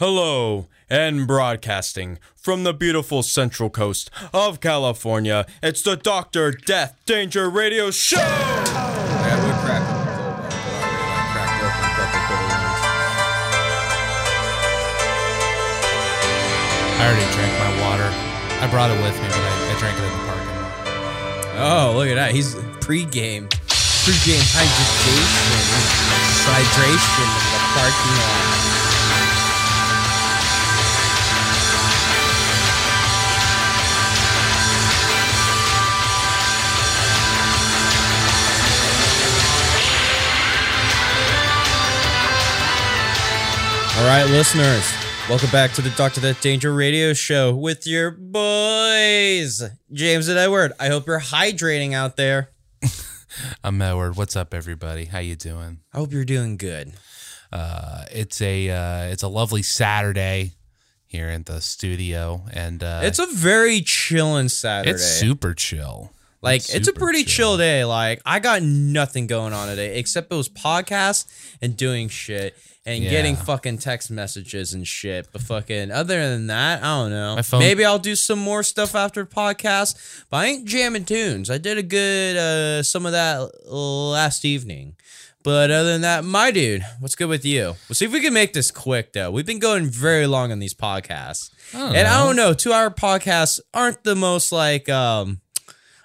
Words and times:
Hello, 0.00 0.64
and 0.88 1.26
broadcasting 1.26 2.18
from 2.34 2.64
the 2.64 2.72
beautiful 2.72 3.22
central 3.22 3.68
coast 3.68 4.08
of 4.32 4.58
California, 4.58 5.44
it's 5.62 5.82
the 5.82 5.94
Doctor 5.94 6.52
Death 6.52 6.96
Danger 7.04 7.50
Radio 7.50 7.90
Show! 7.90 8.16
I 8.16 8.64
got 9.28 9.44
wood 9.44 9.60
crack 9.60 9.84
in 9.84 9.92
the 9.92 10.08
cold 10.08 10.32
one, 10.32 10.48
but 10.48 10.56
I 10.56 10.72
already 10.80 11.04
like 11.04 11.28
cracked 11.36 11.52
open 11.60 11.84
a 11.84 12.08
couple 12.16 12.32
cold 12.32 12.48
ones. 12.48 12.80
I 16.96 17.04
already 17.04 17.28
drank 17.36 17.52
my 17.60 17.68
water. 17.84 18.08
I 18.08 18.72
brought 18.72 18.88
it 18.88 18.96
with 19.04 19.20
me, 19.20 19.28
but 19.28 19.44
I, 19.44 19.52
I 19.52 19.76
drank 19.76 20.00
it 20.00 20.08
in 20.08 20.16
the 20.16 20.24
parking 20.24 20.64
lot. 20.64 20.80
Oh, 21.60 21.92
look 22.00 22.08
at 22.08 22.16
that. 22.16 22.32
He's 22.32 22.56
pre-game. 22.80 23.52
Pre-game 23.52 24.48
hydration. 24.48 25.28
Hydration 26.48 27.20
in 27.20 27.52
the 27.52 27.60
parking 27.76 28.16
lot. 28.16 28.69
Right, 44.10 44.24
listeners, 44.24 44.92
welcome 45.28 45.50
back 45.50 45.70
to 45.74 45.82
the 45.82 45.90
Doctor 45.90 46.20
Death 46.20 46.42
Danger 46.42 46.74
Radio 46.74 47.12
Show 47.12 47.54
with 47.54 47.86
your 47.86 48.10
boys, 48.10 49.62
James 49.92 50.26
and 50.26 50.36
Edward. 50.36 50.72
I 50.80 50.88
hope 50.88 51.06
you're 51.06 51.20
hydrating 51.20 51.92
out 51.92 52.16
there. 52.16 52.50
I'm 53.62 53.80
Edward. 53.80 54.16
What's 54.16 54.34
up, 54.34 54.52
everybody? 54.52 55.04
How 55.04 55.20
you 55.20 55.36
doing? 55.36 55.78
I 55.94 55.98
hope 55.98 56.10
you're 56.12 56.24
doing 56.24 56.56
good. 56.56 56.92
Uh, 57.52 58.02
it's 58.10 58.42
a 58.42 58.68
uh, 58.68 59.12
it's 59.12 59.22
a 59.22 59.28
lovely 59.28 59.62
Saturday 59.62 60.54
here 61.06 61.28
in 61.28 61.44
the 61.44 61.60
studio, 61.60 62.42
and 62.52 62.82
uh, 62.82 63.02
It's 63.04 63.20
a 63.20 63.26
very 63.26 63.80
chilling 63.80 64.48
Saturday. 64.48 64.90
it's 64.90 65.06
super 65.06 65.54
chill. 65.54 66.10
like 66.42 66.62
it's, 66.62 66.74
a 66.74 66.82
super 66.82 66.98
pretty 66.98 67.22
chill. 67.22 67.56
day. 67.56 67.84
Like 67.84 68.22
I 68.26 68.40
got 68.40 68.60
nothing 68.64 69.28
going 69.28 69.52
on 69.52 69.68
today 69.68 70.00
except 70.00 70.32
it 70.32 70.36
was 70.36 70.48
podcasts 70.48 71.26
and 71.62 71.76
doing 71.76 72.08
shit 72.08 72.56
and 72.96 73.04
Yeah. 73.04 73.10
getting 73.10 73.36
fucking 73.36 73.78
text 73.78 74.10
messages 74.10 74.72
and 74.74 74.86
shit. 74.86 75.28
But 75.32 75.42
fucking 75.42 75.90
other 75.90 76.20
than 76.30 76.48
that, 76.48 76.82
I 76.82 76.86
don't 76.86 77.10
know. 77.10 77.42
Phone- 77.42 77.60
Maybe 77.60 77.84
I'll 77.84 77.98
do 77.98 78.16
some 78.16 78.38
more 78.38 78.62
stuff 78.62 78.94
after 78.94 79.24
podcast. 79.24 79.94
But 80.30 80.36
I 80.38 80.46
ain't 80.46 80.64
jamming 80.66 81.04
tunes. 81.04 81.50
I 81.50 81.58
did 81.58 81.78
a 81.78 81.82
good 81.82 82.36
uh 82.36 82.82
some 82.82 83.06
of 83.06 83.12
that 83.12 83.50
last 83.70 84.44
evening. 84.44 84.94
But 85.42 85.70
other 85.70 85.92
than 85.92 86.02
that, 86.02 86.22
my 86.24 86.50
dude, 86.50 86.84
what's 86.98 87.14
good 87.14 87.28
with 87.30 87.46
you? 87.46 87.74
We'll 87.88 87.94
see 87.94 88.04
if 88.04 88.12
we 88.12 88.20
can 88.20 88.34
make 88.34 88.52
this 88.52 88.70
quick 88.70 89.14
though. 89.14 89.30
We've 89.30 89.46
been 89.46 89.58
going 89.58 89.86
very 89.88 90.26
long 90.26 90.52
on 90.52 90.58
these 90.58 90.74
podcasts. 90.74 91.48
don't 91.72 91.96
and 91.96 92.06
I 92.06 92.24
don't 92.26 92.36
know, 92.36 92.52
two 92.52 92.72
hour 92.74 92.90
podcasts 92.90 93.58
aren't 93.72 94.04
the 94.04 94.14
most 94.16 94.52
like 94.52 94.88
um 94.90 95.40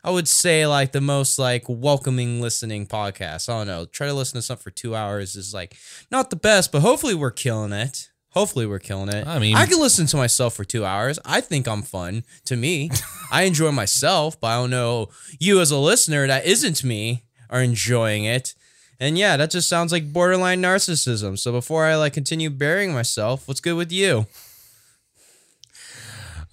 I 0.05 0.11
would 0.11 0.27
say 0.27 0.67
like 0.67 0.91
the 0.91 1.01
most 1.01 1.39
like 1.39 1.63
welcoming 1.67 2.39
listening 2.39 2.85
podcast. 2.85 3.49
I 3.49 3.57
don't 3.57 3.65
know. 3.67 3.85
Try 3.85 4.05
to 4.05 4.13
listen 4.13 4.37
to 4.37 4.41
something 4.43 4.61
for 4.63 4.69
two 4.69 4.95
hours 4.95 5.35
is 5.35 5.51
like 5.51 5.75
not 6.11 6.29
the 6.29 6.35
best, 6.35 6.71
but 6.71 6.81
hopefully 6.81 7.15
we're 7.15 7.31
killing 7.31 7.73
it. 7.73 8.11
Hopefully 8.29 8.67
we're 8.67 8.77
killing 8.79 9.09
it. 9.09 9.25
I 9.25 9.39
mean- 9.39 9.55
I 9.55 9.65
can 9.65 9.79
listen 9.79 10.05
to 10.07 10.17
myself 10.17 10.53
for 10.53 10.63
two 10.63 10.85
hours. 10.85 11.17
I 11.25 11.41
think 11.41 11.67
I'm 11.67 11.81
fun. 11.81 12.23
To 12.45 12.55
me, 12.55 12.91
I 13.31 13.43
enjoy 13.43 13.71
myself, 13.71 14.39
but 14.39 14.47
I 14.47 14.55
don't 14.57 14.69
know 14.69 15.09
you 15.39 15.59
as 15.59 15.71
a 15.71 15.77
listener 15.79 16.27
that 16.27 16.45
isn't 16.45 16.83
me 16.83 17.23
are 17.49 17.63
enjoying 17.63 18.25
it. 18.25 18.53
And 18.99 19.17
yeah, 19.17 19.37
that 19.37 19.49
just 19.49 19.67
sounds 19.67 19.91
like 19.91 20.13
borderline 20.13 20.61
narcissism. 20.61 21.39
So 21.39 21.51
before 21.51 21.85
I 21.85 21.95
like 21.95 22.13
continue 22.13 22.51
burying 22.51 22.93
myself, 22.93 23.47
what's 23.47 23.59
good 23.59 23.73
with 23.75 23.91
you? 23.91 24.27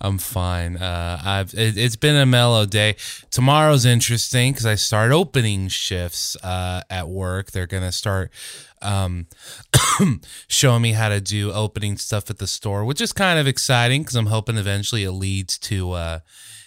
I'm 0.03 0.19
fine. 0.19 0.77
Uh, 0.77 1.21
I've 1.25 1.55
it, 1.55 1.79
it's 1.79 1.95
been 1.95 2.17
a 2.17 2.27
mellow 2.27 2.67
day. 2.67 2.97
Tomorrow's 3.31 3.85
interesting 3.85 4.53
because 4.53 4.67
I 4.67 4.75
start 4.75 5.13
opening 5.13 5.69
shifts 5.69 6.37
uh, 6.43 6.83
at 6.91 7.09
work. 7.09 7.53
They're 7.53 7.69
gonna 7.69 7.93
start 7.93 8.33
um, 8.83 9.29
showing 10.49 10.83
me 10.83 10.93
how 10.93 11.09
to 11.09 11.21
do 11.21 11.53
opening 11.53 11.97
stuff 11.99 12.29
at 12.31 12.39
the 12.39 12.49
store, 12.49 12.85
which 12.85 13.01
is 13.01 13.13
kind 13.13 13.39
of 13.39 13.47
exciting 13.47 14.03
because 14.03 14.17
I'm 14.17 14.27
hoping 14.27 14.57
eventually 14.57 15.05
it 15.05 15.13
leads 15.13 15.57
to 15.61 15.93
uh, 15.93 16.19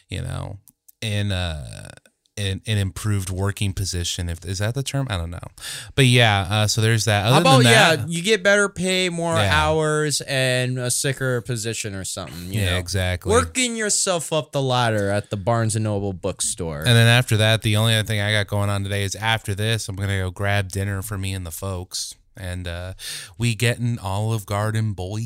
you 0.07 0.21
know 0.21 0.59
in 1.01 1.33
uh 1.33 1.89
an, 2.37 2.61
an 2.67 2.77
improved 2.77 3.29
working 3.29 3.73
position. 3.73 4.27
If 4.29 4.43
is 4.45 4.59
that 4.59 4.73
the 4.75 4.83
term? 4.83 5.07
I 5.09 5.17
don't 5.17 5.29
know, 5.29 5.47
but 5.95 6.05
yeah. 6.05 6.47
Uh, 6.49 6.67
so 6.67 6.81
there's 6.81 7.05
that. 7.05 7.25
Other 7.25 7.33
How 7.35 7.41
about 7.41 7.55
than 7.57 7.63
that, 7.71 7.99
yeah, 7.99 8.05
you 8.07 8.21
get 8.21 8.43
better 8.43 8.67
pay, 8.69 9.09
more 9.09 9.35
Yeah. 9.35 9.51
hours, 9.53 10.21
and 10.21 10.77
a 10.77 10.91
sicker 10.91 11.41
position 11.41 11.95
or 11.95 12.03
something. 12.03 12.51
You 12.51 12.61
yeah, 12.61 12.71
know? 12.71 12.77
exactly. 12.77 13.31
Working 13.31 13.75
yourself 13.75 14.33
up 14.33 14.51
the 14.51 14.61
ladder 14.61 15.09
at 15.09 15.29
the 15.29 15.37
Barnes 15.37 15.75
and 15.75 15.83
Noble 15.83 16.13
bookstore. 16.13 16.79
And 16.79 16.87
then 16.87 17.07
after 17.07 17.37
that, 17.37 17.61
the 17.61 17.77
only 17.77 17.95
other 17.95 18.05
thing 18.05 18.19
I 18.21 18.31
got 18.31 18.47
going 18.47 18.69
on 18.69 18.83
today 18.83 19.03
is 19.03 19.15
after 19.15 19.55
this, 19.55 19.87
I'm 19.87 19.95
gonna 19.95 20.17
go 20.19 20.31
grab 20.31 20.69
dinner 20.71 21.01
for 21.01 21.17
me 21.17 21.33
and 21.33 21.45
the 21.45 21.51
folks, 21.51 22.15
and 22.37 22.67
uh, 22.67 22.93
we 23.37 23.55
getting 23.55 23.97
Olive 23.99 24.45
Garden, 24.45 24.93
boy. 24.93 25.21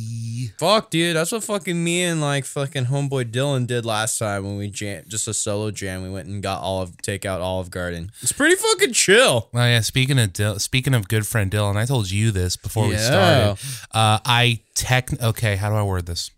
Fuck, 0.57 0.89
dude, 0.89 1.15
that's 1.15 1.31
what 1.31 1.43
fucking 1.43 1.83
me 1.83 2.03
and 2.03 2.21
like 2.21 2.45
fucking 2.45 2.85
homeboy 2.85 3.31
Dylan 3.31 3.67
did 3.67 3.85
last 3.85 4.17
time 4.17 4.43
when 4.43 4.57
we 4.57 4.69
jam, 4.69 5.03
just 5.07 5.27
a 5.27 5.33
solo 5.33 5.71
jam. 5.71 6.03
We 6.03 6.09
went 6.09 6.27
and 6.27 6.41
got 6.41 6.61
Olive, 6.61 6.97
take 7.01 7.25
out 7.25 7.41
Olive 7.41 7.71
Garden. 7.71 8.11
It's 8.21 8.31
pretty 8.31 8.55
fucking 8.55 8.93
chill. 8.93 9.49
Oh 9.53 9.57
yeah, 9.59 9.81
speaking 9.81 10.19
of 10.19 10.33
Dil- 10.33 10.59
speaking 10.59 10.93
of 10.93 11.07
good 11.07 11.25
friend 11.25 11.51
Dylan, 11.51 11.75
I 11.77 11.85
told 11.85 12.11
you 12.11 12.31
this 12.31 12.55
before 12.57 12.87
we 12.87 12.97
started. 12.97 13.59
Uh, 13.91 14.19
I 14.25 14.61
tech 14.75 15.09
okay, 15.21 15.55
how 15.55 15.69
do 15.69 15.75
I 15.75 15.83
word 15.83 16.05
this? 16.05 16.31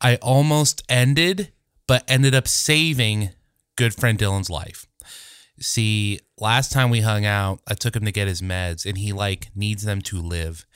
I 0.00 0.16
almost 0.16 0.82
ended, 0.88 1.52
but 1.86 2.04
ended 2.08 2.34
up 2.34 2.48
saving 2.48 3.30
good 3.76 3.94
friend 3.94 4.18
Dylan's 4.18 4.50
life. 4.50 4.86
See, 5.60 6.18
last 6.42 6.72
time 6.72 6.90
we 6.90 7.00
hung 7.00 7.24
out, 7.24 7.60
I 7.66 7.74
took 7.74 7.96
him 7.96 8.04
to 8.04 8.12
get 8.12 8.28
his 8.28 8.42
meds, 8.42 8.84
and 8.84 8.98
he 8.98 9.12
like 9.12 9.48
needs 9.54 9.84
them 9.84 10.02
to 10.02 10.20
live. 10.20 10.66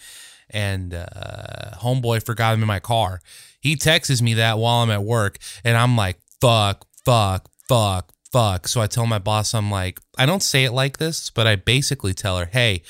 And 0.48 0.94
uh, 0.94 1.72
homeboy 1.82 2.24
forgot 2.24 2.54
him 2.54 2.62
in 2.62 2.68
my 2.68 2.80
car. 2.80 3.20
He 3.60 3.76
texts 3.76 4.22
me 4.22 4.34
that 4.34 4.58
while 4.58 4.82
I'm 4.82 4.90
at 4.90 5.02
work, 5.02 5.38
and 5.64 5.76
I'm 5.76 5.96
like, 5.96 6.18
"Fuck, 6.40 6.86
fuck, 7.04 7.50
fuck, 7.68 8.12
fuck." 8.32 8.68
So 8.68 8.80
I 8.80 8.86
tell 8.86 9.06
my 9.06 9.18
boss, 9.18 9.52
I'm 9.52 9.70
like, 9.70 10.00
I 10.16 10.24
don't 10.24 10.42
say 10.42 10.64
it 10.64 10.72
like 10.72 10.98
this, 10.98 11.30
but 11.30 11.46
I 11.46 11.56
basically 11.56 12.14
tell 12.14 12.38
her, 12.38 12.46
"Hey, 12.46 12.82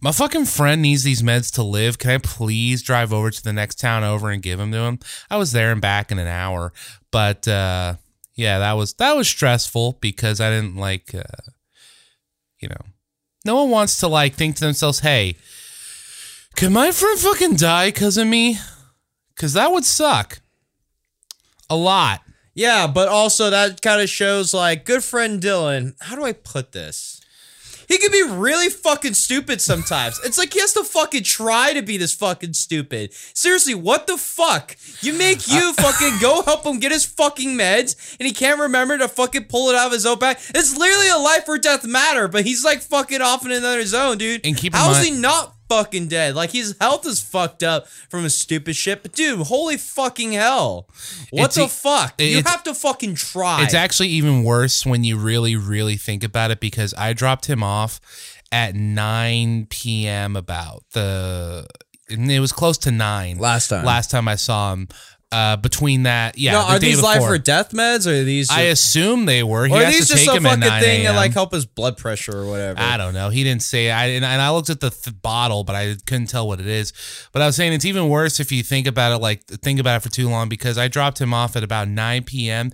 my 0.00 0.12
fucking 0.12 0.46
friend 0.46 0.82
needs 0.82 1.04
these 1.04 1.22
meds 1.22 1.52
to 1.54 1.62
live. 1.62 1.98
Can 1.98 2.10
I 2.10 2.18
please 2.18 2.82
drive 2.82 3.12
over 3.12 3.30
to 3.30 3.42
the 3.42 3.52
next 3.52 3.78
town 3.80 4.04
over 4.04 4.30
and 4.30 4.42
give 4.42 4.58
them 4.58 4.72
to 4.72 4.78
him? 4.78 4.98
I 5.30 5.36
was 5.36 5.52
there 5.52 5.72
and 5.72 5.80
back 5.80 6.10
in 6.10 6.18
an 6.18 6.26
hour, 6.26 6.72
but 7.10 7.46
uh, 7.48 7.96
yeah, 8.34 8.58
that 8.58 8.74
was 8.74 8.94
that 8.94 9.16
was 9.16 9.28
stressful 9.28 9.98
because 10.00 10.40
I 10.40 10.50
didn't 10.50 10.76
like, 10.76 11.14
uh, 11.14 11.22
you 12.66 12.70
know, 12.70 12.92
no 13.44 13.62
one 13.62 13.70
wants 13.70 13.98
to 13.98 14.08
like 14.08 14.34
think 14.34 14.56
to 14.56 14.64
themselves, 14.64 15.00
"Hey, 15.00 15.36
can 16.56 16.72
my 16.72 16.90
friend 16.90 17.18
fucking 17.18 17.56
die 17.56 17.88
because 17.88 18.16
of 18.16 18.26
me?" 18.26 18.58
Because 19.34 19.52
that 19.52 19.70
would 19.70 19.84
suck 19.84 20.40
a 21.70 21.76
lot. 21.76 22.22
Yeah, 22.54 22.86
but 22.86 23.08
also 23.08 23.50
that 23.50 23.82
kind 23.82 24.00
of 24.00 24.08
shows 24.08 24.52
like 24.52 24.84
good 24.84 25.04
friend 25.04 25.40
Dylan. 25.40 25.94
How 26.00 26.16
do 26.16 26.24
I 26.24 26.32
put 26.32 26.72
this? 26.72 27.20
He 27.88 27.98
can 27.98 28.10
be 28.10 28.22
really 28.22 28.68
fucking 28.68 29.14
stupid 29.14 29.60
sometimes. 29.60 30.20
It's 30.24 30.38
like 30.38 30.52
he 30.52 30.60
has 30.60 30.72
to 30.74 30.84
fucking 30.84 31.22
try 31.24 31.72
to 31.72 31.82
be 31.82 31.96
this 31.96 32.14
fucking 32.14 32.54
stupid. 32.54 33.12
Seriously, 33.34 33.74
what 33.74 34.06
the 34.06 34.16
fuck? 34.16 34.76
You 35.00 35.12
make 35.12 35.48
you 35.48 35.72
fucking 35.78 36.18
go 36.20 36.42
help 36.42 36.64
him 36.66 36.78
get 36.78 36.92
his 36.92 37.04
fucking 37.04 37.56
meds 37.56 38.16
and 38.18 38.26
he 38.26 38.32
can't 38.32 38.60
remember 38.60 38.98
to 38.98 39.08
fucking 39.08 39.44
pull 39.44 39.70
it 39.70 39.76
out 39.76 39.86
of 39.86 39.92
his 39.92 40.06
own 40.06 40.18
bag. 40.18 40.38
It's 40.54 40.76
literally 40.76 41.08
a 41.08 41.18
life 41.18 41.44
or 41.48 41.58
death 41.58 41.84
matter, 41.86 42.28
but 42.28 42.44
he's 42.44 42.64
like 42.64 42.80
fucking 42.82 43.20
off 43.20 43.44
in 43.44 43.52
another 43.52 43.84
zone, 43.84 44.18
dude. 44.18 44.44
And 44.44 44.56
keep 44.56 44.72
in 44.74 44.78
How 44.78 44.90
is 44.90 44.98
mind- 44.98 45.14
he 45.16 45.20
not 45.20 45.55
fucking 45.68 46.08
dead? 46.08 46.34
Like 46.34 46.50
his 46.52 46.76
health 46.80 47.06
is 47.06 47.20
fucked 47.22 47.62
up 47.62 47.88
from 47.88 48.24
his 48.24 48.34
stupid 48.34 48.76
shit. 48.76 49.02
But 49.02 49.12
dude, 49.12 49.46
holy 49.46 49.76
fucking 49.76 50.32
hell. 50.32 50.88
What 51.30 51.46
It's 51.46 51.54
the 51.56 51.64
a- 51.64 51.68
fuck? 51.68 52.20
You 52.20 52.42
have 52.44 52.62
to 52.64 52.74
fucking 52.74 53.14
try. 53.16 53.62
It's 53.64 53.74
actually 53.74 54.08
even 54.08 54.42
worse 54.44 54.84
when 54.86 55.04
you 55.04 55.16
really, 55.16 55.56
really 55.56 55.96
think 55.96 56.24
about 56.24 56.50
it 56.50 56.60
because 56.60 56.94
I 56.96 57.12
dropped 57.12 57.46
him 57.46 57.62
off 57.62 58.00
at 58.52 58.74
9 58.74 59.66
p.m. 59.70 60.36
about 60.36 60.84
the, 60.92 61.66
and 62.08 62.30
it 62.30 62.40
was 62.40 62.52
close 62.52 62.78
to 62.78 62.90
9. 62.90 63.38
Last 63.38 63.68
time. 63.68 63.84
Last 63.84 64.10
time 64.10 64.28
I 64.28 64.36
saw 64.36 64.72
him. 64.72 64.88
Uh, 65.36 65.56
between 65.56 66.04
that, 66.04 66.38
yeah, 66.38 66.52
the 66.52 66.58
are 66.58 66.78
day 66.78 66.86
these 66.86 67.02
life 67.02 67.18
before. 67.18 67.34
or 67.34 67.38
death 67.38 67.72
meds, 67.72 68.06
or 68.06 68.22
are 68.22 68.24
these? 68.24 68.50
I 68.50 68.62
assume 68.62 69.26
they 69.26 69.42
were. 69.42 69.66
He 69.66 69.74
or 69.74 69.82
are 69.82 69.84
these 69.84 70.08
to 70.08 70.14
just 70.14 70.26
a 70.26 70.40
fucking 70.40 70.62
thing 70.62 71.04
to 71.04 71.12
like 71.12 71.34
help 71.34 71.52
his 71.52 71.66
blood 71.66 71.98
pressure 71.98 72.38
or 72.38 72.46
whatever? 72.46 72.80
I 72.80 72.96
don't 72.96 73.12
know. 73.12 73.28
He 73.28 73.44
didn't 73.44 73.62
say. 73.62 73.90
I 73.90 74.06
and, 74.06 74.24
and 74.24 74.40
I 74.40 74.50
looked 74.50 74.70
at 74.70 74.80
the 74.80 74.88
th- 74.88 75.20
bottle, 75.20 75.62
but 75.62 75.76
I 75.76 75.96
couldn't 76.06 76.28
tell 76.28 76.48
what 76.48 76.58
it 76.58 76.66
is. 76.66 76.94
But 77.32 77.42
I 77.42 77.46
was 77.46 77.54
saying 77.54 77.74
it's 77.74 77.84
even 77.84 78.08
worse 78.08 78.40
if 78.40 78.50
you 78.50 78.62
think 78.62 78.86
about 78.86 79.12
it. 79.12 79.18
Like 79.18 79.44
think 79.44 79.78
about 79.78 79.98
it 79.98 80.00
for 80.04 80.08
too 80.08 80.30
long 80.30 80.48
because 80.48 80.78
I 80.78 80.88
dropped 80.88 81.20
him 81.20 81.34
off 81.34 81.54
at 81.54 81.62
about 81.62 81.88
9 81.88 82.24
p.m. 82.24 82.72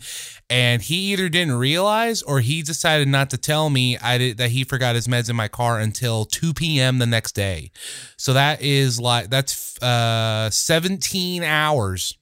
and 0.49 0.83
he 0.83 1.13
either 1.13 1.29
didn't 1.29 1.55
realize 1.55 2.23
or 2.23 2.39
he 2.39 2.63
decided 2.63 3.09
not 3.09 3.29
to 3.31 3.39
tell 3.39 3.71
me 3.71 3.99
I 3.99 4.19
did 4.19 4.39
that 4.39 4.51
he 4.51 4.63
forgot 4.63 4.95
his 4.95 5.09
meds 5.09 5.29
in 5.29 5.35
my 5.35 5.49
car 5.49 5.81
until 5.81 6.27
2 6.27 6.55
p.m. 6.55 6.99
the 6.99 7.07
next 7.07 7.33
day. 7.33 7.73
So 8.17 8.35
that 8.35 8.63
is 8.63 9.01
like 9.01 9.31
that's 9.31 9.83
uh 9.83 10.49
17 10.51 11.43
hours 11.43 12.19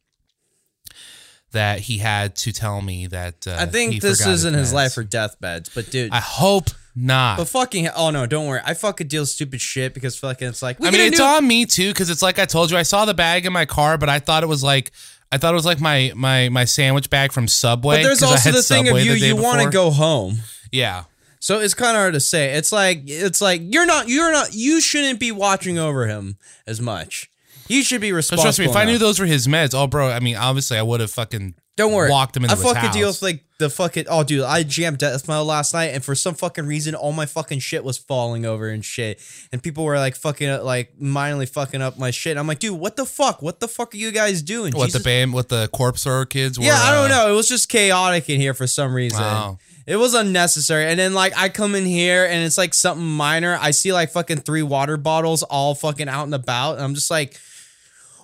that 1.52 1.80
he 1.80 1.98
had 1.98 2.36
to 2.36 2.52
tell 2.52 2.80
me 2.80 3.06
that 3.08 3.46
uh, 3.46 3.56
I 3.58 3.66
think 3.66 4.00
this 4.00 4.24
isn't 4.26 4.54
his 4.54 4.72
life 4.72 4.96
or 4.96 5.02
death 5.02 5.40
beds, 5.40 5.70
but 5.74 5.90
dude. 5.90 6.12
I 6.12 6.20
hope 6.20 6.70
not. 6.94 7.38
but 7.38 7.48
fucking 7.48 7.88
oh 7.88 8.10
no, 8.10 8.26
don't 8.26 8.46
worry. 8.46 8.60
I 8.64 8.74
fucking 8.74 9.08
deal 9.08 9.26
stupid 9.26 9.60
shit 9.60 9.94
because 9.94 10.16
fucking 10.18 10.48
it's 10.48 10.62
like 10.62 10.80
I 10.80 10.90
mean, 10.90 11.00
it's 11.00 11.18
new- 11.18 11.24
on 11.24 11.46
me 11.46 11.66
too 11.66 11.90
because 11.90 12.10
it's 12.10 12.22
like 12.22 12.38
I 12.38 12.44
told 12.44 12.70
you. 12.70 12.76
I 12.76 12.82
saw 12.82 13.04
the 13.04 13.14
bag 13.14 13.46
in 13.46 13.52
my 13.52 13.64
car, 13.66 13.98
but 13.98 14.08
I 14.08 14.18
thought 14.18 14.42
it 14.42 14.48
was 14.48 14.62
like 14.62 14.92
I 15.32 15.38
thought 15.38 15.52
it 15.52 15.56
was 15.56 15.66
like 15.66 15.80
my 15.80 16.12
my 16.14 16.48
my 16.48 16.64
sandwich 16.64 17.08
bag 17.10 17.32
from 17.32 17.46
Subway. 17.48 17.98
But 17.98 18.02
there's 18.02 18.22
also 18.22 18.50
the 18.50 18.62
thing 18.62 18.88
of 18.88 18.98
you 19.00 19.12
you 19.12 19.36
want 19.36 19.62
to 19.62 19.70
go 19.70 19.90
home. 19.90 20.38
Yeah, 20.72 21.04
So 21.40 21.58
it's 21.60 21.74
kind 21.74 21.96
of 21.96 22.00
hard 22.00 22.14
to 22.14 22.20
say. 22.20 22.54
It's 22.54 22.72
like 22.72 23.02
it's 23.06 23.40
like 23.40 23.60
you're 23.64 23.86
not 23.86 24.08
you're 24.08 24.32
not 24.32 24.54
you 24.54 24.80
shouldn't 24.80 25.20
be 25.20 25.32
watching 25.32 25.78
over 25.78 26.06
him 26.06 26.36
as 26.66 26.80
much. 26.80 27.29
You 27.70 27.84
should 27.84 28.00
be 28.00 28.12
responsible. 28.12 28.44
trust 28.44 28.58
me, 28.58 28.64
if 28.66 28.76
I 28.76 28.84
knew 28.84 28.92
enough. 28.92 29.00
those 29.00 29.20
were 29.20 29.26
his 29.26 29.46
meds, 29.46 29.74
oh 29.74 29.86
bro, 29.86 30.10
I 30.10 30.20
mean, 30.20 30.36
obviously 30.36 30.76
I 30.76 30.82
would 30.82 31.00
have 31.00 31.10
fucking 31.10 31.54
don't 31.76 31.92
worry, 31.92 32.10
walked 32.10 32.36
him 32.36 32.44
into 32.44 32.54
I 32.54 32.56
his 32.56 32.64
fucking 32.64 32.80
house. 32.82 32.94
deal 32.94 33.08
with 33.08 33.22
like 33.22 33.44
the 33.58 33.70
fucking 33.70 34.06
oh 34.08 34.24
dude, 34.24 34.42
I 34.42 34.64
jammed 34.64 34.98
Death 34.98 35.28
Metal 35.28 35.44
last 35.44 35.72
night, 35.72 35.86
and 35.86 36.04
for 36.04 36.16
some 36.16 36.34
fucking 36.34 36.66
reason, 36.66 36.96
all 36.96 37.12
my 37.12 37.26
fucking 37.26 37.60
shit 37.60 37.84
was 37.84 37.96
falling 37.96 38.44
over 38.44 38.68
and 38.68 38.84
shit, 38.84 39.20
and 39.52 39.62
people 39.62 39.84
were 39.84 39.98
like 39.98 40.16
fucking 40.16 40.48
up, 40.48 40.64
like 40.64 40.98
minorly 40.98 41.48
fucking 41.48 41.80
up 41.80 41.96
my 41.96 42.10
shit. 42.10 42.36
I'm 42.36 42.48
like, 42.48 42.58
dude, 42.58 42.78
what 42.78 42.96
the 42.96 43.06
fuck? 43.06 43.40
What 43.40 43.60
the 43.60 43.68
fuck 43.68 43.94
are 43.94 43.98
you 43.98 44.10
guys 44.10 44.42
doing? 44.42 44.72
what 44.72 44.86
Jesus 44.86 45.02
the 45.02 45.04
band, 45.04 45.32
what 45.32 45.48
the 45.48 45.68
corpse 45.68 46.04
horror 46.04 46.26
kids 46.26 46.58
were. 46.58 46.64
Yeah, 46.64 46.76
I 46.76 46.92
don't 46.92 47.12
uh, 47.12 47.24
know. 47.24 47.32
It 47.32 47.36
was 47.36 47.48
just 47.48 47.68
chaotic 47.68 48.28
in 48.28 48.40
here 48.40 48.52
for 48.52 48.66
some 48.66 48.92
reason. 48.92 49.20
Wow. 49.20 49.58
It 49.86 49.96
was 49.96 50.14
unnecessary. 50.14 50.84
And 50.84 50.98
then 50.98 51.14
like 51.14 51.32
I 51.36 51.48
come 51.48 51.74
in 51.74 51.84
here 51.84 52.24
and 52.24 52.44
it's 52.44 52.58
like 52.58 52.74
something 52.74 53.04
minor. 53.04 53.58
I 53.60 53.72
see 53.72 53.92
like 53.92 54.10
fucking 54.10 54.38
three 54.38 54.62
water 54.62 54.96
bottles 54.96 55.42
all 55.42 55.74
fucking 55.74 56.08
out 56.08 56.24
and 56.24 56.34
about. 56.34 56.74
And 56.74 56.84
I'm 56.84 56.94
just 56.94 57.10
like, 57.10 57.36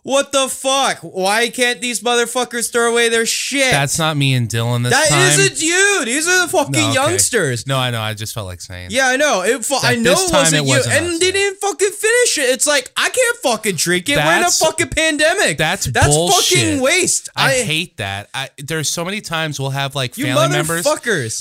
what 0.07 0.31
the 0.31 0.47
fuck? 0.49 0.99
Why 0.99 1.49
can't 1.49 1.81
these 1.81 2.01
motherfuckers 2.01 2.71
throw 2.71 2.93
away 2.93 3.09
their 3.09 3.27
shit? 3.27 3.73
That's 3.73 3.99
not 3.99 4.17
me 4.17 4.35
and 4.35 4.49
Dylan 4.49 4.85
this 4.85 4.93
That 4.93 5.09
time. 5.09 5.41
isn't 5.41 5.61
you. 5.61 6.05
These 6.05 6.29
are 6.29 6.47
the 6.47 6.53
fucking 6.53 6.73
No, 6.75 6.85
okay. 6.91 6.95
youngsters. 6.95 7.67
No, 7.67 7.77
I 7.77 7.91
know. 7.91 8.01
I 8.01 8.15
just 8.15 8.33
felt 8.33 8.47
like 8.47 8.61
saying. 8.61 8.91
Yeah, 8.93 9.09
I 9.09 9.17
know. 9.17 9.43
It. 9.43 9.65
Fu- 9.65 9.75
I 9.83 9.97
know 9.97 10.13
it 10.13 10.33
wasn't 10.33 10.63
it 10.63 10.65
you, 10.65 10.69
wasn't 10.77 10.95
and 10.95 11.07
us, 11.07 11.19
they 11.19 11.27
yeah. 11.27 11.33
didn't 11.33 11.59
fucking 11.59 11.91
finish 11.91 12.39
it. 12.39 12.51
It's 12.51 12.69
like 12.69 12.93
I 12.97 13.09
can't 13.09 13.37
fucking 13.39 13.75
drink 13.75 14.09
it. 14.09 14.17
We're 14.17 14.37
in 14.39 14.45
a 14.45 14.51
fucking 14.51 14.91
pandemic. 14.91 15.59
that's 15.59 15.87
that's 15.87 16.07
bullshit. 16.07 16.59
fucking 16.59 16.81
waste. 16.81 17.29
I, 17.35 17.55
hate 17.55 17.97
that. 17.97 18.31
I 18.33 18.51
there's 18.59 18.89
so 18.89 19.05
many 19.05 19.21
times 19.21 19.59
we'll 19.59 19.71
have 19.71 19.97
like 19.97 20.15
family 20.15 20.49
members. 20.51 20.87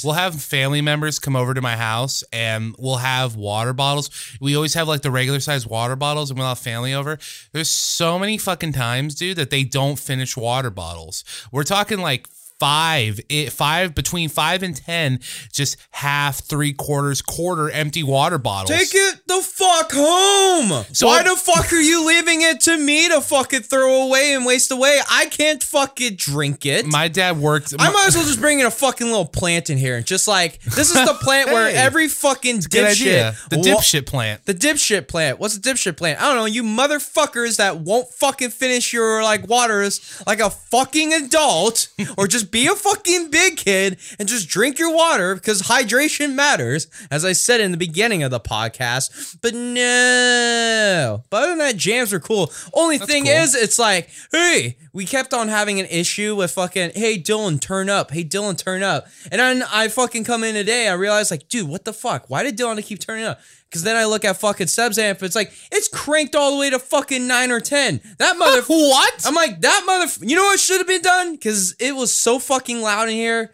We'll 0.04 0.14
have 0.14 0.42
family 0.42 0.82
members 0.82 1.20
come 1.20 1.36
over 1.36 1.54
to 1.54 1.62
my 1.62 1.76
house 1.76 2.24
and 2.34 2.76
we'll 2.80 2.96
have 2.96 3.36
water 3.36 3.74
bottles. 3.74 4.10
We 4.42 4.56
always 4.56 4.74
have 4.74 4.88
like 4.88 5.02
the 5.04 5.12
regular 5.12 5.40
size 5.40 5.68
water 5.68 5.96
bottles 5.96 6.32
and 6.32 6.40
we'll 6.40 6.48
have 6.48 6.58
family 6.58 6.96
over. 6.96 7.20
There's 7.52 7.70
so 7.70 8.18
many 8.18 8.40
fucking 8.40 8.55
times, 8.60 9.16
dude, 9.16 9.38
that 9.38 9.50
they 9.50 9.64
don't 9.64 9.98
finish 9.98 10.36
water 10.38 10.70
bottles. 10.70 11.24
We're 11.52 11.64
talking 11.64 12.00
like 12.00 12.28
five, 12.60 13.20
it, 13.30 13.52
five 13.52 13.94
between 13.94 14.30
five 14.30 14.64
and 14.64 14.76
ten, 14.76 15.20
just 15.52 15.78
half, 15.92 16.40
three 16.40 16.74
quarters, 16.74 17.22
quarter 17.22 17.70
empty 17.70 18.04
water 18.04 18.38
bottles. 18.38 18.70
Take 18.78 18.90
it 18.94 19.16
the 19.28 19.42
fuck 19.42 19.92
home. 19.94 20.86
So- 20.94 21.08
Why 21.08 21.24
the 21.24 21.36
fuck 21.36 21.72
are 21.74 21.80
you 21.82 22.06
leaving 22.08 22.42
it 22.42 22.62
to 22.62 22.78
me 22.78 23.10
to 23.10 23.22
fucking 23.22 23.62
throw 23.64 24.04
away 24.04 24.34
and 24.34 24.46
waste 24.46 24.72
away? 24.72 25.00
I 25.10 25.26
can't 25.28 25.62
fucking 25.62 26.16
drink 26.16 26.66
it. 26.66 26.86
My 26.86 27.08
dad 27.08 27.38
worked. 27.40 27.74
I 27.78 27.92
might 27.92 28.06
as 28.08 28.16
well 28.16 28.26
just 28.26 28.40
bring 28.40 28.60
in 28.60 28.66
a 28.66 28.72
fucking 28.72 29.08
little 29.08 29.26
plant 29.26 29.70
in 29.70 29.78
here 29.78 29.98
and 29.98 30.06
just 30.06 30.28
like 30.28 30.62
this 30.64 30.90
is 30.90 31.06
the 31.06 31.14
plant 31.22 31.50
where 31.52 31.70
every 31.76 32.08
fucking 32.08 32.60
dipshit, 32.60 33.50
The 33.50 33.58
dipshit 33.58 34.06
plant. 34.06 34.46
the 34.46 34.54
dipshit 34.54 35.08
plant. 35.08 35.40
What's 35.40 35.58
a 35.58 35.62
dipshit 35.62 35.98
plant? 35.98 36.22
I 36.22 36.26
don't 36.28 36.36
know. 36.38 36.46
You 36.46 36.64
motherfuckers 36.64 37.58
that 37.58 37.80
won't 37.80 38.08
fucking 38.14 38.52
finish 38.52 38.94
your 38.94 39.24
like 39.24 39.48
waters 39.48 40.22
like 40.26 40.40
a 40.40 40.50
fucking 40.50 41.14
adult, 41.14 41.88
or 42.18 42.28
just 42.28 42.45
be 42.52 42.68
a 42.68 42.76
fucking 42.76 43.32
big 43.32 43.58
kid 43.58 43.98
and 44.20 44.28
just 44.28 44.48
drink 44.48 44.80
your 44.80 44.94
water 44.94 45.36
because 45.36 45.64
hydration 45.64 46.34
matters, 46.34 46.88
as 47.10 47.26
I 47.26 47.34
said 47.34 47.62
in 47.62 47.72
the 47.72 47.78
beginning 47.78 48.24
of 48.24 48.32
the 48.32 48.40
podcast. 48.40 49.38
But 49.42 49.54
no. 49.54 51.24
But 51.30 51.38
other 51.38 51.50
than 51.50 51.58
that, 51.60 51.78
jams 51.78 52.14
are 52.14 52.20
cool. 52.20 52.52
Only 52.74 52.98
thing 52.98 53.26
cool. 53.26 53.34
is, 53.34 53.56
it's 53.56 53.80
like, 53.80 54.10
hey, 54.32 54.78
we 54.94 55.06
kept 55.06 55.34
on 55.34 55.48
having 55.48 55.80
an 55.80 55.88
issue 55.88 56.36
with 56.36 56.52
fucking, 56.52 56.92
hey 56.96 57.18
Dylan, 57.20 57.60
turn 57.60 57.90
up. 57.90 58.12
Hey 58.12 58.24
Dylan, 58.24 58.58
turn 58.58 58.84
up. 58.84 59.08
And 59.32 59.40
then 59.40 59.64
I 59.72 59.88
fucking 59.88 60.24
come 60.24 60.44
in 60.44 60.56
today, 60.56 60.88
I 60.88 60.94
realized 60.94 61.32
like, 61.32 61.50
dude, 61.50 61.68
what 61.70 61.86
the 61.86 61.94
fuck? 61.94 62.30
Why 62.30 62.44
did 62.44 62.58
Dylan 62.58 62.82
keep 62.84 63.00
turning 63.00 63.26
up? 63.26 63.40
Because 63.70 63.84
then 63.84 63.96
I 63.96 64.06
look 64.06 64.24
at 64.24 64.38
fucking 64.38 64.68
Seb's 64.68 64.98
amp, 64.98 65.22
it's 65.24 65.36
like 65.36 65.52
it's 65.72 65.88
cranked 65.88 66.36
all 66.36 66.52
the 66.52 66.58
way 66.58 66.70
to 66.70 66.80
fucking 66.80 67.28
nine 67.28 67.52
or 67.52 67.60
ten. 67.60 68.02
That 68.20 68.38
mother 68.38 68.62
What? 68.62 69.26
I'm 69.26 69.36
like 69.36 69.62
that 69.62 69.84
mother. 69.86 70.12
You 70.26 70.36
know 70.36 70.44
what 70.44 70.60
should 70.60 70.78
have 70.78 70.88
been 70.88 71.02
done? 71.02 71.34
Because 71.34 71.76
it 71.80 71.96
was 71.96 72.16
so 72.16 72.40
fucking 72.40 72.82
loud 72.82 73.10
in 73.10 73.16
here. 73.16 73.52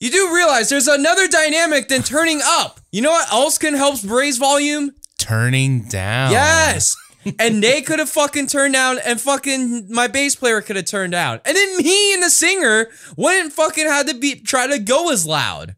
You 0.00 0.10
do 0.10 0.32
realize 0.32 0.68
there's 0.68 0.86
another 0.86 1.26
dynamic 1.26 1.88
than 1.88 2.02
turning 2.02 2.40
up. 2.44 2.80
You 2.92 3.02
know 3.02 3.10
what 3.10 3.32
else 3.32 3.58
can 3.58 3.74
help 3.74 3.98
raise 4.04 4.38
volume? 4.38 4.92
Turning 5.18 5.82
down. 5.88 6.30
Yes. 6.30 6.94
and 7.38 7.62
they 7.62 7.82
could 7.82 7.98
have 7.98 8.08
fucking 8.08 8.46
turned 8.46 8.74
down, 8.74 8.98
and 9.04 9.20
fucking 9.20 9.86
my 9.90 10.06
bass 10.06 10.34
player 10.34 10.60
could 10.60 10.76
have 10.76 10.84
turned 10.84 11.12
down, 11.12 11.40
and 11.44 11.56
then 11.56 11.78
me 11.78 12.14
and 12.14 12.22
the 12.22 12.30
singer 12.30 12.88
wouldn't 13.16 13.52
fucking 13.52 13.86
have 13.86 14.06
to 14.06 14.14
be 14.14 14.36
try 14.36 14.66
to 14.66 14.78
go 14.78 15.10
as 15.10 15.26
loud. 15.26 15.74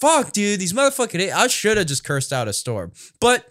Fuck, 0.00 0.32
dude, 0.32 0.60
these 0.60 0.72
motherfucking. 0.72 1.30
I 1.32 1.46
should 1.46 1.76
have 1.76 1.86
just 1.86 2.04
cursed 2.04 2.32
out 2.32 2.48
a 2.48 2.52
storm, 2.52 2.92
but 3.20 3.46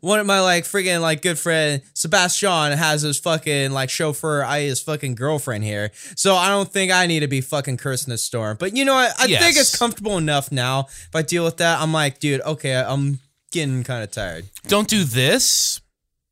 one 0.00 0.18
of 0.18 0.26
my 0.26 0.40
like 0.40 0.64
freaking 0.64 1.00
like 1.00 1.22
good 1.22 1.38
friend 1.38 1.80
Sebastian 1.94 2.72
has 2.76 3.02
his 3.02 3.18
fucking 3.20 3.70
like 3.70 3.88
chauffeur, 3.88 4.42
I 4.42 4.62
his 4.62 4.80
fucking 4.80 5.14
girlfriend 5.14 5.62
here. 5.62 5.92
So 6.16 6.34
I 6.34 6.48
don't 6.48 6.68
think 6.68 6.90
I 6.90 7.06
need 7.06 7.20
to 7.20 7.28
be 7.28 7.40
fucking 7.40 7.76
cursing 7.76 8.12
a 8.12 8.18
storm. 8.18 8.56
But 8.58 8.76
you 8.76 8.84
know 8.84 8.94
what? 8.94 9.12
I 9.18 9.26
think 9.26 9.30
Yes. 9.40 9.58
it's 9.58 9.78
comfortable 9.78 10.18
enough 10.18 10.50
now. 10.50 10.86
If 10.88 11.14
I 11.14 11.22
deal 11.22 11.44
with 11.44 11.58
that, 11.58 11.80
I'm 11.80 11.92
like, 11.92 12.18
dude, 12.18 12.40
okay, 12.40 12.74
I'm 12.74 13.20
getting 13.52 13.84
kind 13.84 14.02
of 14.02 14.10
tired. 14.10 14.46
Don't 14.66 14.88
do 14.88 15.04
this, 15.04 15.80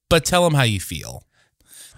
but 0.09 0.25
tell 0.25 0.45
him 0.47 0.55
how 0.55 0.65
you 0.65 0.81
feel. 0.81 1.23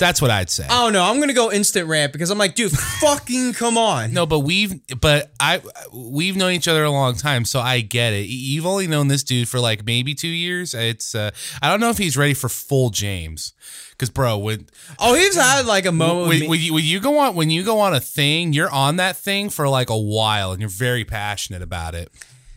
That's 0.03 0.21
what 0.21 0.33
I'd 0.33 0.51
say. 0.51 0.67
Don't 0.69 0.93
know. 0.93 1.05
I'm 1.05 1.21
gonna 1.21 1.33
go 1.33 1.53
instant 1.53 1.87
rant 1.89 2.13
because 2.13 2.31
I'm 2.31 2.39
like, 2.39 2.57
dude, 2.57 2.73
fucking 3.01 3.53
come 3.53 3.79
on. 3.79 4.13
No, 4.13 4.27
but 4.27 4.41
we've 4.41 4.75
but 5.01 5.31
I 5.39 5.63
we've 5.93 6.37
known 6.37 6.51
each 6.53 6.67
other 6.67 6.83
a 6.83 6.91
long 6.91 7.15
time, 7.15 7.45
so 7.45 7.61
I 7.61 7.83
get 7.83 8.13
it. 8.13 8.27
You've 8.29 8.67
only 8.67 8.89
known 8.89 9.07
this 9.07 9.23
dude 9.23 9.49
for 9.49 9.61
like 9.61 9.87
maybe 9.87 10.13
two 10.15 10.27
years. 10.27 10.75
It's 10.75 11.15
uh, 11.15 11.31
I 11.63 11.71
don't 11.71 11.79
know 11.79 11.91
if 11.91 11.99
he's 11.99 12.17
ready 12.17 12.35
for 12.35 12.49
full 12.49 12.91
James, 12.91 13.53
because 13.93 14.11
bro, 14.11 14.39
when 14.39 14.67
Oh, 14.99 15.15
he's 15.15 15.37
had 15.37 15.67
like 15.67 15.87
a 15.87 15.93
moment. 15.93 16.29
when, 16.29 16.49
when 16.51 16.61
you 16.61 16.75
when 16.75 16.85
you 16.85 16.99
go 16.99 17.19
on 17.21 17.37
when 17.37 17.51
you 17.51 17.63
go 17.63 17.79
on 17.79 17.95
a 17.95 18.01
thing, 18.01 18.53
you're 18.53 18.71
on 18.73 18.97
that 18.97 19.17
thing 19.17 19.51
for 19.51 19.69
like 19.69 19.89
a 19.89 19.97
while, 19.97 20.51
and 20.51 20.61
you're 20.61 20.69
very 20.69 21.05
passionate 21.05 21.63
about 21.63 21.95
it. 21.95 22.11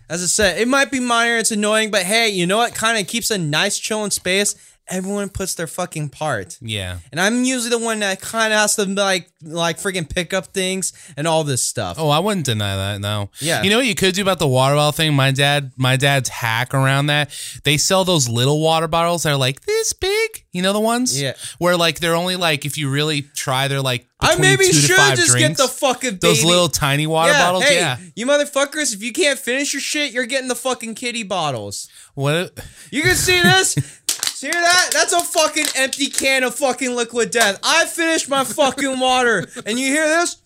As 0.09 0.23
I 0.23 0.25
said, 0.27 0.59
it 0.59 0.67
might 0.67 0.89
be 0.91 0.99
minor, 0.99 1.37
it's 1.37 1.51
annoying, 1.51 1.91
but 1.91 2.03
hey, 2.03 2.29
you 2.29 2.45
know 2.47 2.57
what? 2.57 2.73
Kind 2.75 2.99
of 2.99 3.07
keeps 3.07 3.29
a 3.29 3.37
nice 3.37 3.77
chilling 3.79 4.11
space. 4.11 4.55
Everyone 4.87 5.29
puts 5.29 5.55
their 5.55 5.67
fucking 5.67 6.09
part. 6.09 6.57
Yeah. 6.61 6.99
And 7.11 7.19
I'm 7.19 7.43
usually 7.43 7.71
the 7.71 7.83
one 7.83 7.99
that 7.99 8.21
kind 8.21 8.53
of 8.53 8.59
has 8.59 8.75
to 8.75 8.85
like 8.85 9.31
like 9.41 9.77
freaking 9.77 10.07
pick 10.07 10.33
up 10.33 10.47
things 10.47 10.93
and 11.17 11.27
all 11.27 11.43
this 11.43 11.63
stuff. 11.63 11.97
Oh, 11.99 12.09
I 12.09 12.19
wouldn't 12.19 12.45
deny 12.45 12.75
that. 12.75 13.01
No. 13.01 13.29
Yeah. 13.39 13.63
You 13.63 13.69
know 13.69 13.77
what 13.77 13.87
you 13.87 13.95
could 13.95 14.13
do 14.13 14.21
about 14.21 14.39
the 14.39 14.47
water 14.47 14.75
bottle 14.75 14.91
thing? 14.91 15.13
My 15.13 15.31
dad, 15.31 15.71
my 15.75 15.95
dad's 15.95 16.29
hack 16.29 16.73
around 16.73 17.07
that. 17.07 17.31
They 17.63 17.77
sell 17.77 18.03
those 18.05 18.29
little 18.29 18.61
water 18.61 18.87
bottles 18.87 19.23
that 19.23 19.31
are 19.31 19.37
like 19.37 19.61
this 19.61 19.93
big. 19.93 20.45
You 20.51 20.61
know 20.61 20.73
the 20.73 20.79
ones? 20.79 21.19
Yeah. 21.19 21.33
Where 21.57 21.77
like 21.77 21.99
they're 21.99 22.15
only 22.15 22.35
like 22.35 22.65
if 22.65 22.77
you 22.77 22.89
really 22.89 23.23
try, 23.23 23.67
they're 23.67 23.81
like 23.81 24.07
I 24.19 24.37
maybe 24.37 24.65
should 24.65 24.87
just 24.87 25.31
drinks. 25.31 25.35
get 25.35 25.57
the 25.57 25.67
fucking 25.67 26.17
those 26.17 26.43
little 26.43 26.69
tiny 26.69 27.05
water 27.05 27.33
yeah, 27.33 27.45
bottles. 27.45 27.63
Hey, 27.65 27.75
yeah. 27.75 27.97
you 28.15 28.25
motherfuckers! 28.25 28.93
If 28.93 29.03
you 29.03 29.11
can't 29.11 29.37
finish 29.37 29.73
your 29.73 29.81
shit, 29.81 30.13
you're 30.13 30.25
getting 30.25 30.47
the 30.47 30.55
fucking 30.55 30.95
kitty 30.95 31.23
bottles. 31.23 31.89
What? 32.13 32.57
You 32.91 33.03
can 33.03 33.15
see 33.15 33.41
this. 33.41 33.75
See 34.45 34.51
that? 34.51 34.89
That's 34.93 35.11
a 35.11 35.21
fucking 35.21 35.65
empty 35.75 36.05
can 36.05 36.43
of 36.43 36.53
fucking 36.53 36.95
liquid 36.95 37.31
death. 37.31 37.59
I 37.63 37.87
finished 37.87 38.29
my 38.29 38.43
fucking 38.43 38.99
water, 38.99 39.47
and 39.65 39.79
you 39.79 39.87
hear 39.87 40.07
this? 40.07 40.37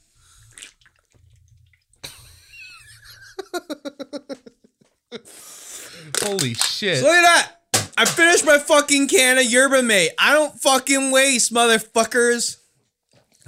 Holy 6.22 6.54
shit! 6.54 7.04
Look 7.04 7.12
at 7.12 7.24
that. 7.74 7.92
I 7.98 8.06
finished 8.06 8.46
my 8.46 8.58
fucking 8.58 9.10
can 9.10 9.38
of 9.38 9.44
yerba 9.44 9.84
mate. 9.84 10.12
I 10.18 10.32
don't 10.32 10.54
fucking 10.62 11.12
waste, 11.12 11.54
motherfuckers. 11.54 12.56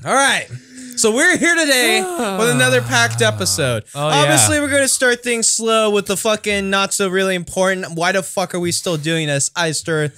All 0.03 0.13
right. 0.13 0.49
So 0.97 1.15
we're 1.15 1.37
here 1.37 1.55
today 1.55 2.01
with 2.01 2.49
another 2.55 2.81
packed 2.81 3.21
episode. 3.21 3.85
Oh, 3.95 4.09
yeah. 4.09 4.15
Obviously, 4.15 4.59
we're 4.59 4.69
going 4.69 4.81
to 4.81 4.89
start 4.89 5.23
things 5.23 5.47
slow 5.47 5.91
with 5.91 6.07
the 6.07 6.17
fucking 6.17 6.69
not 6.69 6.93
so 6.93 7.07
really 7.07 7.35
important. 7.35 7.95
Why 7.95 8.11
the 8.11 8.21
fuck 8.21 8.53
are 8.53 8.59
we 8.59 8.73
still 8.73 8.97
doing 8.97 9.27
this? 9.27 9.49
I 9.55 9.71
stir 9.71 10.11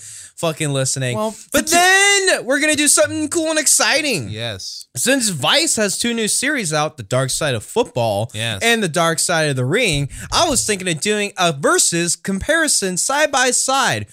fucking 0.44 0.74
listening. 0.74 1.16
Well, 1.16 1.34
but 1.54 1.68
then 1.68 2.46
we're 2.46 2.60
to 2.72 2.76
do 2.76 2.90
something 2.90 3.30
cool 3.30 3.50
and 3.50 3.58
exciting. 3.58 4.28
Yes. 4.28 4.88
Since 4.94 5.30
Vice 5.30 5.78
has 5.78 5.98
two 5.98 6.14
new 6.14 6.28
series 6.28 6.74
out, 6.74 6.98
The 6.98 7.04
Dark 7.04 7.30
Side 7.30 7.56
of 7.56 7.64
Football 7.64 8.30
Yes. 8.34 8.60
and 8.62 8.84
The 8.84 8.90
Dark 8.90 9.20
Side 9.20 9.50
of 9.50 9.56
the 9.56 9.64
Ring, 9.64 10.10
I 10.34 10.50
was 10.50 10.68
thinking 10.68 10.90
of 10.90 11.00
doing 11.00 11.32
a 11.38 11.54
versus 11.54 12.18
comparison 12.18 12.98
side 12.98 13.32
by 13.32 13.52
side 13.52 14.08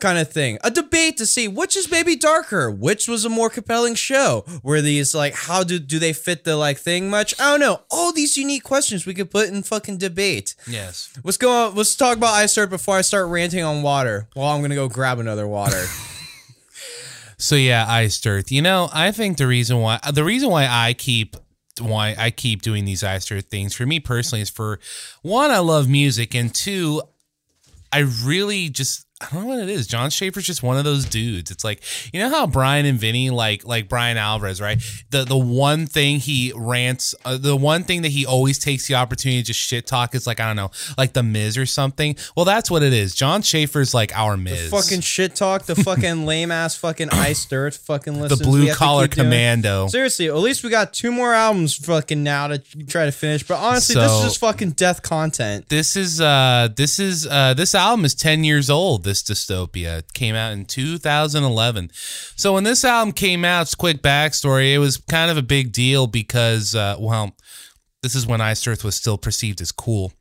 kind 0.00 0.18
of 0.18 0.30
thing. 0.30 0.58
A 0.62 0.70
debate 0.70 1.16
to 1.18 1.26
see 1.26 1.48
which 1.48 1.76
is 1.76 1.90
maybe 1.90 2.16
darker, 2.16 2.70
which 2.70 3.08
was 3.08 3.24
a 3.24 3.28
more 3.28 3.50
compelling 3.50 3.94
show. 3.94 4.44
Were 4.62 4.80
these 4.80 5.14
like 5.14 5.34
how 5.34 5.64
do 5.64 5.78
do 5.78 5.98
they 5.98 6.12
fit 6.12 6.44
the 6.44 6.56
like 6.56 6.78
thing 6.78 7.10
much? 7.10 7.38
I 7.40 7.50
don't 7.50 7.60
know. 7.60 7.82
All 7.90 8.12
these 8.12 8.36
unique 8.36 8.64
questions 8.64 9.06
we 9.06 9.14
could 9.14 9.30
put 9.30 9.48
in 9.48 9.62
fucking 9.62 9.98
debate. 9.98 10.54
Yes. 10.66 11.12
Let's 11.24 11.36
go 11.36 11.50
on, 11.50 11.74
let's 11.74 11.94
talk 11.96 12.16
about 12.16 12.34
Iced 12.34 12.58
Earth 12.58 12.70
before 12.70 12.96
I 12.96 13.02
start 13.02 13.28
ranting 13.28 13.62
on 13.62 13.82
water. 13.82 14.28
Well, 14.34 14.46
I'm 14.46 14.62
gonna 14.62 14.74
go 14.74 14.88
grab 14.88 15.18
another 15.18 15.46
water. 15.46 15.84
So 17.40 17.54
yeah, 17.54 17.86
Iced 17.88 18.26
Earth. 18.26 18.50
You 18.50 18.62
know, 18.62 18.90
I 18.92 19.12
think 19.12 19.36
the 19.38 19.46
reason 19.46 19.78
why 19.78 20.00
the 20.12 20.24
reason 20.24 20.50
why 20.50 20.66
I 20.68 20.92
keep 20.92 21.36
why 21.80 22.16
I 22.18 22.30
keep 22.30 22.62
doing 22.62 22.84
these 22.84 23.04
Iced 23.04 23.30
Earth 23.30 23.46
things 23.46 23.74
for 23.74 23.86
me 23.86 24.00
personally 24.00 24.42
is 24.42 24.50
for 24.50 24.80
one, 25.22 25.52
I 25.52 25.58
love 25.58 25.88
music, 25.88 26.34
and 26.34 26.52
two, 26.52 27.00
I 27.92 28.00
really 28.00 28.68
just 28.68 29.06
I 29.20 29.26
don't 29.32 29.42
know 29.42 29.48
what 29.48 29.58
it 29.58 29.68
is. 29.68 29.88
Jon 29.88 30.10
Schaffer's 30.10 30.46
just 30.46 30.62
one 30.62 30.76
of 30.78 30.84
those 30.84 31.04
dudes. 31.04 31.50
It's 31.50 31.64
like 31.64 31.82
you 32.12 32.20
know 32.20 32.28
how 32.28 32.46
Bryan 32.46 32.86
and 32.86 33.00
Vinny, 33.00 33.30
like 33.30 33.66
like 33.66 33.88
Bryan 33.88 34.16
Alvarez, 34.16 34.60
right? 34.60 34.80
The 35.10 35.24
the 35.24 35.36
one 35.36 35.86
thing 35.86 36.20
he 36.20 36.52
rants, 36.54 37.16
uh, 37.24 37.36
the 37.36 37.56
one 37.56 37.82
thing 37.82 38.02
that 38.02 38.10
he 38.12 38.24
always 38.24 38.60
takes 38.60 38.86
the 38.86 38.94
opportunity 38.94 39.42
to 39.42 39.46
just 39.48 39.58
shit 39.58 39.88
talk 39.88 40.14
is 40.14 40.24
like 40.24 40.38
I 40.38 40.46
don't 40.46 40.54
know, 40.54 40.70
like 40.96 41.14
the 41.14 41.24
Miz 41.24 41.58
or 41.58 41.66
something. 41.66 42.14
Well, 42.36 42.44
that's 42.44 42.70
what 42.70 42.84
it 42.84 42.92
is. 42.92 43.12
Jon 43.12 43.42
Schaffer's 43.42 43.92
like 43.92 44.16
our 44.16 44.36
Miz, 44.36 44.70
fucking 44.70 45.00
shit 45.00 45.34
talk, 45.34 45.64
the 45.64 45.74
fucking 45.74 46.24
lame 46.24 46.52
ass 46.52 46.76
fucking 46.76 47.10
Ice 47.10 47.44
dirt, 47.50 47.74
fucking 47.74 48.20
listen. 48.20 48.38
the 48.38 48.44
blue 48.44 48.72
collar 48.72 49.08
keep 49.08 49.16
doing. 49.16 49.26
commando. 49.26 49.88
Seriously, 49.88 50.28
at 50.28 50.36
least 50.36 50.62
we 50.62 50.70
got 50.70 50.92
two 50.92 51.10
more 51.10 51.34
albums 51.34 51.74
fucking 51.74 52.22
now 52.22 52.46
to 52.46 52.58
try 52.86 53.04
to 53.06 53.12
finish. 53.12 53.42
But 53.42 53.58
honestly, 53.58 53.96
this 53.96 54.12
is 54.12 54.22
just 54.22 54.38
fucking 54.38 54.72
death 54.72 55.02
content. 55.02 55.68
This 55.68 55.96
is 55.96 56.20
uh 56.20 56.68
this 56.76 57.00
is 57.00 57.26
uh 57.26 57.54
this 57.54 57.74
album 57.74 58.04
is 58.04 58.14
10 58.14 58.44
years 58.44 58.70
old. 58.70 59.07
This 59.08 59.22
dystopia 59.22 60.02
came 60.12 60.34
out 60.34 60.52
in 60.52 60.66
2011. 60.66 61.90
So 62.36 62.52
when 62.52 62.64
this 62.64 62.84
album 62.84 63.12
came 63.12 63.42
out, 63.42 63.62
it's 63.62 63.74
quick 63.74 64.02
backstory. 64.02 64.74
It 64.74 64.78
was 64.78 64.98
kind 64.98 65.30
of 65.30 65.38
a 65.38 65.42
big 65.42 65.72
deal 65.72 66.06
because 66.06 66.74
uh 66.74 66.96
well, 67.00 67.34
this 68.02 68.14
is 68.14 68.26
when 68.26 68.42
Iced 68.42 68.68
Earth 68.68 68.84
was 68.84 68.94
still 68.94 69.16
perceived 69.16 69.62
as 69.62 69.72
cool. 69.72 70.12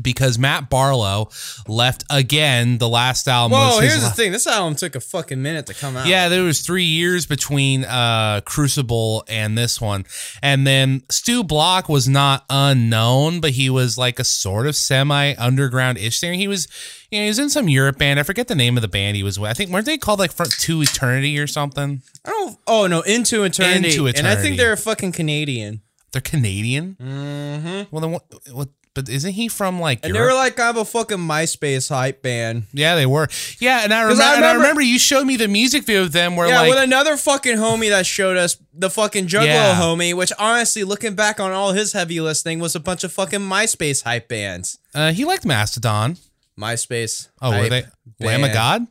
Because 0.00 0.38
Matt 0.38 0.70
Barlow 0.70 1.28
left 1.68 2.04
again. 2.08 2.78
The 2.78 2.88
last 2.88 3.28
album 3.28 3.58
Whoa, 3.58 3.80
here's 3.80 4.02
the 4.02 4.08
thing. 4.08 4.32
This 4.32 4.46
album 4.46 4.74
took 4.74 4.94
a 4.94 5.00
fucking 5.00 5.42
minute 5.42 5.66
to 5.66 5.74
come 5.74 5.96
out. 5.96 6.06
yeah, 6.06 6.30
there 6.30 6.44
was 6.44 6.62
three 6.62 6.84
years 6.84 7.26
between 7.26 7.84
uh, 7.84 8.40
Crucible 8.46 9.24
and 9.28 9.56
this 9.58 9.80
one, 9.82 10.06
and 10.42 10.66
then 10.66 11.02
Stu 11.10 11.44
Block 11.44 11.90
was 11.90 12.08
not 12.08 12.46
unknown, 12.48 13.40
but 13.40 13.50
he 13.50 13.68
was 13.68 13.98
like 13.98 14.18
a 14.18 14.24
sort 14.24 14.66
of 14.66 14.76
semi 14.76 15.34
underground 15.34 15.98
ish 15.98 16.18
singer. 16.18 16.34
He 16.34 16.48
was, 16.48 16.68
you 17.10 17.18
know, 17.18 17.24
he 17.24 17.28
was 17.28 17.38
in 17.38 17.50
some 17.50 17.68
Europe 17.68 17.98
band. 17.98 18.18
I 18.18 18.22
forget 18.22 18.48
the 18.48 18.54
name 18.54 18.78
of 18.78 18.82
the 18.82 18.88
band 18.88 19.16
he 19.16 19.22
was 19.22 19.38
with. 19.38 19.50
I 19.50 19.54
think 19.54 19.70
weren't 19.70 19.84
they 19.84 19.98
called 19.98 20.18
like 20.18 20.32
Front 20.32 20.52
to 20.60 20.80
Eternity 20.80 21.38
or 21.38 21.46
something? 21.46 22.00
I 22.24 22.30
don't. 22.30 22.58
Oh 22.66 22.86
no, 22.86 23.02
Into 23.02 23.44
Eternity. 23.44 23.90
Into 23.90 24.06
Eternity. 24.06 24.18
And 24.18 24.26
I 24.26 24.36
think 24.36 24.56
they're 24.56 24.72
a 24.72 24.76
fucking 24.78 25.12
Canadian. 25.12 25.82
They're 26.12 26.22
Canadian. 26.22 26.96
Mm-hmm. 27.00 27.94
Well, 27.94 28.00
then 28.00 28.10
what? 28.12 28.24
what 28.52 28.68
but 28.94 29.08
isn't 29.08 29.32
he 29.32 29.48
from 29.48 29.80
like 29.80 30.00
And 30.04 30.14
they 30.14 30.20
were 30.20 30.34
like 30.34 30.56
kind 30.56 30.76
of 30.76 30.82
a 30.82 30.84
fucking 30.84 31.18
MySpace 31.18 31.88
hype 31.88 32.22
band. 32.22 32.64
yeah, 32.72 32.94
they 32.94 33.06
were. 33.06 33.28
Yeah, 33.58 33.84
and 33.84 33.92
I, 33.94 34.02
remember, 34.02 34.22
I 34.22 34.26
and 34.36 34.44
I 34.44 34.48
remember- 34.48 34.60
remember 34.62 34.80
you 34.82 34.98
showed 34.98 35.24
me 35.24 35.36
the 35.36 35.48
music 35.48 35.84
video 35.84 36.02
of 36.02 36.12
them 36.12 36.36
where 36.36 36.48
Yeah, 36.48 36.60
like 36.60 36.70
with 36.70 36.78
another 36.82 37.16
fucking 37.16 37.56
homie 37.56 37.88
that 37.90 38.04
showed 38.06 38.36
us 38.36 38.56
the 38.74 38.90
fucking 38.90 39.26
Juggalo 39.28 39.44
Yeah. 39.46 39.80
homie, 39.80 40.14
which 40.14 40.32
honestly, 40.38 40.84
looking 40.84 41.14
back 41.14 41.40
on 41.40 41.52
all 41.52 41.72
his 41.72 41.92
heavy 41.92 42.20
listening, 42.20 42.58
was 42.58 42.74
a 42.74 42.80
bunch 42.80 43.02
of 43.04 43.12
fucking 43.12 43.40
MySpace 43.40 44.02
hype 44.02 44.28
bands. 44.28 44.78
uh, 44.94 45.12
he 45.12 45.24
liked 45.24 45.44
Mastodon. 45.44 46.18
MySpace. 46.60 47.28
Oh, 47.40 47.50
were 47.50 47.56
hype 47.68 47.70
they 48.18 48.26
Lamb 48.26 48.44
of. 48.44 48.52
God? 48.52 48.86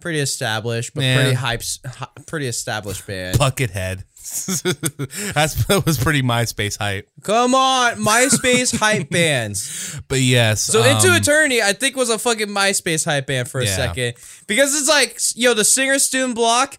Pretty 0.00 0.18
established, 0.18 0.92
but 0.94 1.04
Yeah. 1.04 1.16
pretty 1.22 1.36
hypes, 1.36 1.78
hy- 1.86 2.08
pretty 2.26 2.46
established 2.48 3.06
band. 3.06 3.38
Buckethead. 3.38 4.02
That's 5.34 5.64
that 5.66 5.82
was 5.84 5.98
pretty 5.98 6.22
MySpace 6.22 6.78
hype. 6.78 7.08
Come 7.22 7.54
on, 7.54 7.96
MySpace 7.96 8.76
hype 8.78 9.10
bands. 9.10 10.00
But 10.08 10.20
yes. 10.20 10.62
So 10.62 10.80
um, 10.80 10.86
Into 10.96 11.14
Eternity, 11.14 11.60
I 11.62 11.72
think 11.72 11.96
was 11.96 12.10
a 12.10 12.18
fucking 12.18 12.48
MySpace 12.48 13.04
hype 13.04 13.26
band 13.26 13.48
for 13.48 13.60
a 13.60 13.64
Yeah. 13.64 13.76
second 13.76 14.14
because 14.46 14.78
it's 14.78 14.88
like, 14.88 15.18
yo, 15.34 15.54
the 15.54 15.64
singer 15.64 15.98
Stu 15.98 16.32
Block, 16.34 16.78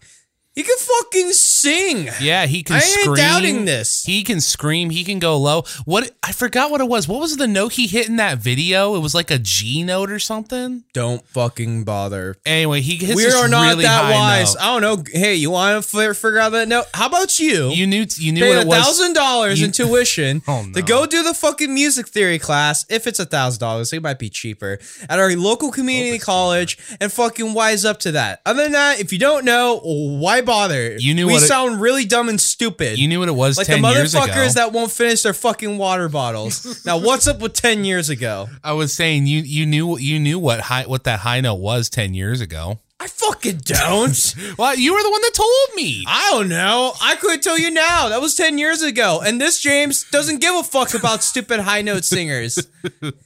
he 0.54 0.62
can 0.62 0.76
fucking 0.78 1.32
sing. 1.32 2.08
Yeah, 2.20 2.46
he 2.46 2.62
can 2.62 2.76
I 2.76 2.78
ain't 2.78 2.84
scream. 3.00 3.16
doubting 3.16 3.64
this. 3.64 4.04
He 4.04 4.22
can 4.22 4.40
scream. 4.40 4.90
He 4.90 5.02
can 5.04 5.18
go 5.18 5.36
low. 5.36 5.62
What 5.84 6.10
I 6.22 6.32
forgot 6.32 6.70
what 6.70 6.80
it 6.80 6.88
was. 6.88 7.08
What 7.08 7.20
was 7.20 7.36
the 7.36 7.46
note 7.48 7.72
he 7.72 7.86
hit 7.86 8.08
in 8.08 8.16
that 8.16 8.38
video? 8.38 8.94
It 8.94 9.00
was 9.00 9.14
like 9.14 9.30
a 9.30 9.38
G 9.38 9.82
note 9.82 10.10
or 10.10 10.18
something. 10.18 10.84
Don't 10.92 11.26
fucking 11.28 11.84
bother. 11.84 12.36
Anyway, 12.46 12.80
he 12.82 12.96
hits 12.96 13.16
We 13.16 13.26
are 13.26 13.48
not 13.48 13.70
really 13.70 13.82
that 13.84 14.10
wise. 14.12 14.54
note. 14.54 14.62
I 14.62 14.66
don't 14.80 14.82
know. 14.82 15.04
Hey, 15.20 15.34
you 15.34 15.50
want 15.50 15.82
to 15.84 16.14
figure 16.14 16.38
out 16.38 16.52
that 16.52 16.68
note? 16.68 16.86
How 16.94 17.06
about 17.06 17.40
you? 17.40 17.70
You 17.70 17.86
knew 17.86 18.06
you 18.16 18.32
knew 18.32 18.42
pay 18.42 18.48
what 18.50 18.58
it 18.58 18.68
was. 18.68 18.78
thousand 18.84 19.14
dollars 19.14 19.60
in 19.60 19.72
tuition 19.72 20.42
Oh, 20.48 20.64
to 20.72 20.82
go 20.82 21.06
do 21.06 21.22
the 21.22 21.34
fucking 21.34 21.72
music 21.74 22.06
theory 22.08 22.38
class. 22.38 22.86
If 22.88 23.06
it's 23.06 23.18
a 23.18 23.26
thousand 23.26 23.60
dollars, 23.60 23.92
it 23.92 24.02
might 24.02 24.18
be 24.18 24.30
cheaper 24.30 24.78
at 25.08 25.18
our 25.18 25.32
local 25.32 25.72
community 25.72 26.18
college, 26.18 26.78
and 27.00 27.10
fucking 27.12 27.54
wise 27.54 27.84
up 27.84 27.98
to 28.00 28.12
that. 28.12 28.40
Other 28.46 28.62
than 28.64 28.72
that, 28.72 29.00
if 29.00 29.12
you 29.12 29.18
don't 29.18 29.44
know, 29.44 29.80
why 29.82 30.40
bother? 30.44 30.96
You 30.96 31.14
knew 31.14 31.26
we 31.26 31.34
what 31.34 31.42
it- 31.42 31.46
sound 31.46 31.80
really 31.80 32.04
dumb 32.04 32.28
and 32.28 32.40
stupid. 32.40 32.98
You 32.98 33.08
knew 33.08 33.18
what 33.20 33.28
it 33.28 33.32
was 33.32 33.56
like 33.56 33.66
the 33.66 33.74
ten 33.74 33.84
years 33.84 34.14
ago. 34.14 34.24
motherfuckers 34.26 34.54
that 34.54 34.72
won't 34.72 34.90
finish 34.92 35.22
their 35.22 35.34
fucking 35.34 35.78
water 35.78 36.08
bottles. 36.08 36.84
now, 36.86 36.98
what's 36.98 37.26
up 37.26 37.40
with 37.40 37.52
ten 37.54 37.84
years 37.84 38.08
ago? 38.10 38.48
I 38.62 38.72
was 38.72 38.92
saying 38.92 39.26
you 39.26 39.40
you 39.40 39.66
knew 39.66 39.98
you 39.98 40.18
knew 40.20 40.38
what 40.38 40.60
high 40.60 40.84
what 40.84 41.04
that 41.04 41.20
high 41.20 41.40
note 41.40 41.56
was 41.56 41.88
ten 41.90 42.14
years 42.14 42.40
ago. 42.40 42.78
I 43.00 43.06
fucking 43.08 43.58
don't. 43.64 44.34
Well, 44.56 44.76
you 44.76 44.94
were 44.94 45.02
the 45.02 45.10
one 45.10 45.20
that 45.20 45.32
told 45.34 45.74
me. 45.76 46.04
I 46.06 46.30
don't 46.30 46.48
know. 46.48 46.92
I 47.02 47.16
couldn't 47.16 47.42
tell 47.42 47.58
you 47.58 47.70
now. 47.70 48.08
That 48.08 48.20
was 48.20 48.36
10 48.36 48.56
years 48.56 48.82
ago. 48.82 49.20
And 49.20 49.40
this 49.40 49.60
James 49.60 50.06
doesn't 50.12 50.40
give 50.40 50.54
a 50.54 50.62
fuck 50.62 50.94
about 50.94 51.24
stupid 51.24 51.58
high 51.60 51.82
note 51.82 52.04
singers. 52.04 52.56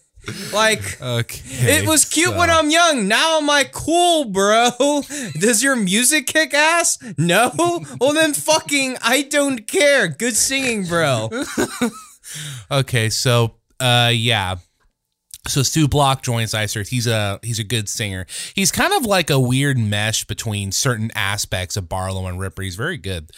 Like, 0.53 1.01
Okay. 1.01 1.79
it 1.79 1.89
was 1.89 2.05
cute 2.05 2.29
so- 2.31 2.39
when 2.39 2.51
I'm 2.51 2.71
young. 2.71 3.09
Now 3.09 3.39
I'm 3.39 3.47
like, 3.47 3.73
cool, 3.73 4.25
bro. 4.27 4.71
Does 5.41 5.63
your 5.63 5.77
music 5.77 6.27
kick 6.27 6.55
ass? 6.55 6.99
No? 7.17 7.51
Well, 8.01 8.13
then 8.13 8.33
fucking, 8.35 8.97
I 9.03 9.23
don't 9.23 9.67
care. 9.67 10.09
Good 10.09 10.37
singing, 10.37 10.85
bro. 10.87 11.31
Okay, 12.71 13.09
so 13.09 13.55
uh 13.81 14.11
yeah. 14.13 14.57
So 15.49 15.63
Stu 15.63 15.89
Block 15.89 16.23
joins 16.23 16.55
Iced 16.55 16.77
Earth. 16.77 16.89
He's 16.89 17.07
a 17.07 17.41
he's 17.43 17.59
a 17.59 17.65
good 17.65 17.89
singer. 17.89 18.27
He's 18.55 18.71
kind 18.71 18.93
of 18.93 19.05
like 19.05 19.31
a 19.31 19.41
weird 19.41 19.79
mesh 19.79 20.25
between 20.25 20.73
certain 20.73 21.11
aspects 21.15 21.77
of 21.77 21.89
Barlow 21.89 22.27
and 22.27 22.39
Ripper. 22.39 22.63
He's 22.63 22.77
very 22.77 22.99
good. 22.99 23.31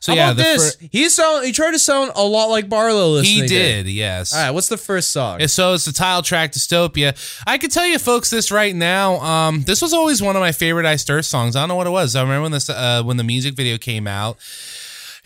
So 0.00 0.12
How 0.12 0.16
yeah, 0.16 0.30
about 0.30 0.36
this? 0.36 0.76
fir- 0.76 0.88
he 0.92 1.08
sound. 1.08 1.44
He 1.44 1.52
tried 1.52 1.72
to 1.72 1.78
sound 1.78 2.12
a 2.14 2.22
lot 2.22 2.46
like 2.46 2.68
Barlow 2.68 3.20
he 3.22 3.46
did, 3.46 3.86
yes. 3.88 4.32
All 4.32 4.40
right, 4.40 4.50
what's 4.50 4.68
the 4.68 4.76
first 4.76 5.10
song? 5.10 5.46
So 5.48 5.74
it's 5.74 5.84
the 5.84 5.92
title 5.92 6.22
track 6.22 6.52
Dystopia. 6.52 7.16
I 7.46 7.58
can 7.58 7.70
tell 7.70 7.86
you 7.86 7.98
folks 7.98 8.30
this 8.30 8.52
right 8.52 8.74
now. 8.74 9.16
Um, 9.16 9.62
this 9.62 9.82
was 9.82 9.92
always 9.92 10.22
one 10.22 10.36
of 10.36 10.40
my 10.40 10.52
favorite 10.52 10.86
Iced 10.86 11.10
Earth 11.10 11.26
songs. 11.26 11.56
I 11.56 11.60
don't 11.62 11.68
know 11.68 11.74
what 11.74 11.86
it 11.86 11.90
was. 11.90 12.14
I 12.14 12.22
remember 12.22 12.42
when 12.42 12.52
this 12.52 12.70
uh, 12.70 13.02
when 13.02 13.16
the 13.16 13.24
music 13.24 13.54
video 13.54 13.78
came 13.78 14.06
out. 14.06 14.38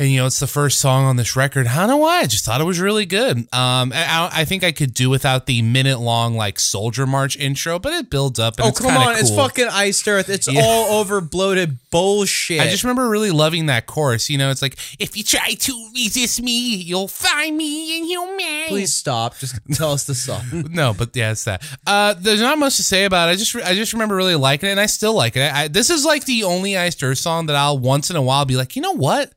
And 0.01 0.09
you 0.11 0.19
know, 0.19 0.25
it's 0.27 0.41
the 0.41 0.47
first 0.47 0.79
song 0.79 1.05
on 1.05 1.17
this 1.17 1.37
record. 1.37 1.67
I 1.67 1.77
don't 1.77 1.89
know 1.89 1.99
why. 1.99 2.21
I 2.21 2.27
just 2.27 2.43
thought 2.47 2.63
it 2.63 2.65
was 2.65 2.81
really 2.81 3.05
good. 3.05 3.37
Um, 3.53 3.93
I, 3.95 4.31
I 4.33 4.45
think 4.47 4.65
I 4.65 4.73
could 4.73 4.95
do 4.95 5.11
without 5.11 5.45
the 5.45 5.61
minute 5.61 6.01
long 6.01 6.37
like 6.37 6.59
Soldier 6.59 7.07
March 7.07 7.37
intro, 7.37 7.79
but 7.79 7.93
it 7.93 8.09
builds 8.09 8.39
up. 8.39 8.55
And 8.57 8.65
oh, 8.65 8.69
it's 8.71 8.81
come 8.81 8.97
on. 8.97 9.17
It's 9.17 9.29
fucking 9.29 9.69
Iced 9.71 10.09
Earth. 10.09 10.31
It's 10.31 10.51
Yeah. 10.51 10.63
all 10.65 10.99
over 11.01 11.21
bloated 11.21 11.77
bullshit. 11.91 12.63
I 12.63 12.69
just 12.71 12.83
remember 12.83 13.11
really 13.11 13.31
loving 13.31 13.67
that 13.67 13.85
chorus. 13.85 14.31
You 14.31 14.39
know, 14.39 14.51
it's 14.51 14.63
like 14.63 14.79
if 14.99 15.19
you 15.19 15.23
try 15.23 15.53
to 15.53 15.91
resist 15.95 16.41
me, 16.41 16.77
you'll 16.77 17.07
find 17.07 17.55
me 17.55 17.99
inhumane. 17.99 18.69
Please 18.69 18.95
stop. 18.95 19.37
Just 19.37 19.57
tell 19.75 19.93
us 19.93 20.05
the 20.05 20.15
song. 20.15 20.41
No, 20.71 20.95
but 20.95 21.15
yeah, 21.15 21.33
it's 21.33 21.45
that. 21.45 21.63
Uh, 21.87 22.15
there's 22.17 22.41
not 22.41 22.57
much 22.59 22.77
to 22.79 22.83
say 22.83 23.05
about 23.05 23.29
it. 23.29 23.33
I 23.33 23.37
just 23.37 23.55
I 23.55 23.75
just 23.75 23.93
remember 23.93 24.15
really 24.17 24.35
liking 24.37 24.69
it, 24.71 24.73
and 24.73 24.81
I 24.81 24.87
still 24.87 25.13
like 25.13 25.37
it. 25.37 25.53
I, 25.53 25.69
this 25.69 25.91
is 25.91 26.07
like 26.07 26.25
the 26.25 26.45
only 26.45 26.79
Iced 26.79 27.03
Earth 27.03 27.19
song 27.19 27.47
that 27.47 27.57
I'll 27.57 27.79
once 27.79 28.09
in 28.09 28.17
a 28.17 28.23
while 28.23 28.47
be 28.47 28.57
like, 28.57 28.77
you 28.77 28.83
know 28.83 28.93
what? 28.97 29.33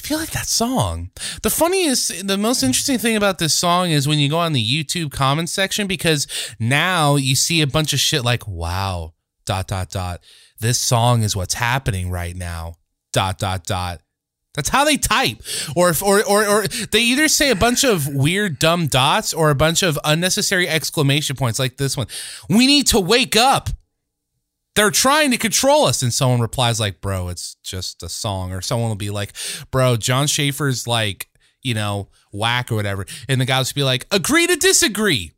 I 0.00 0.06
feel 0.06 0.18
like 0.18 0.30
that 0.30 0.46
song. 0.46 1.10
The 1.42 1.50
funniest, 1.50 2.26
the 2.26 2.38
most 2.38 2.62
interesting 2.62 2.98
thing 2.98 3.16
about 3.16 3.38
this 3.38 3.54
song 3.54 3.90
is 3.90 4.08
when 4.08 4.18
you 4.18 4.30
go 4.30 4.38
on 4.38 4.54
the 4.54 4.64
YouTube 4.64 5.12
comments 5.12 5.52
section 5.52 5.86
because 5.86 6.26
now 6.58 7.16
you 7.16 7.36
see 7.36 7.60
a 7.60 7.66
bunch 7.66 7.92
of 7.92 8.00
shit 8.00 8.24
like, 8.24 8.48
wow, 8.48 9.12
dot, 9.44 9.68
dot, 9.68 9.90
dot. 9.90 10.22
This 10.58 10.78
song 10.78 11.22
is 11.22 11.36
what's 11.36 11.54
happening 11.54 12.10
right 12.10 12.34
now, 12.34 12.76
dot, 13.12 13.38
dot, 13.38 13.64
dot. 13.64 14.00
That's 14.54 14.70
how 14.70 14.84
they 14.84 14.96
type. 14.96 15.42
Or 15.76 15.90
if 15.90 16.02
or, 16.02 16.24
or 16.24 16.46
or 16.46 16.66
they 16.66 17.00
either 17.00 17.28
say 17.28 17.50
a 17.50 17.56
bunch 17.56 17.84
of 17.84 18.08
weird 18.08 18.58
dumb 18.58 18.86
dots 18.86 19.32
or 19.34 19.50
a 19.50 19.54
bunch 19.54 19.82
of 19.82 19.98
unnecessary 20.02 20.68
exclamation 20.68 21.36
points 21.36 21.58
like 21.58 21.76
this 21.76 21.96
one. 21.96 22.08
We 22.48 22.66
need 22.66 22.86
to 22.88 23.00
wake 23.00 23.36
up. 23.36 23.70
They're 24.76 24.90
trying 24.90 25.30
to 25.32 25.36
control 25.36 25.84
us. 25.84 26.02
And 26.02 26.12
someone 26.12 26.40
replies 26.40 26.78
like, 26.80 27.00
bro, 27.00 27.28
it's 27.28 27.56
just 27.62 28.02
a 28.02 28.08
song. 28.08 28.52
Or 28.52 28.60
someone 28.60 28.88
will 28.88 28.96
be 28.96 29.10
like, 29.10 29.32
bro, 29.70 29.96
Jon 29.96 30.26
Schaffer's 30.26 30.86
like, 30.86 31.28
you 31.62 31.74
know, 31.74 32.08
whack 32.32 32.70
or 32.70 32.76
whatever. 32.76 33.06
And 33.28 33.40
the 33.40 33.44
guy 33.44 33.58
will 33.58 33.66
be 33.74 33.82
like, 33.82 34.06
agree 34.10 34.46
to 34.46 34.56
disagree. 34.56 35.32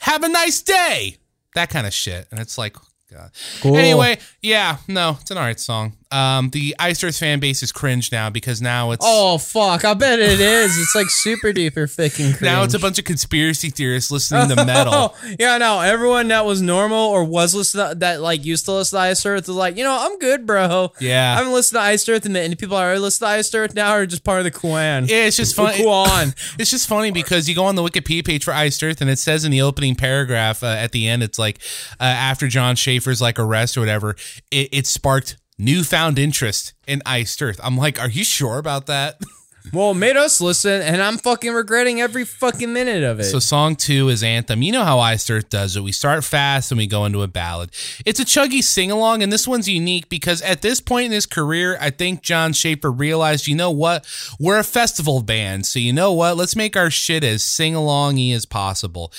Have 0.00 0.22
a 0.22 0.28
nice 0.28 0.60
day. 0.60 1.18
That 1.54 1.70
kind 1.70 1.86
of 1.86 1.94
shit. 1.94 2.26
And 2.30 2.40
it's 2.40 2.58
like, 2.58 2.76
oh, 2.76 2.86
God. 3.10 3.30
Cool. 3.60 3.76
Anyway, 3.76 4.18
yeah, 4.40 4.78
no, 4.88 5.18
it's 5.20 5.30
an 5.30 5.38
alright 5.38 5.60
song. 5.60 5.96
Um, 6.12 6.50
the 6.50 6.76
Iced 6.78 7.02
Earth 7.04 7.18
fan 7.18 7.40
base 7.40 7.62
is 7.62 7.72
cringe 7.72 8.12
now 8.12 8.30
because 8.30 8.60
now 8.60 8.90
it's 8.90 9.04
Oh 9.06 9.38
fuck! 9.38 9.84
I 9.84 9.94
bet 9.94 10.18
it 10.18 10.40
is. 10.40 10.78
It's 10.78 10.94
like 10.94 11.08
super 11.08 11.52
duper 11.52 11.90
fucking 11.90 12.34
cringe. 12.34 12.42
now 12.42 12.62
it's 12.62 12.74
a 12.74 12.78
bunch 12.78 12.98
of 12.98 13.04
conspiracy 13.04 13.70
theorists 13.70 14.10
listening 14.12 14.54
to 14.54 14.64
metal. 14.64 15.14
Yeah, 15.38 15.58
no. 15.58 15.80
Everyone 15.80 16.28
that 16.28 16.44
was 16.44 16.60
normal 16.60 16.98
or 16.98 17.24
was 17.24 17.54
listening 17.54 17.88
to, 17.88 17.94
that 17.96 18.20
like 18.20 18.44
used 18.44 18.66
to 18.66 18.72
listen 18.72 18.98
to 18.98 19.02
Iced 19.02 19.24
Earth 19.26 19.48
was 19.48 19.56
like, 19.56 19.76
you 19.76 19.84
know, 19.84 19.96
I'm 19.98 20.18
good, 20.18 20.46
bro. 20.46 20.92
Yeah. 21.00 21.32
I 21.32 21.38
haven't 21.38 21.52
listened 21.52 21.78
to 21.78 21.82
Iced 21.82 22.08
Earth, 22.08 22.26
and 22.26 22.36
the 22.36 22.56
people 22.56 22.76
that 22.76 22.84
are 22.84 22.98
listening 22.98 23.28
to 23.28 23.32
Iced 23.32 23.54
Earth 23.54 23.74
now 23.74 23.92
are 23.92 24.06
just 24.06 24.24
part 24.24 24.38
of 24.38 24.44
the 24.44 24.50
Kwan. 24.50 25.06
Yeah, 25.06 25.26
it's 25.26 25.36
just 25.36 25.56
funny. 25.56 25.82
It's 26.58 26.70
just 26.70 26.88
funny 26.88 27.10
because 27.10 27.48
you 27.48 27.54
go 27.54 27.64
on 27.64 27.74
the 27.76 27.82
Wikipedia 27.82 28.24
page 28.24 28.44
for 28.44 28.52
Iced 28.52 28.82
Earth 28.82 29.00
and 29.00 29.10
it 29.10 29.18
says 29.18 29.44
in 29.44 29.50
the 29.50 29.62
opening 29.62 29.94
paragraph 29.94 30.62
uh, 30.62 30.66
at 30.66 30.92
the 30.92 31.08
end, 31.08 31.22
it's 31.22 31.38
like 31.38 31.58
uh, 32.00 32.04
after 32.04 32.48
Jon 32.48 32.76
Schaffer's 32.76 33.20
like 33.20 33.38
arrest 33.38 33.76
or 33.76 33.80
whatever, 33.80 34.16
it, 34.50 34.68
it 34.72 34.86
sparked 34.86 35.36
newfound 35.58 36.18
interest 36.18 36.74
in 36.86 37.02
Iced 37.06 37.40
Earth. 37.42 37.60
I'm 37.62 37.76
like, 37.76 38.00
are 38.00 38.10
you 38.10 38.24
sure 38.24 38.58
about 38.58 38.86
that? 38.86 39.20
Well, 39.72 39.94
made 39.94 40.16
us 40.16 40.40
listen, 40.40 40.82
and 40.82 41.00
I'm 41.00 41.18
fucking 41.18 41.52
regretting 41.52 42.00
every 42.00 42.24
fucking 42.24 42.72
minute 42.72 43.04
of 43.04 43.20
it. 43.20 43.24
So 43.24 43.38
song 43.38 43.76
two 43.76 44.08
is 44.08 44.22
Anthem. 44.22 44.60
You 44.60 44.72
know 44.72 44.82
how 44.82 44.98
Iced 44.98 45.30
Earth 45.30 45.48
does 45.50 45.76
it. 45.76 45.82
We 45.82 45.92
start 45.92 46.24
fast 46.24 46.72
and 46.72 46.78
we 46.78 46.86
go 46.88 47.04
into 47.04 47.22
a 47.22 47.28
ballad. 47.28 47.70
It's 48.04 48.18
a 48.18 48.24
chuggy 48.24 48.62
sing 48.62 48.90
along, 48.90 49.22
and 49.22 49.32
this 49.32 49.46
one's 49.46 49.68
unique 49.68 50.08
because 50.08 50.42
at 50.42 50.62
this 50.62 50.80
point 50.80 51.06
in 51.06 51.12
his 51.12 51.26
career, 51.26 51.78
I 51.80 51.90
think 51.90 52.22
Jon 52.22 52.52
Schaffer 52.52 52.90
realized, 52.90 53.46
you 53.46 53.54
know 53.54 53.70
what? 53.70 54.04
We're 54.40 54.58
a 54.58 54.64
festival 54.64 55.22
band, 55.22 55.64
so 55.64 55.78
you 55.78 55.92
know 55.92 56.12
what? 56.12 56.36
Let's 56.36 56.56
make 56.56 56.76
our 56.76 56.90
shit 56.90 57.22
as 57.22 57.44
sing 57.44 57.74
alongy 57.74 58.34
as 58.34 58.44
possible. 58.44 59.12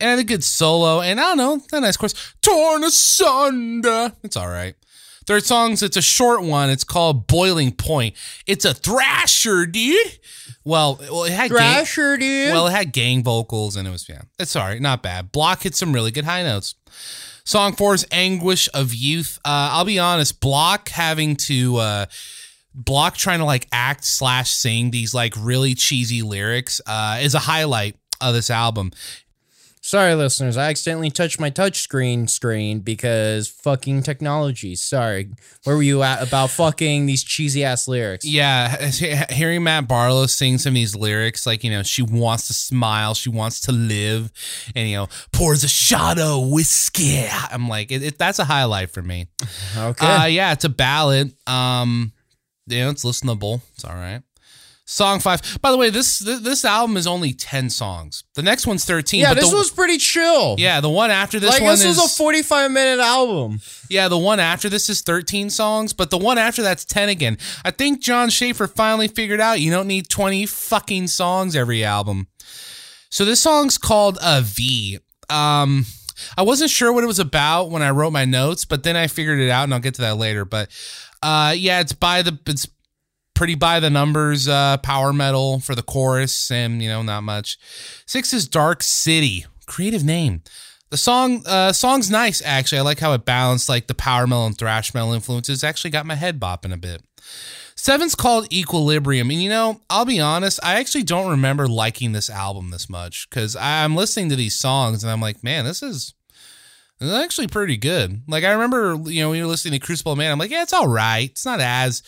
And 0.00 0.20
a 0.20 0.24
good 0.24 0.42
solo, 0.42 1.02
and 1.02 1.20
I 1.20 1.34
don't 1.34 1.36
know, 1.36 1.62
a 1.72 1.80
nice 1.80 1.96
chorus. 1.96 2.34
Torn 2.42 2.82
asunder. 2.82 4.12
It's 4.24 4.36
all 4.36 4.48
right. 4.48 4.74
Third 5.26 5.44
song's 5.44 5.82
it's 5.82 5.96
a 5.96 6.02
short 6.02 6.42
one. 6.42 6.70
It's 6.70 6.84
called 6.84 7.26
Boiling 7.26 7.72
Point. 7.72 8.14
It's 8.46 8.64
a 8.64 8.74
thrasher, 8.74 9.66
dude. 9.66 10.18
Well, 10.64 10.98
well, 11.10 11.24
it 11.24 11.32
had 11.32 11.50
gang- 11.50 11.58
Thrasher, 11.84 12.16
dude. 12.16 12.52
well, 12.52 12.66
it 12.66 12.72
had 12.72 12.92
gang 12.92 13.22
vocals 13.22 13.76
and 13.76 13.86
it 13.86 13.90
was 13.90 14.08
yeah. 14.08 14.22
It's 14.38 14.56
right, 14.56 14.80
not 14.80 15.02
bad. 15.02 15.32
Block 15.32 15.62
hit 15.62 15.74
some 15.74 15.92
really 15.92 16.10
good 16.10 16.24
high 16.24 16.42
notes. 16.42 16.74
Song 17.44 17.74
four 17.74 17.94
is 17.94 18.06
Anguish 18.10 18.68
of 18.72 18.94
Youth. 18.94 19.38
Uh, 19.44 19.68
I'll 19.72 19.84
be 19.84 19.98
honest, 19.98 20.40
Block 20.40 20.88
having 20.88 21.36
to 21.36 21.76
uh, 21.76 22.06
Block 22.74 23.16
trying 23.16 23.40
to 23.40 23.44
like 23.44 23.68
act 23.72 24.04
slash 24.04 24.50
sing 24.50 24.90
these 24.90 25.12
like 25.14 25.34
really 25.38 25.74
cheesy 25.74 26.22
lyrics 26.22 26.80
uh, 26.86 27.18
is 27.20 27.34
a 27.34 27.40
highlight 27.40 27.96
of 28.20 28.34
this 28.34 28.48
album. 28.48 28.92
Sorry, 29.94 30.16
listeners. 30.16 30.56
I 30.56 30.70
accidentally 30.70 31.12
touched 31.12 31.38
my 31.38 31.52
touchscreen 31.52 32.28
screen 32.28 32.80
because 32.80 33.46
fucking 33.46 34.02
technology. 34.02 34.74
Sorry. 34.74 35.30
Where 35.62 35.76
were 35.76 35.84
you 35.84 36.02
at 36.02 36.20
about 36.20 36.50
fucking 36.50 37.06
these 37.06 37.22
cheesy 37.22 37.62
ass 37.62 37.86
lyrics? 37.86 38.24
Yeah, 38.24 38.76
hearing 39.30 39.62
Matt 39.62 39.86
Barlow 39.86 40.26
sing 40.26 40.58
some 40.58 40.72
of 40.72 40.74
these 40.74 40.96
lyrics, 40.96 41.46
like, 41.46 41.62
you 41.62 41.70
know, 41.70 41.84
she 41.84 42.02
wants 42.02 42.48
to 42.48 42.54
smile, 42.54 43.14
she 43.14 43.28
wants 43.28 43.60
to 43.60 43.72
live, 43.72 44.32
and, 44.74 44.88
you 44.88 44.96
know, 44.96 45.08
pours 45.32 45.62
a 45.62 45.68
shot 45.68 46.18
of 46.18 46.50
whiskey. 46.50 47.28
I'm 47.30 47.68
like, 47.68 47.92
it, 47.92 48.02
it, 48.02 48.18
that's 48.18 48.40
a 48.40 48.44
highlight 48.44 48.90
for 48.90 49.00
me. 49.00 49.28
Okay. 49.78 50.04
Uh, 50.04 50.24
yeah, 50.24 50.50
it's 50.54 50.64
a 50.64 50.70
ballad. 50.70 51.32
Um, 51.46 52.12
yeah, 52.66 52.90
it's 52.90 53.04
listenable. 53.04 53.60
It's 53.74 53.84
all 53.84 53.94
right. 53.94 54.22
Song 54.86 55.18
five. 55.18 55.40
By 55.62 55.70
the 55.70 55.78
way, 55.78 55.88
this 55.88 56.18
this, 56.18 56.62
album 56.62 56.98
is 56.98 57.06
only 57.06 57.32
ten 57.32 57.70
songs. 57.70 58.22
The 58.34 58.42
next 58.42 58.66
one's 58.66 58.84
thirteen. 58.84 59.20
yeah, 59.20 59.30
but 59.30 59.40
this 59.40 59.50
the, 59.50 59.56
was 59.56 59.70
pretty 59.70 59.96
chill. 59.96 60.56
yeah, 60.58 60.82
the 60.82 60.90
one 60.90 61.10
after 61.10 61.40
this 61.40 61.52
like 61.52 61.62
one 61.62 61.70
this 61.70 61.84
is 61.84 61.96
was 61.96 62.12
a 62.12 62.18
45 62.18 62.70
minute 62.70 63.02
album. 63.02 63.60
yeah, 63.88 64.08
the 64.08 64.18
one 64.18 64.40
after 64.40 64.68
this 64.68 64.90
is 64.90 65.00
thirteen 65.00 65.48
songs, 65.48 65.94
but 65.94 66.10
the 66.10 66.18
one 66.18 66.36
after 66.36 66.62
that's 66.62 66.84
ten 66.84 67.08
again. 67.08 67.38
I 67.64 67.70
think 67.70 68.02
Jon 68.02 68.28
Schaffer 68.28 68.66
finally 68.66 69.08
figured 69.08 69.40
out 69.40 69.58
you 69.58 69.70
don't 69.70 69.88
need 69.88 70.10
twenty 70.10 70.44
fucking 70.44 71.06
songs 71.06 71.56
every 71.56 71.82
album. 71.82 72.26
So 73.08 73.24
this 73.24 73.40
song's 73.40 73.78
called 73.78 74.18
a 74.20 74.42
V. 74.42 74.98
Um, 75.30 75.86
I 76.36 76.42
wasn't 76.42 76.70
sure 76.70 76.92
what 76.92 77.04
it 77.04 77.06
was 77.06 77.18
about 77.18 77.70
when 77.70 77.80
I 77.80 77.90
wrote 77.90 78.12
my 78.12 78.26
notes, 78.26 78.66
but 78.66 78.82
then 78.82 78.96
I 78.96 79.06
figured 79.06 79.40
it 79.40 79.48
out, 79.48 79.64
and 79.64 79.72
I'll 79.72 79.80
get 79.80 79.94
to 79.94 80.02
that 80.02 80.18
later. 80.18 80.44
But 80.44 80.68
uh, 81.22 81.54
yeah, 81.56 81.80
it's 81.80 81.94
by 81.94 82.20
the 82.20 82.38
it's 82.46 82.66
pretty 83.34 83.54
by 83.54 83.80
the 83.80 83.90
numbers 83.90 84.48
uh, 84.48 84.78
power 84.78 85.12
metal 85.12 85.60
for 85.60 85.74
the 85.74 85.82
chorus, 85.82 86.50
and 86.50 86.82
you 86.82 86.88
know 86.88 87.02
not 87.02 87.22
much. 87.22 87.58
Six 88.06 88.32
is 88.32 88.48
Dark 88.48 88.82
City, 88.82 89.46
creative 89.66 90.04
name. 90.04 90.42
The 90.90 90.96
song 90.96 91.42
uh, 91.46 91.72
song's 91.72 92.10
nice 92.10 92.40
actually. 92.44 92.78
I 92.78 92.82
like 92.82 93.00
how 93.00 93.12
it 93.12 93.24
balanced 93.24 93.68
like 93.68 93.88
the 93.88 93.94
power 93.94 94.26
metal 94.26 94.46
and 94.46 94.56
thrash 94.56 94.94
metal 94.94 95.12
influences. 95.12 95.64
Actually 95.64 95.90
got 95.90 96.06
my 96.06 96.14
head 96.14 96.38
bopping 96.40 96.72
a 96.72 96.76
bit. 96.76 97.02
Seven's 97.76 98.14
called 98.14 98.52
Equilibrium, 98.52 99.30
and 99.30 99.42
you 99.42 99.48
know 99.48 99.80
I'll 99.90 100.04
be 100.04 100.20
honest, 100.20 100.60
I 100.62 100.78
actually 100.78 101.02
don't 101.02 101.30
remember 101.30 101.66
liking 101.66 102.12
this 102.12 102.30
album 102.30 102.70
this 102.70 102.88
much 102.88 103.28
because 103.28 103.56
I'm 103.56 103.96
listening 103.96 104.28
to 104.30 104.36
these 104.36 104.56
songs 104.56 105.02
and 105.02 105.10
I'm 105.10 105.20
like, 105.20 105.42
man, 105.42 105.64
this 105.64 105.82
is. 105.82 106.14
It's 107.00 107.12
actually 107.12 107.48
pretty 107.48 107.76
good. 107.76 108.22
Like 108.28 108.44
I 108.44 108.52
remember, 108.52 108.96
you 109.10 109.20
know, 109.20 109.30
when 109.30 109.38
you're 109.38 109.48
listening 109.48 109.78
to 109.78 109.84
Crucible 109.84 110.14
Man, 110.14 110.30
I'm 110.30 110.38
like, 110.38 110.52
yeah, 110.52 110.62
it's 110.62 110.72
all 110.72 110.86
right. 110.86 111.28
It's 111.28 111.44
not 111.44 111.60
as 111.60 112.04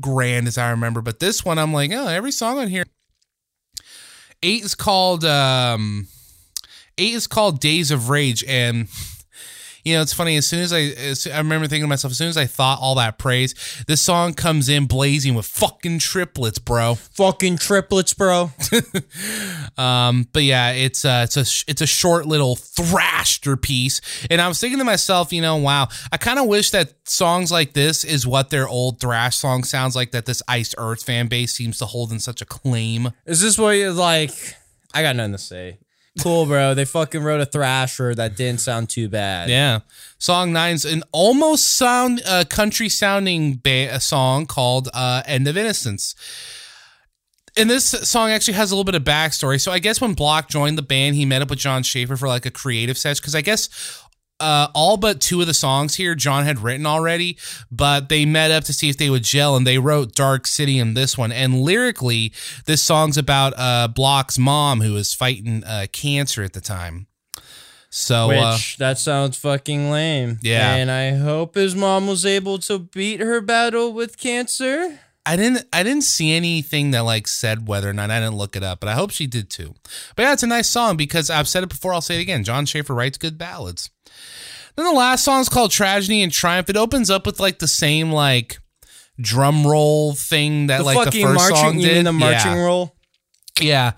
grand 0.00 0.46
as 0.46 0.58
I 0.58 0.70
remember, 0.70 1.00
but 1.00 1.20
this 1.20 1.44
one, 1.44 1.58
I'm 1.58 1.72
like, 1.72 1.90
oh, 1.92 2.06
every 2.08 2.32
song 2.32 2.58
on 2.58 2.68
here. 2.68 2.84
Eight 4.42 4.64
is 4.64 4.74
called 4.74 5.24
um, 5.24 6.08
eight 6.98 7.14
is 7.14 7.26
called 7.26 7.60
Days 7.60 7.90
of 7.90 8.10
Rage, 8.10 8.44
and 8.46 8.88
you 9.86 9.94
know 9.94 10.02
it's 10.02 10.12
funny. 10.12 10.36
As 10.36 10.46
soon 10.48 10.60
as 10.60 10.72
I, 10.72 10.80
as, 10.80 11.28
I 11.28 11.38
remember 11.38 11.68
thinking 11.68 11.84
to 11.84 11.88
myself, 11.88 12.10
as 12.10 12.18
soon 12.18 12.28
as 12.28 12.36
I 12.36 12.46
thought 12.46 12.80
all 12.80 12.96
that 12.96 13.18
praise, 13.18 13.54
this 13.86 14.02
song 14.02 14.34
comes 14.34 14.68
in 14.68 14.86
blazing 14.86 15.36
with 15.36 15.46
fucking 15.46 16.00
triplets, 16.00 16.58
bro. 16.58 16.96
Fucking 16.96 17.58
triplets, 17.58 18.12
bro. 18.12 18.50
Um, 19.78 20.26
but 20.32 20.42
yeah, 20.42 20.70
it's 20.70 21.04
uh, 21.04 21.22
it's 21.24 21.36
a 21.36 21.70
it's 21.70 21.82
a 21.82 21.86
short 21.86 22.24
little 22.24 22.56
thrasher 22.56 23.58
piece, 23.58 24.00
and 24.30 24.40
I 24.40 24.48
was 24.48 24.58
thinking 24.58 24.78
to 24.78 24.84
myself, 24.84 25.34
you 25.34 25.42
know, 25.42 25.56
wow, 25.56 25.88
I 26.10 26.16
kind 26.16 26.38
of 26.38 26.46
wish 26.46 26.70
that 26.70 26.94
songs 27.06 27.52
like 27.52 27.74
this 27.74 28.02
is 28.02 28.26
what 28.26 28.48
their 28.48 28.66
old 28.66 29.00
thrash 29.00 29.36
song 29.36 29.64
sounds 29.64 29.94
like. 29.94 30.12
That 30.12 30.24
this 30.24 30.42
Iced 30.48 30.76
Earth 30.78 31.02
fan 31.02 31.26
base 31.26 31.52
seems 31.52 31.76
to 31.78 31.84
hold 31.84 32.10
in 32.10 32.20
such 32.20 32.40
a 32.40 32.46
claim. 32.46 33.10
Is 33.26 33.42
this 33.42 33.58
what 33.58 33.72
you're 33.72 33.92
like? 33.92 34.32
I 34.94 35.02
got 35.02 35.14
nothing 35.14 35.32
to 35.32 35.38
say. 35.38 35.78
Cool, 36.22 36.46
bro. 36.46 36.74
They 36.74 36.84
fucking 36.84 37.22
wrote 37.22 37.40
a 37.40 37.46
thrasher 37.46 38.14
that 38.14 38.36
didn't 38.36 38.60
sound 38.60 38.88
too 38.88 39.08
bad. 39.08 39.50
Yeah, 39.50 39.80
song 40.18 40.52
nine's 40.52 40.84
an 40.84 41.02
almost 41.12 41.76
sound 41.76 42.22
uh, 42.26 42.44
country 42.48 42.88
sounding 42.88 43.56
ba- 43.56 43.90
a 43.92 44.00
song 44.00 44.46
called 44.46 44.88
uh, 44.94 45.22
"End 45.26 45.46
of 45.46 45.56
Innocence." 45.56 46.14
and 47.56 47.70
this 47.70 47.86
song 47.86 48.30
actually 48.30 48.54
has 48.54 48.70
a 48.70 48.74
little 48.74 48.84
bit 48.84 48.94
of 48.94 49.02
backstory. 49.02 49.60
So 49.60 49.72
I 49.72 49.78
guess 49.78 50.00
when 50.00 50.12
Block 50.12 50.48
joined 50.48 50.76
the 50.76 50.82
band, 50.82 51.16
he 51.16 51.24
met 51.24 51.42
up 51.42 51.50
with 51.50 51.58
Jon 51.58 51.82
Schaffer 51.82 52.16
for 52.16 52.28
like 52.28 52.44
a 52.44 52.50
creative 52.50 52.98
session 52.98 53.20
because 53.22 53.34
I 53.34 53.40
guess 53.40 54.04
uh, 54.40 54.68
all 54.74 54.96
but 54.96 55.20
two 55.20 55.40
of 55.40 55.46
the 55.46 55.54
songs 55.54 55.96
here 55.96 56.14
John 56.14 56.44
had 56.44 56.58
written 56.60 56.86
already, 56.86 57.38
but 57.70 58.08
they 58.08 58.24
met 58.24 58.50
up 58.50 58.64
to 58.64 58.72
see 58.72 58.88
if 58.88 58.96
they 58.96 59.10
would 59.10 59.24
gel, 59.24 59.56
and 59.56 59.66
they 59.66 59.78
wrote 59.78 60.14
"Dark 60.14 60.46
City" 60.46 60.78
in 60.78 60.94
this 60.94 61.16
one. 61.16 61.32
And 61.32 61.60
lyrically, 61.60 62.32
this 62.66 62.82
song's 62.82 63.16
about 63.16 63.54
uh, 63.56 63.88
Block's 63.88 64.38
mom 64.38 64.80
who 64.80 64.92
was 64.92 65.14
fighting 65.14 65.64
uh, 65.64 65.86
cancer 65.92 66.42
at 66.42 66.52
the 66.52 66.60
time. 66.60 67.06
So 67.88 68.28
Which 68.28 68.38
uh, 68.38 68.56
that 68.78 68.98
sounds 68.98 69.38
fucking 69.38 69.90
lame. 69.90 70.38
Yeah. 70.42 70.74
And 70.74 70.90
I 70.90 71.12
hope 71.12 71.54
his 71.54 71.74
mom 71.74 72.06
was 72.06 72.26
able 72.26 72.58
to 72.58 72.78
beat 72.78 73.20
her 73.20 73.40
battle 73.40 73.92
with 73.92 74.18
cancer. 74.18 75.00
I 75.24 75.34
didn't 75.36 75.66
I 75.72 75.82
didn't 75.82 76.04
see 76.04 76.32
anything 76.32 76.90
that 76.90 77.00
like 77.00 77.26
said 77.26 77.66
whether 77.66 77.88
or 77.88 77.92
not 77.92 78.10
I 78.10 78.20
didn't 78.20 78.36
look 78.36 78.54
it 78.54 78.62
up, 78.62 78.80
but 78.80 78.88
I 78.88 78.92
hope 78.92 79.10
she 79.10 79.26
did 79.26 79.50
too. 79.50 79.74
But 80.14 80.24
yeah, 80.24 80.32
it's 80.34 80.42
a 80.42 80.46
nice 80.46 80.68
song 80.68 80.96
because 80.96 81.30
I've 81.30 81.48
said 81.48 81.62
it 81.62 81.68
before, 81.68 81.94
I'll 81.94 82.00
say 82.00 82.18
it 82.18 82.22
again. 82.22 82.44
Jon 82.44 82.66
Schaffer 82.66 82.94
writes 82.94 83.18
good 83.18 83.38
ballads. 83.38 83.90
Then 84.76 84.84
the 84.86 84.92
last 84.92 85.24
song 85.24 85.40
is 85.40 85.48
called 85.48 85.70
Tragedy 85.70 86.22
and 86.22 86.30
Triumph. 86.32 86.68
It 86.68 86.76
opens 86.76 87.10
up 87.10 87.26
with 87.26 87.40
like 87.40 87.58
the 87.58 87.68
same 87.68 88.10
like 88.12 88.58
drum 89.20 89.66
roll 89.66 90.14
thing 90.14 90.66
that 90.66 90.78
The 90.78 90.84
like 90.84 90.98
the 90.98 91.04
fucking 91.06 91.26
first 91.26 91.38
marching, 91.50 91.56
song 91.56 91.78
did. 91.78 92.06
the 92.06 92.12
marching 92.12 92.52
yeah. 92.52 92.64
roll? 92.64 92.92
Yeah. 93.58 93.92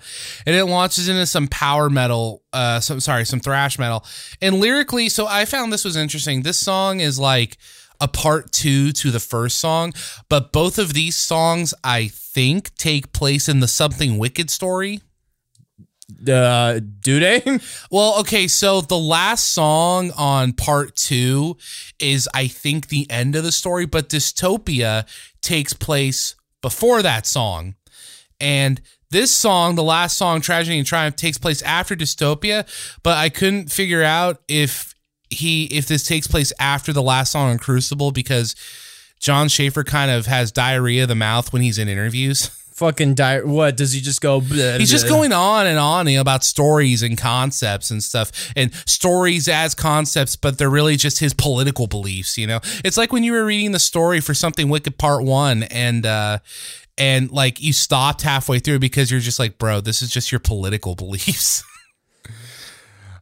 And 0.45 0.55
it 0.55 0.63
launches 0.65 1.09
into 1.09 1.25
some 1.25 1.47
power 1.49 1.89
metal, 1.89 2.43
uh 2.53 2.79
some 2.79 2.99
sorry, 3.01 3.25
some 3.25 3.41
thrash 3.41 3.77
metal. 3.77 4.05
And 4.41 4.55
lyrically, 4.61 5.09
so 5.09 5.27
I 5.27 5.45
found 5.45 5.73
this 5.73 5.83
was 5.83 5.97
interesting. 5.97 6.43
This 6.43 6.57
song 6.57 7.01
is 7.01 7.19
like 7.19 7.57
a 7.99 8.07
part 8.07 8.53
two 8.53 8.93
to 8.93 9.11
the 9.11 9.19
first 9.19 9.57
song, 9.57 9.93
but 10.29 10.53
both 10.53 10.79
of 10.79 10.93
these 10.93 11.17
songs 11.17 11.73
I 11.83 12.07
think 12.07 12.73
take 12.77 13.11
place 13.11 13.49
in 13.49 13.59
the 13.59 13.67
Something 13.67 14.17
Wicked 14.17 14.49
story. 14.49 15.01
Uh, 16.27 16.79
do 16.99 17.19
they? 17.19 17.41
Well, 17.91 18.19
okay, 18.19 18.47
so 18.47 18.81
the 18.81 18.97
last 18.97 19.51
song 19.51 20.11
on 20.17 20.53
part 20.53 20.95
two 20.95 21.57
is, 21.99 22.29
I 22.33 22.47
think, 22.47 22.89
the 22.89 23.09
end 23.09 23.35
of 23.35 23.43
the 23.43 23.51
story, 23.51 23.85
but 23.85 24.09
Dystopia 24.09 25.07
takes 25.41 25.73
place 25.73 26.35
before 26.61 27.01
that 27.01 27.25
song. 27.25 27.75
And 28.39 28.81
this 29.11 29.31
song, 29.31 29.75
the 29.75 29.83
last 29.83 30.17
song, 30.17 30.41
Tragedy 30.41 30.77
and 30.77 30.85
Triumph, 30.85 31.15
takes 31.15 31.37
place 31.37 31.61
after 31.63 31.95
Dystopia, 31.95 32.67
but 33.01 33.17
I 33.17 33.29
couldn't 33.29 33.71
figure 33.71 34.03
out 34.03 34.41
if 34.47 34.93
he 35.29 35.65
if 35.65 35.87
this 35.87 36.03
takes 36.03 36.27
place 36.27 36.51
after 36.59 36.91
the 36.93 37.03
last 37.03 37.31
song 37.31 37.49
on 37.49 37.57
Crucible 37.57 38.11
because 38.11 38.55
Jon 39.19 39.47
Schaffer 39.47 39.83
kind 39.83 40.11
of 40.11 40.25
has 40.25 40.51
diarrhea 40.51 41.03
of 41.03 41.09
the 41.09 41.15
mouth 41.15 41.51
when 41.51 41.61
he's 41.61 41.77
in 41.77 41.87
interviews. 41.89 42.51
Fucking 42.79 43.13
di- 43.13 43.41
What 43.41 43.75
does 43.75 43.91
he 43.91 43.99
just 43.99 44.21
go? 44.21 44.39
bleh, 44.39 44.79
He's 44.79 44.89
just 44.89 45.05
bleh? 45.05 45.09
going 45.09 45.33
on 45.33 45.67
and 45.67 45.77
on 45.77 46.07
about 46.07 46.43
stories 46.45 47.03
and 47.03 47.17
concepts 47.17 47.91
and 47.91 48.01
stuff, 48.01 48.31
and 48.55 48.73
stories 48.85 49.47
as 49.49 49.75
concepts, 49.75 50.35
but 50.37 50.57
they're 50.57 50.69
really 50.69 50.95
just 50.95 51.19
his 51.19 51.33
political 51.33 51.87
beliefs. 51.87 52.37
You 52.37 52.47
know, 52.47 52.59
it's 52.85 52.95
like 52.95 53.11
when 53.11 53.23
you 53.25 53.33
were 53.33 53.43
reading 53.45 53.73
the 53.73 53.79
story 53.79 54.21
for 54.21 54.33
something 54.33 54.69
Wicked 54.69 54.97
Part 54.97 55.25
One, 55.25 55.63
and 55.63 56.05
uh, 56.05 56.39
and 56.97 57.29
like 57.31 57.61
you 57.61 57.73
stopped 57.73 58.21
halfway 58.21 58.59
through 58.59 58.79
because 58.79 59.11
you're 59.11 59.19
just 59.19 59.39
like, 59.39 59.57
bro, 59.57 59.81
this 59.81 60.01
is 60.01 60.09
just 60.09 60.31
your 60.31 60.39
political 60.39 60.95
beliefs. 61.03 61.63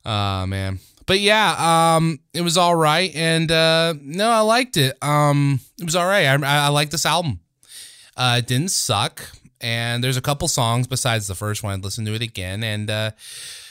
Ah 0.06 0.46
man, 0.48 0.80
but 1.06 1.20
yeah, 1.20 1.96
um, 1.98 2.20
it 2.34 2.42
was 2.42 2.58
all 2.58 2.76
right, 2.76 3.14
and 3.14 3.52
uh, 3.52 3.94
no, 4.02 4.30
I 4.30 4.40
liked 4.40 4.78
it. 4.78 4.96
Um, 5.04 5.60
it 5.78 5.84
was 5.84 5.96
all 5.98 6.06
right. 6.08 6.26
I 6.28 6.36
I, 6.36 6.66
I 6.66 6.68
like 6.70 6.92
this 6.92 7.06
album. 7.06 7.42
Uh, 8.16 8.38
it 8.40 8.48
didn't 8.48 8.72
suck. 8.72 9.30
And 9.62 10.04
there's 10.04 10.18
a 10.18 10.22
couple 10.22 10.48
songs 10.48 10.88
besides 10.88 11.28
the 11.28 11.36
first 11.36 11.64
one. 11.64 11.82
Listen 11.82 12.06
to 12.06 12.14
it 12.14 12.22
again. 12.22 12.64
And 12.64 12.90
uh, 12.90 13.12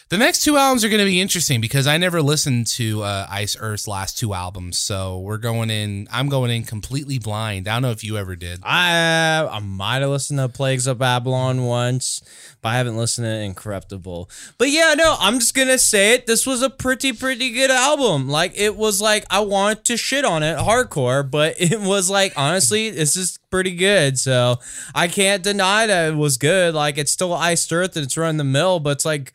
the 0.09 0.19
next 0.19 0.45
two 0.45 0.57
albums 0.57 0.85
are 0.85 0.88
going 0.88 1.01
to 1.01 1.05
be 1.05 1.21
interesting 1.21 1.61
because 1.61 1.88
I 1.88 1.97
never 1.97 2.23
listened 2.23 2.69
to 2.69 3.03
uh, 3.03 3.27
Iced 3.29 3.57
Earth's 3.59 3.88
last 3.88 4.16
two 4.16 4.35
albums. 4.35 4.79
So 4.79 5.19
we're 5.19 5.37
going 5.37 5.69
in, 5.69 6.07
I'm 6.12 6.29
going 6.29 6.53
in 6.53 6.62
completely 6.62 7.19
blind. 7.19 7.66
I 7.66 7.73
don't 7.73 7.83
know 7.83 7.90
if 7.90 8.05
you 8.05 8.16
ever 8.16 8.37
did. 8.37 8.61
I 8.62 9.49
I 9.51 9.59
might 9.59 10.03
have 10.03 10.11
listened 10.11 10.38
to 10.38 10.49
Plagues 10.49 10.87
of 10.87 10.99
Babylon 10.99 11.64
once, 11.64 12.23
but 12.62 12.69
I 12.69 12.77
haven't 12.77 12.97
listened 12.97 13.25
to 13.25 13.31
Incorruptible. 13.31 14.31
But 14.59 14.71
yeah, 14.71 14.95
no, 14.97 15.16
I'm 15.19 15.40
just 15.40 15.55
gonna 15.55 15.77
say 15.77 16.14
it. 16.14 16.29
This 16.29 16.47
was 16.47 16.62
a 16.62 16.71
pretty 16.71 17.12
pretty 17.12 17.51
good 17.51 17.73
album. 17.73 18.29
Like 18.29 18.53
it 18.55 18.77
was 18.77 19.01
like 19.01 19.25
I 19.29 19.40
wanted 19.40 19.85
to 19.87 19.97
shit 19.97 20.25
on 20.25 20.45
it 20.45 20.57
hardcore, 20.57 21.29
but 21.29 21.57
it 21.59 21.81
was 21.81 22.09
like 22.09 22.33
honestly, 22.37 22.90
this 22.90 23.16
is 23.16 23.40
pretty 23.51 23.75
good. 23.75 24.21
So 24.21 24.61
I 24.95 25.09
can't 25.09 25.42
deny 25.42 25.88
that 25.88 26.12
it 26.12 26.16
was 26.16 26.37
good. 26.37 26.75
Like 26.75 26.97
it's 26.97 27.11
still 27.11 27.35
Iced 27.35 27.73
Earth 27.73 27.97
and 27.97 28.05
it's 28.05 28.16
run 28.16 28.37
the 28.37 28.45
mill, 28.45 28.79
but 28.79 28.90
it's 28.90 29.05
like 29.05 29.33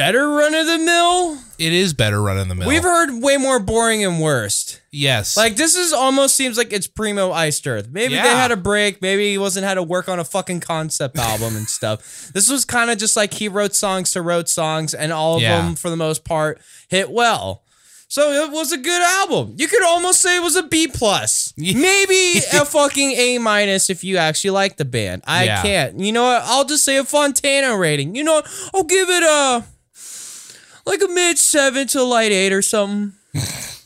better 0.00 0.28
run 0.30 0.54
of 0.54 0.66
the 0.66 0.78
mill. 0.78 1.38
It 1.58 1.72
is 1.72 1.92
better 1.92 2.20
run 2.22 2.38
of 2.38 2.48
the 2.48 2.54
mill. 2.54 2.66
We've 2.68 2.82
heard 2.82 3.22
way 3.22 3.36
more 3.36 3.58
boring 3.60 4.04
and 4.04 4.20
worst. 4.20 4.80
yes. 4.90 5.36
Like 5.36 5.56
this 5.56 5.76
is 5.76 5.92
almost 5.92 6.34
seems 6.36 6.56
like 6.56 6.72
it's 6.72 6.86
primo 6.86 7.32
iced 7.32 7.66
earth. 7.66 7.88
Maybe 7.90 8.14
they 8.14 8.20
had 8.20 8.50
a 8.50 8.56
break. 8.56 9.00
Maybe 9.02 9.30
he 9.30 9.38
wasn't 9.38 9.66
had 9.66 9.74
to 9.74 9.82
work 9.82 10.08
on 10.08 10.18
a 10.18 10.24
fucking 10.24 10.60
concept 10.60 11.18
album 11.18 11.56
and 11.56 11.68
stuff. 11.68 12.30
This 12.32 12.48
was 12.50 12.64
kind 12.64 12.90
of 12.90 12.98
just 12.98 13.16
like 13.16 13.34
he 13.34 13.48
wrote 13.48 13.74
songs 13.74 14.12
to 14.12 14.22
wrote 14.22 14.48
songs, 14.48 14.94
and 14.94 15.12
all 15.12 15.36
of 15.36 15.42
Yeah. 15.42 15.60
them 15.62 15.74
for 15.76 15.90
the 15.90 15.96
most 15.96 16.24
part 16.24 16.60
hit 16.88 17.10
well. 17.10 17.62
So 18.08 18.32
it 18.32 18.50
was 18.50 18.72
a 18.72 18.76
good 18.78 19.02
album. 19.20 19.54
You 19.56 19.68
could 19.68 19.84
almost 19.84 20.20
say 20.20 20.36
it 20.36 20.42
was 20.42 20.56
a 20.56 20.64
B 20.64 20.88
plus, 20.88 21.52
maybe 21.56 22.38
a 22.52 22.64
fucking 22.64 23.12
A 23.12 23.38
minus 23.38 23.88
if 23.88 24.02
you 24.02 24.16
actually 24.16 24.50
like 24.50 24.78
the 24.78 24.84
band. 24.84 25.22
I 25.26 25.44
Yeah. 25.44 25.62
can't. 25.62 26.00
You 26.00 26.10
know 26.10 26.24
what? 26.24 26.42
I'll 26.44 26.64
just 26.64 26.84
say 26.84 26.96
a 26.96 27.04
Fantano 27.04 27.78
rating. 27.78 28.16
You 28.16 28.24
know, 28.24 28.32
what? 28.34 28.70
I'll 28.74 28.82
give 28.82 29.08
it 29.08 29.22
a 29.22 29.64
like 30.86 31.02
a 31.02 31.08
mid 31.08 31.38
seven 31.38 31.86
to 31.88 32.02
light 32.02 32.32
eight 32.32 32.52
or 32.52 32.62
something. 32.62 33.12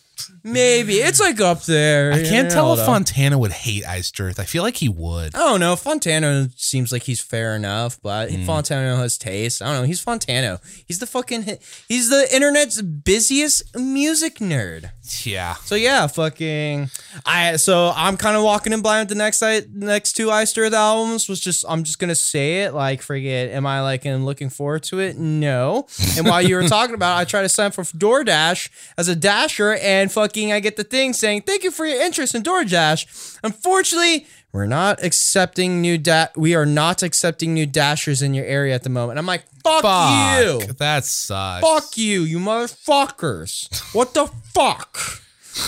Maybe 0.47 0.97
it's 0.97 1.21
like 1.21 1.41
up 1.41 1.63
there. 1.63 2.13
I 2.13 2.23
can't 2.23 2.51
tell 2.51 2.75
if. 2.75 2.81
Fantano 2.81 3.39
would 3.39 3.51
hate 3.53 3.87
Iced 3.89 4.21
Earth. 4.21 4.39
I 4.39 4.45
feel 4.45 4.63
like 4.63 4.77
he 4.77 4.91
would. 4.91 5.35
I 5.35 5.39
don't 5.39 5.59
know. 5.59 5.75
Fantano 5.75 6.51
seems 6.55 6.93
like 6.93 7.05
he's 7.05 7.21
fair 7.21 7.57
enough, 7.57 7.99
but 8.03 8.31
Hmm. 8.31 8.47
Fantano 8.49 8.99
has 8.99 9.17
taste. 9.17 9.63
I 9.63 9.67
don't 9.67 9.77
know. 9.77 9.87
He's 9.87 10.05
Fantano. 10.05 10.61
He's 10.87 10.99
the 10.99 11.07
fucking. 11.07 11.45
He's 11.89 12.11
the 12.11 12.29
internet's 12.35 12.83
busiest 12.83 13.75
music 13.75 14.37
nerd. 14.37 14.91
Yeah. 15.25 15.55
So 15.55 15.75
yeah, 15.77 16.07
fucking. 16.09 16.91
I 17.25 17.57
so 17.57 17.93
I'm 17.97 18.17
kind 18.19 18.37
of 18.37 18.43
walking 18.45 18.73
in 18.75 18.83
blind 18.83 19.09
with 19.09 19.17
the 19.17 19.23
next 19.23 19.43
I, 19.43 19.63
next 19.73 20.13
two 20.13 20.31
Iced 20.31 20.59
Earth 20.59 20.75
albums. 20.75 21.27
Was 21.29 21.41
just 21.41 21.65
I'm 21.69 21.85
just 21.85 21.99
gonna 21.99 22.15
say 22.15 22.63
it 22.65 22.75
like 22.75 23.01
forget. 23.01 23.51
Am 23.51 23.65
I 23.67 23.81
like 23.81 24.05
and 24.05 24.27
looking 24.27 24.51
forward 24.51 24.83
to 24.85 24.99
it? 25.01 25.17
No. 25.17 25.87
And 26.19 26.27
while 26.27 26.43
you 26.43 26.57
were 26.57 26.65
talking 26.69 26.95
about, 26.95 27.17
it, 27.17 27.21
I 27.23 27.25
tried 27.25 27.43
to 27.43 27.49
sign 27.49 27.67
up 27.69 27.75
for 27.75 27.83
DoorDash 27.85 28.69
as 28.99 29.09
a 29.09 29.17
dasher, 29.17 29.75
and 29.81 30.11
fucking 30.35 30.53
I 30.53 30.59
get 30.61 30.77
the 30.77 30.85
thing 30.85 31.13
saying 31.13 31.43
thank 31.43 31.63
you 31.63 31.71
for 31.71 31.87
your 31.87 32.01
interest 32.01 32.35
in 32.35 32.43
DoorDash. 32.43 33.39
Unfortunately. 33.45 34.27
We're 34.53 34.67
not 34.67 35.03
accepting 35.03 35.81
new 35.81 35.99
da- 35.99 36.29
we 36.37 36.55
are 36.55 36.67
not 36.67 37.03
accepting 37.03 37.55
new 37.55 37.67
dashers 37.67 38.23
in 38.23 38.35
your 38.35 38.45
area 38.45 38.75
at 38.75 38.83
the 38.85 38.89
moment. 38.89 39.19
I'm 39.19 39.27
like, 39.27 39.45
fuck, 39.65 39.83
Fuck. 39.83 40.41
you. 40.45 40.61
That 40.75 41.05
sucks. 41.05 41.67
Fuck 41.67 41.97
you, 41.97 42.23
you 42.23 42.39
motherfuckers. 42.39 43.95
What 43.95 44.15
the 44.15 44.27
fuck? 44.53 44.97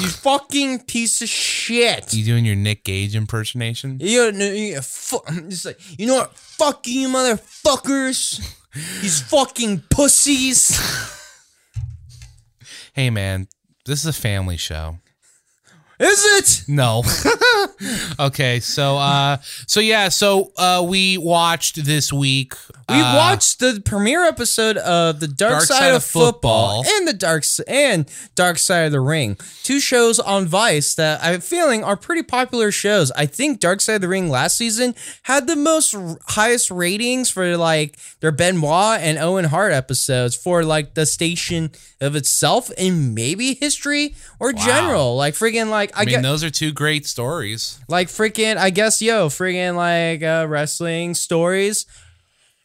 You 0.01 0.09
fucking 0.09 0.81
piece 0.81 1.23
of 1.23 1.29
shit. 1.29 2.13
You 2.15 2.25
doing 2.25 2.45
your 2.45 2.57
Nick 2.57 2.83
Gage 2.85 3.15
impersonation? 3.15 3.99
You 4.01 4.31
know, 4.33 4.47
you, 4.51 4.81
fu- 4.81 5.21
just 5.49 5.65
like, 5.67 5.79
you 5.99 6.07
know 6.07 6.15
what? 6.17 6.35
Fuck 6.37 6.87
you, 6.89 7.09
motherfuckers. 7.09 8.41
These 9.01 9.23
fucking 9.23 9.85
pussies. 9.91 10.77
Hey, 12.95 13.11
man, 13.11 13.47
this 13.87 14.01
is 14.01 14.07
a 14.07 14.13
family 14.13 14.57
show. 14.57 14.99
Is 15.99 16.25
it? 16.25 16.69
No. 16.69 17.03
okay, 18.21 18.61
so 18.61 18.97
uh 18.97 19.39
so 19.67 19.81
yeah, 19.81 20.09
so 20.09 20.53
uh 20.57 20.85
we 20.87 21.17
watched 21.19 21.85
this 21.85 22.13
week. 22.13 22.55
We 22.89 23.01
uh, 23.01 23.17
watched 23.17 23.59
the 23.59 23.83
premiere 23.85 24.23
episode 24.25 24.77
of 24.77 25.19
the 25.19 25.27
Dark, 25.27 25.63
Side, 25.63 25.89
of 25.95 26.05
Football, 26.05 26.85
Football. 26.85 26.99
and 26.99 27.09
the 27.09 27.13
Dark 27.15 27.43
and 27.67 28.09
Dark 28.37 28.59
Side 28.59 28.83
of 28.83 28.93
the 28.93 29.01
Ring, 29.01 29.37
two 29.65 29.81
shows 29.81 30.21
on 30.21 30.47
Vice 30.47 30.95
that 30.95 31.19
I'm 31.23 31.41
feeling 31.41 31.83
are 31.83 31.97
pretty 31.97 32.23
popular 32.23 32.71
shows. 32.71 33.11
I 33.13 33.27
think 33.27 33.59
Dark 33.59 33.81
Side 33.81 33.97
of 33.97 34.01
the 34.03 34.09
Ring 34.09 34.29
last 34.29 34.57
season 34.57 34.95
had 35.23 35.49
the 35.49 35.57
most 35.57 35.97
highest 36.29 36.71
ratings 36.71 37.29
for 37.29 37.57
like 37.57 37.99
their 38.21 38.31
Benoit 38.31 39.01
and 39.01 39.19
Owen 39.19 39.47
Hart 39.47 39.73
episodes 39.73 40.37
for 40.37 40.63
like 40.63 40.95
the 40.95 41.07
station 41.07 41.71
of 42.01 42.15
itself 42.15 42.71
and 42.79 43.15
maybe 43.15 43.55
history 43.55 44.15
or 44.39 44.53
general. 44.53 45.17
Like 45.17 45.35
freaking 45.35 45.71
like 45.71 45.86
I, 45.95 46.03
I 46.03 46.05
mean, 46.05 46.15
get 46.17 46.23
those 46.23 46.43
are 46.45 46.51
two 46.51 46.73
great 46.73 47.07
stories. 47.07 47.79
like 47.89 48.09
freaking 48.09 48.57
I 48.57 48.71
guess 48.71 49.01
yo 49.03 49.29
freaking 49.29 49.77
like 49.77 50.23
uh, 50.23 50.47
wrestling 50.49 51.15
stories. 51.15 51.87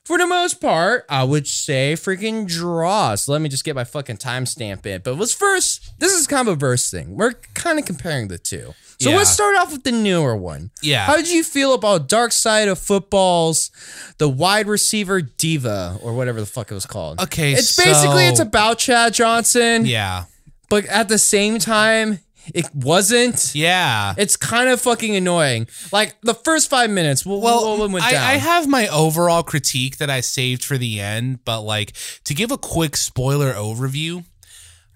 For 0.03 0.17
the 0.17 0.25
most 0.25 0.59
part, 0.59 1.05
I 1.09 1.23
would 1.23 1.45
say 1.47 1.93
freaking 1.95 2.47
draws. 2.47 3.27
Let 3.29 3.39
me 3.39 3.49
just 3.49 3.63
get 3.63 3.75
my 3.75 3.83
fucking 3.83 4.17
timestamp 4.17 4.85
in. 4.85 5.01
But 5.03 5.17
let's 5.17 5.33
first? 5.33 5.91
This 5.99 6.11
is 6.13 6.25
kind 6.25 6.47
of 6.47 6.53
a 6.53 6.57
verse 6.57 6.89
thing. 6.89 7.15
We're 7.15 7.33
kind 7.53 7.77
of 7.77 7.85
comparing 7.85 8.27
the 8.27 8.39
two. 8.39 8.73
So 8.99 9.11
Yeah. 9.11 9.17
let's 9.17 9.29
start 9.29 9.55
off 9.57 9.71
with 9.71 9.83
the 9.83 9.91
newer 9.91 10.35
one. 10.35 10.71
Yeah. 10.81 11.05
How 11.05 11.15
did 11.15 11.29
you 11.29 11.43
feel 11.43 11.73
about 11.75 12.09
Dark 12.09 12.31
Side 12.31 12.67
of 12.67 12.79
Football's 12.79 13.69
the 14.17 14.27
wide 14.27 14.67
receiver 14.67 15.21
diva 15.21 15.97
or 16.01 16.13
whatever 16.13 16.39
the 16.39 16.45
fuck 16.47 16.71
it 16.71 16.73
was 16.73 16.85
called? 16.87 17.19
Okay, 17.21 17.53
It's 17.53 17.77
basically 17.77 18.25
it's 18.25 18.39
about 18.39 18.79
Chad 18.79 19.13
Johnson, 19.13 19.85
Yeah. 19.85 20.25
but 20.69 20.85
at 20.87 21.09
the 21.09 21.19
same 21.19 21.59
time, 21.59 22.19
it 22.53 22.73
wasn't. 22.73 23.53
Yeah. 23.53 24.13
It's 24.17 24.35
kind 24.35 24.69
of 24.69 24.81
fucking 24.81 25.15
annoying. 25.15 25.67
Like 25.91 26.19
the 26.21 26.33
first 26.33 26.69
five 26.69 26.89
minutes, 26.89 27.25
what, 27.25 27.41
Well, 27.41 27.77
went 27.89 28.03
I, 28.03 28.11
down? 28.11 28.23
I 28.23 28.33
have 28.33 28.67
my 28.67 28.87
overall 28.87 29.43
critique 29.43 29.97
that 29.97 30.09
I 30.09 30.21
saved 30.21 30.63
for 30.63 30.77
the 30.77 30.99
end, 30.99 31.45
but 31.45 31.61
like 31.61 31.93
to 32.25 32.33
give 32.33 32.51
a 32.51 32.57
quick 32.57 32.97
spoiler 32.97 33.53
overview. 33.53 34.25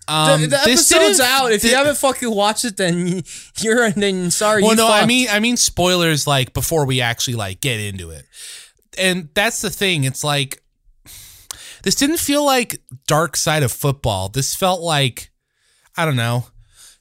Um, 0.07 0.41
the, 0.41 0.47
the 0.47 0.59
episode's 0.59 1.19
out. 1.19 1.51
If 1.51 1.63
you 1.63 1.73
haven't 1.75 1.97
fucking 1.97 2.29
watched 2.29 2.65
it, 2.65 2.77
then 2.77 3.23
you're 3.59 3.89
then 3.91 4.29
sorry. 4.31 4.61
well, 4.61 4.71
you 4.71 4.77
no, 4.77 4.87
I 4.87 5.05
mean, 5.05 5.27
I 5.31 5.39
mean 5.39 5.57
spoilers 5.57 6.27
like 6.27 6.53
before 6.53 6.85
we 6.85 7.01
actually 7.01 7.35
like 7.35 7.59
get 7.59 7.79
into 7.79 8.11
it, 8.11 8.25
and 8.99 9.29
that's 9.33 9.61
the 9.61 9.71
thing. 9.71 10.03
It's 10.03 10.23
like 10.23 10.61
this 11.81 11.95
didn't 11.95 12.19
feel 12.19 12.45
like 12.45 12.81
Dark 13.07 13.35
Side 13.35 13.63
of 13.63 13.71
Football. 13.71 14.29
This 14.29 14.53
felt 14.53 14.81
like 14.81 15.31
I 15.97 16.05
don't 16.05 16.15
know, 16.15 16.47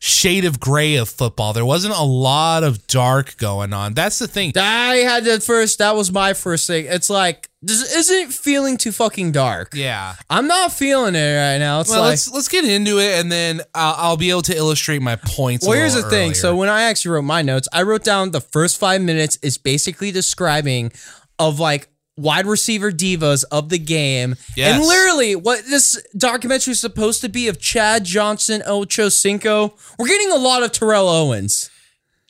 shade 0.06 0.44
of 0.44 0.60
gray 0.60 0.96
of 0.96 1.08
football. 1.08 1.54
There 1.54 1.64
wasn't 1.64 1.94
a 1.94 2.02
lot 2.02 2.62
of 2.62 2.86
dark 2.86 3.38
going 3.38 3.72
on. 3.72 3.94
That's 3.94 4.18
the 4.18 4.28
thing. 4.28 4.52
I 4.54 4.96
had 4.96 5.24
that 5.24 5.42
first. 5.42 5.78
That 5.78 5.96
was 5.96 6.12
my 6.12 6.34
first 6.34 6.66
thing. 6.66 6.84
It's 6.86 7.08
like 7.08 7.48
this 7.62 7.80
isn't 7.96 8.30
feeling 8.34 8.76
too 8.76 8.92
fucking 8.92 9.32
dark. 9.32 9.72
Yeah. 9.74 10.14
I'm 10.28 10.46
not 10.46 10.72
feeling 10.74 11.14
it 11.14 11.36
right 11.36 11.56
now. 11.56 11.80
It's 11.80 11.88
Well, 11.88 12.00
like. 12.02 12.10
let's 12.10 12.30
let's 12.30 12.48
get 12.48 12.66
into 12.66 12.98
it, 12.98 13.18
and 13.18 13.32
then 13.32 13.62
I'll, 13.74 13.94
I'll 13.96 14.16
be 14.18 14.28
able 14.28 14.42
to 14.42 14.54
illustrate 14.54 15.00
my 15.00 15.16
points. 15.16 15.66
Well, 15.66 15.74
here's 15.74 15.94
the 15.94 16.02
thing. 16.02 16.34
So 16.34 16.54
when 16.54 16.68
I 16.68 16.82
actually 16.82 17.12
wrote 17.12 17.22
my 17.22 17.40
notes, 17.40 17.66
I 17.72 17.82
wrote 17.82 18.04
down 18.04 18.32
the 18.32 18.42
first 18.42 18.78
five 18.78 19.00
minutes 19.00 19.38
is 19.40 19.56
basically 19.56 20.10
describing 20.10 20.92
of 21.38 21.58
like 21.58 21.88
wide 22.16 22.46
receiver 22.46 22.90
divas 22.92 23.44
of 23.50 23.68
the 23.70 23.79
game. 23.79 24.37
Yes. 24.57 24.77
And 24.77 24.85
literally 24.87 25.35
what 25.37 25.64
this 25.68 26.00
documentary 26.16 26.72
is 26.72 26.81
supposed 26.81 27.20
to 27.22 27.29
be 27.29 27.48
of 27.48 27.61
Chad 27.61 28.05
Johnson, 28.05 28.62
Ocho 28.66 29.09
Cinco. 29.09 29.74
We're 29.98 30.07
getting 30.09 30.31
a 30.31 30.37
lot 30.37 30.62
of 30.62 30.72
Terrell 30.72 31.09
Owens. 31.09 31.70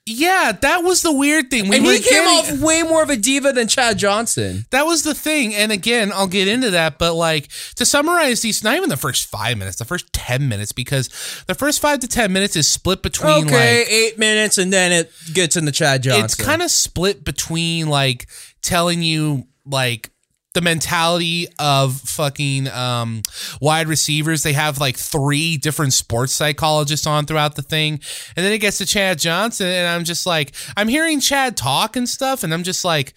yeah, 0.06 0.52
that 0.60 0.82
was 0.84 1.00
the 1.00 1.10
weird 1.12 1.50
thing. 1.50 1.66
We 1.68 1.76
And 1.78 1.86
he 1.86 1.98
came 1.98 2.24
getting- 2.24 2.56
off 2.56 2.60
way 2.60 2.82
more 2.82 3.02
of 3.02 3.08
a 3.08 3.16
diva 3.16 3.52
than 3.52 3.68
Chad 3.68 3.96
Johnson. 3.98 4.66
That 4.70 4.84
was 4.84 5.02
the 5.02 5.14
thing. 5.14 5.54
And 5.54 5.72
again, 5.72 6.12
I'll 6.14 6.26
get 6.26 6.46
into 6.46 6.70
that. 6.72 6.98
But 6.98 7.14
like 7.14 7.48
to 7.76 7.86
summarize 7.86 8.42
these, 8.42 8.62
not 8.62 8.76
even 8.76 8.90
the 8.90 8.98
first 8.98 9.26
five 9.26 9.56
minutes, 9.56 9.76
the 9.78 9.86
first 9.86 10.12
10 10.12 10.46
minutes, 10.46 10.72
because 10.72 11.08
the 11.46 11.54
first 11.54 11.80
five 11.80 12.00
to 12.00 12.08
10 12.08 12.30
minutes 12.34 12.54
is 12.54 12.68
split 12.68 13.02
between 13.02 13.46
Okay, 13.46 13.78
like, 13.80 13.88
eight 13.90 14.18
minutes 14.18 14.58
and 14.58 14.70
then 14.70 14.92
it 14.92 15.10
gets 15.32 15.56
into 15.56 15.72
Chad 15.72 16.02
Johnson. 16.02 16.24
it's 16.26 16.34
kind 16.34 16.60
of 16.60 16.70
split 16.70 17.24
between 17.24 17.86
like 17.88 18.26
telling 18.60 19.02
you 19.02 19.46
like 19.66 20.10
the 20.54 20.60
mentality 20.60 21.48
of 21.58 22.00
fucking 22.00 22.68
um, 22.68 23.22
wide 23.60 23.88
receivers. 23.88 24.42
They 24.42 24.52
have 24.52 24.78
like 24.78 24.96
three 24.96 25.56
different 25.56 25.92
sports 25.92 26.32
psychologists 26.32 27.06
on 27.06 27.26
throughout 27.26 27.56
the 27.56 27.62
thing. 27.62 27.94
And 28.36 28.46
then 28.46 28.52
it 28.52 28.58
gets 28.58 28.78
to 28.78 28.86
Chad 28.86 29.18
Johnson. 29.18 29.66
And 29.66 29.88
I'm 29.88 30.04
just 30.04 30.26
like, 30.26 30.54
I'm 30.76 30.88
hearing 30.88 31.20
Chad 31.20 31.56
talk 31.56 31.96
and 31.96 32.08
stuff. 32.08 32.44
And 32.44 32.54
I'm 32.54 32.62
just 32.62 32.84
like, 32.84 33.14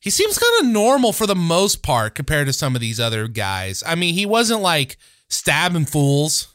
he 0.00 0.10
seems 0.10 0.38
kind 0.38 0.64
of 0.64 0.72
normal 0.72 1.12
for 1.12 1.26
the 1.26 1.34
most 1.34 1.82
part 1.82 2.14
compared 2.14 2.46
to 2.46 2.52
some 2.52 2.74
of 2.74 2.80
these 2.80 3.00
other 3.00 3.28
guys. 3.28 3.82
I 3.86 3.96
mean, 3.96 4.14
he 4.14 4.24
wasn't 4.24 4.62
like 4.62 4.96
stabbing 5.28 5.84
fools 5.84 6.54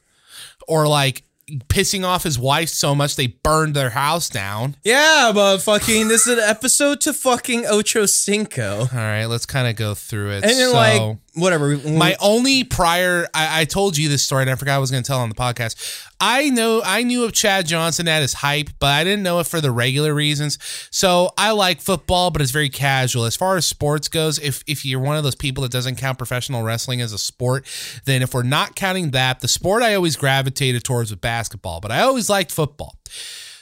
or 0.68 0.88
like 0.88 1.24
pissing 1.68 2.04
off 2.04 2.24
his 2.24 2.40
wife 2.40 2.70
so 2.70 2.96
much 2.96 3.16
they 3.16 3.28
burned 3.28 3.76
their 3.76 3.92
house 3.92 4.30
down. 4.30 4.76
Yeah, 4.84 5.32
but 5.34 5.60
fucking 5.60 6.08
this 6.08 6.28
is 6.28 6.38
an 6.38 6.44
episode 6.44 7.02
to 7.02 7.14
fucking 7.14 7.66
Ocho 7.66 8.06
Cinco. 8.06 8.82
All 8.82 8.88
right, 8.94 9.26
let's 9.26 9.46
kind 9.46 9.68
of 9.68 9.76
go 9.76 9.94
through 9.94 10.32
it. 10.32 10.44
And 10.44 10.52
then 10.52 10.70
so, 10.70 10.74
like 10.74 11.18
whatever. 11.36 11.78
my 11.78 12.16
only 12.20 12.64
prior, 12.64 13.28
I, 13.34 13.62
I 13.62 13.66
told 13.66 13.98
you 13.98 14.10
this 14.10 14.24
story, 14.24 14.44
and 14.44 14.50
I 14.50 14.56
forgot 14.56 14.76
I 14.76 14.80
was 14.80 14.92
going 14.92 15.04
to 15.04 15.08
tell 15.08 15.20
on 15.20 15.30
the 15.30 15.36
podcast. 15.36 16.08
I 16.20 16.50
know 16.50 16.82
I 16.84 17.04
knew 17.04 17.24
of 17.26 17.34
Chad 17.34 17.68
Johnson 17.68 18.08
at 18.08 18.22
his 18.22 18.34
hype, 18.34 18.70
but 18.80 18.88
I 18.88 19.04
didn't 19.04 19.24
know 19.24 19.40
it 19.40 19.48
for 19.48 19.62
the 19.62 19.72
regular 19.72 20.14
reasons. 20.14 20.58
So 20.92 21.32
I 21.38 21.52
like 21.52 21.82
football, 21.82 22.32
but 22.32 22.42
it's 22.42 22.52
very 22.52 22.70
casual. 22.70 23.26
As 23.26 23.36
far 23.36 23.58
as 23.58 23.66
sports 23.66 24.08
goes, 24.08 24.40
if 24.40 24.64
if 24.66 24.86
you're 24.86 25.00
one 25.00 25.18
of 25.18 25.24
those 25.24 25.36
people 25.36 25.62
that 25.64 25.72
doesn't 25.72 25.96
count 25.96 26.18
professional 26.18 26.64
wrestling 26.64 27.02
as 27.02 27.14
a 27.14 27.18
sport, 27.18 27.66
then 28.06 28.22
if 28.22 28.34
we're 28.34 28.44
not 28.44 28.76
counting 28.76 29.12
that, 29.12 29.42
the 29.42 29.48
sport 29.48 29.84
I 29.84 29.96
always 29.96 30.16
gravitated 30.16 30.84
towards 30.84 31.12
was 31.12 31.20
basketball, 31.20 31.82
but 31.82 31.92
I 31.92 32.02
always 32.02 32.30
liked 32.30 32.52
football. 32.52 32.96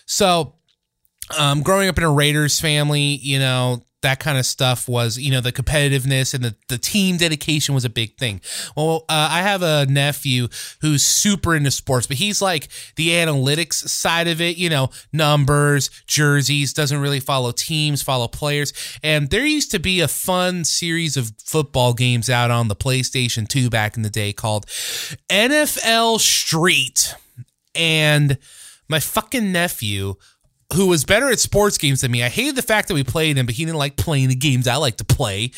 So 0.05 0.55
um, 1.37 1.61
growing 1.63 1.89
up 1.89 1.97
in 1.97 2.03
a 2.03 2.11
Raiders 2.11 2.59
family, 2.59 3.17
you 3.21 3.39
know, 3.39 3.81
that 4.03 4.19
kind 4.19 4.37
of 4.37 4.45
stuff 4.45 4.87
was, 4.87 5.17
you 5.17 5.31
know, 5.31 5.41
the 5.41 5.51
competitiveness 5.51 6.33
and 6.33 6.43
the, 6.43 6.55
the 6.69 6.77
team 6.77 7.17
dedication 7.17 7.73
was 7.73 7.83
a 7.83 7.89
big 7.89 8.15
thing. 8.17 8.39
Well, 8.77 9.05
uh, 9.09 9.27
I 9.31 9.41
have 9.41 9.63
a 9.63 9.85
nephew 9.87 10.47
who's 10.81 11.03
super 11.03 11.55
into 11.55 11.71
sports, 11.71 12.05
but 12.05 12.17
he's 12.17 12.41
like 12.41 12.67
the 12.95 13.09
analytics 13.09 13.87
side 13.89 14.27
of 14.27 14.39
it, 14.39 14.57
you 14.57 14.69
know, 14.69 14.89
numbers, 15.11 15.89
jerseys, 16.05 16.73
doesn't 16.73 16.99
really 16.99 17.19
follow 17.19 17.51
teams, 17.51 18.01
follow 18.03 18.27
players. 18.27 18.73
And 19.01 19.29
there 19.29 19.45
used 19.45 19.71
to 19.71 19.79
be 19.79 19.99
a 20.01 20.07
fun 20.07 20.63
series 20.63 21.17
of 21.17 21.31
football 21.43 21.93
games 21.93 22.29
out 22.29 22.51
on 22.51 22.67
the 22.67 22.75
PlayStation 22.75 23.47
2 23.47 23.69
back 23.69 23.97
in 23.97 24.03
the 24.03 24.09
day 24.09 24.33
called 24.33 24.67
NFL 25.29 26.19
Street. 26.19 27.15
And 27.73 28.37
my 28.89 28.99
fucking 28.99 29.51
nephew 29.51 30.15
who 30.73 30.87
was 30.87 31.05
better 31.05 31.29
at 31.29 31.39
sports 31.39 31.77
games 31.77 32.01
than 32.01 32.11
me. 32.11 32.23
I 32.23 32.29
hated 32.29 32.55
the 32.55 32.61
fact 32.61 32.87
that 32.87 32.93
we 32.93 33.03
played 33.03 33.37
him, 33.37 33.45
but 33.45 33.55
he 33.55 33.65
didn't 33.65 33.77
like 33.77 33.95
playing 33.95 34.29
the 34.29 34.35
games 34.35 34.67
I 34.67 34.75
like 34.75 34.97
to 34.97 35.05
play. 35.05 35.51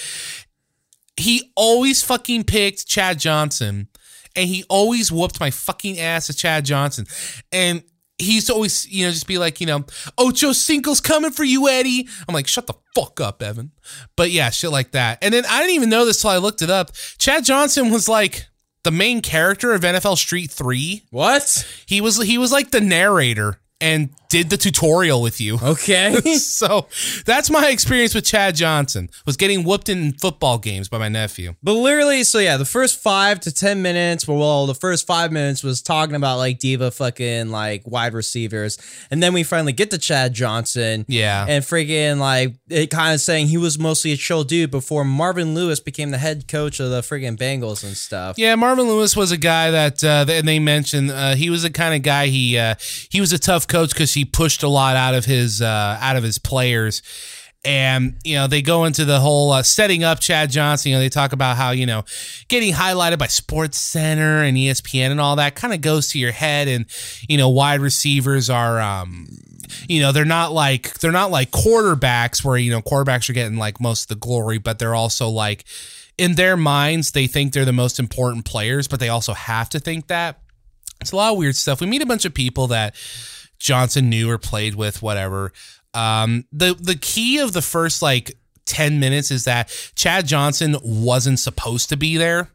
He 1.17 1.51
always 1.55 2.03
fucking 2.03 2.43
picked 2.43 2.87
Chad 2.87 3.19
Johnson, 3.19 3.87
and 4.35 4.49
he 4.49 4.65
always 4.69 5.11
whooped 5.11 5.39
my 5.39 5.51
fucking 5.51 5.99
ass 5.99 6.29
at 6.29 6.35
Chad 6.35 6.65
Johnson. 6.65 7.05
And 7.51 7.83
he 8.17 8.35
used 8.35 8.47
to 8.47 8.53
always, 8.53 8.87
you 8.87 9.05
know, 9.05 9.11
just 9.11 9.27
be 9.27 9.37
like, 9.37 9.59
you 9.59 9.67
know, 9.67 9.85
Ocho 10.17 10.51
Cinco's 10.51 11.01
coming 11.01 11.31
for 11.31 11.43
you, 11.43 11.67
Eddie. 11.67 12.07
I'm 12.27 12.33
like, 12.33 12.47
shut 12.47 12.67
the 12.67 12.75
fuck 12.93 13.19
up, 13.19 13.41
Evan. 13.41 13.71
But 14.15 14.31
yeah, 14.31 14.49
shit 14.49 14.71
like 14.71 14.91
that. 14.91 15.19
And 15.21 15.33
then 15.33 15.45
I 15.49 15.59
didn't 15.61 15.75
even 15.75 15.89
know 15.89 16.05
this 16.05 16.21
till 16.21 16.29
I 16.29 16.37
looked 16.37 16.61
it 16.61 16.69
up. 16.69 16.91
Chad 17.17 17.45
Johnson 17.45 17.91
was 17.91 18.07
like 18.07 18.45
the 18.83 18.91
main 18.91 19.21
character 19.21 19.73
of 19.73 19.81
NFL 19.81 20.17
Street 20.17 20.51
3. 20.51 21.03
what? 21.11 21.67
He 21.87 22.01
was 22.01 22.21
he 22.21 22.37
was 22.37 22.51
like 22.51 22.71
the 22.71 22.81
narrator 22.81 23.59
and 23.81 24.09
did 24.35 24.49
the 24.49 24.57
tutorial 24.57 25.21
with 25.21 25.39
you. 25.39 25.57
Okay. 25.63 26.15
So 26.35 26.87
that's 27.25 27.49
my 27.49 27.69
experience 27.69 28.13
with 28.15 28.25
Chad 28.25 28.55
Johnson. 28.55 29.09
Was 29.25 29.37
getting 29.37 29.63
whooped 29.63 29.89
in 29.89 30.13
football 30.13 30.57
games 30.57 30.87
by 30.89 30.97
my 30.97 31.09
nephew. 31.09 31.55
But 31.63 31.73
literally, 31.73 32.23
so 32.23 32.39
yeah, 32.39 32.57
the 32.57 32.65
first 32.65 32.99
five 33.01 33.39
to 33.41 33.53
ten 33.53 33.81
minutes, 33.81 34.27
well, 34.27 34.37
well, 34.39 34.65
the 34.65 34.75
first 34.75 35.05
five 35.07 35.31
minutes 35.31 35.63
was 35.63 35.81
talking 35.81 36.15
about 36.15 36.37
like 36.37 36.59
diva 36.59 36.91
fucking 36.91 37.49
like 37.49 37.83
wide 37.85 38.13
receivers, 38.13 38.77
and 39.11 39.21
then 39.23 39.33
we 39.33 39.43
finally 39.43 39.73
get 39.73 39.91
to 39.91 39.97
Chad 39.97 40.33
Johnson, 40.33 41.05
Yeah. 41.07 41.45
and 41.47 41.63
freaking 41.63 42.17
like 42.19 42.55
it 42.69 42.87
kind 42.89 43.13
of 43.13 43.21
saying 43.21 43.47
he 43.47 43.57
was 43.57 43.77
mostly 43.79 44.11
a 44.11 44.17
chill 44.17 44.43
dude 44.43 44.71
before 44.71 45.03
Marvin 45.05 45.53
Lewis 45.55 45.79
became 45.79 46.11
the 46.11 46.17
head 46.17 46.47
coach 46.47 46.79
of 46.79 46.89
the 46.89 47.01
freaking 47.01 47.37
Bengals 47.37 47.83
and 47.83 47.95
stuff. 47.95 48.37
Yeah, 48.37 48.55
Marvin 48.55 48.87
Lewis 48.87 49.15
was 49.15 49.31
a 49.31 49.37
guy 49.37 49.71
that 49.71 50.03
uh, 50.03 50.25
and 50.27 50.47
they 50.47 50.59
mentioned 50.59 51.11
uh, 51.11 51.35
he 51.35 51.49
was 51.49 51.63
the 51.63 51.69
kind 51.69 51.95
of 51.95 52.01
guy 52.01 52.27
he 52.27 52.57
uh, 52.57 52.75
he 53.09 53.19
was 53.21 53.31
a 53.33 53.39
tough 53.39 53.67
coach 53.67 53.89
because 53.91 54.13
he 54.13 54.24
pushed 54.25 54.63
a 54.63 54.67
lot 54.67 54.95
out 54.95 55.15
of 55.15 55.25
his 55.25 55.61
uh, 55.61 55.97
out 56.01 56.15
of 56.15 56.23
his 56.23 56.37
players. 56.37 57.01
And 57.63 58.15
you 58.23 58.35
know 58.35 58.45
they 58.45 58.61
go 58.61 58.85
into 58.85 59.05
the 59.05 59.19
whole 59.19 59.51
uh, 59.51 59.63
setting 59.63 60.03
up 60.03 60.19
Chad 60.19 60.51
Johnson. 60.51 60.91
You 60.91 60.97
know 60.97 61.01
they 61.01 61.09
talk 61.09 61.33
about 61.33 61.57
how 61.57 61.71
you 61.71 61.87
know 61.87 62.03
getting 62.47 62.73
highlighted 62.73 63.17
by 63.17 63.25
Sports 63.25 63.79
Center 63.79 64.43
and 64.43 64.55
ESPN 64.55 65.09
and 65.09 65.19
all 65.19 65.35
that 65.37 65.55
kind 65.55 65.73
of 65.73 65.81
goes 65.81 66.09
to 66.09 66.19
your 66.19 66.31
head. 66.31 66.67
And 66.67 66.85
you 67.27 67.37
know 67.37 67.49
wide 67.49 67.79
receivers 67.79 68.51
are 68.51 68.79
um, 68.79 69.27
you 69.89 69.99
know 69.99 70.11
they're 70.11 70.25
not 70.25 70.51
like 70.51 70.99
they're 70.99 71.11
not 71.11 71.31
like 71.31 71.49
quarterbacks 71.49 72.43
where 72.43 72.57
you 72.57 72.69
know 72.69 72.81
quarterbacks 72.81 73.31
are 73.31 73.33
getting 73.33 73.57
like 73.57 73.81
most 73.81 74.03
of 74.03 74.07
the 74.09 74.15
glory, 74.15 74.59
but 74.59 74.77
they're 74.77 74.95
also 74.95 75.27
like 75.27 75.65
in 76.17 76.35
their 76.35 76.55
minds 76.55 77.11
they 77.11 77.27
think 77.27 77.53
they're 77.53 77.65
the 77.65 77.73
most 77.73 77.99
important 77.99 78.45
players, 78.45 78.87
but 78.87 78.99
they 78.99 79.09
also 79.09 79.33
have 79.33 79.69
to 79.69 79.79
think 79.79 80.07
that. 80.07 80.39
It's 81.01 81.11
a 81.11 81.15
lot 81.17 81.33
of 81.33 81.37
weird 81.37 81.55
stuff. 81.55 81.81
We 81.81 81.87
meet 81.87 82.01
a 82.01 82.05
bunch 82.05 82.25
of 82.25 82.33
people 82.33 82.67
that 82.67 82.95
Johnson 83.59 84.09
knew 84.09 84.29
or 84.29 84.37
played 84.37 84.75
with, 84.75 85.01
whatever. 85.01 85.51
Um, 85.93 86.45
the 86.51 86.73
the 86.73 86.95
key 86.95 87.39
of 87.39 87.53
the 87.53 87.61
first 87.61 88.01
like 88.01 88.37
ten 88.65 88.99
minutes 88.99 89.31
is 89.31 89.45
that 89.45 89.69
Chad 89.95 90.27
Johnson 90.27 90.75
wasn't 90.83 91.39
supposed 91.39 91.89
to 91.89 91.97
be 91.97 92.17
there. 92.17 92.49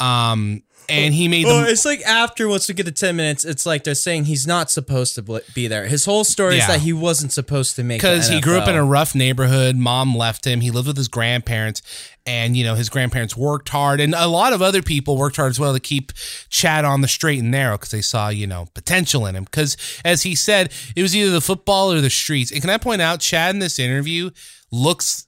Um, 0.00 0.62
and 0.88 1.14
he 1.14 1.28
made 1.28 1.46
Well, 1.46 1.62
the 1.64 1.70
it's 1.70 1.84
like 1.84 2.00
after 2.02 2.48
once 2.48 2.66
we 2.66 2.74
get 2.74 2.86
to 2.86 2.92
ten 2.92 3.14
minutes, 3.16 3.44
it's 3.44 3.64
like 3.64 3.84
they're 3.84 3.94
saying 3.94 4.24
he's 4.24 4.46
not 4.46 4.70
supposed 4.70 5.14
to 5.14 5.42
be 5.54 5.68
there. 5.68 5.86
His 5.86 6.04
whole 6.04 6.24
story 6.24 6.56
Yeah. 6.56 6.62
is 6.62 6.66
that 6.66 6.80
he 6.80 6.92
wasn't 6.92 7.32
supposed 7.32 7.76
to 7.76 7.84
make 7.84 8.00
because 8.00 8.28
he 8.28 8.40
grew 8.40 8.58
up 8.58 8.68
in 8.68 8.74
a 8.74 8.84
rough 8.84 9.14
neighborhood. 9.14 9.76
Mom 9.76 10.16
left 10.16 10.44
him. 10.46 10.60
He 10.62 10.70
lived 10.70 10.88
with 10.88 10.96
his 10.96 11.06
grandparents, 11.06 11.80
and 12.26 12.56
you 12.56 12.64
know 12.64 12.74
his 12.74 12.88
grandparents 12.88 13.36
worked 13.36 13.68
hard, 13.68 14.00
and 14.00 14.14
a 14.16 14.26
lot 14.26 14.52
of 14.52 14.62
other 14.62 14.82
people 14.82 15.16
worked 15.16 15.36
hard 15.36 15.50
as 15.50 15.60
well 15.60 15.72
to 15.74 15.80
keep 15.80 16.12
Chad 16.48 16.84
on 16.84 17.02
the 17.02 17.08
straight 17.08 17.38
and 17.38 17.52
narrow 17.52 17.76
because 17.76 17.90
they 17.90 18.02
saw 18.02 18.28
you 18.28 18.46
know 18.48 18.66
potential 18.74 19.26
in 19.26 19.36
him. 19.36 19.44
Because 19.44 19.76
as 20.04 20.22
he 20.22 20.34
said, 20.34 20.72
it 20.96 21.02
was 21.02 21.14
either 21.14 21.30
the 21.30 21.40
football 21.40 21.92
or 21.92 22.00
the 22.00 22.10
streets. 22.10 22.50
And 22.50 22.60
can 22.60 22.70
I 22.70 22.78
point 22.78 23.00
out, 23.00 23.20
Chad 23.20 23.54
in 23.54 23.60
this 23.60 23.78
interview 23.78 24.30
looks. 24.72 25.26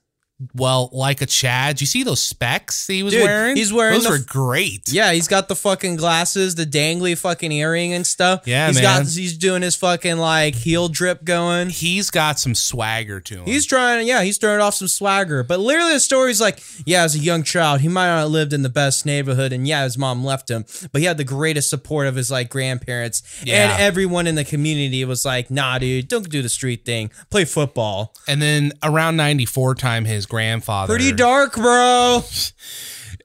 Well, 0.54 0.90
like 0.92 1.20
a 1.22 1.26
Chad. 1.26 1.80
You 1.80 1.86
see 1.86 2.02
those 2.02 2.22
specs 2.22 2.86
he 2.86 3.02
was 3.02 3.14
Dude, 3.14 3.22
wearing? 3.24 3.56
he's 3.56 3.72
wearing 3.72 3.94
those 3.94 4.04
the 4.04 4.10
were 4.10 4.18
great. 4.18 4.92
Yeah, 4.92 5.12
he's 5.12 5.28
got 5.28 5.48
the 5.48 5.56
fucking 5.56 5.96
glasses, 5.96 6.54
the 6.54 6.66
dangly 6.66 7.16
fucking 7.16 7.52
earring 7.52 7.92
and 7.92 8.06
stuff. 8.06 8.42
Yeah, 8.46 8.66
he's 8.68 8.76
man. 8.82 9.02
got 9.04 9.06
he's 9.12 9.36
doing 9.36 9.62
his 9.62 9.76
fucking 9.76 10.18
like 10.18 10.54
heel 10.54 10.88
drip 10.88 11.24
going. 11.24 11.70
He's 11.70 12.10
got 12.10 12.38
some 12.38 12.54
swagger 12.54 13.20
to 13.20 13.38
him. 13.40 13.44
He's 13.46 13.66
trying, 13.66 14.06
yeah, 14.06 14.22
he's 14.22 14.38
throwing 14.38 14.60
off 14.60 14.74
some 14.74 14.88
swagger. 14.88 15.42
But 15.42 15.60
literally, 15.60 15.92
the 15.94 16.00
story's 16.00 16.40
like, 16.40 16.60
yeah, 16.84 17.02
as 17.04 17.14
a 17.14 17.18
young 17.18 17.42
child, 17.42 17.80
he 17.80 17.88
might 17.88 18.06
not 18.08 18.20
have 18.20 18.30
lived 18.30 18.52
in 18.52 18.62
the 18.62 18.68
best 18.68 19.06
neighborhood, 19.06 19.52
and 19.52 19.66
yeah, 19.66 19.84
his 19.84 19.96
mom 19.98 20.24
left 20.24 20.50
him, 20.50 20.64
but 20.92 21.00
he 21.00 21.06
had 21.06 21.16
the 21.18 21.24
greatest 21.24 21.68
support 21.70 22.06
of 22.06 22.16
his 22.16 22.30
like 22.30 22.48
grandparents 22.50 23.22
Yeah. 23.44 23.72
and 23.72 23.82
everyone 23.82 24.26
in 24.26 24.34
the 24.34 24.44
community 24.44 25.04
was 25.04 25.24
like, 25.24 25.50
nah, 25.50 25.78
dude, 25.78 26.08
don't 26.08 26.28
do 26.28 26.42
the 26.42 26.48
street 26.48 26.84
thing, 26.84 27.10
play 27.30 27.44
football. 27.44 28.14
and 28.26 28.40
then 28.40 28.72
around 28.82 29.16
ninety 29.16 29.44
four 29.44 29.74
time, 29.74 30.04
his 30.04 30.26
grandfather. 30.32 30.94
Pretty 30.94 31.12
dark, 31.12 31.54
bro. 31.56 32.22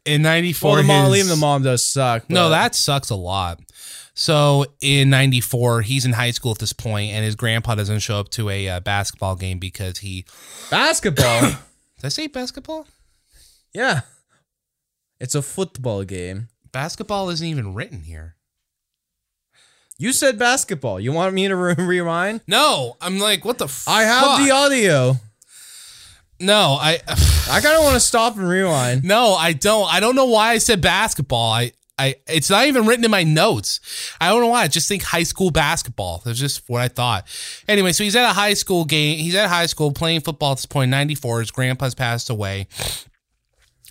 in 0.06 0.22
94. 0.22 0.70
Well, 0.72 0.82
the 0.82 0.88
mom, 0.88 1.10
leaving 1.10 1.30
the 1.30 1.38
mom 1.38 1.64
does 1.64 1.86
suck. 1.86 2.30
No, 2.30 2.50
that 2.50 2.76
sucks 2.76 3.10
a 3.10 3.16
lot. 3.16 3.62
So 4.14 4.66
in 4.82 5.10
'94, 5.12 5.84
he's 5.84 6.04
in 6.04 6.12
high 6.14 6.32
school 6.32 6.52
at 6.52 6.58
this 6.58 6.74
point, 6.74 7.12
and 7.14 7.24
his 7.24 7.36
grandpa 7.36 7.76
doesn't 7.76 8.00
show 8.00 8.20
up 8.20 8.30
to 8.30 8.50
a 8.50 8.68
uh, 8.68 8.80
basketball 8.82 9.36
game 9.36 9.58
because 9.60 10.00
he. 10.00 10.26
Basketball. 10.70 11.42
Did 11.98 12.06
I 12.06 12.10
say 12.10 12.28
basketball? 12.28 12.88
yeah. 13.74 14.02
It's 15.20 15.34
a 15.36 15.42
football 15.42 16.04
game. 16.04 16.50
Basketball 16.72 17.30
isn't 17.32 17.48
even 17.48 17.74
written 17.74 18.02
here. 18.02 18.36
You 20.00 20.14
said 20.14 20.38
basketball. 20.38 21.00
You 21.00 21.12
want 21.12 21.34
me 21.34 21.48
to 21.48 21.56
re- 21.56 21.76
rewind? 21.78 22.42
No, 22.48 22.98
I'm 23.02 23.18
like, 23.20 23.44
what 23.46 23.58
the? 23.58 23.66
F- 23.66 23.88
I 23.88 24.04
have 24.04 24.44
the 24.46 24.52
audio. 24.52 25.16
No, 26.40 26.78
I. 26.80 27.00
I 27.50 27.62
kind 27.62 27.78
of 27.78 27.84
want 27.84 27.94
to 27.94 28.02
stop 28.02 28.36
and 28.36 28.48
rewind. 28.48 29.06
No, 29.06 29.34
I 29.34 29.54
don't. 29.54 29.92
I 29.92 30.02
don't 30.02 30.16
know 30.16 30.26
why 30.26 30.50
I 30.50 30.58
said 30.58 30.82
basketball. 30.82 31.50
I, 31.52 31.72
I, 31.98 32.16
it's 32.28 32.50
not 32.50 32.68
even 32.68 32.86
written 32.86 33.06
in 33.06 33.12
my 33.12 33.24
notes. 33.24 33.80
I 34.20 34.30
don't 34.30 34.42
know 34.42 34.48
why. 34.48 34.64
I 34.64 34.68
just 34.68 34.88
think 34.88 35.02
high 35.02 35.24
school 35.24 35.50
basketball. 35.50 36.22
That's 36.26 36.38
just 36.38 36.70
what 36.70 36.82
I 36.82 36.90
thought. 36.90 37.26
Anyway, 37.68 37.94
so 37.94 38.04
he's 38.04 38.16
at 38.18 38.30
a 38.30 38.34
high 38.34 38.54
school 38.54 38.84
game. 38.86 39.18
He's 39.18 39.34
at 39.34 39.48
high 39.48 39.66
school 39.66 39.92
playing 39.92 40.22
football 40.22 40.52
at 40.52 40.58
this 40.58 40.66
point. 40.66 40.92
Ninety 40.92 41.16
four. 41.16 41.40
His 41.40 41.52
grandpa's 41.52 41.96
passed 41.96 42.30
away. 42.30 42.68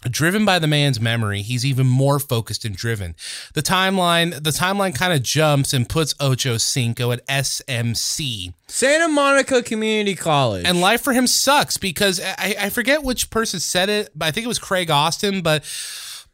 Driven 0.02 0.44
by 0.44 0.58
the 0.58 0.66
man's 0.66 1.00
memory, 1.00 1.42
he's 1.42 1.64
even 1.64 1.86
more 1.86 2.18
focused 2.18 2.64
and 2.64 2.76
driven. 2.76 3.16
The 3.54 3.62
timeline, 3.62 4.34
the 4.42 4.50
timeline 4.50 4.94
kind 4.94 5.12
of 5.12 5.22
jumps 5.22 5.72
and 5.72 5.88
puts 5.88 6.14
Ocho 6.20 6.58
Cinco 6.58 7.12
at 7.12 7.26
SMC. 7.26 8.52
Santa 8.68 9.08
Monica 9.08 9.62
Community 9.62 10.14
College. 10.14 10.64
And 10.66 10.80
life 10.80 11.00
for 11.00 11.12
him 11.12 11.26
sucks 11.26 11.76
because 11.76 12.20
I, 12.20 12.54
I 12.60 12.70
forget 12.70 13.02
which 13.02 13.30
person 13.30 13.58
said 13.58 13.88
it, 13.88 14.10
but 14.14 14.26
I 14.26 14.30
think 14.30 14.44
it 14.44 14.48
was 14.48 14.58
Craig 14.58 14.90
Austin. 14.90 15.40
But 15.40 15.64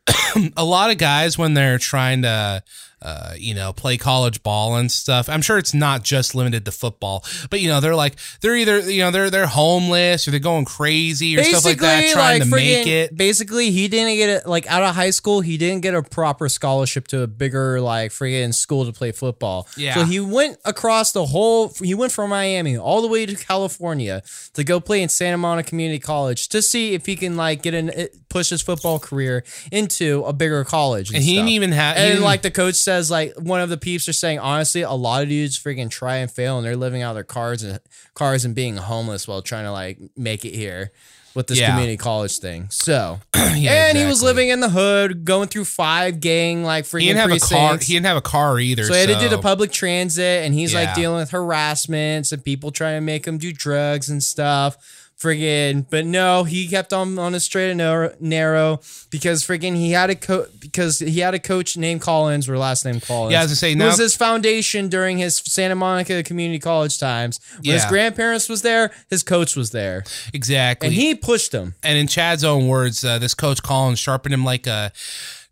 a 0.56 0.64
lot 0.64 0.90
of 0.90 0.98
guys, 0.98 1.38
when 1.38 1.54
they're 1.54 1.78
trying 1.78 2.22
to, 2.22 2.62
uh, 3.02 3.34
you 3.36 3.54
know, 3.54 3.72
play 3.72 3.96
college 3.96 4.42
ball 4.42 4.76
and 4.76 4.90
stuff, 4.90 5.28
I'm 5.28 5.42
sure 5.42 5.58
it's 5.58 5.74
not 5.74 6.02
just 6.04 6.34
limited 6.34 6.64
to 6.64 6.72
football, 6.72 7.24
but 7.50 7.60
you 7.60 7.68
know, 7.68 7.80
they're 7.80 7.96
like 7.96 8.16
they're 8.40 8.56
either 8.56 8.78
you 8.78 9.00
know 9.00 9.10
they're 9.10 9.30
they're 9.30 9.46
homeless 9.46 10.26
or 10.26 10.30
they're 10.30 10.40
going 10.40 10.64
crazy 10.64 11.36
or 11.36 11.44
stuff 11.44 11.64
like 11.64 11.78
that, 11.78 12.12
trying 12.12 12.40
to 12.40 12.46
make 12.46 12.86
it. 12.86 13.16
Basically, 13.16 13.70
he 13.70 13.88
didn't 13.88 14.16
get 14.16 14.28
it 14.28 14.46
like 14.46 14.66
out 14.66 14.82
of 14.82 14.94
high 14.94 15.10
school. 15.10 15.40
He 15.40 15.56
didn't 15.56 15.82
get 15.82 15.94
a 15.94 16.02
proper 16.02 16.48
scholarship 16.48 17.08
to 17.08 17.22
a 17.22 17.26
bigger 17.26 17.80
like 17.80 18.12
friggin' 18.12 18.54
school 18.54 18.84
to 18.84 18.92
play 18.92 19.12
football. 19.12 19.66
Yeah. 19.76 19.94
So 19.94 20.04
he 20.04 20.20
went 20.20 20.58
across 20.64 21.12
the 21.12 21.26
whole. 21.26 21.72
He 21.80 21.94
went 21.94 22.12
from 22.12 22.30
Miami 22.30 22.76
all 22.76 23.02
the 23.02 23.08
way 23.08 23.26
to 23.26 23.34
California 23.34 24.22
to 24.54 24.64
go 24.64 24.80
play 24.80 25.02
in 25.02 25.08
Santa 25.08 25.38
Monica 25.38 25.68
Community 25.68 25.98
College 25.98 26.48
to 26.48 26.62
see 26.62 26.94
if 26.94 27.06
he 27.06 27.16
can 27.16 27.36
like 27.36 27.62
get 27.62 27.74
an 27.74 27.90
push 28.32 28.48
his 28.48 28.62
football 28.62 28.98
career 28.98 29.44
into 29.70 30.24
a 30.24 30.32
bigger 30.32 30.64
college. 30.64 31.08
And, 31.08 31.16
And 31.16 31.24
he 31.24 31.34
didn't 31.36 31.50
even 31.50 31.72
have. 31.72 31.96
And 31.96 32.20
like 32.20 32.42
the 32.42 32.50
coach 32.50 32.76
says, 32.92 33.10
like 33.10 33.34
one 33.38 33.60
of 33.60 33.68
the 33.70 33.76
peeps 33.76 34.08
are 34.08 34.12
saying, 34.12 34.38
honestly, 34.38 34.82
a 34.82 34.90
lot 34.92 35.22
of 35.22 35.28
dudes 35.28 35.58
freaking 35.58 35.90
try 35.90 36.16
and 36.16 36.30
fail, 36.30 36.58
and 36.58 36.66
they're 36.66 36.76
living 36.76 37.02
out 37.02 37.10
of 37.10 37.14
their 37.16 37.24
cars 37.24 37.62
and 37.62 37.80
cars 38.14 38.44
and 38.44 38.54
being 38.54 38.76
homeless 38.76 39.26
while 39.26 39.42
trying 39.42 39.64
to 39.64 39.72
like 39.72 39.98
make 40.16 40.44
it 40.44 40.54
here 40.54 40.90
with 41.34 41.46
this 41.46 41.58
Yeah. 41.58 41.70
community 41.70 41.96
college 41.96 42.38
thing. 42.38 42.68
So, 42.70 43.20
Yeah, 43.34 43.88
and 43.88 43.96
he 43.96 44.04
was 44.04 44.22
living 44.22 44.50
in 44.50 44.60
the 44.60 44.68
hood, 44.68 45.24
going 45.24 45.48
through 45.48 45.64
five 45.64 46.20
gang 46.20 46.62
like 46.62 46.84
freaking 46.84 47.00
He 47.00 47.06
didn't 47.08 47.20
have 47.20 47.32
a 47.32 47.38
car. 47.40 47.78
He 47.78 47.94
didn't 47.94 48.06
have 48.06 48.16
a 48.18 48.20
car 48.22 48.58
either. 48.60 48.84
so 48.84 48.92
he 48.92 49.00
had 49.00 49.08
to 49.08 49.18
do 49.18 49.28
the 49.30 49.40
public 49.40 49.72
transit, 49.72 50.44
and 50.44 50.52
he's 50.54 50.74
Yeah. 50.74 50.80
like 50.82 50.94
dealing 50.94 51.16
with 51.20 51.30
harassments 51.30 52.32
and 52.32 52.44
people 52.44 52.70
trying 52.70 52.96
to 52.96 53.00
make 53.00 53.26
him 53.26 53.38
do 53.38 53.52
drugs 53.52 54.08
and 54.10 54.22
stuff. 54.22 54.76
Friggin', 55.22 55.86
but 55.88 56.04
no, 56.04 56.42
he 56.44 56.66
kept 56.66 56.92
on 56.92 57.18
on 57.18 57.34
a 57.34 57.40
straight 57.40 57.70
and 57.70 57.78
narrow, 57.78 58.14
narrow 58.18 58.80
because 59.10 59.44
friggin' 59.46 59.76
he 59.76 59.92
had 59.92 60.10
a 60.10 60.16
co- 60.16 60.46
because 60.58 60.98
he 60.98 61.20
had 61.20 61.32
a 61.34 61.38
coach 61.38 61.76
named 61.76 62.00
Collins, 62.00 62.48
or 62.48 62.58
last 62.58 62.84
name 62.84 63.00
Collins. 63.00 63.32
Yeah, 63.32 63.42
as 63.42 63.52
I 63.52 63.54
say, 63.54 63.74
now- 63.74 63.86
was 63.86 63.98
his 63.98 64.16
foundation 64.16 64.88
during 64.88 65.18
his 65.18 65.36
Santa 65.36 65.76
Monica 65.76 66.22
Community 66.24 66.58
College 66.58 66.98
times. 66.98 67.38
When 67.62 67.74
his 67.74 67.84
grandparents 67.86 68.48
was 68.48 68.62
there, 68.62 68.90
his 69.10 69.22
coach 69.22 69.54
was 69.54 69.70
there, 69.70 70.02
exactly. 70.34 70.88
and 70.88 70.94
he 70.94 71.14
pushed 71.14 71.52
him. 71.52 71.74
And 71.82 71.96
in 71.96 72.08
Chad's 72.08 72.42
own 72.42 72.66
words, 72.66 73.04
uh, 73.04 73.18
this 73.18 73.34
coach 73.34 73.62
Collins 73.62 73.98
sharpened 74.00 74.34
him 74.34 74.44
like 74.44 74.66
a 74.66 74.92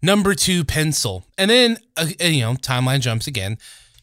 number 0.02 0.34
two 0.34 0.64
pencil. 0.64 1.24
And 1.38 1.50
then, 1.50 1.78
uh, 1.96 2.06
you 2.20 2.40
know, 2.40 2.54
timeline 2.54 3.00
jumps 3.00 3.26
again. 3.26 3.58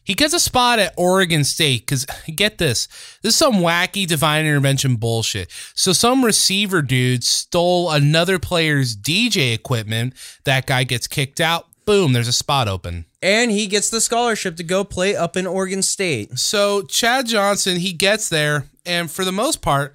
He 0.08 0.14
gets 0.14 0.32
a 0.32 0.40
spot 0.40 0.78
at 0.78 0.94
Oregon 0.96 1.44
State 1.44 1.82
because 1.82 2.06
get 2.34 2.56
this, 2.56 2.86
this 3.20 3.34
is 3.34 3.36
some 3.36 3.56
wacky 3.56 4.06
divine 4.06 4.46
intervention 4.46 4.96
bullshit. 4.96 5.52
So 5.74 5.92
some 5.92 6.24
receiver 6.24 6.80
dude 6.80 7.22
stole 7.22 7.90
another 7.90 8.38
player's 8.38 8.96
DJ 8.96 9.52
equipment. 9.52 10.14
That 10.44 10.66
guy 10.66 10.84
gets 10.84 11.06
kicked 11.08 11.42
out. 11.42 11.66
Boom, 11.84 12.14
there's 12.14 12.26
a 12.26 12.32
spot 12.32 12.68
open. 12.68 13.04
And 13.20 13.50
he 13.50 13.66
gets 13.66 13.90
the 13.90 14.00
scholarship 14.00 14.56
to 14.56 14.64
go 14.64 14.82
play 14.82 15.14
up 15.14 15.36
in 15.36 15.46
Oregon 15.46 15.82
State. 15.82 16.38
So 16.38 16.82
Chad 16.82 17.26
Johnson, 17.26 17.76
he 17.76 17.92
gets 17.92 18.30
there, 18.30 18.64
and 18.86 19.10
for 19.10 19.26
the 19.26 19.32
most 19.32 19.60
part, 19.60 19.94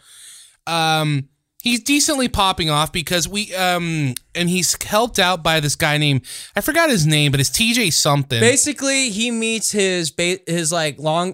um, 0.67 1.27
he's 1.63 1.79
decently 1.81 2.27
popping 2.27 2.69
off 2.69 2.91
because 2.91 3.27
we 3.27 3.55
um, 3.55 4.13
and 4.35 4.49
he's 4.49 4.75
helped 4.83 5.17
out 5.17 5.41
by 5.41 5.59
this 5.61 5.75
guy 5.75 5.97
named 5.97 6.21
I 6.55 6.61
forgot 6.61 6.89
his 6.89 7.07
name, 7.07 7.31
but 7.31 7.39
it's 7.39 7.49
TJ 7.49 7.93
something. 7.93 8.39
Basically, 8.39 9.09
he 9.09 9.31
meets 9.31 9.71
his 9.71 10.11
ba- 10.11 10.39
his 10.45 10.71
like 10.71 10.99
long 10.99 11.33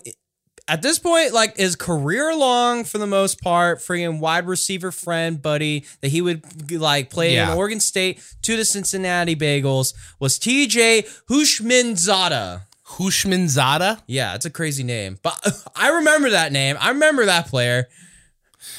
at 0.67 0.83
this 0.83 0.99
point, 0.99 1.33
like 1.33 1.57
his 1.57 1.75
career 1.75 2.35
long 2.35 2.83
for 2.83 2.99
the 2.99 3.07
most 3.07 3.41
part, 3.41 3.79
freaking 3.79 4.19
wide 4.19 4.45
receiver 4.45 4.91
friend, 4.91 5.41
buddy, 5.41 5.83
that 6.01 6.09
he 6.09 6.21
would 6.21 6.71
like 6.71 7.09
play 7.09 7.33
Yeah. 7.33 7.51
in 7.51 7.57
Oregon 7.57 7.79
State 7.79 8.21
to 8.43 8.55
the 8.55 8.63
Cincinnati 8.63 9.35
Bengals 9.35 9.95
was 10.19 10.37
TJ 10.37 11.07
Houshmandzadeh. 11.27 12.61
Houshmandzadeh. 12.87 14.01
Yeah, 14.07 14.35
it's 14.35 14.45
a 14.45 14.49
crazy 14.51 14.83
name, 14.83 15.17
but 15.23 15.39
I 15.75 15.89
remember 15.89 16.29
that 16.31 16.51
name. 16.51 16.75
I 16.79 16.89
remember 16.89 17.25
that 17.25 17.47
player. 17.47 17.87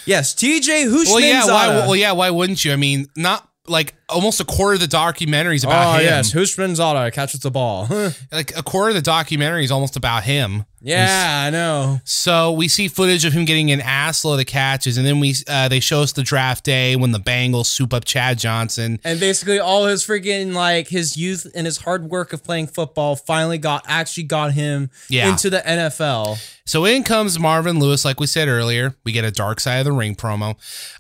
Yes, 0.07 0.35
TJ 0.35 0.87
Houshmandzadeh. 0.87 1.11
Well, 1.11 1.21
yeah. 1.21 1.47
Why? 1.47 1.67
Well, 1.69 1.97
yeah. 1.97 2.13
Why 2.13 2.31
wouldn't 2.31 2.65
you? 2.65 2.73
I 2.73 2.77
mean, 2.77 3.07
not 3.17 3.49
like 3.67 3.95
almost 4.13 4.41
a 4.41 4.45
quarter 4.45 4.75
of 4.75 4.81
the 4.81 4.87
documentary 4.87 5.57
is 5.57 5.65
about 5.65 5.95
him. 5.95 5.97
Oh 5.97 5.99
him. 5.99 6.05
yes, 6.05 6.33
Houshmandzadeh 6.33 7.13
catches 7.13 7.41
the 7.41 7.51
ball. 7.51 7.89
Like 8.33 8.57
a 8.57 8.63
quarter 8.63 8.91
of 8.91 8.95
the 8.95 9.03
documentary 9.03 9.65
is 9.65 9.71
almost 9.71 9.97
about 9.97 10.23
him. 10.25 10.65
yeah, 10.81 11.45
I 11.47 11.51
know. 11.51 12.01
So 12.05 12.53
we 12.53 12.69
see 12.69 12.87
footage 12.89 13.25
of 13.25 13.33
him 13.33 13.45
getting 13.45 13.71
an 13.73 13.81
assload 13.81 14.41
of 14.41 14.47
catches, 14.47 14.97
and 14.97 15.07
then 15.07 15.21
we 15.21 15.35
uh, 15.49 15.69
they 15.69 15.81
show 15.81 16.03
us 16.03 16.13
the 16.13 16.23
draft 16.23 16.65
day 16.65 16.97
when 16.97 17.11
the 17.13 17.19
Bengals 17.19 17.67
soup 17.67 17.93
up 17.93 18.05
Chad 18.05 18.39
Johnson. 18.39 18.99
And 19.05 19.19
basically, 19.21 19.59
all 19.59 19.87
his 19.87 20.05
freaking 20.07 20.53
like 20.55 20.89
his 20.89 21.17
youth 21.17 21.47
and 21.55 21.67
his 21.67 21.79
hard 21.79 22.05
work 22.11 22.33
of 22.33 22.43
playing 22.45 22.69
football 22.69 23.17
finally 23.17 23.59
got 23.59 23.85
actually 23.89 24.25
got 24.25 24.53
him 24.53 24.91
Yeah. 25.09 25.29
into 25.31 25.51
the 25.51 25.59
NFL. 25.61 26.39
So 26.65 26.85
in 26.85 27.03
comes 27.03 27.37
Marvin 27.39 27.81
Lewis, 27.81 28.05
like 28.05 28.21
we 28.21 28.27
said 28.29 28.47
earlier. 28.47 28.95
We 29.05 29.11
get 29.13 29.25
a 29.25 29.33
Dark 29.33 29.59
Side 29.59 29.79
of 29.79 29.85
the 29.87 29.93
Ring 29.93 30.15
promo. 30.15 30.55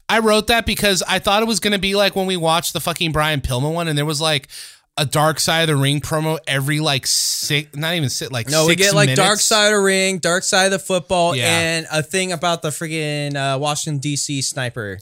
I 0.08 0.18
wrote 0.18 0.48
that 0.48 0.66
because 0.66 1.00
I 1.06 1.20
thought 1.20 1.42
it 1.42 1.46
was 1.46 1.60
going 1.60 1.74
to 1.74 1.78
be 1.78 1.94
like 1.94 2.16
when 2.16 2.26
we 2.26 2.36
watched 2.36 2.72
the 2.72 2.80
fucking 2.80 2.99
Brian 3.08 3.40
Pillman 3.40 3.72
one, 3.74 3.88
and 3.88 3.96
there 3.98 4.04
was 4.06 4.20
like 4.20 4.48
a 4.96 5.06
Dark 5.06 5.40
Side 5.40 5.62
of 5.62 5.68
the 5.68 5.76
Ring 5.76 6.00
promo 6.00 6.38
every 6.46 6.80
like 6.80 7.06
six, 7.06 7.74
not 7.74 7.94
even 7.94 8.10
sit 8.10 8.30
like 8.32 8.48
No, 8.48 8.66
we 8.66 8.76
get 8.76 8.94
like 8.94 9.06
minutes. 9.08 9.20
Dark 9.26 9.38
Side 9.40 9.66
of 9.68 9.72
the 9.72 9.80
Ring, 9.80 10.18
Dark 10.18 10.42
Side 10.44 10.66
of 10.66 10.72
the 10.72 10.78
Football, 10.78 11.34
Yeah. 11.34 11.46
and 11.58 11.86
a 11.90 12.02
thing 12.02 12.32
about 12.32 12.60
the 12.62 12.68
freaking 12.68 13.34
uh, 13.36 13.58
Washington 13.58 13.98
D.C. 14.00 14.42
sniper. 14.42 14.98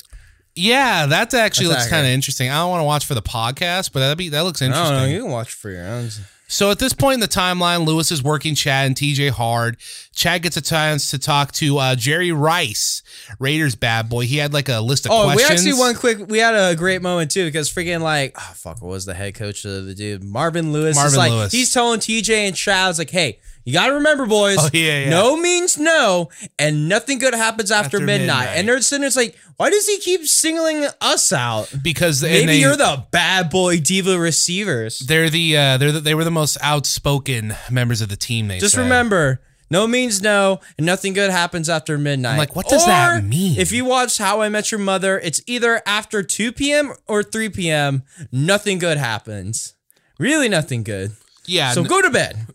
Yeah, 0.54 1.06
that 1.06 1.32
actually 1.34 1.68
That's 1.68 1.82
looks 1.82 1.90
kind 1.90 2.06
of 2.06 2.10
interesting. 2.12 2.50
I 2.50 2.54
don't 2.56 2.70
want 2.70 2.80
to 2.80 2.84
watch 2.84 3.06
for 3.06 3.14
the 3.14 3.22
podcast, 3.22 3.92
but 3.92 4.00
that 4.00 4.16
be 4.18 4.28
that 4.30 4.42
looks 4.42 4.60
interesting. 4.62 4.92
don't 4.92 5.02
know. 5.04 5.08
You 5.08 5.22
can 5.22 5.30
watch 5.30 5.52
for 5.52 5.70
your 5.70 5.84
own. 5.86 6.08
So 6.50 6.70
at 6.70 6.78
this 6.78 6.94
point 6.94 7.14
in 7.14 7.20
the 7.20 7.28
timeline, 7.28 7.84
Lewis 7.86 8.10
is 8.10 8.22
working 8.22 8.54
Chad 8.54 8.86
and 8.86 8.96
TJ 8.96 9.30
hard. 9.30 9.76
Chad 10.14 10.42
gets 10.42 10.56
a 10.56 10.62
chance 10.62 11.10
to 11.10 11.18
talk 11.18 11.52
to 11.52 11.76
uh, 11.76 11.94
Jerry 11.94 12.32
Rice, 12.32 13.02
Raiders 13.38 13.74
bad 13.76 14.08
boy. 14.08 14.24
He 14.24 14.38
had 14.38 14.54
like 14.54 14.70
a 14.70 14.80
list 14.80 15.04
of 15.04 15.12
Oh, 15.12 15.24
questions. 15.24 15.50
we 15.50 15.70
actually 15.72 15.78
one 15.78 15.94
quick. 15.94 16.26
We 16.28 16.38
had 16.38 16.54
a 16.54 16.74
great 16.74 17.02
moment 17.02 17.30
too 17.30 17.44
because 17.44 17.70
freaking 17.70 18.00
like, 18.00 18.34
oh 18.38 18.52
fuck, 18.54 18.80
what 18.80 18.88
was 18.90 19.04
the 19.04 19.12
head 19.14 19.34
coach 19.34 19.66
of 19.66 19.84
the 19.84 19.94
dude? 19.94 20.24
Marvin 20.24 20.72
Lewis. 20.72 20.96
Marvin 20.96 21.12
is 21.12 21.16
like, 21.18 21.30
Lewis. 21.32 21.52
He's 21.52 21.72
telling 21.72 22.00
TJ 22.00 22.30
and 22.48 22.56
Chad, 22.56 22.88
"Was 22.88 22.98
like, 22.98 23.10
hey, 23.10 23.40
you 23.68 23.74
got 23.74 23.88
to 23.88 23.94
remember, 23.94 24.24
boys. 24.26 24.56
Oh, 24.58 24.70
yeah, 24.72 25.00
yeah. 25.04 25.10
No 25.10 25.36
means 25.36 25.76
no, 25.76 26.30
and 26.58 26.88
nothing 26.88 27.18
good 27.18 27.34
happens 27.34 27.70
after, 27.70 27.98
After 27.98 28.00
midnight. 28.00 28.26
midnight. 28.46 28.48
And 28.56 28.66
they're 28.68 28.80
sitting 28.80 29.02
there, 29.02 29.08
it's 29.08 29.16
like, 29.16 29.36
why 29.58 29.68
does 29.70 29.86
he 29.86 29.98
keep 29.98 30.24
singling 30.26 30.86
us 31.00 31.32
out? 31.32 31.72
because 31.82 32.22
Maybe 32.22 32.46
they, 32.46 32.60
you're 32.60 32.76
the 32.76 33.04
bad 33.10 33.50
boy 33.50 33.78
diva 33.80 34.18
receivers. 34.18 35.00
they're 35.00 35.28
the 35.30 35.56
uh, 35.56 35.76
they're 35.76 35.92
the, 35.92 36.00
they 36.00 36.14
were 36.14 36.24
the 36.24 36.30
most 36.30 36.56
outspoken 36.62 37.54
members 37.70 38.00
of 38.00 38.08
the 38.08 38.16
team. 38.16 38.48
They 38.48 38.58
Just 38.58 38.74
said. 38.76 38.82
remember, 38.82 39.40
no 39.70 39.86
means 39.86 40.22
no, 40.22 40.60
and 40.78 40.86
nothing 40.86 41.12
good 41.12 41.30
happens 41.30 41.68
after 41.68 41.98
midnight. 41.98 42.32
I'm 42.32 42.38
like, 42.38 42.56
what 42.56 42.68
does 42.68 42.86
that 42.86 43.22
mean? 43.24 43.58
If 43.58 43.70
you 43.72 43.84
watch 43.84 44.16
How 44.16 44.40
I 44.40 44.48
Met 44.48 44.70
Your 44.72 44.80
Mother, 44.80 45.18
it's 45.18 45.42
either 45.46 45.82
after 45.84 46.22
2 46.22 46.52
p.m. 46.52 46.94
or 47.06 47.22
3 47.22 47.50
p.m. 47.50 48.02
Nothing 48.32 48.78
good 48.78 48.96
happens. 48.96 49.74
Really, 50.18 50.48
nothing 50.48 50.84
good. 50.84 51.12
Yeah. 51.48 51.72
So 51.72 51.84
go 51.84 52.02
to 52.02 52.10
bed. 52.10 52.46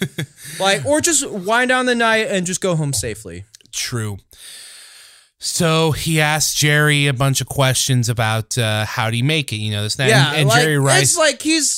like, 0.60 0.84
or 0.84 1.00
just 1.00 1.28
wind 1.28 1.68
down 1.68 1.86
the 1.86 1.94
night 1.94 2.28
and 2.28 2.46
just 2.46 2.60
go 2.60 2.76
home 2.76 2.92
safely. 2.92 3.44
True. 3.72 4.18
So 5.38 5.92
he 5.92 6.20
asked 6.20 6.56
Jerry 6.56 7.06
a 7.06 7.12
bunch 7.12 7.40
of 7.40 7.46
questions 7.46 8.08
about 8.08 8.56
uh, 8.56 8.86
how 8.86 9.10
do 9.10 9.16
you 9.16 9.24
make 9.24 9.52
it, 9.52 9.56
you 9.56 9.70
know, 9.70 9.82
this 9.82 9.96
that, 9.96 10.08
Yeah, 10.08 10.28
and, 10.28 10.36
and 10.38 10.48
like, 10.48 10.62
Jerry 10.62 10.78
Rice. 10.78 11.02
It's 11.02 11.18
like 11.18 11.42
he's 11.42 11.70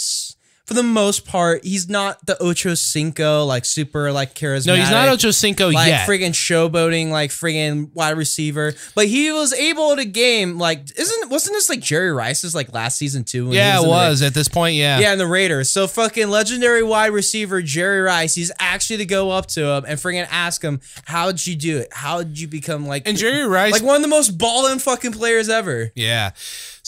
for 0.69 0.75
the 0.75 0.83
most 0.83 1.25
part, 1.25 1.65
he's 1.65 1.89
not 1.89 2.27
the 2.27 2.37
Ocho 2.43 2.75
Cinco 2.75 3.47
like 3.47 3.65
super 3.65 4.13
like 4.13 4.35
charismatic. 4.35 4.67
No, 4.67 4.75
he's 4.77 4.91
not 4.91 5.09
Ocho 5.09 5.31
Cinco 5.31 5.71
like 5.71 5.89
yet. 5.89 6.07
friggin' 6.07 6.33
showboating 6.33 7.09
like 7.09 7.31
friggin' 7.31 7.91
wide 7.95 8.19
receiver, 8.19 8.75
but 8.95 9.07
he 9.07 9.33
was 9.33 9.55
able 9.55 9.97
to 9.97 10.05
game 10.05 10.59
like 10.59 10.81
isn't 10.99 11.31
wasn't 11.31 11.55
this 11.55 11.71
like 11.71 11.81
Jerry 11.81 12.13
Rice's 12.13 12.55
like 12.55 12.71
last 12.75 12.99
season 12.99 13.25
too? 13.25 13.45
when 13.45 13.53
he 13.53 13.57
yeah, 13.57 13.77
it 13.77 13.79
in 13.79 13.83
the 13.85 13.89
Ra- 13.89 14.09
was 14.11 14.21
at 14.21 14.35
this 14.35 14.47
point. 14.49 14.77
Yeah, 14.77 14.99
yeah, 14.99 15.13
and 15.13 15.19
the 15.19 15.27
Raiders. 15.27 15.71
So 15.71 15.87
fucking 15.87 16.29
legendary 16.29 16.83
wide 16.83 17.13
receiver 17.13 17.63
Jerry 17.63 18.03
Rice, 18.03 18.35
he's 18.35 18.53
actually 18.59 18.99
to 18.99 19.07
go 19.07 19.31
up 19.31 19.47
to 19.47 19.65
him 19.65 19.85
and 19.89 19.99
friggin' 19.99 20.29
ask 20.31 20.61
him, 20.61 20.83
"How'd 21.07 21.47
you 21.47 21.57
do 21.57 21.79
it? 21.79 21.89
How'd 21.93 22.37
you 22.37 22.47
become 22.47 22.87
like 22.87 23.09
And 23.09 23.17
Jerry 23.17 23.47
Rice, 23.47 23.73
like 23.73 23.83
one 23.83 23.97
of 23.97 24.03
the 24.03 24.09
most 24.09 24.37
ballin' 24.37 24.81
fucking 24.81 25.13
players 25.13 25.49
ever?" 25.49 25.93
Yeah. 25.95 26.33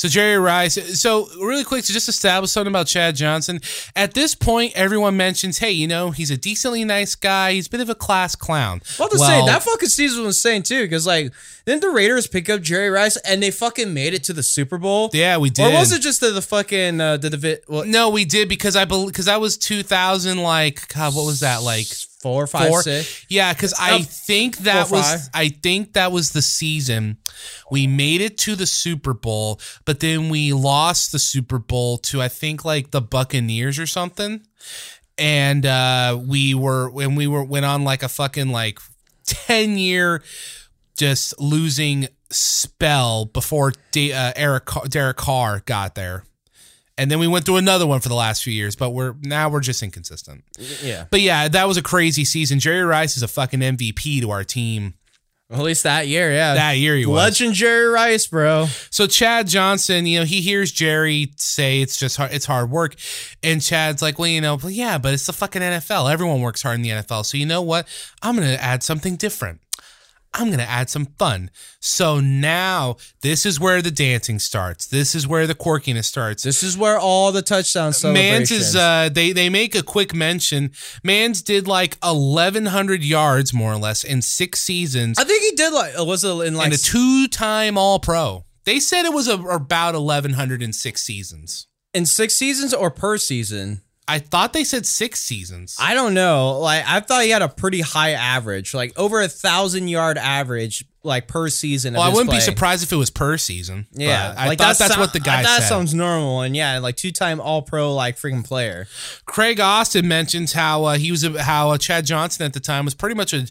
So 0.01 0.09
Jerry 0.09 0.39
Rice. 0.39 0.99
So 0.99 1.29
really 1.39 1.63
quick 1.63 1.85
to 1.85 1.93
just 1.93 2.09
establish 2.09 2.53
something 2.53 2.73
about 2.73 2.87
Chad 2.87 3.17
Johnson. 3.17 3.61
At 3.95 4.15
this 4.15 4.35
point, 4.35 4.73
everyone 4.75 5.15
mentions, 5.19 5.59
hey, 5.59 5.73
you 5.73 5.87
know, 5.87 6.11
he's 6.11 6.31
a 6.31 6.39
decently 6.39 6.87
nice 6.87 7.15
guy. 7.15 7.53
He's 7.53 7.67
a 7.67 7.71
bit 7.71 7.83
of 7.83 7.91
a 7.91 7.95
class 7.95 8.35
clown. 8.35 8.81
Well, 8.99 9.11
to 9.11 9.19
Well, 9.19 9.29
say 9.29 9.53
that 9.53 9.63
fucking 9.63 9.91
season 9.91 10.25
was 10.25 10.39
insane 10.39 10.63
too, 10.63 10.85
because 10.85 11.07
like 11.07 11.35
didn't 11.67 11.83
the 11.83 11.91
Raiders 11.91 12.27
pick 12.27 12.49
up 12.49 12.63
Jerry 12.63 12.89
Rice 12.89 13.19
and 13.19 13.43
they 13.43 13.51
fucking 13.51 13.93
made 13.93 14.15
it 14.15 14.25
to 14.25 14.33
the 14.33 14.43
Super 14.43 14.79
Bowl? 14.79 15.11
Yeah, 15.13 15.37
we 15.37 15.51
did. 15.51 15.67
Or 15.71 15.79
was 15.79 15.93
it 15.93 16.01
just 16.01 16.23
the, 16.23 16.31
the 16.31 16.41
fucking 16.41 16.99
uh, 16.99 17.19
the 17.19 17.29
divi- 17.29 17.59
well, 17.69 17.85
No, 17.85 18.09
we 18.09 18.25
did 18.25 18.49
because 18.49 18.77
I 18.77 18.87
believe 18.87 19.09
because 19.09 19.29
I 19.29 19.37
was 19.37 19.59
2000. 19.59 20.39
Like 20.39 20.89
God, 20.95 21.15
what 21.15 21.27
was 21.27 21.41
that 21.41 21.63
like? 21.63 21.89
Four, 22.21 22.47
five, 22.47 22.69
Four? 22.69 22.83
six? 22.83 23.27
Yeah, 23.29 23.53
because 23.53 23.75
I 23.79 24.03
think 24.03 24.59
that 24.59 24.89
four, 24.89 24.99
was 24.99 25.11
five. 25.11 25.21
I 25.35 25.49
think 25.49 25.95
that 25.95 26.13
was 26.13 26.33
the 26.33 26.43
season 26.43 27.19
we 27.71 27.87
made 27.87 28.21
it 28.21 28.39
to 28.39 28.55
the 28.57 28.67
Super 28.67 29.15
Bowl, 29.15 29.61
but 29.85 30.01
then 30.01 30.29
we 30.29 30.53
lost 30.53 31.13
the 31.13 31.19
Super 31.19 31.59
Bowl 31.59 31.99
to 31.99 32.21
I 32.21 32.29
think 32.29 32.65
like 32.65 32.91
the 32.91 33.01
Buccaneers 33.01 33.79
or 33.79 33.87
something, 33.87 34.43
and 35.19 35.65
uh, 35.67 36.21
we 36.25 36.55
were 36.55 36.91
when 36.91 37.15
we 37.15 37.27
were 37.27 37.45
went 37.45 37.67
on 37.67 37.85
like 37.85 38.03
a 38.03 38.09
fucking 38.09 38.51
like 38.51 38.79
ten 39.25 39.79
year 39.79 40.23
just 40.97 41.39
losing 41.41 42.09
spell 42.31 43.25
before 43.25 43.73
D- 43.91 44.13
uh, 44.13 44.33
Eric 44.37 44.67
Car- 44.67 44.87
Derek 44.87 45.17
Carr 45.17 45.61
got 45.65 45.95
there. 45.95 46.25
And 47.01 47.11
then 47.11 47.19
we 47.19 47.27
went 47.27 47.47
through 47.47 47.57
another 47.57 47.87
one 47.87 48.01
for 48.01 48.11
the 48.11 48.15
last 48.15 48.45
few 48.45 48.53
years, 48.53 48.77
but 48.77 48.91
we're 48.91 49.15
now 49.23 49.49
we're 49.49 49.61
just 49.61 49.83
inconsistent. 49.83 50.45
Yeah, 50.83 51.07
But 51.11 51.23
yeah, 51.23 51.49
that 51.49 51.67
was 51.67 51.79
a 51.79 51.83
crazy 51.83 52.27
season. 52.27 52.61
Jerry 52.61 52.83
Rice 52.85 53.17
is 53.17 53.23
a 53.23 53.29
fucking 53.29 53.61
MVP 53.61 54.21
to 54.21 54.31
our 54.31 54.45
team. 54.45 54.93
at 55.51 55.61
least 55.61 55.85
that 55.85 56.09
year, 56.09 56.31
yeah. 56.31 56.53
That 56.53 56.73
year 56.73 56.97
he 56.97 57.07
was. 57.07 57.17
Legend 57.17 57.55
Jerry 57.55 57.87
Rice, 57.87 58.27
bro. 58.27 58.67
So 58.91 59.07
Chad 59.07 59.47
Johnson, 59.49 60.05
you 60.05 60.19
know, 60.19 60.27
he 60.27 60.43
hears 60.43 60.73
Jerry 60.73 61.33
say 61.37 61.81
it's 61.81 61.99
just 61.99 62.19
hard, 62.19 62.35
it's 62.35 62.45
hard 62.45 62.71
work, 62.71 62.97
and 63.43 63.63
Chad's 63.63 64.03
like, 64.03 64.19
well, 64.19 64.29
you 64.29 64.43
know, 64.43 64.59
yeah, 64.65 64.99
but 64.99 65.15
it's 65.15 65.25
the 65.25 65.33
fucking 65.33 65.63
NFL. 65.63 66.13
Everyone 66.13 66.43
works 66.43 66.61
hard 66.61 66.75
in 66.75 66.83
the 66.83 66.91
NFL. 66.91 67.25
So 67.25 67.39
you 67.39 67.47
know 67.47 67.63
what? 67.63 67.89
I'm 68.21 68.35
gonna 68.35 68.59
add 68.61 68.83
something 68.83 69.17
different. 69.17 69.63
I'm 70.33 70.49
gonna 70.51 70.63
add 70.63 70.89
some 70.89 71.07
fun. 71.19 71.51
So 71.81 72.21
now 72.21 72.97
this 73.21 73.45
is 73.45 73.59
where 73.59 73.83
the 73.83 73.91
dancing 73.91 74.39
starts. 74.39 74.87
This 74.87 75.15
is 75.15 75.27
where 75.27 75.47
the 75.49 75.57
quirkiness 75.57 76.05
starts. 76.05 76.45
This 76.45 76.63
is 76.63 76.79
where 76.79 76.99
all 76.99 77.33
the 77.33 77.43
touchdown 77.43 77.93
celebrations. 77.93 78.51
Mans 78.51 78.51
is 78.53 78.77
uh 78.77 79.09
they 79.13 79.33
they 79.33 79.49
make 79.49 79.75
a 79.75 79.83
quick 79.83 80.15
mention. 80.15 80.71
Mans 81.03 81.43
did 81.43 81.67
like 81.67 81.99
eleven 82.03 82.67
hundred 82.67 83.03
yards 83.03 83.53
more 83.53 83.73
or 83.73 83.77
less 83.79 84.05
in 84.05 84.23
six 84.23 84.61
seasons 84.61 85.19
I 85.19 85.25
think 85.25 85.43
he 85.43 85.51
did 85.57 85.73
like 85.73 85.99
uh, 85.99 86.05
was 86.05 86.23
it 86.23 86.29
in 86.47 86.55
like 86.55 86.67
and 86.67 86.75
a 86.75 86.79
two 86.79 87.27
time 87.27 87.77
all 87.77 87.99
pro. 87.99 88.45
They 88.65 88.79
said 88.79 89.05
it 89.07 89.13
was 89.13 89.27
a, 89.27 89.37
about 89.37 89.97
eleven 89.97 90.35
hundred 90.35 90.63
in 90.63 90.73
six 90.73 91.03
seasons. 91.03 91.67
in 91.93 92.07
six 92.07 92.37
seasons 92.37 92.73
or 92.73 92.91
per 92.91 93.19
season? 93.19 93.83
I 94.11 94.19
thought 94.19 94.53
they 94.53 94.65
said 94.65 94.87
six 94.87 95.21
seasons. 95.21 95.77
I 95.79 95.95
don't 95.95 96.15
know. 96.15 96.59
Like 96.59 96.85
I 96.87 96.99
thought 96.99 97.23
he 97.23 97.31
had 97.31 97.43
a 97.43 97.49
pretty 97.49 97.81
high 97.81 98.11
average, 98.11 98.75
like 98.75 98.99
over 98.99 99.21
a 99.21 99.29
thousand 99.29 99.87
yard 99.87 100.19
average, 100.19 100.85
like 101.05 101.29
per 101.29 101.49
season. 101.49 101.95
well, 101.95 102.03
I 102.03 102.09
wouldn't 102.09 102.31
be 102.31 102.41
surprised 102.41 102.83
if 102.83 102.93
it 102.93 102.97
was 102.97 103.09
per 103.09 103.39
season. 103.39 103.87
Yeah, 103.93 104.35
I 104.37 104.49
like 104.49 104.59
thought 104.59 104.79
that 104.79 104.89
that's 104.89 104.99
what 104.99 105.13
the 105.13 105.21
guy 105.21 105.45
That 105.45 105.63
sounds 105.63 105.95
normal, 105.95 106.41
and 106.41 106.57
yeah, 106.57 106.79
like 106.81 106.97
two 106.97 107.13
time 107.13 107.41
All 107.41 107.63
Pro, 107.63 107.95
like 107.95 108.17
freaking 108.17 108.45
player. 108.45 108.89
Craig 109.27 109.61
Austin 109.61 110.09
mentions 110.09 110.55
how 110.55 110.85
uh, 110.87 110.99
he 110.99 111.13
was 111.13 111.23
a, 111.23 111.41
how 111.43 111.71
uh, 111.71 111.79
Chad 111.79 112.05
Johnson 112.05 112.45
at 112.45 112.53
the 112.53 112.61
time 112.61 112.85
was 112.85 112.95
pretty 112.95 113.15
much 113.15 113.33
a 113.33 113.47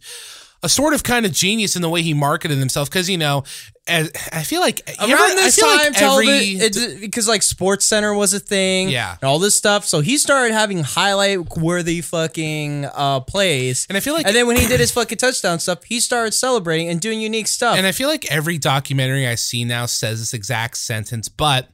a 0.61 0.69
sort 0.69 0.93
of 0.93 1.03
kind 1.03 1.25
of 1.25 1.31
genius 1.31 1.75
in 1.75 1.81
the 1.81 1.89
way 1.89 2.01
he 2.01 2.13
marketed 2.13 2.57
himself 2.57 2.89
because 2.89 3.09
you 3.09 3.17
know 3.17 3.43
as, 3.87 4.11
I 4.31 4.43
feel 4.43 4.61
like 4.61 4.81
Around 4.99 5.09
ever- 5.11 5.33
this 5.35 5.55
time, 5.55 5.77
like 5.77 5.85
every 5.87 6.57
television, 6.59 6.99
because 7.01 7.27
like 7.27 7.41
Sports 7.41 7.87
Center 7.87 8.13
was 8.13 8.35
a 8.35 8.39
thing, 8.39 8.89
Yeah. 8.89 9.15
and 9.19 9.27
all 9.27 9.39
this 9.39 9.55
stuff. 9.55 9.83
So 9.87 10.01
he 10.01 10.19
started 10.19 10.53
having 10.53 10.83
highlight 10.83 11.57
worthy 11.57 12.01
fucking 12.01 12.85
uh 12.85 13.21
plays, 13.21 13.87
And 13.89 13.97
I 13.97 13.99
feel 14.01 14.13
like- 14.13 14.27
and 14.27 14.35
then 14.35 14.45
when 14.45 14.57
he 14.57 14.67
did 14.67 14.79
his 14.79 14.91
fucking 14.91 15.17
touchdown 15.17 15.59
stuff, 15.59 15.83
he 15.85 15.99
started 15.99 16.33
celebrating 16.35 16.87
and 16.89 17.01
doing 17.01 17.19
unique 17.19 17.47
stuff. 17.47 17.77
And 17.77 17.87
I 17.87 17.91
feel 17.91 18.09
like 18.09 18.29
every 18.31 18.59
documentary 18.59 19.25
I 19.27 19.33
see 19.35 19.65
now 19.65 19.87
says 19.87 20.19
this 20.19 20.33
exact 20.35 20.77
sentence, 20.77 21.27
but 21.27 21.69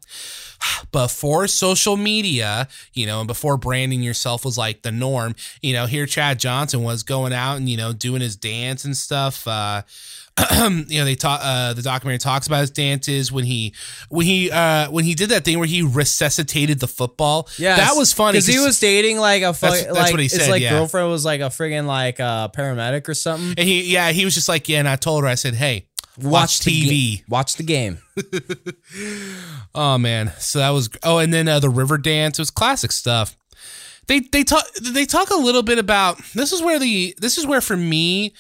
before 0.91 1.47
social 1.47 1.97
media, 1.97 2.68
you 2.93 3.05
know, 3.05 3.20
and 3.20 3.28
before 3.28 3.57
branding 3.57 4.01
yourself 4.03 4.45
was 4.45 4.57
like 4.57 4.82
the 4.82 4.91
norm, 4.91 5.36
you 5.61 5.74
know, 5.74 5.86
here 5.86 6.05
Chad 6.05 6.39
Johnson 6.39 6.84
was 6.84 7.03
going 7.03 7.34
out 7.34 7.55
and, 7.57 7.70
you 7.70 7.78
know, 7.78 7.93
doing 7.93 8.22
his 8.22 8.36
dance 8.36 8.86
and 8.86 8.95
stuff. 8.95 9.47
Uh, 9.47 9.82
you 10.88 10.99
know, 10.99 11.05
they 11.05 11.16
talk. 11.16 11.39
Uh, 11.41 11.72
the 11.74 11.82
documentary 11.82 12.18
talks 12.18 12.45
about 12.45 12.59
his 12.59 12.70
dances 12.72 13.32
when 13.32 13.45
he, 13.45 13.74
when 14.09 14.26
he, 14.26 14.51
uh, 14.51 14.91
when 14.91 15.05
he 15.05 15.13
did 15.13 15.30
that 15.30 15.45
thing 15.45 15.57
where 15.59 15.68
he 15.68 15.82
resuscitated 15.82 16.80
the 16.82 16.89
football. 16.89 17.47
Yeah, 17.57 17.78
that 17.78 17.93
was 17.95 18.11
funny 18.11 18.34
because 18.34 18.47
he 18.47 18.59
was 18.59 18.78
dating 18.78 19.18
like 19.18 19.43
a 19.43 19.53
That's- 19.53 19.86
that's 19.86 19.95
like 19.95 20.11
what 20.11 20.20
he 20.20 20.28
his 20.28 20.49
like 20.49 20.61
yeah. 20.61 20.72
girlfriend 20.72 21.09
was 21.09 21.24
like 21.24 21.39
a 21.39 21.45
friggin' 21.45 21.86
like 21.86 22.20
uh, 22.20 22.49
paramedic 22.49 23.07
or 23.07 23.13
something. 23.13 23.53
and 23.57 23.59
he, 23.59 23.93
yeah, 23.93 24.11
he 24.11 24.26
was 24.26 24.34
just 24.34 24.49
like, 24.49 24.68
yeah, 24.68 24.80
and 24.80 24.89
I 24.89 24.97
told 24.97 25.24
her, 25.24 25.30
I 25.30 25.36
said, 25.36 25.53
hey, 25.53 25.88
watch, 26.22 26.59
the 26.59 26.72
TV. 26.72 27.18
ga- 27.18 27.24
watch 27.30 27.55
the 27.55 27.63
game. 27.63 27.99
Oh 29.78 29.97
man, 29.97 30.32
so 30.38 30.59
that 30.59 30.70
was 30.70 30.89
oh, 31.03 31.18
and 31.18 31.34
then 31.34 31.49
uh, 31.49 31.59
the 31.59 31.70
river 31.70 31.97
dance 31.97 32.39
it 32.39 32.41
was 32.41 32.49
classic 32.49 32.93
stuff. 32.93 33.36
They 34.07 34.22
they 34.22 34.43
talk 34.43 34.63
they 34.82 35.05
talk 35.05 35.32
a 35.32 35.36
little 35.36 35.63
bit 35.63 35.80
about 35.80 36.18
this 36.34 36.53
is 36.53 36.61
where 36.61 36.80
the 36.80 37.13
this 37.20 37.38
is 37.38 37.45
where 37.45 37.59
for 37.59 37.76
me 37.76 38.34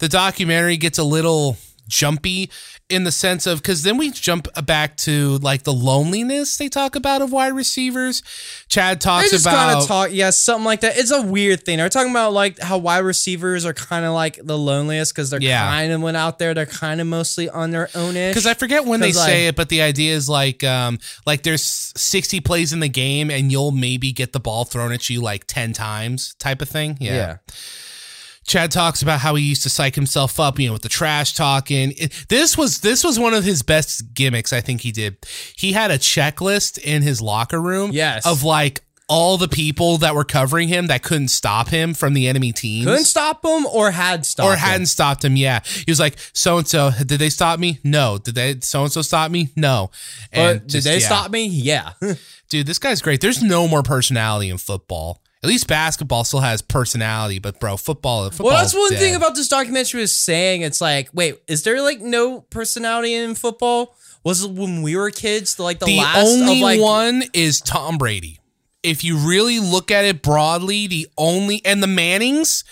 the 0.00 0.08
documentary 0.08 0.76
gets 0.76 0.98
a 0.98 1.04
little 1.04 1.56
jumpy 1.86 2.50
in 2.90 3.04
the 3.04 3.12
sense 3.12 3.46
of 3.46 3.62
because 3.62 3.82
then 3.82 3.96
we 3.96 4.10
jump 4.10 4.48
back 4.66 4.96
to 4.98 5.38
like 5.38 5.62
the 5.62 5.72
loneliness 5.72 6.56
they 6.56 6.68
talk 6.68 6.96
about 6.96 7.22
of 7.22 7.32
wide 7.32 7.52
receivers. 7.54 8.22
Chad 8.68 9.00
talks 9.00 9.30
just 9.30 9.46
about 9.46 9.86
talk, 9.86 10.10
yeah, 10.12 10.30
something 10.30 10.64
like 10.64 10.80
that. 10.80 10.96
It's 10.98 11.10
a 11.10 11.22
weird 11.22 11.64
thing. 11.64 11.78
They're 11.78 11.88
talking 11.88 12.10
about 12.10 12.32
like 12.32 12.58
how 12.58 12.78
wide 12.78 12.98
receivers 12.98 13.64
are 13.64 13.72
kind 13.74 14.04
of 14.04 14.12
like 14.14 14.38
the 14.42 14.56
loneliest 14.58 15.14
because 15.14 15.30
they're 15.30 15.40
Yeah. 15.42 15.68
kind 15.68 15.92
of 15.92 16.00
went 16.02 16.16
out 16.16 16.38
there. 16.38 16.54
They're 16.54 16.66
kind 16.66 17.00
of 17.00 17.06
mostly 17.06 17.48
on 17.48 17.70
their 17.70 17.88
own 17.94 18.16
ish. 18.16 18.30
because 18.32 18.46
I 18.46 18.54
forget 18.54 18.84
when 18.84 19.00
they 19.00 19.12
'Cause, 19.12 19.24
say 19.24 19.46
it, 19.46 19.56
but 19.56 19.68
the 19.68 19.82
idea 19.82 20.14
is 20.14 20.28
like 20.28 20.62
um 20.64 20.98
like 21.26 21.42
there's 21.42 21.64
60 21.96 22.40
plays 22.40 22.72
in 22.72 22.80
the 22.80 22.88
game 22.88 23.30
and 23.30 23.50
you'll 23.52 23.70
maybe 23.72 24.12
get 24.12 24.32
the 24.32 24.40
ball 24.40 24.64
thrown 24.64 24.92
at 24.92 25.08
you 25.10 25.20
like 25.20 25.44
10 25.46 25.72
times 25.72 26.34
type 26.38 26.60
of 26.62 26.68
thing. 26.68 26.96
yeah. 27.00 27.36
Chad 28.50 28.72
talks 28.72 29.00
about 29.00 29.20
how 29.20 29.36
he 29.36 29.44
used 29.44 29.62
to 29.62 29.70
psych 29.70 29.94
himself 29.94 30.40
up, 30.40 30.58
you 30.58 30.66
know, 30.66 30.72
with 30.72 30.82
the 30.82 30.88
trash 30.88 31.34
talking. 31.34 31.92
It- 31.96 32.12
this 32.28 32.58
was 32.58 32.80
this 32.80 33.04
was 33.04 33.16
one 33.16 33.32
of 33.32 33.44
his 33.44 33.62
best 33.62 34.12
gimmicks. 34.12 34.52
I 34.52 34.60
think 34.60 34.80
he 34.80 34.90
did. 34.90 35.18
He 35.56 35.72
had 35.72 35.92
a 35.92 35.98
checklist 35.98 36.76
in 36.78 37.02
his 37.02 37.20
locker 37.20 37.62
room, 37.62 37.92
Yes. 37.92 38.26
of 38.26 38.42
like 38.42 38.80
all 39.08 39.36
the 39.38 39.46
people 39.46 39.98
that 39.98 40.16
were 40.16 40.24
covering 40.24 40.66
him 40.68 40.88
that 40.88 41.04
couldn't 41.04 41.28
stop 41.28 41.68
him 41.68 41.94
from 41.94 42.12
the 42.14 42.26
enemy 42.26 42.52
team. 42.52 42.86
couldn't 42.86 43.04
stop 43.04 43.44
him 43.44 43.66
or 43.66 43.92
had 43.92 44.26
stopped 44.26 44.48
or 44.48 44.56
hadn't 44.56 44.86
stopped 44.86 45.24
him. 45.24 45.36
Yeah, 45.36 45.60
he 45.64 45.84
was 45.88 46.00
like, 46.00 46.16
"So 46.32 46.58
and 46.58 46.66
so, 46.66 46.90
did 47.06 47.20
they 47.20 47.30
stop 47.30 47.60
me? 47.60 47.78
No. 47.84 48.18
Did 48.18 48.34
they? 48.34 48.58
So 48.62 48.82
and 48.82 48.90
so 48.92 49.02
stop 49.02 49.30
me? 49.30 49.50
No." 49.54 49.92
But 50.34 50.62
did 50.62 50.68
just, 50.70 50.86
they 50.88 50.98
yeah. 50.98 51.06
stop 51.06 51.30
me? 51.30 51.46
Yeah. 51.46 51.92
Dude, 52.48 52.66
this 52.66 52.80
guy's 52.80 53.00
great. 53.00 53.20
There's 53.20 53.42
no 53.44 53.68
more 53.68 53.84
personality 53.84 54.50
in 54.50 54.58
football. 54.58 55.22
At 55.42 55.48
least 55.48 55.66
basketball 55.68 56.24
still 56.24 56.40
has 56.40 56.60
personality, 56.60 57.38
but 57.38 57.58
bro, 57.60 57.78
football. 57.78 58.28
football 58.28 58.48
well, 58.48 58.58
that's 58.58 58.74
one 58.74 58.90
thing 58.90 59.14
about 59.14 59.34
this 59.34 59.48
documentary 59.48 60.02
was 60.02 60.14
saying. 60.14 60.60
It's 60.60 60.82
like, 60.82 61.08
wait, 61.14 61.40
is 61.48 61.62
there 61.62 61.80
like 61.80 62.00
no 62.00 62.42
personality 62.42 63.14
in 63.14 63.34
football? 63.34 63.96
Was 64.22 64.44
it 64.44 64.50
when 64.50 64.82
we 64.82 64.96
were 64.96 65.10
kids, 65.10 65.58
like 65.58 65.78
the, 65.78 65.86
the 65.86 65.96
last 65.96 66.26
only 66.26 66.58
of 66.58 66.62
like 66.62 66.80
one 66.80 67.22
is 67.32 67.62
Tom 67.62 67.96
Brady. 67.96 68.38
If 68.82 69.02
you 69.02 69.16
really 69.16 69.60
look 69.60 69.90
at 69.90 70.04
it 70.04 70.22
broadly, 70.22 70.86
the 70.86 71.06
only 71.16 71.62
and 71.64 71.82
the 71.82 71.86
Mannings, 71.86 72.64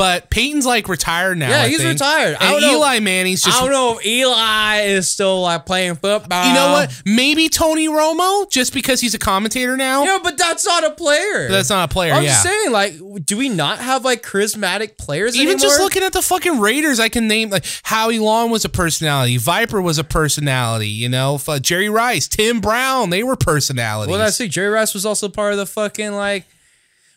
But 0.00 0.30
Peyton's 0.30 0.64
like 0.64 0.88
retired 0.88 1.36
now. 1.36 1.50
Yeah, 1.50 1.60
I 1.60 1.68
he's 1.68 1.76
think. 1.76 1.92
retired. 1.92 2.38
I 2.40 2.44
And 2.46 2.52
don't 2.52 2.60
know- 2.62 2.78
Eli 2.78 3.00
Manning's 3.00 3.42
just 3.42 3.58
I 3.58 3.60
don't 3.60 3.70
know 3.70 3.98
if 3.98 4.06
Eli 4.06 4.80
is 4.84 5.12
still 5.12 5.42
like 5.42 5.66
playing 5.66 5.96
football. 5.96 6.48
You 6.48 6.54
know 6.54 6.72
what? 6.72 7.02
Maybe 7.04 7.50
Tony 7.50 7.86
Romo, 7.86 8.50
just 8.50 8.72
because 8.72 9.02
he's 9.02 9.12
a 9.12 9.18
commentator 9.18 9.76
now. 9.76 10.04
Yeah, 10.04 10.18
but 10.22 10.38
that's 10.38 10.64
not 10.64 10.84
a 10.84 10.92
player. 10.92 11.48
But 11.48 11.52
that's 11.52 11.68
not 11.68 11.90
a 11.90 11.92
player. 11.92 12.14
I'm 12.14 12.22
yeah. 12.22 12.30
just 12.30 12.44
saying, 12.44 12.72
like, 12.72 12.94
do 13.26 13.36
we 13.36 13.50
not 13.50 13.78
have 13.80 14.02
like 14.02 14.22
charismatic 14.22 14.96
players 14.96 15.36
Even 15.36 15.48
anymore? 15.48 15.68
just 15.68 15.80
looking 15.80 16.02
at 16.02 16.14
the 16.14 16.22
fucking 16.22 16.60
Raiders, 16.60 16.98
I 16.98 17.10
can 17.10 17.28
name 17.28 17.50
like 17.50 17.66
Howie 17.82 18.18
Long 18.18 18.48
was 18.48 18.64
a 18.64 18.70
personality, 18.70 19.36
Viper 19.36 19.82
was 19.82 19.98
a 19.98 20.04
personality, 20.04 20.88
you 20.88 21.10
know, 21.10 21.38
Jerry 21.60 21.90
Rice, 21.90 22.26
Tim 22.26 22.62
Brown, 22.62 23.10
they 23.10 23.22
were 23.22 23.36
personalities. 23.36 24.08
Well, 24.10 24.18
that's 24.18 24.36
see, 24.36 24.48
Jerry 24.48 24.70
Rice 24.70 24.94
was 24.94 25.04
also 25.04 25.28
part 25.28 25.52
of 25.52 25.58
the 25.58 25.66
fucking 25.66 26.12
like 26.12 26.46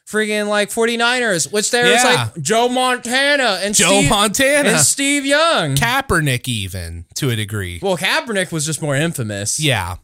friggin' 0.10 0.48
like 0.48 0.70
49ers, 0.70 1.52
which 1.52 1.72
there 1.72 1.84
was 1.86 2.04
Yeah. 2.04 2.30
like 2.36 2.42
Joe 2.42 2.70
Montana 2.70 3.60
and 3.64 3.74
Joe 3.74 3.88
Steve, 4.00 4.10
Montana, 4.10 4.70
and 4.70 4.80
Steve 4.80 5.26
Young. 5.26 5.76
Kaepernick, 5.76 6.48
even 6.48 7.06
to 7.16 7.30
a 7.30 7.36
degree. 7.36 7.80
well, 7.82 7.98
Kaepernick 7.98 8.52
was 8.52 8.66
just 8.66 8.82
more 8.82 8.96
infamous. 8.96 9.60
Yeah. 9.60 9.96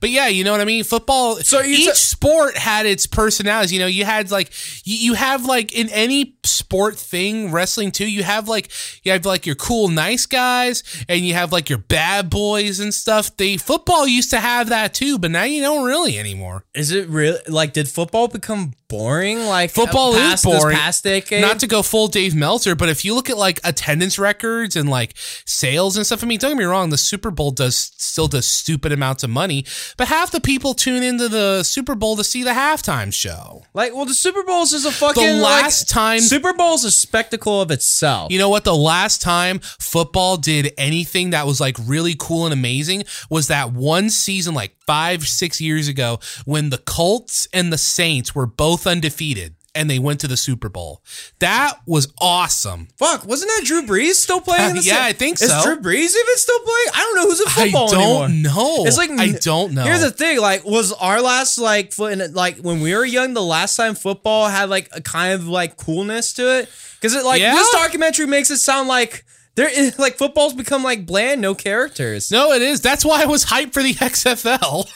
But 0.00 0.10
yeah, 0.10 0.28
you 0.28 0.44
know 0.44 0.52
what 0.52 0.60
I 0.60 0.64
mean? 0.64 0.84
Football, 0.84 1.36
So 1.36 1.62
each 1.62 1.86
t- 1.86 1.94
sport 1.94 2.56
had 2.56 2.86
its 2.86 3.06
personalities. 3.06 3.72
You 3.72 3.78
know, 3.80 3.86
you 3.86 4.04
had 4.04 4.30
like, 4.30 4.50
you, 4.84 4.96
you 4.96 5.14
have 5.14 5.44
like 5.44 5.72
in 5.72 5.88
any 5.90 6.36
sport 6.44 6.96
thing, 6.96 7.50
wrestling 7.52 7.90
too, 7.90 8.10
you 8.10 8.22
have 8.22 8.48
like, 8.48 8.70
you 9.02 9.12
have 9.12 9.24
like 9.24 9.46
your 9.46 9.54
cool, 9.56 9.88
nice 9.88 10.26
guys 10.26 10.82
and 11.08 11.20
you 11.20 11.34
have 11.34 11.52
like 11.52 11.68
your 11.68 11.78
bad 11.78 12.30
boys 12.30 12.80
and 12.80 12.92
stuff. 12.92 13.36
They, 13.36 13.56
football 13.56 14.06
used 14.06 14.30
to 14.30 14.40
have 14.40 14.68
that 14.68 14.94
too, 14.94 15.18
but 15.18 15.30
now 15.30 15.44
you 15.44 15.60
don't 15.62 15.84
really 15.84 16.18
anymore. 16.18 16.64
Is 16.74 16.90
it 16.92 17.08
really 17.08 17.38
like 17.48 17.72
did 17.72 17.88
football 17.88 18.28
become 18.28 18.72
boring? 18.88 19.40
Like 19.40 19.70
uh, 19.70 19.84
Football 19.84 20.14
is 20.14 20.42
boring. 20.42 20.76
past 20.76 21.04
decade. 21.04 21.40
Not 21.42 21.60
to 21.60 21.66
go 21.66 21.82
full 21.82 22.08
Dave 22.08 22.34
Meltzer, 22.34 22.74
but 22.74 22.88
if 22.88 23.04
you 23.04 23.14
look 23.14 23.30
at 23.30 23.36
like 23.38 23.60
attendance 23.64 24.18
records 24.18 24.76
and 24.76 24.88
like 24.88 25.14
sales 25.44 25.96
and 25.96 26.06
stuff, 26.06 26.22
I 26.22 26.26
mean, 26.26 26.38
don't 26.38 26.52
get 26.52 26.58
me 26.58 26.64
wrong, 26.64 26.90
the 26.90 26.98
Super 26.98 27.30
Bowl 27.30 27.50
does 27.50 27.92
still 27.96 28.28
does 28.28 28.46
stupid 28.46 28.92
amounts 28.92 29.22
of 29.22 29.30
money, 29.30 29.57
but 29.96 30.08
half 30.08 30.30
the 30.30 30.40
people 30.40 30.74
tune 30.74 31.02
into 31.02 31.28
the 31.28 31.62
Super 31.62 31.94
Bowl 31.94 32.16
to 32.16 32.24
see 32.24 32.42
the 32.42 32.50
halftime 32.50 33.12
show. 33.12 33.62
like 33.74 33.94
well, 33.94 34.04
the 34.04 34.14
Super 34.14 34.42
Bowl's 34.42 34.72
is 34.72 34.84
a 34.84 34.92
fucking 34.92 35.22
The 35.24 35.32
like, 35.34 35.62
last 35.62 35.88
time- 35.88 36.20
Super 36.20 36.52
Bowl's 36.52 36.84
is 36.84 36.94
a 36.94 36.96
spectacle 36.96 37.60
of 37.60 37.70
itself. 37.70 38.30
You 38.32 38.38
know 38.38 38.48
what? 38.48 38.64
The 38.64 38.74
last 38.76 39.22
time 39.22 39.58
football 39.60 40.36
did 40.36 40.72
anything 40.78 41.30
that 41.30 41.46
was 41.46 41.60
like 41.60 41.76
really 41.86 42.14
cool 42.18 42.44
and 42.46 42.52
amazing 42.52 43.04
was 43.30 43.48
that 43.48 43.72
one 43.72 44.10
season, 44.10 44.54
like 44.54 44.76
five, 44.86 45.26
six 45.28 45.60
years 45.60 45.88
ago, 45.88 46.18
when 46.44 46.70
the 46.70 46.78
Colts 46.78 47.46
and 47.52 47.72
the 47.72 47.78
Saints 47.78 48.34
were 48.34 48.46
both 48.46 48.86
undefeated 48.86 49.54
and 49.74 49.88
they 49.88 49.98
went 49.98 50.20
to 50.20 50.26
the 50.28 50.36
Super 50.36 50.68
Bowl. 50.68 51.02
That 51.38 51.74
was 51.86 52.12
awesome. 52.20 52.88
Fuck, 52.96 53.26
wasn't 53.26 53.50
that 53.56 53.64
Drew 53.66 53.82
Brees 53.82 54.14
still 54.14 54.40
playing? 54.40 54.70
in 54.70 54.78
uh, 54.78 54.80
the 54.80 54.86
Yeah, 54.86 55.04
I 55.04 55.12
think 55.12 55.38
so. 55.38 55.44
Is. 55.58 55.64
Drew 55.64 55.76
Brees 55.76 56.14
even 56.16 56.36
still 56.36 56.58
playing? 56.60 56.86
I 56.94 56.98
don't 57.00 57.16
know 57.16 57.22
who's 57.28 57.40
in 57.40 57.46
I 57.48 57.50
football 57.64 57.88
don't 57.88 58.30
anymore. 58.32 58.52
know. 58.54 58.84
It's 58.86 58.96
like 58.96 59.10
I 59.10 59.32
don't 59.32 59.72
know. 59.74 59.84
Here's 59.84 60.00
the 60.02 60.10
thing: 60.10 60.40
like, 60.40 60.64
was 60.64 60.92
our 60.94 61.20
last 61.20 61.58
like 61.58 61.92
foot 61.92 62.12
in, 62.18 62.32
like 62.34 62.58
when 62.58 62.80
we 62.80 62.94
were 62.94 63.04
young, 63.04 63.34
the 63.34 63.42
last 63.42 63.76
time 63.76 63.94
football 63.94 64.48
had 64.48 64.68
like 64.70 64.88
a 64.92 65.00
kind 65.00 65.32
of 65.34 65.46
like 65.48 65.76
coolness 65.76 66.32
to 66.34 66.58
it? 66.60 66.68
Because 66.94 67.14
it 67.14 67.24
like 67.24 67.40
Yeah. 67.40 67.54
this 67.54 67.70
documentary 67.72 68.26
makes 68.26 68.50
it 68.50 68.58
sound 68.58 68.88
like 68.88 69.24
there 69.54 69.68
is 69.68 69.98
like 69.98 70.16
football's 70.18 70.54
become 70.54 70.82
like 70.82 71.04
bland, 71.06 71.40
no 71.40 71.54
characters. 71.54 72.30
No, 72.30 72.52
it 72.52 72.62
is. 72.62 72.80
That's 72.80 73.04
why 73.04 73.22
I 73.22 73.26
was 73.26 73.44
hyped 73.44 73.72
for 73.72 73.82
the 73.82 73.94
XFL. 73.94 74.88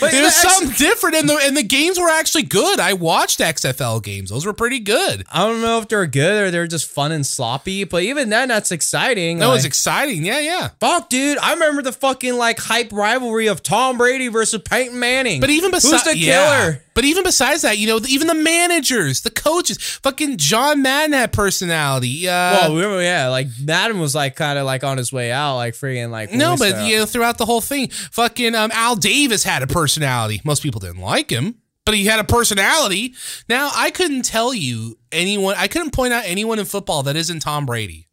But 0.00 0.14
It 0.14 0.22
was 0.22 0.40
the 0.40 0.46
X- 0.46 0.56
something 0.56 0.76
different, 0.76 1.16
and 1.16 1.28
the 1.28 1.38
and 1.42 1.56
the 1.56 1.62
games 1.62 1.98
were 1.98 2.08
actually 2.08 2.44
good. 2.44 2.80
I 2.80 2.92
watched 2.92 3.40
XFL 3.40 4.02
games; 4.02 4.30
those 4.30 4.46
were 4.46 4.52
pretty 4.52 4.80
good. 4.80 5.24
I 5.32 5.46
don't 5.46 5.60
know 5.60 5.78
if 5.78 5.88
they're 5.88 6.06
good 6.06 6.44
or 6.44 6.50
they're 6.50 6.66
just 6.66 6.90
fun 6.90 7.12
and 7.12 7.26
sloppy, 7.26 7.84
but 7.84 8.02
even 8.02 8.28
then, 8.28 8.48
that's 8.48 8.72
exciting. 8.72 9.38
That 9.38 9.46
like, 9.46 9.56
was 9.56 9.64
exciting. 9.64 10.24
Yeah, 10.24 10.40
yeah. 10.40 10.70
Fuck, 10.80 11.08
dude! 11.08 11.38
I 11.38 11.52
remember 11.54 11.82
the 11.82 11.92
fucking 11.92 12.36
like 12.36 12.58
hype 12.58 12.92
rivalry 12.92 13.46
of 13.46 13.62
Tom 13.62 13.98
Brady 13.98 14.28
versus 14.28 14.62
Peyton 14.62 14.98
Manning. 14.98 15.40
But 15.40 15.50
even 15.50 15.70
besides, 15.70 16.04
who's 16.04 16.14
besides 16.14 16.18
the 16.20 16.24
killer? 16.24 16.83
But 16.94 17.04
even 17.04 17.24
besides 17.24 17.62
that, 17.62 17.76
you 17.78 17.88
know, 17.88 17.98
even 18.08 18.28
the 18.28 18.34
managers, 18.34 19.22
the 19.22 19.30
coaches, 19.30 19.78
fucking 19.78 20.36
John 20.36 20.80
Madden 20.80 21.12
had 21.12 21.32
personality. 21.32 22.28
Uh, 22.28 22.70
Well, 22.70 22.96
we 22.96 23.04
yeah, 23.04 23.28
like 23.28 23.48
Madden 23.60 23.98
was 23.98 24.14
like 24.14 24.36
kind 24.36 24.58
of 24.58 24.64
like 24.64 24.84
on 24.84 24.96
his 24.96 25.12
way 25.12 25.32
out, 25.32 25.56
like 25.56 25.74
freaking 25.74 26.10
like 26.10 26.32
no, 26.32 26.56
but 26.56 26.86
you 26.86 26.98
know, 26.98 27.06
throughout 27.06 27.36
the 27.38 27.46
whole 27.46 27.60
thing, 27.60 27.88
fucking 27.88 28.54
um, 28.54 28.70
Al 28.72 28.94
Davis 28.94 29.42
had 29.42 29.62
a 29.62 29.66
personality. 29.66 30.40
Most 30.44 30.62
people 30.62 30.78
didn't 30.78 31.00
like 31.00 31.30
him, 31.30 31.56
but 31.84 31.94
he 31.94 32.04
had 32.06 32.20
a 32.20 32.24
personality. 32.24 33.14
Now, 33.48 33.70
I 33.74 33.90
couldn't 33.90 34.22
tell 34.22 34.54
you 34.54 34.96
anyone. 35.10 35.56
I 35.58 35.66
couldn't 35.66 35.90
point 35.92 36.12
out 36.12 36.22
anyone 36.26 36.60
in 36.60 36.64
football 36.64 37.02
that 37.04 37.16
isn't 37.16 37.40
Tom 37.40 37.66
Brady 37.66 38.06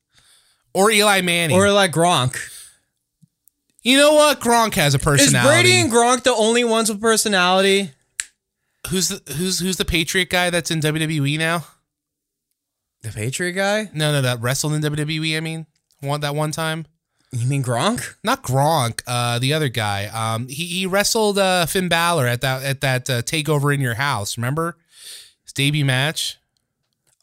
or 0.73 0.89
Eli 0.89 1.21
Manning. 1.21 1.55
or 1.55 1.71
like 1.71 1.91
Gronk. 1.91 2.35
you 3.83 3.97
know 3.97 4.13
what? 4.13 4.39
Gronk 4.39 4.73
has 4.73 4.95
a 4.95 4.97
Is 4.97 5.03
personality. 5.03 5.47
Brady 5.49 5.73
and 5.79 5.91
Gronk 5.91 6.23
the 6.23 6.33
only 6.33 6.63
ones 6.63 6.89
with 6.89 6.99
personality? 6.99 7.91
Who's 8.89 9.09
the 9.09 9.33
who's 9.33 9.59
who's 9.59 9.77
the 9.77 9.85
Patriot 9.85 10.29
guy 10.29 10.49
that's 10.49 10.71
in 10.71 10.79
WWE 10.79 11.37
now? 11.37 11.65
The 13.01 13.09
Patriot 13.09 13.53
guy? 13.53 13.89
No, 13.93 14.11
no, 14.11 14.21
that 14.21 14.41
wrestled 14.41 14.73
in 14.73 14.81
WWE. 14.81 15.35
I 15.37 15.39
mean, 15.39 15.65
one 16.01 16.21
that 16.21 16.35
one 16.35 16.51
time. 16.51 16.85
You 17.33 17.47
mean 17.47 17.63
Gronk? 17.63 18.15
not 18.25 18.43
Gronk, 18.43 19.01
uh, 19.07 19.39
the 19.39 19.53
other 19.53 19.69
guy. 19.69 20.07
Um, 20.07 20.49
he, 20.49 20.65
he 20.65 20.85
wrestled 20.85 21.37
uh, 21.37 21.65
Finn 21.65 21.87
Balor 21.87 22.27
at 22.27 22.41
that 22.41 22.63
at 22.63 22.81
that 22.81 23.09
uh, 23.09 23.21
takeover 23.21 23.73
in 23.73 23.79
your 23.79 23.93
house. 23.93 24.37
Remember 24.37 24.75
his 25.43 25.53
debut 25.53 25.85
match? 25.85 26.37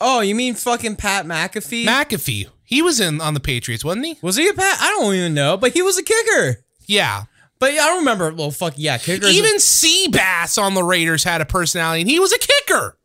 Oh, 0.00 0.20
you 0.20 0.34
mean 0.34 0.54
fucking 0.54 0.96
Pat 0.96 1.26
McAfee? 1.26 1.84
McAfee. 1.84 2.48
He 2.64 2.82
was 2.82 3.00
in 3.00 3.20
on 3.20 3.34
the 3.34 3.40
Patriots, 3.40 3.84
wasn't 3.84 4.06
he? 4.06 4.18
was 4.22 4.36
he 4.36 4.48
a 4.48 4.54
Pat? 4.54 4.78
I 4.80 4.90
don't 4.98 5.14
even 5.14 5.34
know, 5.34 5.56
but 5.56 5.72
he 5.72 5.82
was 5.82 5.98
a 5.98 6.02
kicker. 6.02 6.64
Yeah. 6.86 7.24
But 7.58 7.74
yeah, 7.74 7.86
I 7.86 7.96
remember. 7.96 8.32
Well, 8.32 8.50
fuck 8.50 8.74
yeah, 8.76 8.98
kickers. 8.98 9.30
Even 9.30 9.56
Seabass 9.56 10.60
on 10.62 10.74
the 10.74 10.82
Raiders 10.84 11.24
had 11.24 11.40
a 11.40 11.44
personality, 11.46 12.02
and 12.02 12.10
he 12.10 12.20
was 12.20 12.32
a 12.32 12.38
kicker. 12.38 12.96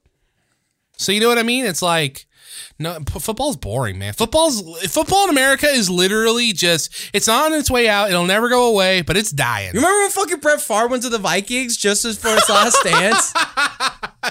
So 0.97 1.11
you 1.11 1.19
know 1.19 1.27
what 1.27 1.37
I 1.39 1.43
mean? 1.43 1.65
It's 1.65 1.81
like. 1.81 2.27
No, 2.79 2.99
football's 3.19 3.55
boring, 3.55 3.99
man. 3.99 4.13
Football's 4.13 4.61
football 4.91 5.25
in 5.25 5.29
America 5.29 5.67
is 5.67 5.89
literally 5.89 6.53
just 6.53 7.11
it's 7.13 7.27
on 7.27 7.53
its 7.53 7.69
way 7.69 7.87
out. 7.87 8.09
It'll 8.09 8.25
never 8.25 8.49
go 8.49 8.67
away, 8.67 9.01
but 9.01 9.15
it's 9.15 9.31
dying. 9.31 9.73
You 9.73 9.79
remember 9.79 9.99
when 9.99 10.11
fucking 10.11 10.39
Brett 10.39 10.61
Favre 10.61 10.87
went 10.87 11.03
to 11.03 11.09
the 11.09 11.19
Vikings 11.19 11.77
just 11.77 12.03
as 12.05 12.17
for 12.17 12.29
his 12.29 12.49
last 12.49 12.83
dance? 12.83 13.33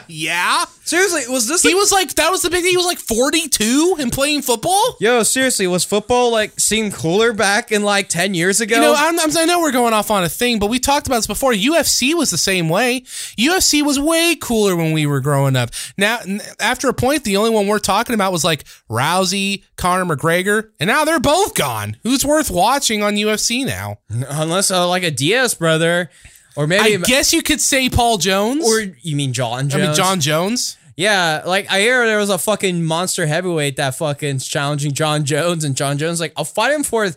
Yeah, 0.09 0.64
Seriously, 0.84 1.32
was 1.32 1.47
this 1.47 1.62
he 1.62 1.70
like, 1.70 1.76
was 1.76 1.93
like 1.93 2.14
that 2.16 2.30
was 2.30 2.43
the 2.43 2.51
big. 2.51 2.62
Thing. 2.62 2.72
He 2.72 2.76
was 2.76 2.86
like 2.86 2.99
forty 2.99 3.49
two 3.49 3.97
and 4.01 4.11
playing 4.12 4.43
football. 4.43 4.97
Yo, 4.99 5.22
seriously, 5.22 5.66
was 5.68 5.84
football 5.84 6.32
like 6.32 6.59
seemed 6.59 6.93
cooler 6.93 7.32
back 7.32 7.70
in 7.70 7.84
like 7.84 8.09
10 8.09 8.34
years 8.34 8.61
ago? 8.61 8.74
You 8.74 8.80
know, 8.80 8.95
I'm, 8.97 9.18
I'm, 9.18 9.36
I 9.36 9.45
know 9.45 9.61
we're 9.61 9.72
going 9.72 9.95
off 9.95 10.11
on 10.11 10.24
a 10.24 10.28
thing, 10.28 10.59
but 10.59 10.68
we 10.70 10.80
talked 10.80 11.07
about 11.07 11.18
this 11.18 11.28
before. 11.28 11.53
UFC 11.53 12.14
was 12.14 12.30
the 12.30 12.36
same 12.36 12.68
way. 12.68 13.03
UFC 13.38 13.82
was 13.82 13.99
way 14.01 14.34
cooler 14.34 14.74
when 14.74 14.93
we 14.93 15.07
were 15.07 15.20
growing 15.20 15.55
up. 15.55 15.70
Now, 15.97 16.18
after 16.59 16.88
a 16.88 16.95
point, 16.95 17.22
the 17.22 17.36
only 17.36 17.51
one 17.51 17.68
we're 17.68 17.78
talking 17.78 18.14
about 18.14 18.32
was 18.33 18.45
like 18.45 18.64
Rousey, 18.91 19.64
Conor 19.76 20.05
McGregor, 20.05 20.70
and 20.80 20.89
now 20.89 21.05
they're 21.05 21.20
both 21.20 21.55
gone. 21.55 21.97
Who's 22.03 22.24
worth 22.24 22.51
watching 22.51 23.03
on 23.03 23.14
UFC 23.14 23.64
now? 23.64 23.99
Unless 24.11 24.70
uh, 24.70 24.89
like 24.89 25.03
a 25.05 25.11
Diaz 25.11 25.55
brother, 25.55 26.11
or 26.57 26.66
maybe 26.66 26.97
I 26.97 26.99
guess 26.99 27.33
you 27.33 27.43
could 27.43 27.61
say 27.61 27.89
Paul 27.89 28.18
Jones 28.18 28.66
or 28.66 28.80
you 28.80 29.16
mean 29.16 29.33
Jon 29.33 29.68
Jones? 29.68 29.74
I 29.83 29.87
mean 29.87 29.95
Jon 29.95 30.20
Jones. 30.20 30.76
Yeah, 30.97 31.43
like 31.47 31.70
I 31.70 31.80
hear 31.80 32.05
there 32.07 32.18
was 32.18 32.30
a 32.30 32.39
fucking 32.39 32.85
monster 32.85 33.26
heavyweight 33.26 33.76
that 33.76 33.95
fucking 33.95 34.41
challenging 34.41 34.93
Jon 34.93 35.24
Jones, 35.24 35.64
and 35.64 35.74
Jon 35.76 35.99
Jones 35.99 36.20
like 36.20 36.33
I'll 36.37 36.45
fight 36.45 36.72
him 36.72 36.83
for 36.83 37.09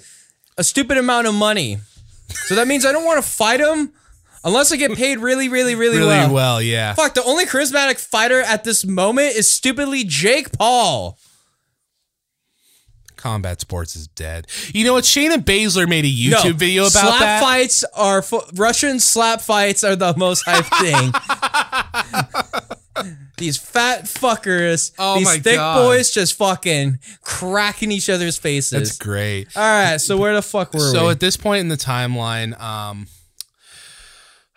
a 0.58 0.64
stupid 0.64 0.98
amount 0.98 1.28
of 1.28 1.34
money. 1.34 1.80
So 2.30 2.56
that 2.56 2.68
means 2.68 2.86
I 2.86 2.92
don't 2.92 3.06
want 3.06 3.24
to 3.24 3.30
fight 3.30 3.60
him 3.60 3.92
unless 4.46 4.72
I 4.72 4.78
get 4.78 4.94
paid 4.94 5.18
really, 5.20 5.50
really, 5.50 5.76
really, 5.76 5.98
Really 5.98 6.08
well. 6.08 6.34
well, 6.34 6.62
yeah. 6.62 6.94
Fuck, 6.94 7.16
the 7.16 7.24
only 7.24 7.46
charismatic 7.46 8.00
fighter 8.00 8.40
at 8.42 8.64
this 8.64 8.86
moment 8.86 9.36
is 9.36 9.52
stupidly 9.52 10.06
Jake 10.06 10.54
Paul. 10.54 11.18
Combat 13.18 13.60
sports 13.60 13.96
is 13.96 14.08
dead. 14.08 14.46
You 14.72 14.86
know 14.86 14.94
what? 14.94 15.04
Shayna 15.04 15.38
Baszler 15.38 15.90
made 15.90 16.06
a 16.06 16.08
YouTube 16.08 16.44
No, 16.46 16.54
video 16.54 16.82
about 16.84 16.92
slap 16.92 17.20
that. 17.20 17.42
fights 17.42 17.84
are 17.96 18.24
Russian 18.54 19.00
slap 19.00 19.42
fights 19.42 19.84
are 19.84 19.96
the 19.96 20.14
most 20.16 20.44
hype 20.46 20.66
thing. 20.80 21.12
these 23.38 23.58
fat 23.58 24.04
fuckers, 24.04 24.92
Oh 25.00 25.18
these 25.18 25.34
thick 25.42 25.56
God. 25.56 25.84
boys, 25.86 26.12
just 26.12 26.36
fucking 26.36 27.00
cracking 27.24 27.92
each 27.92 28.10
other's 28.10 28.38
faces. 28.38 28.70
That's 28.72 28.98
great. 28.98 29.48
All 29.58 29.64
right, 29.64 29.98
so 30.00 30.18
where 30.18 30.36
the 30.36 30.42
fuck 30.44 30.74
were 30.74 30.80
So 30.80 30.86
we? 30.92 30.94
So 31.00 31.10
at 31.10 31.20
this 31.20 31.36
point 31.36 31.62
in 31.62 31.68
the 31.70 31.78
timeline, 31.78 32.60
um, 32.62 33.08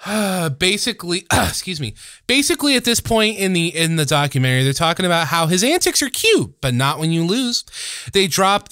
basically, 0.58 1.26
excuse 1.32 1.80
me. 1.80 1.94
Basically, 2.28 2.76
at 2.76 2.84
this 2.84 3.00
point 3.00 3.38
in 3.38 3.54
the 3.54 3.74
in 3.74 3.96
the 3.96 4.04
documentary, 4.04 4.62
they're 4.62 4.72
talking 4.72 5.06
about 5.06 5.26
how 5.28 5.46
his 5.46 5.64
antics 5.64 6.02
are 6.02 6.10
cute, 6.10 6.60
but 6.60 6.74
not 6.74 6.98
when 6.98 7.10
you 7.10 7.24
lose. 7.24 7.64
They 8.12 8.26
drop. 8.26 8.68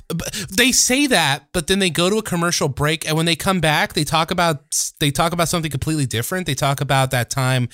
They 0.54 0.72
say 0.72 1.06
that, 1.08 1.48
but 1.52 1.66
then 1.66 1.78
they 1.78 1.90
go 1.90 2.10
to 2.10 2.18
a 2.18 2.22
commercial 2.22 2.68
break, 2.68 3.06
and 3.08 3.16
when 3.16 3.26
they 3.26 3.34
come 3.34 3.60
back, 3.60 3.94
they 3.94 4.04
talk 4.04 4.30
about 4.30 4.92
they 5.00 5.10
talk 5.10 5.32
about 5.32 5.48
something 5.48 5.70
completely 5.70 6.06
different. 6.06 6.46
They 6.46 6.54
talk 6.54 6.80
about 6.80 7.10
that 7.10 7.30
time 7.30 7.68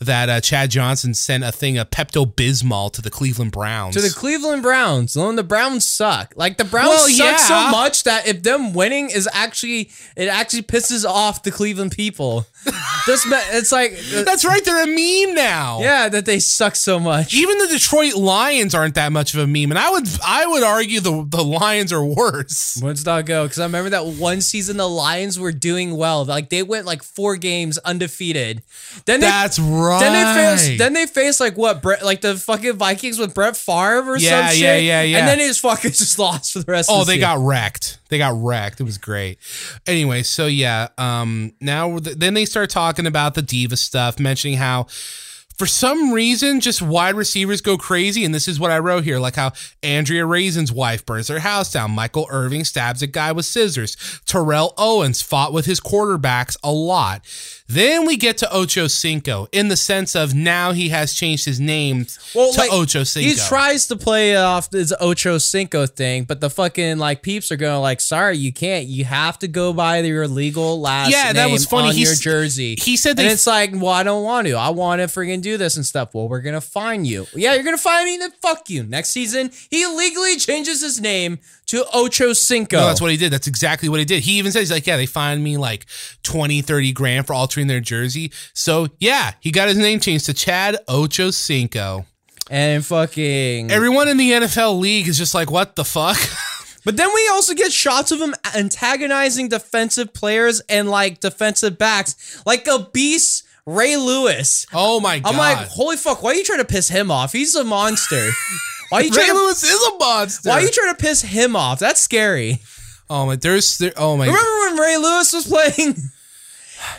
that 0.00 0.28
uh, 0.28 0.40
Chad 0.40 0.70
Johnson 0.70 1.14
sent 1.14 1.44
a 1.44 1.52
thing 1.52 1.78
of 1.78 1.90
Pepto 1.90 2.24
Bismol 2.26 2.90
to 2.92 3.02
the 3.02 3.10
Cleveland 3.10 3.52
Browns. 3.52 3.94
To 3.94 4.00
the 4.00 4.10
Cleveland 4.10 4.62
Browns. 4.62 5.16
No, 5.16 5.30
the 5.32 5.44
Browns 5.44 5.86
suck. 5.86 6.32
Like 6.36 6.56
the 6.56 6.64
Browns 6.64 6.88
Well, 6.88 7.08
suck 7.08 7.18
yeah. 7.18 7.36
so 7.36 7.70
much 7.70 8.04
that 8.04 8.26
if 8.26 8.42
them 8.42 8.72
winning 8.72 9.10
is 9.10 9.28
actually 9.32 9.90
it 10.16 10.28
actually 10.28 10.62
pisses 10.62 11.04
off 11.04 11.42
the 11.42 11.50
Cleveland 11.50 11.92
people. 11.92 12.46
this 13.06 13.26
it's 13.52 13.72
like 13.72 13.98
That's 14.24 14.44
right. 14.44 14.64
They're 14.64 14.84
a 14.84 14.86
meme 15.26 15.34
now. 15.34 15.80
yeah 15.80 16.08
that 16.08 16.24
they 16.26 16.38
suck 16.38 16.76
so 16.76 16.98
much. 16.98 17.34
Even 17.34 17.58
the 17.58 17.66
Detroit 17.68 18.14
Lions 18.14 18.74
aren't 18.74 18.94
that 18.94 19.12
much 19.12 19.34
of 19.34 19.40
a 19.40 19.46
meme, 19.46 19.70
and 19.70 19.78
I 19.78 19.90
would 19.90 20.08
I 20.26 20.46
would 20.46 20.62
argue 20.62 21.00
the 21.00 21.24
the 21.28 21.42
Lions 21.44 21.92
are 21.92 22.04
worse. 22.04 22.78
When's 22.82 23.04
that 23.04 23.26
go? 23.26 23.44
Because 23.44 23.58
I 23.58 23.64
remember 23.64 23.90
that 23.90 24.06
one 24.06 24.40
season 24.40 24.76
the 24.76 24.88
Lions 24.88 25.38
were 25.38 25.52
doing 25.52 25.96
well. 25.96 26.24
Like 26.24 26.50
they 26.50 26.62
went 26.62 26.86
like 26.86 27.02
four 27.02 27.36
games 27.36 27.78
undefeated. 27.78 28.62
Then 29.04 29.20
they 29.20 29.26
That's 29.26 29.58
right. 29.58 30.00
Then 30.00 30.12
they 30.12 30.56
faced. 30.56 30.78
Then 30.78 30.92
they 30.92 31.06
faced 31.06 31.40
like 31.40 31.56
what? 31.56 31.82
Brett, 31.82 32.04
like 32.04 32.20
the 32.20 32.36
fucking 32.36 32.74
Vikings 32.76 33.18
with 33.18 33.34
Brett 33.34 33.56
Favre 33.56 34.12
or 34.12 34.16
Yeah, 34.18 34.46
some 34.46 34.54
shit. 34.54 34.62
yeah, 34.62 34.76
yeah, 34.76 35.02
yeah. 35.02 35.18
And 35.18 35.28
then 35.28 35.38
they 35.38 35.46
just 35.48 35.60
fucking 35.60 35.90
just 35.92 36.18
lost 36.18 36.52
for 36.52 36.60
the 36.60 36.70
rest. 36.72 36.88
Oh, 36.90 37.00
of 37.00 37.06
the 37.06 37.12
they 37.12 37.16
season. 37.18 37.28
got 37.40 37.46
wrecked. 37.46 37.98
They 38.08 38.18
got 38.18 38.34
wrecked. 38.36 38.80
It 38.80 38.84
was 38.84 38.98
great. 38.98 39.38
Anyway, 39.86 40.22
so 40.22 40.46
yeah, 40.46 40.88
um 40.98 41.52
now 41.60 41.98
then 41.98 42.34
they 42.34 42.44
start 42.44 42.70
talking 42.70 43.06
about 43.06 43.34
the 43.34 43.42
diva 43.42 43.76
stuff, 43.76 44.18
mentioning 44.18 44.58
how 44.58 44.86
for 45.56 45.66
some 45.66 46.12
reason 46.12 46.60
just 46.60 46.82
wide 46.82 47.14
receivers 47.14 47.60
go 47.60 47.78
crazy 47.78 48.24
and 48.24 48.34
this 48.34 48.46
is 48.46 48.60
what 48.60 48.70
I 48.70 48.78
wrote 48.78 49.04
here 49.04 49.18
like 49.18 49.36
how 49.36 49.52
Andre 49.82 50.18
Rison's 50.18 50.70
wife 50.70 51.04
burns 51.06 51.28
her 51.28 51.38
house 51.38 51.72
down, 51.72 51.92
Michael 51.92 52.28
Irvin 52.30 52.64
stabs 52.64 53.02
a 53.02 53.06
guy 53.06 53.32
with 53.32 53.46
scissors, 53.46 53.96
Terrell 54.26 54.74
Owens 54.76 55.22
fought 55.22 55.52
with 55.52 55.66
his 55.66 55.80
quarterbacks 55.80 56.56
a 56.62 56.70
lot. 56.70 57.22
Then 57.68 58.06
we 58.06 58.16
get 58.16 58.38
to 58.38 58.52
Ocho 58.52 58.86
Cinco 58.86 59.48
in 59.50 59.66
the 59.68 59.76
sense 59.76 60.14
of 60.14 60.34
now 60.34 60.70
he 60.72 60.90
has 60.90 61.12
changed 61.12 61.44
his 61.46 61.58
name 61.58 62.04
to 62.04 62.68
Ocho 62.70 63.02
Cinco. 63.02 63.28
He 63.28 63.34
tries 63.34 63.88
to 63.88 63.96
play 63.96 64.36
off 64.36 64.70
his 64.70 64.94
Ocho 65.00 65.38
Cinco 65.38 65.84
thing, 65.86 66.24
but 66.24 66.40
the 66.40 66.48
fucking 66.48 66.98
like 66.98 67.22
peeps 67.22 67.50
are 67.50 67.56
going 67.56 67.82
like, 67.82 68.00
sorry, 68.00 68.36
you 68.36 68.52
can't. 68.52 68.86
You 68.86 69.04
have 69.04 69.38
to 69.40 69.48
go 69.48 69.72
by 69.72 69.98
your 70.00 70.28
legal 70.28 70.80
last 70.80 71.10
Yeah, 71.10 71.32
that 71.32 71.50
was 71.50 71.64
funny. 71.66 71.88
on 71.88 71.94
He 71.94 72.02
your 72.04 72.14
jersey. 72.14 72.76
he 72.78 72.96
said 72.96 73.18
and 73.18 73.26
it's 73.28 73.46
like, 73.48 73.70
well, 73.72 73.88
I 73.88 74.04
don't 74.04 74.22
want 74.22 74.46
to. 74.46 74.52
I 74.54 74.68
want 74.70 75.00
to 75.00 75.06
freaking 75.08 75.42
do 75.42 75.56
this 75.56 75.76
and 75.76 75.84
stuff. 75.84 76.14
Well, 76.14 76.28
we're 76.28 76.42
gonna 76.42 76.60
fine 76.60 77.04
you. 77.04 77.26
Yeah, 77.34 77.54
you're 77.54 77.64
gonna 77.64 77.78
fine 77.78 78.04
me. 78.04 78.16
Then 78.16 78.30
fuck 78.42 78.70
you. 78.70 78.84
Next 78.84 79.10
season, 79.10 79.50
he 79.70 79.84
legally 79.86 80.36
changes 80.36 80.82
his 80.82 81.00
name 81.00 81.40
to 81.66 81.84
Ocho 81.92 82.32
Cinco. 82.32 82.78
No, 82.78 82.86
that's 82.86 83.00
what 83.00 83.10
he 83.10 83.16
did. 83.16 83.32
That's 83.32 83.46
exactly 83.46 83.88
what 83.88 83.98
he 83.98 84.04
did. 84.04 84.22
He 84.22 84.38
even 84.38 84.52
says, 84.52 84.62
he's 84.62 84.70
like, 84.70 84.86
yeah, 84.86 84.96
they 84.96 85.06
fined 85.06 85.42
me 85.42 85.56
like 85.56 85.86
20, 86.22 86.62
30 86.62 86.92
grand 86.92 87.26
for 87.26 87.34
altering 87.34 87.66
their 87.66 87.80
jersey. 87.80 88.32
So, 88.54 88.88
yeah, 88.98 89.32
he 89.40 89.50
got 89.50 89.68
his 89.68 89.76
name 89.78 90.00
changed 90.00 90.26
to 90.26 90.34
Chad 90.34 90.76
Ocho 90.88 91.30
Cinco. 91.30 92.06
and 92.50 92.84
fucking. 92.84 93.70
Everyone 93.70 94.08
in 94.08 94.16
the 94.16 94.30
NFL 94.32 94.78
league 94.78 95.08
is 95.08 95.18
just 95.18 95.34
like, 95.34 95.50
what 95.50 95.76
the 95.76 95.84
fuck? 95.84 96.16
But 96.86 96.96
then 96.96 97.12
we 97.12 97.28
also 97.32 97.52
get 97.52 97.72
shots 97.72 98.12
of 98.12 98.20
him 98.20 98.32
antagonizing 98.54 99.48
defensive 99.48 100.14
players 100.14 100.60
and 100.68 100.88
like 100.88 101.18
defensive 101.18 101.78
backs, 101.78 102.40
like 102.46 102.68
a 102.68 102.88
beast 102.92 103.44
Ray 103.66 103.96
Lewis. 103.96 104.66
oh 104.72 105.00
my 105.00 105.18
God. 105.18 105.32
I'm 105.32 105.36
like, 105.36 105.66
holy 105.66 105.96
fuck, 105.96 106.22
why 106.22 106.30
are 106.30 106.34
you 106.34 106.44
trying 106.44 106.60
to 106.60 106.64
piss 106.64 106.88
him 106.88 107.10
off? 107.10 107.32
He's 107.32 107.56
a 107.56 107.64
monster. 107.64 108.30
Why 108.88 108.98
are 108.98 109.02
you 109.02 109.10
Ray 109.10 109.16
trying 109.16 109.28
to, 109.28 109.34
Lewis 109.34 109.62
is 109.62 109.82
a 109.86 109.98
monster. 109.98 110.48
why 110.48 110.56
are 110.56 110.62
you 110.62 110.70
trying 110.70 110.94
to 110.94 111.00
piss 111.00 111.22
him 111.22 111.56
off? 111.56 111.78
That's 111.78 112.00
scary. 112.00 112.60
oh 113.10 113.26
my, 113.26 113.36
there's, 113.36 113.78
there, 113.78 113.92
oh 113.96 114.16
my, 114.16 114.26
Remember 114.26 114.60
when 114.60 114.76
Ray 114.78 114.96
Lewis 114.96 115.32
was 115.32 115.46
playing? 115.46 115.96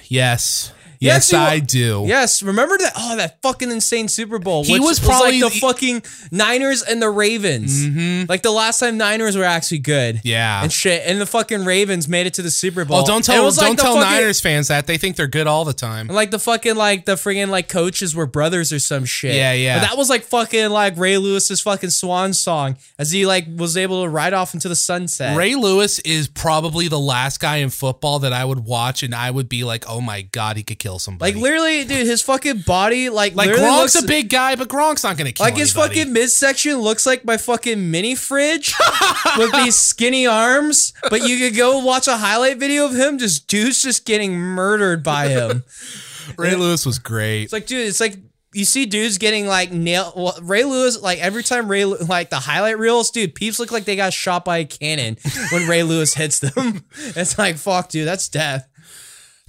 yes. 0.06 0.74
Yes, 1.00 1.32
Yes, 1.32 1.34
I 1.34 1.60
do. 1.60 2.04
yes, 2.08 2.42
remember 2.44 2.78
that? 2.78 2.94
Oh, 2.96 3.16
that 3.18 3.42
fucking 3.42 3.72
insane 3.72 4.08
Super 4.08 4.40
Bowl. 4.40 4.64
He 4.64 4.80
was 4.80 5.00
probably 5.00 5.42
like 5.42 5.54
the 5.54 5.60
the- 5.60 5.60
fucking 5.60 6.04
Niners 6.32 6.82
and 6.84 7.02
the 7.02 7.10
Ravens. 7.10 7.86
Mm-hmm. 7.86 8.30
Like 8.30 8.42
the 8.42 8.52
last 8.52 8.80
time 8.80 8.98
Niners 8.98 9.36
were 9.38 9.44
actually 9.44 9.80
good. 9.80 10.22
Yeah. 10.24 10.64
and 10.64 10.72
shit. 10.72 11.04
And 11.06 11.20
the 11.22 11.26
fucking 11.26 11.66
Ravens 11.66 12.08
made 12.08 12.28
it 12.28 12.34
to 12.36 12.42
the 12.42 12.52
Super 12.52 12.86
Bowl. 12.86 13.00
Oh, 13.02 13.06
don't 13.06 13.24
tell, 13.24 13.44
was 13.46 13.58
like 13.58 13.68
don't 13.68 13.76
the 13.78 13.82
tell 13.84 13.96
fucking- 13.96 14.10
Niners 14.12 14.40
fans 14.42 14.68
that. 14.70 14.88
They 14.88 14.98
think 14.98 15.16
they're 15.16 15.28
good 15.28 15.48
all 15.48 15.66
the 15.66 15.74
time. 15.74 16.08
Like 16.08 16.32
the 16.32 16.40
fucking 16.40 16.76
like 16.76 17.06
the 17.06 17.14
friggin' 17.16 17.50
like 17.50 17.68
coaches 17.68 18.16
were 18.16 18.26
brothers 18.26 18.72
or 18.74 18.80
some 18.80 19.06
shit. 19.06 19.36
Yeah, 19.36 19.54
yeah. 19.54 19.80
But 19.80 19.88
that 19.90 19.98
was 19.98 20.10
like 20.10 20.24
fucking 20.24 20.70
like 20.70 20.98
Ray 20.98 21.18
Lewis's 21.18 21.62
fucking 21.62 21.90
swan 21.92 22.34
song 22.34 22.78
as 22.98 23.12
he 23.12 23.26
like 23.26 23.46
was 23.56 23.78
able 23.78 24.04
to 24.04 24.10
ride 24.10 24.34
off 24.34 24.54
into 24.54 24.70
the 24.70 24.76
sunset. 24.76 25.38
Ray 25.38 25.56
Lewis 25.56 26.00
is 26.00 26.28
probably 26.28 26.88
the 26.88 27.00
last 27.00 27.40
guy 27.40 27.58
in 27.58 27.70
football 27.70 28.20
that 28.20 28.34
I 28.34 28.46
would 28.46 28.60
watch 28.60 29.04
and 29.04 29.14
I 29.14 29.30
would 29.32 29.50
be 29.50 29.64
like, 29.64 29.86
oh 29.90 30.02
my 30.02 30.22
God, 30.22 30.58
he 30.58 30.64
could 30.64 30.80
kill 30.80 30.87
somebody. 30.98 31.34
like 31.34 31.42
literally, 31.42 31.84
dude, 31.84 32.08
his 32.08 32.22
fucking 32.22 32.60
body 32.66 33.10
like 33.10 33.36
Like 33.36 33.50
Gronk's 33.50 33.96
looks, 33.96 34.04
a 34.04 34.08
big 34.08 34.30
guy, 34.30 34.56
but 34.56 34.70
Gronk's 34.70 35.04
not 35.04 35.18
gonna 35.18 35.34
kill 35.34 35.46
like 35.46 35.58
his 35.58 35.76
anybody. 35.76 35.96
fucking 36.00 36.14
midsection 36.14 36.78
looks 36.78 37.06
like 37.06 37.26
my 37.26 37.36
fucking 37.38 37.92
mini 37.92 38.16
fridge 38.16 38.74
with 39.38 39.52
these 39.54 39.76
skinny 39.76 40.26
arms. 40.26 40.94
But 41.10 41.28
you 41.28 41.38
could 41.38 41.58
go 41.58 41.80
watch 41.80 42.08
a 42.08 42.16
highlight 42.18 42.58
video 42.58 42.86
of 42.86 42.96
him, 42.96 43.18
just 43.18 43.48
dudes 43.48 43.82
just 43.82 44.06
getting 44.06 44.34
murdered 44.34 45.04
by 45.04 45.28
him. 45.28 45.64
Ray 46.38 46.56
Lewis 46.56 46.86
was 46.86 47.00
great. 47.00 47.44
It's 47.44 47.54
like, 47.54 47.68
dude, 47.68 47.88
it's 47.88 48.00
like 48.00 48.18
you 48.54 48.66
see 48.66 48.86
dudes 48.86 49.18
getting 49.18 49.46
like 49.46 49.72
nailed. 49.72 50.14
Well, 50.16 50.38
Ray 50.42 50.64
Lewis, 50.64 51.00
like 51.02 51.20
every 51.20 51.44
time 51.44 51.70
Ray, 51.70 51.86
like 51.86 52.30
the 52.30 52.40
highlight 52.40 52.80
reels, 52.80 53.12
dude, 53.12 53.36
peeps 53.36 53.60
look 53.60 53.72
like 53.72 53.86
they 53.86 53.96
got 53.96 54.14
shot 54.14 54.44
by 54.46 54.58
a 54.58 54.66
cannon 54.66 55.18
when 55.52 55.68
Ray 55.68 55.84
Lewis 55.84 56.14
hits 56.16 56.40
them. 56.40 56.84
It's 57.16 57.38
like, 57.38 57.58
fuck, 57.58 57.90
dude, 57.90 58.08
that's 58.08 58.28
death. 58.30 58.68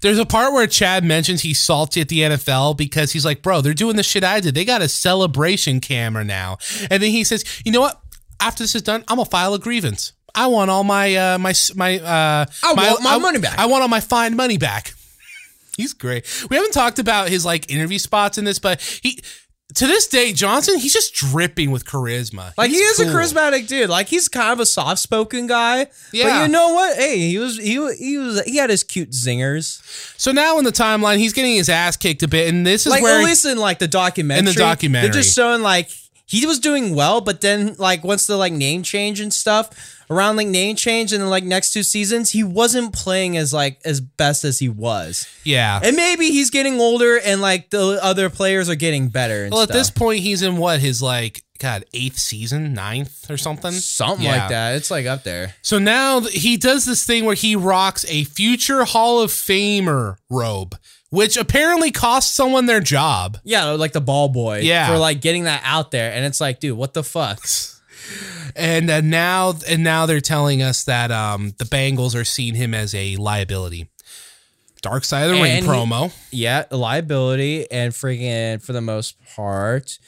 There's 0.00 0.18
a 0.18 0.26
part 0.26 0.52
where 0.52 0.66
Chad 0.66 1.04
mentions 1.04 1.42
he's 1.42 1.60
salty 1.60 2.00
at 2.00 2.08
the 2.08 2.20
NFL 2.20 2.76
because 2.76 3.12
he's 3.12 3.24
like, 3.24 3.42
bro, 3.42 3.60
they're 3.60 3.74
doing 3.74 3.96
the 3.96 4.02
shit 4.02 4.22
I 4.22 4.40
did. 4.40 4.54
They 4.54 4.64
got 4.64 4.82
a 4.82 4.88
celebration 4.88 5.80
camera 5.80 6.24
now. 6.24 6.58
And 6.90 7.02
then 7.02 7.10
he 7.10 7.24
says, 7.24 7.44
you 7.64 7.72
know 7.72 7.80
what? 7.80 8.00
After 8.40 8.62
this 8.62 8.74
is 8.74 8.82
done, 8.82 9.02
I'm 9.08 9.16
gonna 9.16 9.28
file 9.28 9.54
a 9.54 9.58
grievance. 9.58 10.12
I 10.34 10.46
want 10.46 10.70
all 10.70 10.84
my 10.84 11.14
uh 11.16 11.38
my 11.38 11.52
my 11.74 11.98
uh 11.98 12.46
I 12.62 12.72
want 12.74 13.02
my 13.02 13.18
money 13.18 13.40
back. 13.40 13.58
I 13.58 13.66
want 13.66 13.82
all 13.82 13.88
my 13.88 14.00
fine 14.00 14.36
money 14.36 14.56
back. 14.56 14.94
He's 15.76 15.92
great. 15.92 16.24
We 16.48 16.56
haven't 16.56 16.72
talked 16.72 16.98
about 16.98 17.28
his 17.28 17.44
like 17.44 17.70
interview 17.70 17.98
spots 17.98 18.38
in 18.38 18.44
this, 18.44 18.58
but 18.60 18.80
he 19.02 19.20
to 19.74 19.86
this 19.86 20.06
day, 20.06 20.32
Johnson, 20.32 20.78
he's 20.78 20.94
just 20.94 21.14
dripping 21.14 21.70
with 21.70 21.84
charisma. 21.84 22.52
Like 22.56 22.70
He's 22.70 22.78
he 22.78 22.84
is 22.84 23.00
a 23.00 23.04
charismatic 23.04 23.68
dude. 23.68 23.90
Like 23.90 24.08
he's 24.08 24.26
kind 24.26 24.52
of 24.52 24.60
a 24.60 24.66
soft 24.66 24.98
spoken 24.98 25.46
guy. 25.46 25.88
Yeah. 26.10 26.24
But 26.24 26.42
you 26.42 26.48
know 26.48 26.72
what? 26.72 26.96
Hey, 26.96 27.18
he 27.18 27.38
was 27.38 27.58
he 27.58 27.72
he 27.96 28.16
was 28.16 28.42
he 28.44 28.56
had 28.56 28.70
his 28.70 28.82
cute 28.82 29.10
zingers. 29.10 29.82
So 30.18 30.32
now 30.32 30.58
in 30.58 30.64
the 30.64 30.72
timeline, 30.72 31.18
he's 31.18 31.34
getting 31.34 31.54
his 31.56 31.68
ass 31.68 31.96
kicked 31.98 32.22
a 32.22 32.28
bit, 32.28 32.48
and 32.48 32.66
this 32.66 32.86
is 32.86 32.92
Like 32.92 33.02
where 33.02 33.20
at 33.20 33.24
least 33.24 33.44
in 33.44 33.58
like 33.58 33.78
the 33.78 33.88
documentary. 33.88 34.38
In 34.38 34.44
the 34.46 34.52
documentary. 34.54 35.10
they're 35.10 35.22
just 35.22 35.36
showing 35.36 35.62
like 35.62 35.90
he 36.24 36.46
was 36.46 36.58
doing 36.60 36.94
well, 36.94 37.20
but 37.20 37.42
then 37.42 37.74
like 37.78 38.02
once 38.04 38.26
the 38.26 38.36
like 38.36 38.54
name 38.54 38.82
change 38.82 39.20
and 39.20 39.32
stuff 39.32 39.97
around 40.10 40.36
like 40.36 40.46
name 40.48 40.76
change 40.76 41.12
and 41.12 41.22
then 41.22 41.30
like 41.30 41.44
next 41.44 41.72
two 41.72 41.82
seasons, 41.82 42.30
he 42.30 42.42
wasn't 42.44 42.92
playing 42.92 43.36
as 43.36 43.52
like 43.52 43.80
as 43.84 44.00
best 44.00 44.44
as 44.44 44.58
he 44.58 44.68
was. 44.68 45.26
yeah. 45.44 45.80
And 45.82 45.96
maybe 45.96 46.30
he's 46.30 46.50
getting 46.50 46.80
older 46.80 47.18
and 47.18 47.40
like 47.40 47.70
the 47.70 47.98
other 48.02 48.30
players 48.30 48.68
are 48.68 48.74
getting 48.74 49.08
better. 49.08 49.44
And 49.44 49.52
Well, 49.52 49.62
at 49.62 49.68
this 49.72 49.90
point, 49.90 50.20
he's 50.20 50.42
in 50.42 50.56
what 50.56 50.80
his 50.80 51.00
like 51.02 51.42
God 51.58 51.84
eighth 51.92 52.18
season, 52.18 52.72
ninth 52.72 53.28
or 53.30 53.36
something, 53.36 53.72
something 53.72 54.24
Yeah. 54.24 54.36
like 54.38 54.48
that. 54.50 54.76
It's 54.76 54.90
like 54.90 55.06
up 55.06 55.24
there. 55.24 55.54
So 55.62 55.78
now 55.78 56.20
he 56.20 56.56
does 56.56 56.84
this 56.84 57.04
thing 57.04 57.24
where 57.24 57.34
he 57.34 57.56
rocks 57.56 58.04
a 58.08 58.24
future 58.24 58.84
Hall 58.84 59.20
of 59.20 59.30
Famer 59.32 60.16
robe, 60.30 60.78
which 61.10 61.36
apparently 61.36 61.90
cost 61.90 62.34
someone 62.36 62.66
their 62.66 62.80
job. 62.80 63.38
Yeah, 63.42 63.70
like 63.70 63.92
the 63.92 64.00
ball 64.00 64.28
boy. 64.28 64.60
Yeah. 64.60 64.86
For 64.88 64.98
like 64.98 65.20
getting 65.20 65.44
that 65.44 65.62
out 65.64 65.90
there. 65.90 66.12
And 66.12 66.24
it's 66.24 66.40
like, 66.40 66.60
dude, 66.60 66.76
what 66.78 66.94
the 66.94 67.02
fuck? 67.02 67.40
And 68.56 68.90
uh, 68.90 69.00
now, 69.00 69.54
and 69.68 69.84
now 69.84 70.06
they're 70.06 70.20
telling 70.20 70.62
us 70.62 70.84
that 70.84 71.10
um, 71.10 71.52
the 71.58 71.64
Bengals 71.64 72.14
are 72.14 72.24
seeing 72.24 72.54
him 72.54 72.74
as 72.74 72.94
a 72.94 73.16
liability. 73.16 73.88
Dark 74.82 75.04
Side 75.04 75.22
of 75.30 75.36
the 75.36 75.42
Ring 75.42 75.52
And 75.58 75.64
he- 75.64 75.70
promo. 75.70 76.12
Yeah, 76.30 76.64
a 76.70 76.76
liability 76.76 77.70
and 77.70 77.92
freaking 77.92 78.62
for 78.62 78.72
the 78.72 78.80
most 78.80 79.16
part. 79.34 79.98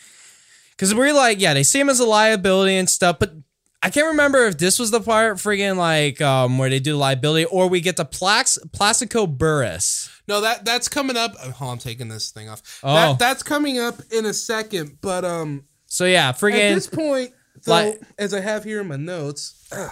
Cause 0.78 0.94
we're 0.94 1.12
like, 1.12 1.40
yeah, 1.40 1.52
they 1.54 1.62
see 1.62 1.78
him 1.80 1.90
as 1.90 2.00
a 2.00 2.06
liability 2.06 2.74
and 2.76 2.88
stuff, 2.88 3.18
but 3.18 3.34
I 3.82 3.90
can't 3.90 4.06
remember 4.06 4.46
if 4.46 4.56
this 4.58 4.78
was 4.78 4.90
the 4.90 5.00
part 5.00 5.36
freaking 5.36 5.76
like 5.76 6.20
um 6.22 6.56
where 6.58 6.70
they 6.70 6.78
do 6.80 6.96
liability 6.96 7.44
or 7.46 7.68
we 7.68 7.80
get 7.82 7.96
the 7.96 8.04
Plax 8.06 8.56
Plaxico 8.72 9.26
Burress. 9.26 10.08
No, 10.26 10.40
that 10.40 10.64
that's 10.64 10.88
coming 10.88 11.16
up. 11.18 11.34
Oh, 11.60 11.68
I'm 11.68 11.78
taking 11.78 12.08
this 12.08 12.30
thing 12.30 12.48
off. 12.48 12.80
Oh. 12.82 12.94
That, 12.94 13.18
that's 13.18 13.42
coming 13.42 13.78
up 13.78 13.96
in 14.10 14.24
a 14.24 14.32
second. 14.32 14.98
But 15.02 15.24
um, 15.24 15.64
So 15.86 16.04
yeah, 16.06 16.28
At 16.30 16.40
this 16.40 16.86
point, 16.86 17.32
though, 17.64 17.72
Like- 17.72 18.00
as 18.18 18.32
I 18.34 18.40
have 18.40 18.64
here 18.64 18.80
in 18.80 18.88
my 18.88 18.96
notes, 18.96 19.54
ugh, 19.72 19.90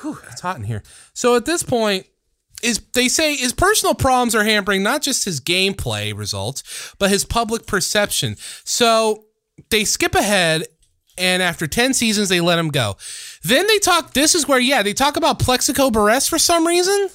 whew, 0.00 0.18
it's 0.30 0.40
hot 0.40 0.56
in 0.56 0.64
here. 0.64 0.82
So 1.14 1.36
at 1.36 1.44
this 1.44 1.62
point, 1.62 2.06
is 2.62 2.80
they 2.94 3.08
say 3.08 3.36
his 3.36 3.52
personal 3.52 3.94
problems 3.94 4.34
are 4.34 4.44
hampering 4.44 4.82
not 4.82 5.02
just 5.02 5.24
his 5.26 5.40
gameplay 5.40 6.16
results, 6.16 6.94
but 6.98 7.10
his 7.10 7.24
public 7.24 7.66
perception. 7.66 8.36
So 8.64 9.26
they 9.70 9.84
skip 9.84 10.14
ahead 10.14 10.64
and 11.18 11.42
after 11.42 11.66
10 11.66 11.92
seasons 11.92 12.30
they 12.30 12.40
let 12.40 12.58
him 12.58 12.68
go. 12.68 12.96
Then 13.42 13.66
they 13.66 13.78
talk 13.78 14.14
this 14.14 14.34
is 14.34 14.48
where 14.48 14.58
yeah, 14.58 14.82
they 14.82 14.94
talk 14.94 15.16
about 15.16 15.38
Plaxico 15.38 15.90
Burress 15.90 16.28
for 16.28 16.38
some 16.38 16.66
reason. 16.66 17.08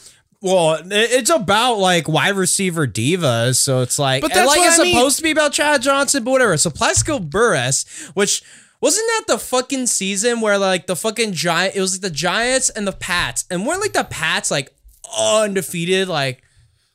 Well, 0.43 0.81
it's 0.89 1.29
about 1.29 1.75
like 1.79 2.07
wide 2.07 2.35
receiver 2.35 2.87
divas, 2.87 3.57
so 3.57 3.81
it's 3.81 3.99
like, 3.99 4.21
But 4.21 4.33
that's 4.33 4.47
like 4.47 4.57
what 4.59 4.67
it's 4.69 4.79
I 4.79 4.83
mean. 4.83 4.95
supposed 4.95 5.17
to 5.17 5.23
be 5.23 5.29
about 5.31 5.53
Chad 5.53 5.81
Johnson, 5.83 6.23
but 6.23 6.31
whatever. 6.31 6.57
So 6.57 6.69
Plaxico 6.71 7.19
Burress, 7.19 7.85
which 8.15 8.41
wasn't 8.81 9.07
that 9.07 9.33
the 9.33 9.39
fucking 9.39 9.85
season 9.85 10.41
where 10.41 10.57
like 10.57 10.87
the 10.87 10.95
fucking 10.95 11.33
giant, 11.33 11.75
it 11.75 11.81
was 11.81 11.93
like 11.93 12.01
the 12.01 12.09
Giants 12.09 12.69
and 12.69 12.85
the 12.87 12.91
Pats, 12.91 13.45
and 13.49 13.65
weren't 13.65 13.81
like 13.81 13.93
the 13.93 14.03
Pats 14.03 14.51
like 14.51 14.73
undefeated, 15.17 16.07
like 16.07 16.43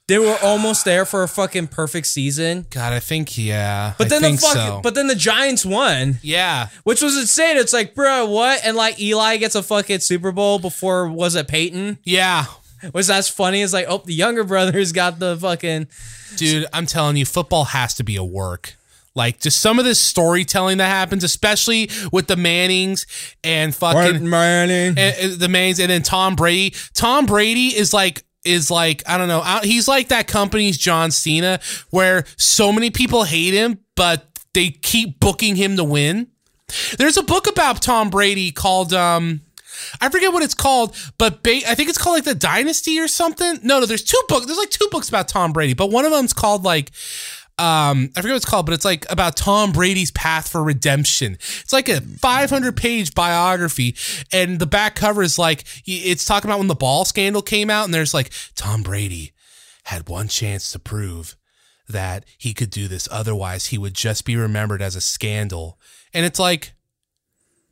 they 0.08 0.18
were 0.18 0.36
almost 0.42 0.84
there 0.84 1.04
for 1.04 1.22
a 1.22 1.28
fucking 1.28 1.68
perfect 1.68 2.06
season. 2.06 2.66
God, 2.70 2.92
I 2.92 3.00
think 3.00 3.38
yeah. 3.38 3.94
But 3.98 4.08
then 4.08 4.22
the 4.22 4.36
fucking, 4.36 4.60
so. 4.60 4.80
but 4.82 4.94
then 4.94 5.06
the 5.06 5.14
Giants 5.14 5.64
won. 5.64 6.18
yeah. 6.22 6.68
Which 6.84 7.02
was 7.02 7.16
insane. 7.16 7.56
It's 7.56 7.72
like, 7.72 7.94
bro, 7.94 8.26
what? 8.26 8.60
And 8.64 8.76
like 8.76 9.00
Eli 9.00 9.36
gets 9.38 9.54
a 9.54 9.62
fucking 9.62 10.00
Super 10.00 10.32
Bowl 10.32 10.58
before 10.58 11.08
was 11.08 11.34
it 11.34 11.48
Peyton? 11.48 11.98
Yeah. 12.04 12.46
Was 12.92 13.06
that's 13.08 13.28
funny? 13.28 13.62
It's 13.62 13.72
like, 13.72 13.86
oh, 13.88 14.02
the 14.04 14.14
younger 14.14 14.44
brother's 14.44 14.92
got 14.92 15.18
the 15.18 15.36
fucking 15.36 15.88
Dude, 16.36 16.66
I'm 16.72 16.86
telling 16.86 17.16
you, 17.16 17.24
football 17.24 17.64
has 17.64 17.94
to 17.94 18.04
be 18.04 18.16
a 18.16 18.24
work. 18.24 18.75
Like 19.16 19.40
just 19.40 19.60
some 19.60 19.78
of 19.78 19.84
this 19.84 19.98
storytelling 19.98 20.78
that 20.78 20.88
happens, 20.88 21.24
especially 21.24 21.90
with 22.12 22.26
the 22.26 22.36
Mannings 22.36 23.06
and 23.42 23.74
fucking 23.74 24.28
Manning. 24.28 24.98
and, 24.98 25.32
the 25.32 25.48
Mannings, 25.48 25.80
and 25.80 25.90
then 25.90 26.02
Tom 26.02 26.36
Brady. 26.36 26.76
Tom 26.94 27.26
Brady 27.26 27.68
is 27.76 27.92
like 27.94 28.24
is 28.44 28.70
like 28.70 29.02
I 29.08 29.18
don't 29.18 29.28
know. 29.28 29.42
He's 29.62 29.88
like 29.88 30.08
that 30.08 30.28
company's 30.28 30.76
John 30.78 31.10
Cena, 31.10 31.60
where 31.90 32.24
so 32.36 32.72
many 32.72 32.90
people 32.90 33.24
hate 33.24 33.54
him, 33.54 33.78
but 33.96 34.26
they 34.52 34.68
keep 34.70 35.18
booking 35.18 35.56
him 35.56 35.76
to 35.76 35.84
win. 35.84 36.28
There's 36.98 37.16
a 37.16 37.22
book 37.22 37.46
about 37.48 37.80
Tom 37.80 38.10
Brady 38.10 38.50
called 38.52 38.92
um 38.92 39.40
I 40.00 40.08
forget 40.08 40.32
what 40.32 40.42
it's 40.42 40.54
called, 40.54 40.96
but 41.18 41.42
ba- 41.42 41.68
I 41.68 41.74
think 41.74 41.88
it's 41.88 41.98
called 41.98 42.16
like 42.16 42.24
the 42.24 42.34
Dynasty 42.34 42.98
or 42.98 43.08
something. 43.08 43.60
No, 43.62 43.80
no, 43.80 43.86
there's 43.86 44.02
two 44.02 44.20
books. 44.28 44.46
There's 44.46 44.58
like 44.58 44.70
two 44.70 44.88
books 44.90 45.08
about 45.08 45.28
Tom 45.28 45.52
Brady, 45.52 45.74
but 45.74 45.90
one 45.90 46.04
of 46.04 46.10
them's 46.12 46.32
called 46.32 46.64
like 46.64 46.92
um 47.58 48.10
I 48.14 48.20
forget 48.20 48.32
what 48.32 48.36
it's 48.36 48.44
called, 48.44 48.66
but 48.66 48.74
it's 48.74 48.84
like 48.84 49.06
about 49.10 49.36
Tom 49.36 49.72
Brady's 49.72 50.10
path 50.10 50.48
for 50.48 50.62
redemption. 50.62 51.34
It's 51.34 51.72
like 51.72 51.88
a 51.88 52.00
500 52.00 52.76
page 52.76 53.14
biography, 53.14 53.96
and 54.32 54.58
the 54.58 54.66
back 54.66 54.94
cover 54.94 55.22
is 55.22 55.38
like 55.38 55.64
it's 55.86 56.24
talking 56.24 56.50
about 56.50 56.58
when 56.58 56.68
the 56.68 56.74
ball 56.74 57.04
scandal 57.04 57.42
came 57.42 57.70
out, 57.70 57.84
and 57.84 57.94
there's 57.94 58.14
like 58.14 58.30
Tom 58.54 58.82
Brady 58.82 59.32
had 59.84 60.08
one 60.08 60.28
chance 60.28 60.72
to 60.72 60.78
prove 60.78 61.36
that 61.88 62.24
he 62.36 62.52
could 62.52 62.70
do 62.70 62.88
this. 62.88 63.08
Otherwise, 63.10 63.66
he 63.66 63.78
would 63.78 63.94
just 63.94 64.24
be 64.24 64.36
remembered 64.36 64.82
as 64.82 64.96
a 64.96 65.00
scandal. 65.00 65.78
And 66.12 66.26
it's 66.26 66.38
like, 66.38 66.72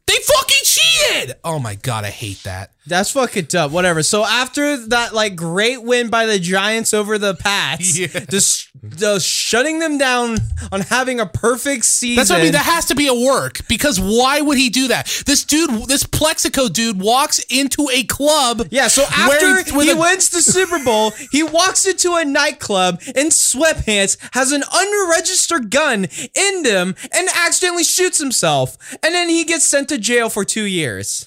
they 0.07 0.14
fucking 0.14 0.62
cheated. 0.62 1.37
Oh 1.43 1.59
my 1.59 1.74
God, 1.74 2.05
I 2.05 2.11
hate 2.11 2.43
that. 2.45 2.74
That's 2.87 3.11
fucking 3.12 3.47
tough. 3.47 3.72
Whatever. 3.72 4.03
So 4.03 4.24
after 4.24 4.76
that, 4.89 5.14
like 5.14 5.37
great 5.37 5.82
win 5.82 6.11
by 6.11 6.26
the 6.26 6.39
Giants 6.39 6.93
over 6.93 7.16
the 7.16 7.35
Pats, 7.35 7.99
Yeah. 7.99 8.09
just, 8.28 8.68
just 8.99 9.26
shutting 9.26 9.78
them 9.78 9.97
down 9.97 10.37
on 10.70 10.82
having 10.82 11.18
a 11.18 11.24
perfect 11.24 11.87
season. 11.87 12.16
That's 12.16 12.28
what 12.28 12.41
I 12.41 12.43
mean. 12.43 12.53
That 12.53 12.66
has 12.66 12.85
to 12.87 12.95
be 12.95 13.07
a 13.07 13.14
work 13.14 13.66
because 13.68 13.99
why 13.99 14.43
would 14.43 14.59
he 14.59 14.68
do 14.68 14.89
that? 14.89 15.07
This 15.24 15.45
dude, 15.45 15.89
this 15.89 16.05
Plaxico 16.05 16.68
dude, 16.68 17.01
walks 17.01 17.39
into 17.51 17.89
a 17.91 18.03
club. 18.05 18.68
yeah. 18.70 18.89
So 18.89 19.05
after 19.11 19.62
he 19.80 19.91
a- 19.91 19.97
wins 19.97 20.28
the 20.28 20.43
Super 20.43 20.78
Bowl, 20.85 21.12
he 21.32 21.43
walks 21.43 21.87
into 21.87 22.14
a 22.16 22.24
nightclub 22.26 23.01
in 23.16 23.28
sweatpants, 23.28 24.18
has 24.35 24.53
an 24.53 24.62
unregistered 24.74 25.70
gun 25.70 26.07
in 26.35 26.64
him, 26.64 26.95
and 27.12 27.28
accidentally 27.35 27.85
shoots 27.85 28.18
himself, 28.18 28.76
and 29.03 29.14
then 29.14 29.28
he 29.30 29.45
gets 29.45 29.64
sent 29.66 29.89
to 29.89 29.97
jail 29.97 30.28
for 30.28 30.45
two 30.45 30.64
years. 30.64 31.26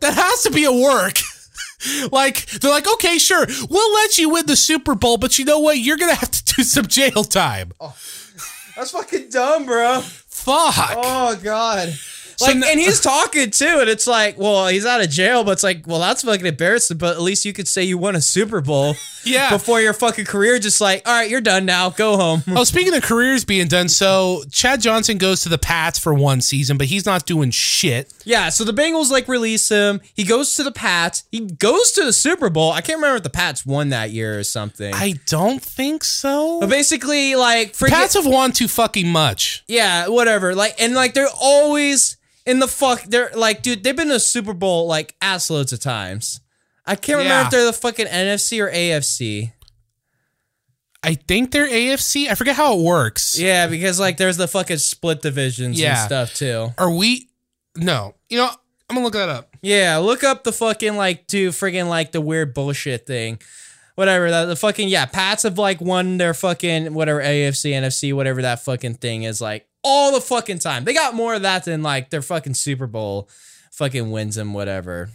That 0.00 0.14
has 0.14 0.42
to 0.42 0.50
be 0.50 0.64
a 0.64 0.72
work. 0.72 1.18
like 2.12 2.46
they're 2.46 2.70
like, 2.70 2.92
okay, 2.94 3.18
sure, 3.18 3.46
we'll 3.70 3.94
let 3.94 4.18
you 4.18 4.30
win 4.30 4.46
the 4.46 4.56
Super 4.56 4.94
Bowl, 4.94 5.16
but 5.16 5.38
you 5.38 5.44
know 5.44 5.60
what? 5.60 5.78
You're 5.78 5.96
gonna 5.96 6.14
have 6.14 6.30
to 6.30 6.54
do 6.56 6.62
some 6.64 6.86
jail 6.86 7.24
time. 7.24 7.72
Oh, 7.80 7.94
that's 8.76 8.90
fucking 8.90 9.30
dumb, 9.30 9.66
bro. 9.66 10.00
Fuck. 10.00 10.94
Oh 10.96 11.38
god. 11.42 11.94
Like, 12.40 12.56
n- 12.56 12.64
and 12.66 12.78
he's 12.80 13.00
talking 13.02 13.50
too, 13.50 13.78
and 13.80 13.88
it's 13.90 14.06
like, 14.06 14.38
well, 14.38 14.68
he's 14.68 14.86
out 14.86 15.00
of 15.00 15.10
jail, 15.10 15.44
but 15.44 15.52
it's 15.52 15.62
like, 15.62 15.86
well, 15.86 15.98
that's 16.00 16.22
fucking 16.22 16.46
embarrassing. 16.46 16.98
But 16.98 17.16
at 17.16 17.22
least 17.22 17.44
you 17.44 17.52
could 17.52 17.68
say 17.68 17.82
you 17.84 17.98
won 17.98 18.14
a 18.16 18.20
Super 18.20 18.60
Bowl 18.60 18.94
Yeah. 19.24 19.50
before 19.50 19.80
your 19.80 19.92
fucking 19.92 20.24
career. 20.24 20.58
Just 20.58 20.80
like, 20.80 21.06
all 21.06 21.12
right, 21.14 21.28
you're 21.28 21.40
done 21.40 21.66
now. 21.66 21.90
Go 21.90 22.16
home. 22.16 22.42
Oh, 22.48 22.64
speaking 22.64 22.94
of 22.94 23.02
careers 23.02 23.44
being 23.44 23.66
done, 23.68 23.88
so 23.88 24.42
Chad 24.50 24.80
Johnson 24.80 25.18
goes 25.18 25.42
to 25.42 25.48
the 25.48 25.58
Pats 25.58 25.98
for 25.98 26.14
one 26.14 26.40
season, 26.40 26.78
but 26.78 26.86
he's 26.86 27.04
not 27.04 27.26
doing 27.26 27.50
shit. 27.50 28.12
yeah. 28.24 28.48
So 28.48 28.64
the 28.64 28.72
Bengals 28.72 29.10
like 29.10 29.28
release 29.28 29.68
him. 29.68 30.00
He 30.14 30.24
goes 30.24 30.54
to 30.56 30.62
the 30.62 30.72
Pats. 30.72 31.24
He 31.32 31.40
goes 31.40 31.92
to 31.92 32.04
the 32.04 32.12
Super 32.12 32.48
Bowl. 32.48 32.72
I 32.72 32.80
can't 32.80 32.96
remember 32.98 33.16
if 33.16 33.22
the 33.24 33.30
Pats 33.30 33.66
won 33.66 33.88
that 33.90 34.10
year 34.10 34.38
or 34.38 34.44
something. 34.44 34.94
I 34.94 35.14
don't 35.26 35.60
think 35.62 36.04
so. 36.04 36.60
but 36.60 36.68
basically, 36.70 37.34
like, 37.34 37.74
forget, 37.74 37.96
Pats 37.98 38.14
have 38.14 38.26
won 38.26 38.52
too 38.52 38.68
fucking 38.68 39.08
much. 39.08 39.64
yeah, 39.66 40.08
whatever. 40.08 40.54
Like, 40.54 40.74
and 40.80 40.94
like, 40.94 41.14
they're 41.14 41.28
always 41.40 42.16
in 42.48 42.58
the 42.58 42.66
fuck. 42.68 43.02
They're 43.04 43.30
like, 43.34 43.62
dude, 43.62 43.84
they've 43.84 43.94
been 43.96 44.08
to 44.08 44.14
the 44.14 44.20
Super 44.20 44.52
Bowl 44.54 44.86
like 44.86 45.14
ass 45.22 45.50
loads 45.50 45.72
of 45.72 45.80
times. 45.80 46.40
I 46.86 46.96
can't 46.96 47.18
remember 47.18 47.34
Yeah. 47.34 47.44
if 47.44 47.50
they're 47.50 47.64
the 47.66 47.72
fucking 47.72 48.06
NFC 48.06 48.60
or 48.60 48.70
AFC. 48.70 49.52
I 51.02 51.14
think 51.14 51.52
they're 51.52 51.68
AFC. 51.68 52.28
I 52.28 52.34
forget 52.34 52.56
how 52.56 52.76
it 52.78 52.82
works. 52.82 53.38
Yeah, 53.38 53.66
because 53.68 54.00
like 54.00 54.16
there's 54.16 54.36
the 54.36 54.48
fucking 54.48 54.78
split 54.78 55.22
divisions 55.22 55.78
Yeah. 55.78 56.00
and 56.00 56.06
stuff 56.06 56.34
too. 56.34 56.72
Are 56.76 56.90
we? 56.90 57.28
No. 57.76 58.14
You 58.28 58.38
know, 58.38 58.50
I'm 58.90 58.96
gonna 58.96 59.04
look 59.04 59.12
that 59.14 59.28
up. 59.28 59.54
Yeah, 59.62 59.98
look 59.98 60.24
up 60.24 60.42
the 60.44 60.52
fucking 60.52 60.96
like 60.96 61.26
do 61.28 61.50
friggin' 61.50 61.88
like 61.88 62.10
the 62.12 62.20
weird 62.20 62.52
bullshit 62.54 63.06
thing. 63.06 63.38
Whatever 63.94 64.30
that 64.30 64.46
the 64.46 64.56
fucking 64.56 64.88
yeah, 64.88 65.06
Pats 65.06 65.42
have 65.44 65.58
like 65.58 65.80
won 65.80 66.16
their 66.18 66.34
fucking 66.34 66.94
whatever 66.94 67.20
AFC, 67.20 67.72
NFC, 67.72 68.12
whatever 68.12 68.42
that 68.42 68.64
fucking 68.64 68.94
thing 68.94 69.22
is 69.24 69.40
like 69.40 69.67
all 69.82 70.12
the 70.12 70.20
fucking 70.20 70.58
time. 70.58 70.84
They 70.84 70.94
got 70.94 71.14
more 71.14 71.34
of 71.34 71.42
that 71.42 71.64
than 71.64 71.82
like 71.82 72.10
their 72.10 72.22
fucking 72.22 72.54
Super 72.54 72.86
Bowl 72.86 73.28
fucking 73.72 74.10
wins 74.10 74.36
and 74.36 74.54
whatever. 74.54 75.10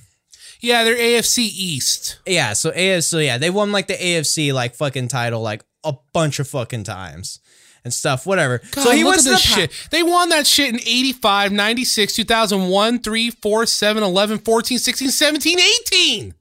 Yeah, 0.60 0.84
they're 0.86 0.96
AFC 0.96 1.40
East. 1.40 2.20
Yeah, 2.26 2.54
so 2.54 2.72
AFC, 2.72 3.26
yeah, 3.26 3.38
they 3.38 3.50
won 3.50 3.72
like 3.72 3.88
the 3.88 3.96
AFC 3.96 4.54
like 4.54 4.76
fucking 4.76 5.10
title 5.10 5.42
like 5.42 5.64
a 5.84 5.94
bunch 6.14 6.40
of 6.40 6.48
fucking 6.48 6.86
times 6.86 7.40
and 7.84 7.94
stuff, 7.94 8.26
whatever. 8.26 8.60
God, 8.72 8.84
so 8.84 8.92
he 8.92 9.04
look 9.04 9.16
went 9.16 9.20
at 9.20 9.24
to 9.24 9.30
the 9.30 9.36
this 9.36 9.50
Pa- 9.50 9.56
shit. 9.56 9.88
They 9.92 10.04
won 10.04 10.30
that 10.30 10.48
shit 10.48 10.70
in 10.70 10.80
85, 10.80 11.52
96, 11.52 12.16
2001, 12.16 13.00
3, 13.00 13.30
4, 13.30 13.66
7, 13.66 14.04
11, 14.04 14.38
14, 14.40 14.80
16, 14.80 15.10
17, 15.10 15.60
18. 15.60 16.34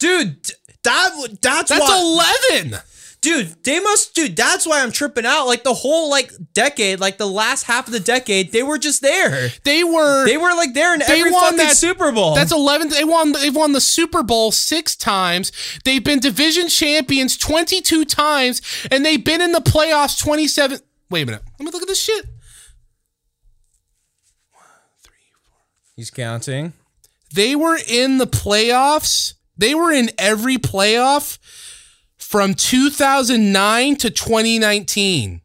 Dude, 0.00 0.44
that 0.82 1.38
that's, 1.40 1.70
That's 1.70 1.80
why 1.80 2.36
11. 2.60 2.80
Dude 3.24 3.64
they 3.64 3.80
must 3.80 4.14
dude 4.14 4.36
that's 4.36 4.66
why 4.66 4.80
i'm 4.82 4.92
tripping 4.92 5.24
out 5.26 5.46
like 5.46 5.64
the 5.64 5.74
whole 5.74 6.08
like 6.10 6.30
decade 6.52 7.00
like 7.00 7.18
the 7.18 7.26
last 7.26 7.64
half 7.64 7.86
of 7.86 7.92
the 7.92 7.98
decade 8.00 8.52
they 8.52 8.62
were 8.62 8.78
just 8.78 9.00
there 9.02 9.48
They 9.64 9.82
were 9.82 10.24
they 10.26 10.36
were 10.36 10.54
like 10.54 10.74
there 10.74 10.92
in 10.94 11.00
They 11.00 11.18
every 11.20 11.30
won 11.32 11.42
fucking 11.42 11.56
that- 11.58 11.76
super 11.76 12.12
bowl 12.12 12.34
That's 12.34 12.52
11. 12.52 12.90
They 12.90 13.04
won 13.04 13.32
they've 13.32 13.54
won 13.54 13.72
the 13.72 13.80
Super 13.80 14.22
Bowl 14.22 14.52
6 14.52 14.96
times. 14.96 15.50
They've 15.84 16.04
been 16.04 16.18
division 16.20 16.68
champions 16.68 17.36
22 17.36 18.04
times 18.04 18.60
and 18.90 19.04
they've 19.04 19.24
been 19.24 19.40
in 19.40 19.52
the 19.52 19.60
playoffs 19.60 20.18
27 20.20 20.78
Wait 21.10 21.22
a 21.22 21.26
minute. 21.26 21.42
Let 21.58 21.64
me 21.66 21.70
look 21.72 21.82
at 21.82 21.88
this 21.88 22.00
shit. 22.02 22.26
he's 25.96 26.10
counting 26.10 26.72
They 27.32 27.56
were 27.56 27.78
in 27.88 28.18
the 28.18 28.26
playoffs. 28.26 29.34
They 29.56 29.74
were 29.74 29.92
in 29.92 30.10
every 30.18 30.56
playoff 30.56 31.38
from 32.34 32.52
2009 32.52 33.94
to 33.94 34.10
2019. 34.10 35.40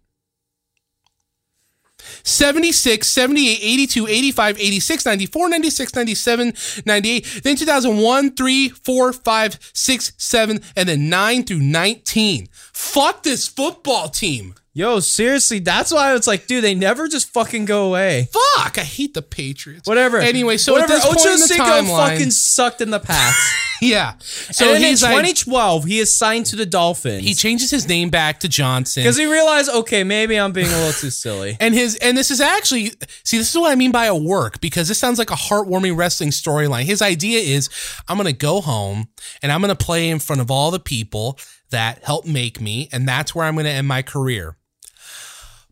76, 2.23 3.07
78, 3.07 3.59
82, 3.61 4.07
85, 4.07 4.59
86, 4.59 5.05
94, 5.05 5.49
96, 5.49 5.95
97, 5.95 6.53
98. 6.87 7.41
Then 7.43 7.55
2001, 7.57 8.31
3, 8.31 8.69
4, 8.69 9.13
5, 9.13 9.59
6, 9.71 10.13
7, 10.17 10.59
and 10.75 10.89
then 10.89 11.09
9 11.09 11.43
through 11.43 11.59
19. 11.59 12.47
Fuck 12.73 13.21
this 13.21 13.47
football 13.47 14.09
team. 14.09 14.55
Yo, 14.79 15.01
seriously, 15.01 15.59
that's 15.59 15.91
why 15.91 16.15
it's 16.15 16.25
like, 16.25 16.47
dude, 16.47 16.63
they 16.63 16.73
never 16.73 17.09
just 17.09 17.33
fucking 17.33 17.65
go 17.65 17.87
away. 17.87 18.29
Fuck, 18.31 18.77
I 18.77 18.83
hate 18.83 19.13
the 19.13 19.21
Patriots. 19.21 19.85
Whatever. 19.85 20.19
Anyway, 20.19 20.55
so 20.55 20.71
whatever. 20.71 20.93
at 20.93 20.95
this 20.95 21.05
point 21.05 21.19
Ocho 21.19 21.33
in 21.33 21.39
the 21.41 21.47
Cinco 21.47 21.65
timeline, 21.65 22.09
fucking 22.11 22.31
sucked 22.31 22.79
in 22.79 22.89
the 22.89 23.01
past. 23.01 23.37
yeah. 23.81 24.13
So 24.19 24.67
and 24.67 24.75
then 24.75 24.81
in 24.83 24.87
he's 24.87 25.03
like, 25.03 25.11
2012, 25.11 25.83
he 25.83 25.99
is 25.99 26.17
signed 26.17 26.45
to 26.45 26.55
the 26.55 26.65
Dolphins. 26.65 27.25
he 27.25 27.33
changes 27.33 27.69
his 27.69 27.89
name 27.89 28.09
back 28.09 28.39
to 28.39 28.47
Johnson. 28.47 29.03
because 29.03 29.17
he 29.17 29.25
realized, 29.25 29.69
okay, 29.69 30.05
maybe 30.05 30.39
I'm 30.39 30.53
being 30.53 30.67
a 30.67 30.77
little 30.77 30.93
too 30.93 31.09
silly. 31.09 31.57
And 31.59 31.73
his 31.73 31.97
and 31.97 32.17
this 32.17 32.31
is 32.31 32.39
actually 32.39 32.93
see 33.25 33.37
this 33.37 33.49
is 33.49 33.57
what 33.57 33.73
I 33.73 33.75
mean 33.75 33.91
by 33.91 34.05
a 34.05 34.15
work 34.15 34.61
because 34.61 34.87
this 34.87 34.97
sounds 34.97 35.19
like 35.19 35.29
a 35.29 35.35
heartwarming 35.35 35.97
wrestling 35.97 36.29
storyline. 36.29 36.83
His 36.83 37.01
idea 37.01 37.39
is 37.39 37.69
I'm 38.07 38.15
gonna 38.15 38.31
go 38.31 38.61
home 38.61 39.09
and 39.43 39.51
I'm 39.51 39.59
gonna 39.59 39.75
play 39.75 40.07
in 40.07 40.19
front 40.19 40.41
of 40.41 40.49
all 40.49 40.71
the 40.71 40.79
people 40.79 41.37
that 41.71 42.01
helped 42.05 42.27
make 42.27 42.61
me, 42.61 42.87
and 42.93 43.05
that's 43.05 43.35
where 43.35 43.45
I'm 43.45 43.57
gonna 43.57 43.67
end 43.67 43.85
my 43.85 44.03
career. 44.03 44.55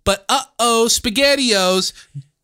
But 0.08 0.24
uh 0.30 0.42
oh, 0.58 0.86
SpaghettiOs, 0.90 1.92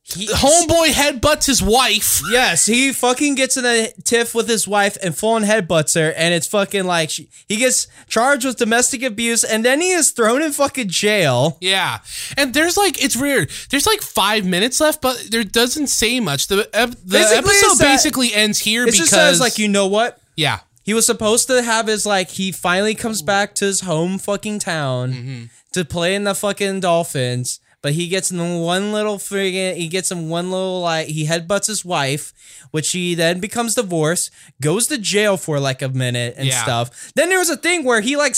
homeboy 0.06 0.90
headbutts 0.92 1.46
his 1.46 1.64
wife. 1.64 2.22
Yes, 2.30 2.66
he 2.66 2.92
fucking 2.92 3.36
gets 3.36 3.56
in 3.58 3.66
a 3.66 3.92
tiff 4.04 4.36
with 4.36 4.48
his 4.50 4.68
wife 4.68 4.98
and 5.02 5.16
full 5.18 5.32
on 5.34 5.44
headbutts 5.44 5.96
her, 5.96 6.12
and 6.14 6.34
it's 6.34 6.46
fucking 6.48 6.84
like 6.84 7.10
she, 7.10 7.30
he 7.48 7.56
gets 7.58 7.88
charged 8.08 8.46
with 8.46 8.58
domestic 8.58 9.02
abuse, 9.02 9.44
and 9.44 9.64
then 9.64 9.80
he 9.82 9.92
is 9.92 10.12
thrown 10.12 10.42
in 10.42 10.52
fucking 10.52 10.90
jail. 10.90 11.58
Yeah, 11.62 12.00
and 12.38 12.54
there's 12.54 12.76
like 12.78 13.02
it's 13.04 13.16
weird. 13.16 13.50
There's 13.70 13.88
like 13.88 14.02
five 14.02 14.46
minutes 14.46 14.80
left, 14.82 15.02
but 15.02 15.28
there 15.32 15.44
doesn't 15.46 15.88
say 15.88 16.20
much. 16.20 16.48
The 16.48 16.70
ep- 16.74 16.90
the 16.92 16.98
Basically, 17.06 17.38
episode 17.38 17.78
that- 17.80 17.92
basically 17.94 18.34
ends 18.34 18.60
here 18.60 18.84
It 18.84 18.88
because 18.88 18.98
just 19.00 19.12
says 19.12 19.40
like, 19.40 19.58
you 19.58 19.68
know 19.70 19.88
what? 19.88 20.20
yeah. 20.36 20.60
He 20.84 20.94
was 20.94 21.06
supposed 21.06 21.48
to 21.48 21.62
have 21.64 21.88
his 21.88 22.06
like 22.06 22.30
he 22.32 22.52
finally 22.52 22.94
comes 22.96 23.22
back 23.22 23.56
to 23.56 23.66
his 23.66 23.82
home 23.82 24.18
fucking 24.18 24.60
town 24.60 25.14
Mm-hmm. 25.14 25.44
to 25.74 25.86
play 25.86 26.14
in 26.14 26.24
the 26.26 26.36
fucking 26.36 26.82
Dolphins, 26.82 27.60
but 27.84 27.94
he 27.94 28.08
gets 28.08 28.32
in 28.32 28.40
one 28.62 28.92
little 28.92 29.18
friggin' 29.20 29.76
he 29.76 29.88
gets 29.88 30.10
in 30.12 30.30
one 30.30 30.50
little 30.50 30.82
like 30.82 31.06
he 31.08 31.28
headbutts 31.28 31.68
his 31.68 31.86
wife, 31.86 32.34
which 32.72 32.92
he 32.94 33.14
then 33.14 33.40
becomes 33.40 33.76
divorced, 33.76 34.32
goes 34.60 34.88
to 34.88 34.98
jail 34.98 35.38
for 35.38 35.60
like 35.60 35.84
a 35.84 35.90
minute 35.90 36.34
and 36.38 36.48
Yeah. 36.48 36.64
stuff. 36.64 37.12
Then 37.14 37.30
there 37.30 37.38
was 37.38 37.52
a 37.52 37.58
thing 37.58 37.84
where 37.84 38.02
he 38.02 38.16
like 38.16 38.36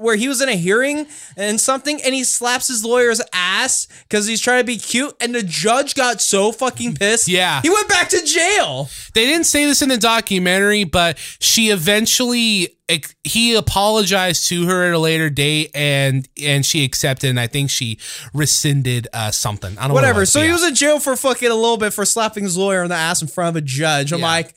where 0.00 0.16
he 0.16 0.26
was 0.26 0.40
in 0.42 0.48
a 0.48 0.56
hearing 0.56 1.06
and 1.36 1.60
something 1.60 2.02
and 2.02 2.12
he 2.14 2.24
slaps 2.24 2.66
his 2.66 2.84
lawyer's 2.84 3.20
ass 3.32 3.86
because 4.08 4.26
he's 4.26 4.40
trying 4.40 4.60
to 4.60 4.64
be 4.64 4.78
cute 4.78 5.14
and 5.20 5.34
the 5.34 5.42
judge 5.44 5.94
got 5.94 6.20
so 6.20 6.50
fucking 6.50 6.94
pissed. 6.96 7.28
Yeah. 7.38 7.60
He 7.62 7.68
went 7.70 7.88
back 7.88 8.08
to 8.08 8.24
jail. 8.24 8.88
They 9.14 9.26
didn't 9.26 9.44
say 9.44 9.66
this 9.66 9.82
in 9.82 9.90
the 9.90 9.98
documentary, 9.98 10.84
but 10.84 11.18
she 11.40 11.68
eventually 11.68 12.77
he 13.24 13.54
apologized 13.54 14.48
to 14.48 14.66
her 14.66 14.84
at 14.88 14.94
a 14.94 14.98
later 14.98 15.28
date, 15.30 15.70
and 15.74 16.28
and 16.42 16.64
she 16.64 16.84
accepted, 16.84 17.28
and 17.30 17.38
I 17.40 17.46
think 17.46 17.70
she 17.70 17.98
rescinded 18.32 19.08
uh, 19.12 19.30
something. 19.30 19.76
I 19.76 19.82
don't 19.82 19.88
know 19.88 19.94
what 19.94 20.02
Whatever. 20.02 20.24
So 20.26 20.42
he 20.42 20.52
was 20.52 20.64
in 20.64 20.74
jail 20.74 20.98
for 21.00 21.14
fucking 21.16 21.50
a 21.50 21.54
little 21.54 21.76
bit 21.76 21.92
for 21.92 22.04
slapping 22.04 22.44
his 22.44 22.56
lawyer 22.56 22.82
in 22.82 22.88
the 22.88 22.94
ass 22.96 23.20
in 23.22 23.28
front 23.28 23.50
of 23.50 23.56
a 23.56 23.64
judge. 23.64 24.12
I'm 24.12 24.20
Yeah. 24.20 24.26
like, 24.26 24.54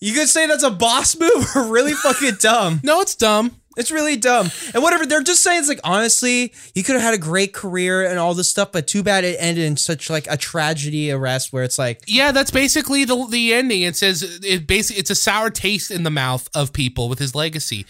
you 0.00 0.12
could 0.12 0.28
say 0.28 0.46
that's 0.46 0.62
a 0.62 0.70
boss 0.70 1.16
move 1.20 1.46
or 1.56 1.64
really 1.64 1.92
fucking 1.94 2.36
dumb. 2.40 2.80
no, 2.82 3.00
it's 3.00 3.14
dumb. 3.14 3.56
It's 3.76 3.90
really 3.90 4.16
dumb. 4.16 4.50
And 4.74 4.82
whatever, 4.82 5.06
they're 5.06 5.22
just 5.22 5.42
saying 5.42 5.60
it's 5.60 5.68
like 5.68 5.80
honestly, 5.84 6.52
he 6.74 6.82
could 6.82 6.94
have 6.94 7.02
had 7.02 7.14
a 7.14 7.18
great 7.18 7.52
career 7.52 8.04
and 8.04 8.18
all 8.18 8.34
this 8.34 8.48
stuff, 8.48 8.72
but 8.72 8.86
too 8.86 9.02
bad 9.02 9.24
it 9.24 9.36
ended 9.38 9.64
in 9.64 9.76
such 9.76 10.10
like 10.10 10.26
a 10.30 10.36
tragedy 10.36 11.10
arrest 11.10 11.52
where 11.52 11.64
it's 11.64 11.78
like 11.78 12.02
Yeah, 12.06 12.32
that's 12.32 12.50
basically 12.50 13.04
the 13.04 13.26
the 13.30 13.52
ending. 13.54 13.82
It 13.82 13.96
says 13.96 14.22
it 14.42 14.66
basically 14.66 15.00
it's 15.00 15.10
a 15.10 15.14
sour 15.14 15.50
taste 15.50 15.90
in 15.90 16.02
the 16.02 16.10
mouth 16.10 16.48
of 16.54 16.72
people 16.72 17.08
with 17.08 17.18
his 17.18 17.34
legacy. 17.34 17.86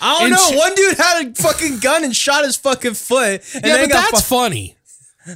I 0.00 0.14
don't 0.18 0.22
And 0.24 0.32
know. 0.32 0.58
One 0.58 0.74
dude 0.74 0.96
had 0.96 1.26
a 1.26 1.34
fucking 1.34 1.78
gun 1.78 2.04
and 2.04 2.14
shot 2.14 2.44
his 2.44 2.56
fucking 2.56 2.94
foot. 2.94 3.42
And 3.54 3.64
yeah, 3.66 3.82
but 3.82 3.90
that's 3.90 4.22
fu- 4.22 4.36
funny. 4.36 4.75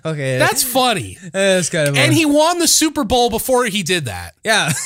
Okay. 0.05 0.39
That's 0.39 0.63
funny. 0.63 1.19
that's 1.33 1.69
kind 1.71 1.89
of 1.89 1.97
And 1.97 2.13
he 2.13 2.25
won 2.27 2.59
the 2.59 2.69
Super 2.69 3.05
Bowl 3.05 3.31
before 3.31 3.65
he 3.67 3.83
did 3.83 4.05
that. 4.07 4.35
yeah. 4.45 4.73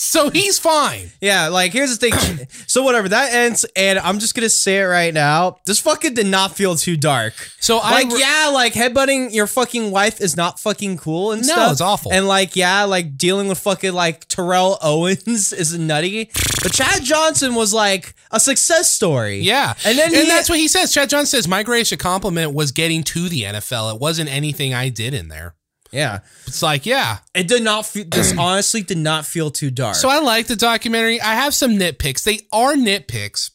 So 0.00 0.30
he's 0.30 0.60
fine. 0.60 1.10
Yeah, 1.20 1.48
like 1.48 1.72
here's 1.72 1.98
the 1.98 2.10
thing. 2.10 2.46
so 2.68 2.82
whatever 2.84 3.08
that 3.08 3.32
ends, 3.34 3.66
and 3.74 3.98
I'm 3.98 4.20
just 4.20 4.32
gonna 4.34 4.48
say 4.48 4.78
it 4.78 4.84
right 4.84 5.12
now. 5.12 5.58
This 5.66 5.80
fucking 5.80 6.14
did 6.14 6.28
not 6.28 6.52
feel 6.56 6.76
too 6.76 6.96
dark. 6.96 7.34
So 7.58 7.78
I 7.78 7.90
Like 8.04 8.12
re- 8.12 8.20
yeah, 8.20 8.48
like 8.54 8.74
headbutting 8.74 9.34
your 9.34 9.48
fucking 9.48 9.90
wife 9.90 10.20
is 10.20 10.36
not 10.36 10.60
fucking 10.60 10.98
cool 10.98 11.32
and 11.32 11.42
No, 11.42 11.52
stuff. 11.52 11.72
it's 11.72 11.80
awful. 11.80 12.12
And 12.12 12.28
like 12.28 12.54
yeah, 12.54 12.84
like 12.84 13.18
dealing 13.18 13.48
with 13.48 13.58
fucking 13.58 13.92
like 13.92 14.26
Terrell 14.28 14.78
Owens 14.82 15.52
is 15.52 15.76
nutty. 15.76 16.30
But 16.62 16.72
Chad 16.72 17.02
Johnson 17.02 17.56
was 17.56 17.74
like 17.74 18.14
a 18.30 18.38
success 18.38 18.94
story. 18.94 19.40
Yeah. 19.40 19.74
and 19.84 19.98
then 19.98 20.14
and 20.14 20.22
he, 20.22 20.28
that's 20.28 20.48
what 20.48 20.58
he 20.60 20.68
says. 20.68 20.94
Chad 20.94 21.10
Johnson 21.10 21.26
says 21.38 21.48
my 21.48 21.64
greatest 21.64 21.98
compliment 21.98 22.54
was 22.54 22.70
getting 22.70 23.02
to 23.02 23.28
the 23.28 23.42
NFL. 23.42 23.94
It 23.96 24.00
wasn't 24.00 24.30
anything 24.48 24.72
I 24.74 24.88
did 24.88 25.12
in 25.14 25.28
there. 25.28 25.54
yeah. 25.92 26.20
It's 26.46 26.62
like, 26.62 26.86
yeah. 26.86 27.18
It 27.34 27.48
did 27.48 27.62
not 27.62 27.86
feel. 27.86 28.04
This 28.08 28.32
honestly 28.38 28.82
did 28.82 28.98
not 28.98 29.26
feel 29.26 29.50
too 29.50 29.70
dark. 29.70 29.94
So 29.96 30.08
I 30.08 30.18
like 30.20 30.46
the 30.46 30.56
documentary. 30.56 31.20
I 31.20 31.34
have 31.34 31.54
some 31.54 31.72
nitpicks. 31.72 32.24
They 32.24 32.40
are 32.52 32.74
nitpicks, 32.74 33.50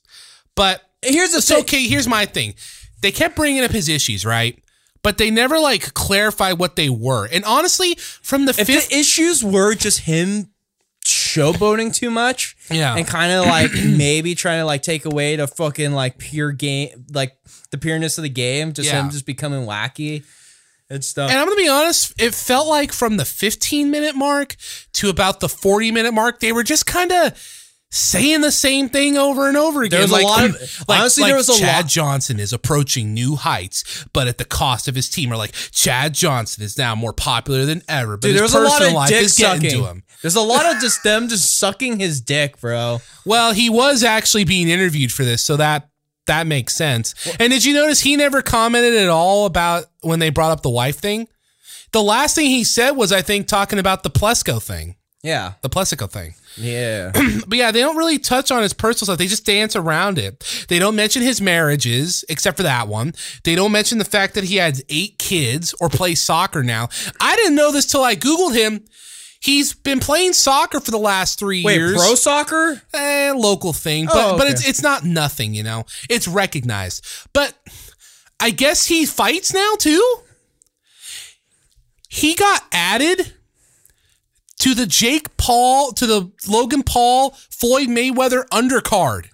but 0.56 0.82
here's 1.04 1.32
the 1.32 1.38
it's 1.40 1.48
thing. 1.50 1.60
okay. 1.62 1.84
Here's 1.88 2.08
my 2.08 2.26
thing. 2.26 2.54
They 3.02 3.12
kept 3.12 3.36
bringing 3.36 3.64
up 3.64 3.72
his 3.72 3.90
issues, 3.90 4.26
right? 4.26 4.58
But 5.04 5.18
they 5.18 5.30
never 5.32 5.60
like 5.60 5.94
clarify 5.94 6.54
what 6.54 6.76
they 6.76 6.90
were. 6.90 7.28
And 7.28 7.44
honestly, 7.46 7.96
from 7.96 8.46
the 8.46 8.56
If 8.58 8.68
fifth, 8.68 8.90
the 8.90 8.98
issues 9.00 9.44
were 9.44 9.76
just 9.76 10.00
him 10.02 10.50
showboating 11.06 11.94
too 11.94 12.10
much, 12.10 12.56
Yeah. 12.72 12.96
and 12.96 13.06
kind 13.06 13.32
of 13.34 13.46
like 13.46 13.72
maybe 13.86 14.36
trying 14.36 14.60
to 14.62 14.66
like 14.66 14.82
take 14.84 15.06
away 15.06 15.36
the 15.36 15.48
fucking 15.48 15.92
like 15.92 16.18
pure 16.18 16.52
game, 16.52 17.06
like 17.14 17.36
the 17.72 17.78
pureness 17.78 18.18
of 18.18 18.22
the 18.24 18.30
game, 18.30 18.72
just 18.74 18.90
Yeah. 18.90 19.04
him 19.04 19.10
just 19.12 19.26
becoming 19.26 19.66
wacky 19.68 20.24
and 20.90 21.04
stuff. 21.04 21.30
And 21.30 21.40
I'm 21.40 21.46
gonna 21.46 21.56
be 21.56 21.68
honest, 21.68 22.14
it 22.22 22.34
felt 22.34 22.68
like 22.68 22.92
from 22.92 23.18
the 23.18 23.26
15 23.26 23.90
minute 23.92 24.16
mark 24.16 24.56
to 24.94 25.10
about 25.10 25.40
the 25.40 25.50
40 25.50 25.92
minute 25.92 26.14
mark, 26.14 26.40
they 26.40 26.52
were 26.52 26.64
just 26.64 26.86
kind 26.86 27.12
of 27.12 27.60
saying 27.96 28.42
the 28.42 28.52
same 28.52 28.90
thing 28.90 29.18
over 29.20 29.48
and 29.48 29.56
over 29.56 29.84
again. 29.84 30.02
a 30.04 30.08
like, 30.08 30.24
lot 30.24 30.46
of- 30.46 30.84
like, 30.88 31.00
honestly, 31.00 31.22
like 31.22 31.30
there 31.30 31.38
was 31.38 31.50
a 31.50 31.60
Chad 31.60 31.84
lot- 31.84 31.88
Johnson 31.92 32.40
is 32.40 32.52
approaching 32.52 33.14
new 33.14 33.36
heights, 33.36 34.04
but 34.14 34.28
at 34.28 34.40
the 34.40 34.46
cost 34.46 34.88
of 34.88 34.96
his 34.96 35.10
team. 35.10 35.32
Or 35.32 35.36
like 35.38 35.52
Chad 35.72 36.16
Johnson 36.16 36.64
is 36.64 36.76
now 36.76 36.96
more 36.96 37.14
popular 37.14 37.66
than 37.66 37.84
ever, 37.88 38.18
but 38.18 38.24
Dude, 38.24 38.32
his 38.32 38.36
there 38.40 38.44
was 38.44 38.54
a 38.56 38.60
lot 38.60 38.72
personal 38.80 38.90
of 38.90 38.96
life 38.96 39.12
is 39.12 39.38
getting 39.38 39.70
to 39.70 39.86
him. 39.86 40.04
There's 40.24 40.36
a 40.36 40.42
lot 40.42 40.66
of 40.76 40.82
just 40.82 41.04
them 41.04 41.28
just 41.28 41.60
sucking 41.60 42.00
his 42.00 42.20
dick, 42.22 42.60
bro. 42.60 43.02
Well, 43.26 43.54
he 43.54 43.70
was 43.70 44.04
actually 44.04 44.44
being 44.44 44.68
interviewed 44.70 45.12
for 45.14 45.24
this, 45.24 45.42
so 45.44 45.56
that 45.58 45.88
that 46.28 46.48
makes 46.48 46.76
sense. 46.76 47.14
And 47.40 47.52
did 47.52 47.66
you 47.66 47.74
notice 47.74 48.02
he 48.02 48.16
never 48.16 48.42
commented 48.42 48.94
at 48.96 49.10
all 49.10 49.46
about 49.46 49.86
when 50.02 50.20
they 50.20 50.30
brought 50.30 50.52
up 50.52 50.62
the 50.62 50.70
wife 50.70 50.98
thing? 51.00 51.28
The 51.92 52.02
last 52.02 52.36
thing 52.36 52.48
he 52.50 52.64
said 52.64 52.92
was, 52.92 53.12
I 53.12 53.22
think, 53.22 53.48
talking 53.48 53.78
about 53.80 54.04
the 54.04 54.10
Plesko 54.10 54.62
thing, 54.64 54.96
Yeah, 55.22 55.54
the 55.62 55.70
Plaxico 55.70 56.08
thing. 56.08 56.34
yeah. 56.58 57.12
But 57.48 57.58
yeah, 57.58 57.72
they 57.72 57.82
don't 57.82 57.98
really 57.98 58.18
touch 58.18 58.50
on 58.52 58.64
his 58.64 58.74
personal 58.74 59.06
stuff. 59.08 59.20
They 59.20 59.28
just 59.28 59.46
dance 59.46 59.76
around 59.76 60.18
it. 60.18 60.66
They 60.70 60.80
don't 60.80 60.96
mention 60.96 61.22
his 61.22 61.40
marriages, 61.40 62.26
except 62.30 62.58
for 62.58 62.64
that 62.64 62.88
one. 62.88 63.14
They 63.44 63.54
don't 63.56 63.72
mention 63.72 63.98
the 64.00 64.06
fact 64.06 64.34
that 64.36 64.46
he 64.46 64.56
has 64.56 64.84
eight 64.90 65.20
kids 65.20 65.76
or 65.80 65.88
plays 65.90 66.22
soccer 66.22 66.64
now. 66.64 66.90
I 67.20 67.36
didn't 67.36 67.56
know 67.56 67.72
this 67.72 67.86
till 67.86 68.04
I 68.04 68.16
Googled 68.16 68.56
him. 68.56 68.86
He's 69.44 69.74
been 69.74 70.00
playing 70.00 70.32
soccer 70.34 70.80
for 70.80 70.90
the 70.92 70.98
last 70.98 71.38
three 71.38 71.64
Wait, 71.66 71.76
years. 71.76 71.96
pro 71.96 72.16
soccer? 72.16 72.82
eh, 72.94 73.34
local 73.36 73.74
thing, 73.74 74.06
but 74.06 74.16
Oh, 74.16 74.38
but 74.38 74.48
it's 74.48 74.66
it's 74.66 74.82
not 74.82 75.04
nothing, 75.04 75.54
you 75.54 75.64
know. 75.64 75.86
It's 76.10 76.30
recognized. 76.30 77.06
But 77.34 77.54
I 78.40 78.52
guess 78.52 78.86
he 78.86 79.06
fights 79.06 79.54
now 79.54 79.74
too. 79.78 80.18
He 82.08 82.36
got 82.36 82.64
added 82.72 83.34
to 84.60 84.74
the 84.74 84.86
Jake 84.86 85.36
Paul 85.36 85.92
to 85.94 86.06
the 86.06 86.32
Logan 86.48 86.84
Paul 86.84 87.32
Floyd 87.50 87.90
Mayweather 87.90 88.46
undercard. 88.48 89.26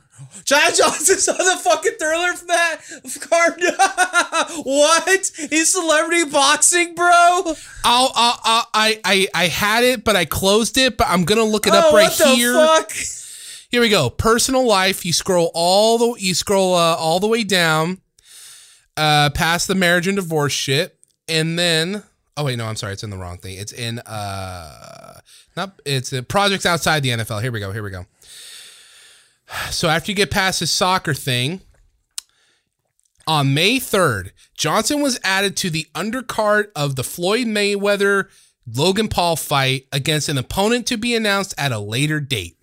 Chad 0.45 0.76
Johnson's 0.76 1.28
on 1.28 1.38
the 1.38 1.57
fucking 1.63 1.93
thriller 1.99 2.34
from 2.34 2.47
that 2.47 2.82
card. 3.22 4.65
what? 4.65 5.32
He's 5.49 5.72
celebrity 5.72 6.30
boxing, 6.30 6.95
bro. 6.95 7.53
I'll, 7.84 8.11
I'll, 8.15 8.39
I'll, 8.43 8.67
I 8.74 8.99
I 9.03 9.28
I 9.34 9.47
had 9.47 9.84
it, 9.84 10.03
but 10.03 10.15
I 10.15 10.26
closed 10.26 10.78
it. 10.78 10.97
But 10.97 11.07
I'm 11.09 11.24
gonna 11.24 11.43
look 11.43 11.67
it 11.67 11.74
up 11.74 11.91
oh, 11.91 11.95
right 11.95 12.09
what 12.09 12.17
the 12.17 12.36
here. 12.36 12.53
fuck? 12.53 12.91
Here 13.70 13.82
we 13.82 13.89
go. 13.89 14.09
Personal 14.09 14.65
life. 14.65 15.05
You 15.05 15.13
scroll 15.13 15.51
all 15.53 15.97
the 15.97 16.20
you 16.20 16.34
scroll 16.34 16.74
uh, 16.76 16.95
all 16.95 17.20
the 17.20 17.28
way 17.28 17.43
down, 17.43 18.01
uh, 18.97 19.30
past 19.32 19.67
the 19.67 19.76
marriage 19.76 20.07
and 20.07 20.15
divorce 20.15 20.53
shit, 20.53 20.97
and 21.28 21.57
then 21.57 22.03
oh 22.36 22.45
wait 22.45 22.57
no 22.57 22.65
I'm 22.65 22.76
sorry 22.76 22.93
it's 22.93 23.03
in 23.03 23.11
the 23.11 23.17
wrong 23.17 23.38
thing. 23.38 23.57
It's 23.57 23.72
in 23.72 23.99
uh 23.99 25.20
not 25.55 25.80
it's 25.86 26.11
uh, 26.13 26.22
projects 26.24 26.65
outside 26.65 27.03
the 27.03 27.09
NFL. 27.09 27.41
Here 27.41 27.51
we 27.51 27.59
go. 27.59 27.72
Here 27.72 27.84
we 27.84 27.91
go. 27.91 28.05
So 29.71 29.87
after 29.89 30.11
you 30.11 30.15
get 30.15 30.31
past 30.31 30.59
his 30.59 30.71
soccer 30.71 31.13
thing, 31.13 31.61
on 33.27 33.53
May 33.53 33.77
3rd, 33.79 34.31
Johnson 34.57 35.01
was 35.01 35.19
added 35.23 35.55
to 35.57 35.69
the 35.69 35.85
undercard 35.95 36.67
of 36.75 36.95
the 36.95 37.03
Floyd 37.03 37.47
Mayweather 37.47 38.27
Logan 38.71 39.07
Paul 39.07 39.35
fight 39.35 39.87
against 39.91 40.29
an 40.29 40.37
opponent 40.37 40.87
to 40.87 40.97
be 40.97 41.15
announced 41.15 41.53
at 41.57 41.71
a 41.71 41.79
later 41.79 42.19
date. 42.19 42.57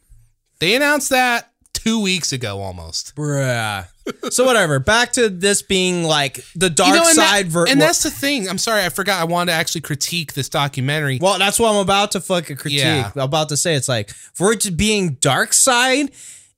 They 0.58 0.74
announced 0.74 1.10
that 1.10 1.52
two 1.72 2.00
weeks 2.00 2.32
ago 2.32 2.60
almost. 2.60 3.14
Bruh. 3.16 3.86
so 4.30 4.44
whatever. 4.44 4.78
Back 4.78 5.12
to 5.12 5.28
this 5.28 5.62
being 5.62 6.04
like 6.04 6.40
the 6.54 6.70
dark 6.70 6.88
You 6.90 6.94
know, 6.96 7.06
and 7.06 7.14
side 7.16 7.46
that- 7.46 7.50
ver- 7.52 7.66
and 7.68 7.80
that's 7.80 8.02
the 8.02 8.10
thing. 8.10 8.48
I'm 8.48 8.58
sorry, 8.58 8.84
I 8.84 8.88
forgot. 8.88 9.20
I 9.20 9.24
wanted 9.24 9.52
to 9.52 9.56
actually 9.56 9.82
critique 9.82 10.32
this 10.34 10.48
documentary. 10.48 11.18
Well, 11.20 11.38
that's 11.38 11.58
what 11.58 11.70
I'm 11.70 11.76
about 11.80 12.12
to 12.12 12.20
fucking 12.20 12.56
critique. 12.56 12.78
Yeah. 12.80 13.12
I'm 13.14 13.22
about 13.22 13.48
to 13.50 13.56
say 13.56 13.74
it's 13.74 13.88
like 13.88 14.10
for 14.10 14.52
it 14.52 14.76
being 14.76 15.14
dark 15.20 15.52
side 15.52 16.10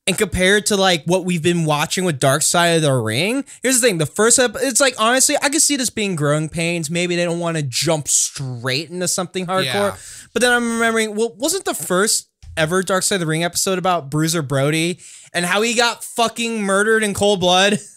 and 0.09 0.18
compared 0.18 0.66
to 0.66 0.76
like 0.76 1.04
what 1.04 1.24
we've 1.24 1.42
been 1.42 1.64
watching 1.64 2.04
with 2.04 2.18
Dark 2.18 2.42
Side 2.42 2.68
of 2.76 2.82
the 2.82 2.92
Ring. 2.94 3.44
Here's 3.62 3.80
the 3.80 3.86
thing: 3.86 3.98
the 3.98 4.06
first 4.06 4.38
ep- 4.38 4.56
it's 4.61 4.80
like 4.80 4.94
honestly, 4.98 5.36
I 5.40 5.50
could 5.50 5.62
see 5.62 5.76
this 5.76 5.90
being 5.90 6.16
growing 6.16 6.48
pains. 6.48 6.90
Maybe 6.90 7.14
they 7.14 7.24
don't 7.24 7.38
want 7.38 7.56
to 7.56 7.62
jump 7.62 8.09
straight 8.09 8.90
into 8.90 9.06
something 9.06 9.46
hardcore. 9.46 9.64
Yeah. 9.64 9.96
But 10.32 10.42
then 10.42 10.52
I'm 10.52 10.72
remembering, 10.72 11.14
well, 11.14 11.34
wasn't 11.36 11.64
the 11.64 11.74
first 11.74 12.28
ever 12.56 12.82
Dark 12.82 13.02
Side 13.02 13.16
of 13.16 13.20
the 13.20 13.26
Ring 13.26 13.44
episode 13.44 13.78
about 13.78 14.11
Bruiser 14.11 14.42
Brody 14.42 15.00
and 15.32 15.44
how 15.44 15.62
he 15.62 15.74
got 15.74 16.02
fucking 16.02 16.62
murdered 16.62 17.04
in 17.04 17.14
cold 17.14 17.40
blood? 17.40 17.78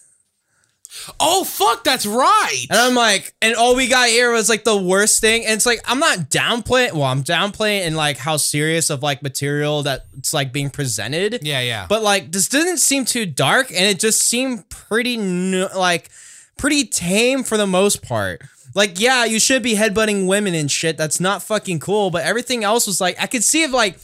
oh 1.20 1.44
fuck, 1.44 1.84
that's 1.84 2.06
right. 2.06 2.66
And 2.70 2.80
I'm 2.80 2.96
like, 2.96 3.34
and 3.42 3.56
all 3.56 3.76
we 3.76 3.88
got 3.88 4.10
here 4.10 4.32
was 4.32 4.50
like 4.50 4.64
the 4.64 4.78
worst 4.78 5.22
thing. 5.22 5.46
And 5.46 5.54
it's 5.54 5.66
like, 5.66 5.82
I'm 5.86 6.00
not 6.00 6.30
downplaying. 6.30 6.94
Well, 6.94 7.04
I'm 7.04 7.24
downplaying 7.24 7.86
in 7.86 7.96
like 7.96 8.18
how 8.18 8.38
serious 8.38 8.89
of 8.89 9.04
like 9.04 9.22
material 9.22 9.84
that 9.84 10.06
it's 10.18 10.34
like 10.34 10.52
being 10.52 10.70
presented. 10.70 11.39
Yeah, 11.42 11.62
yeah. 11.62 11.86
But 11.88 12.04
like, 12.04 12.32
this 12.32 12.48
didn't 12.48 12.78
seem 12.78 13.06
too 13.06 13.26
dark, 13.26 13.70
and 13.72 13.86
it 13.86 14.00
just 14.00 14.24
seemed 14.24 14.70
pretty 14.70 15.18
like 15.18 16.10
pretty 16.58 16.86
tame 16.86 17.44
for 17.44 17.58
the 17.58 17.68
most 17.68 18.02
part. 18.02 18.42
Like, 18.74 19.00
yeah, 19.00 19.26
you 19.26 19.39
should 19.39 19.64
be 19.64 19.76
headbutting 19.76 20.28
women 20.28 20.54
and 20.56 20.72
shit. 20.72 20.98
That's 20.98 21.20
not 21.20 21.44
fucking 21.44 21.80
cool. 21.80 22.10
But 22.10 22.24
everything 22.24 22.64
else 22.64 22.88
was 22.88 23.02
like, 23.02 23.22
I 23.22 23.28
could 23.28 23.44
see 23.44 23.64
if 23.64 23.72
like 23.72 23.98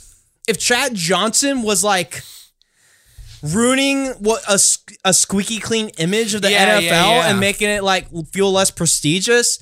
if 0.47 0.57
Chad 0.57 0.95
Johnson 0.95 1.61
was 1.61 1.83
like 1.83 2.23
ruining 3.43 4.07
what 4.19 4.41
a, 4.47 4.59
a 5.05 5.13
squeaky 5.13 5.59
clean 5.59 5.89
image 5.97 6.33
of 6.33 6.41
the 6.41 6.51
Yeah, 6.51 6.79
NFL 6.79 6.81
yeah, 6.81 7.05
yeah. 7.07 7.29
and 7.29 7.39
making 7.39 7.69
it 7.69 7.83
like 7.83 8.07
feel 8.31 8.51
less 8.51 8.71
prestigious. 8.71 9.59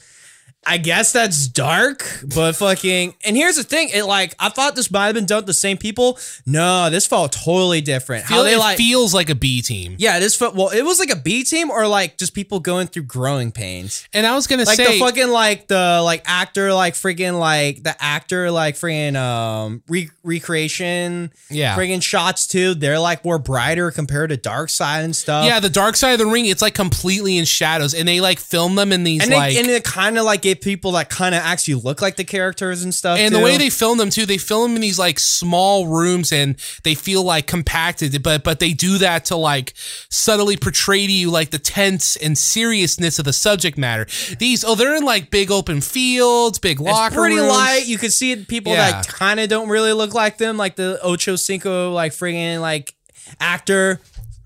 I 0.65 0.77
guess 0.77 1.11
that's 1.11 1.47
dark, 1.47 2.03
but 2.33 2.55
fucking. 2.55 3.13
And 3.23 3.35
here's 3.37 3.55
the 3.55 3.63
thing: 3.63 3.89
it 3.93 4.03
like 4.03 4.33
I 4.39 4.49
thought 4.49 4.75
this 4.75 4.89
might 4.91 5.05
have 5.05 5.15
been 5.15 5.25
done 5.25 5.37
with 5.39 5.45
the 5.45 5.53
same 5.53 5.77
people. 5.77 6.17
No, 6.45 6.89
this 6.89 7.05
felt 7.05 7.31
totally 7.31 7.81
different. 7.81 8.25
How 8.25 8.43
they 8.43 8.53
it 8.55 8.57
like? 8.57 8.77
feels 8.77 9.13
like 9.13 9.29
a 9.29 9.35
B 9.35 9.61
team. 9.61 9.95
yeah, 9.99 10.19
this 10.19 10.35
felt 10.35 10.55
well. 10.55 10.69
It 10.69 10.83
was 10.83 10.99
like 10.99 11.11
a 11.11 11.15
B 11.15 11.43
team 11.43 11.69
or 11.69 11.87
like 11.87 12.17
just 12.17 12.33
people 12.33 12.59
going 12.59 12.87
through 12.87 13.03
growing 13.03 13.51
pains. 13.51 14.07
And 14.13 14.25
I 14.25 14.33
was 14.35 14.47
gonna 14.47 14.65
say 14.65 14.71
Like 14.83 14.87
say, 14.87 14.99
the 14.99 15.05
fucking 15.05 15.29
like 15.29 15.67
the 15.67 16.01
like 16.03 16.23
actor 16.25 16.73
like 16.73 16.93
freaking 16.95 17.39
like 17.39 17.83
the 17.83 17.95
actor 18.03 18.49
like 18.51 18.75
freaking 18.75 19.15
um 19.15 19.83
re- 19.87 20.09
recreation 20.23 21.31
Yeah. 21.49 21.75
freaking 21.75 22.01
shots 22.01 22.47
too. 22.47 22.73
They're 22.75 22.99
like 22.99 23.23
more 23.25 23.37
brighter 23.39 23.91
compared 23.91 24.29
to 24.29 24.37
Dark 24.37 24.69
Side 24.69 25.03
and 25.03 25.15
stuff. 25.15 25.45
yeah, 25.45 25.59
the 25.59 25.69
dark 25.69 25.95
side 25.95 26.11
of 26.13 26.19
the 26.19 26.25
ring. 26.25 26.45
It's 26.45 26.61
like 26.61 26.73
completely 26.73 27.37
in 27.37 27.45
shadows, 27.45 27.93
and 27.93 28.07
they 28.07 28.21
like 28.21 28.39
film 28.39 28.75
them 28.75 28.91
in 28.91 29.03
these 29.03 29.21
and 29.23 29.31
like. 29.31 29.53
it, 29.55 29.59
and 29.59 29.67
it 29.69 29.83
kind 29.83 30.17
of 30.17 30.25
like 30.25 30.41
gave 30.41 30.54
people 30.61 30.91
that 30.93 31.09
kind 31.09 31.35
of 31.35 31.41
actually 31.41 31.75
look 31.75 32.01
like 32.01 32.15
the 32.15 32.23
characters 32.23 32.83
and 32.83 32.93
stuff. 32.93 33.19
and 33.19 33.33
the 33.33 33.39
way 33.39 33.57
they 33.57 33.69
film 33.69 33.97
them 33.97 34.09
too, 34.09 34.25
they 34.25 34.37
film 34.37 34.71
them 34.71 34.75
in 34.75 34.81
these 34.81 34.99
like 34.99 35.19
small 35.19 35.87
rooms 35.87 36.31
and 36.31 36.55
they 36.83 36.95
feel 36.95 37.23
like 37.23 37.47
compacted, 37.47 38.21
but 38.23 38.43
but 38.43 38.59
they 38.59 38.73
do 38.73 38.97
that 38.99 39.25
to 39.25 39.35
like 39.35 39.73
subtly 40.09 40.57
portray 40.57 41.05
to 41.05 41.11
you 41.11 41.29
like 41.31 41.51
the 41.51 41.59
tense 41.59 42.15
and 42.15 42.37
seriousness 42.37 43.19
of 43.19 43.25
the 43.25 43.33
subject 43.33 43.77
matter. 43.77 44.05
These 44.39 44.63
oh, 44.63 44.75
they're 44.75 44.95
in 44.95 45.03
like 45.03 45.29
big 45.31 45.51
open 45.51 45.81
fields, 45.81 46.59
big 46.59 46.79
locker 46.79 47.07
it's 47.07 47.15
pretty 47.15 47.35
rooms. 47.37 47.49
light. 47.49 47.83
You 47.85 47.97
can 47.97 48.09
see 48.11 48.35
people 48.35 48.73
Yeah. 48.73 48.91
that 48.91 49.07
kind 49.07 49.39
of 49.39 49.49
don't 49.49 49.69
really 49.69 49.93
look 49.93 50.13
like 50.13 50.37
them, 50.37 50.57
like 50.57 50.75
the 50.75 50.99
Ocho 51.01 51.35
Cinco, 51.35 51.91
like 51.91 52.11
friggin' 52.11 52.61
like 52.61 52.93
actor 53.39 53.99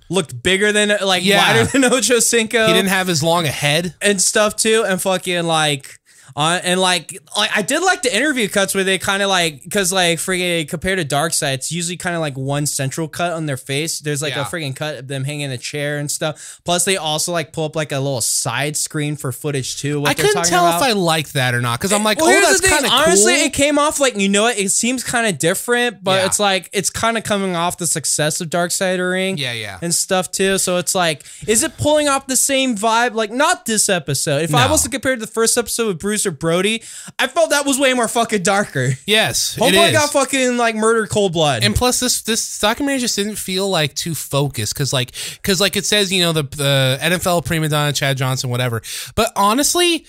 looked 0.09 0.41
bigger 0.43 0.71
than 0.71 0.91
like 1.03 1.23
Yeah. 1.23 1.37
wider 1.47 1.63
than 1.71 1.85
Ocho 1.85 2.19
Cinco. 2.19 2.67
He 2.67 2.73
didn't 2.73 2.89
have 2.89 3.09
as 3.09 3.21
long 3.23 3.45
a 3.45 3.51
head. 3.51 3.93
and 4.01 4.21
stuff 4.21 4.55
too, 4.55 4.83
and 4.87 5.01
fucking 5.01 5.43
like. 5.45 5.95
Uh, 6.35 6.59
and 6.63 6.79
like, 6.79 7.17
like 7.37 7.49
I 7.55 7.61
did 7.61 7.81
like 7.81 8.01
the 8.01 8.15
interview 8.15 8.47
cuts 8.49 8.75
where 8.75 8.83
they 8.83 8.97
kind 8.97 9.21
of 9.23 9.29
like, 9.29 9.63
because 9.63 9.91
like 9.93 10.19
friggin' 10.19 10.67
compared 10.69 10.97
to 10.99 11.03
Dark 11.05 11.33
Side, 11.33 11.53
it's 11.55 11.71
usually 11.71 11.97
kind 11.97 12.15
of 12.15 12.21
like 12.21 12.37
one 12.37 12.65
central 12.65 13.07
cut 13.07 13.33
on 13.33 13.45
their 13.45 13.57
face. 13.57 13.99
There's 13.99 14.21
like 14.21 14.35
Yeah. 14.35 14.41
a 14.41 14.45
friggin' 14.45 14.75
cut 14.75 14.97
of 14.97 15.07
them 15.07 15.23
hanging 15.23 15.41
in 15.41 15.51
a 15.51 15.57
chair 15.57 15.97
and 15.97 16.09
stuff. 16.09 16.61
Plus, 16.65 16.85
they 16.85 16.97
also 16.97 17.31
like 17.31 17.53
pull 17.53 17.65
up 17.65 17.75
like 17.75 17.91
a 17.91 17.99
little 17.99 18.21
side 18.21 18.77
screen 18.77 19.15
for 19.15 19.31
footage 19.31 19.77
too. 19.77 20.01
What 20.01 20.09
I 20.11 20.13
couldn't 20.13 20.43
tell 20.45 20.65
about. 20.67 20.81
if 20.81 20.87
I 20.87 20.91
liked 20.93 21.33
that 21.33 21.53
or 21.55 21.61
not 21.61 21.79
because 21.79 21.93
I'm 21.93 22.03
like, 22.03 22.19
Well, 22.19 22.29
oh, 22.29 22.41
that's 22.41 22.61
kind 22.61 22.85
of 22.85 22.91
Honestly, 22.91 23.35
cool. 23.35 23.45
it 23.45 23.53
came 23.53 23.79
off 23.79 23.99
like 23.99 24.17
you 24.17 24.29
know 24.29 24.43
what? 24.43 24.57
It 24.57 24.69
seems 24.71 25.03
kind 25.03 25.27
of 25.27 25.39
different, 25.39 26.03
but 26.03 26.19
Yeah. 26.19 26.25
it's 26.27 26.39
like 26.39 26.69
it's 26.73 26.89
kind 26.89 27.17
of 27.17 27.23
coming 27.23 27.55
off 27.55 27.77
the 27.77 27.87
success 27.87 28.41
of 28.41 28.49
Dark 28.49 28.71
Side 28.71 28.99
Ring, 28.99 29.37
Yeah, 29.37 29.53
yeah. 29.53 29.79
and 29.81 29.93
stuff 29.93 30.31
too. 30.31 30.57
So 30.57 30.77
it's 30.77 30.93
like, 30.95 31.23
is 31.47 31.63
it 31.63 31.77
pulling 31.77 32.07
off 32.07 32.27
the 32.27 32.35
same 32.35 32.75
vibe? 32.75 33.13
Like 33.13 33.31
not 33.31 33.65
this 33.65 33.89
episode. 33.89 34.43
If 34.43 34.53
I 34.53 34.69
was 34.69 34.83
to 34.83 34.89
compare 34.89 35.15
to 35.15 35.19
the 35.21 35.27
first 35.27 35.57
episode 35.57 35.87
with 35.87 35.99
Bruce 35.99 36.18
or 36.25 36.31
Brody, 36.31 36.83
I 37.17 37.27
felt 37.27 37.51
that 37.51 37.65
was 37.65 37.79
way 37.79 37.93
more 37.93 38.07
fucking 38.07 38.43
darker. 38.43 38.91
yes, 39.05 39.55
Homeboy 39.57 39.91
got 39.91 40.11
fucking 40.11 40.57
like 40.57 40.75
murdered 40.75 41.09
cold 41.09 41.33
blood. 41.33 41.63
and 41.63 41.75
plus 41.75 41.99
this 41.99 42.21
this 42.21 42.59
documentary 42.59 42.99
just 42.99 43.15
didn't 43.15 43.37
feel 43.37 43.69
like 43.69 43.93
too 43.95 44.15
focused 44.15 44.73
because 44.73 44.93
like 44.93 45.11
because 45.41 45.59
like 45.61 45.75
it 45.75 45.85
says 45.85 46.11
you 46.11 46.21
know 46.21 46.31
the 46.33 46.43
the 46.43 46.99
NFL 47.01 47.45
prima 47.45 47.69
donna 47.69 47.93
Chad 47.93 48.17
Johnson 48.17 48.49
whatever 48.49 48.81
but 49.15 49.31
honestly 49.35 50.05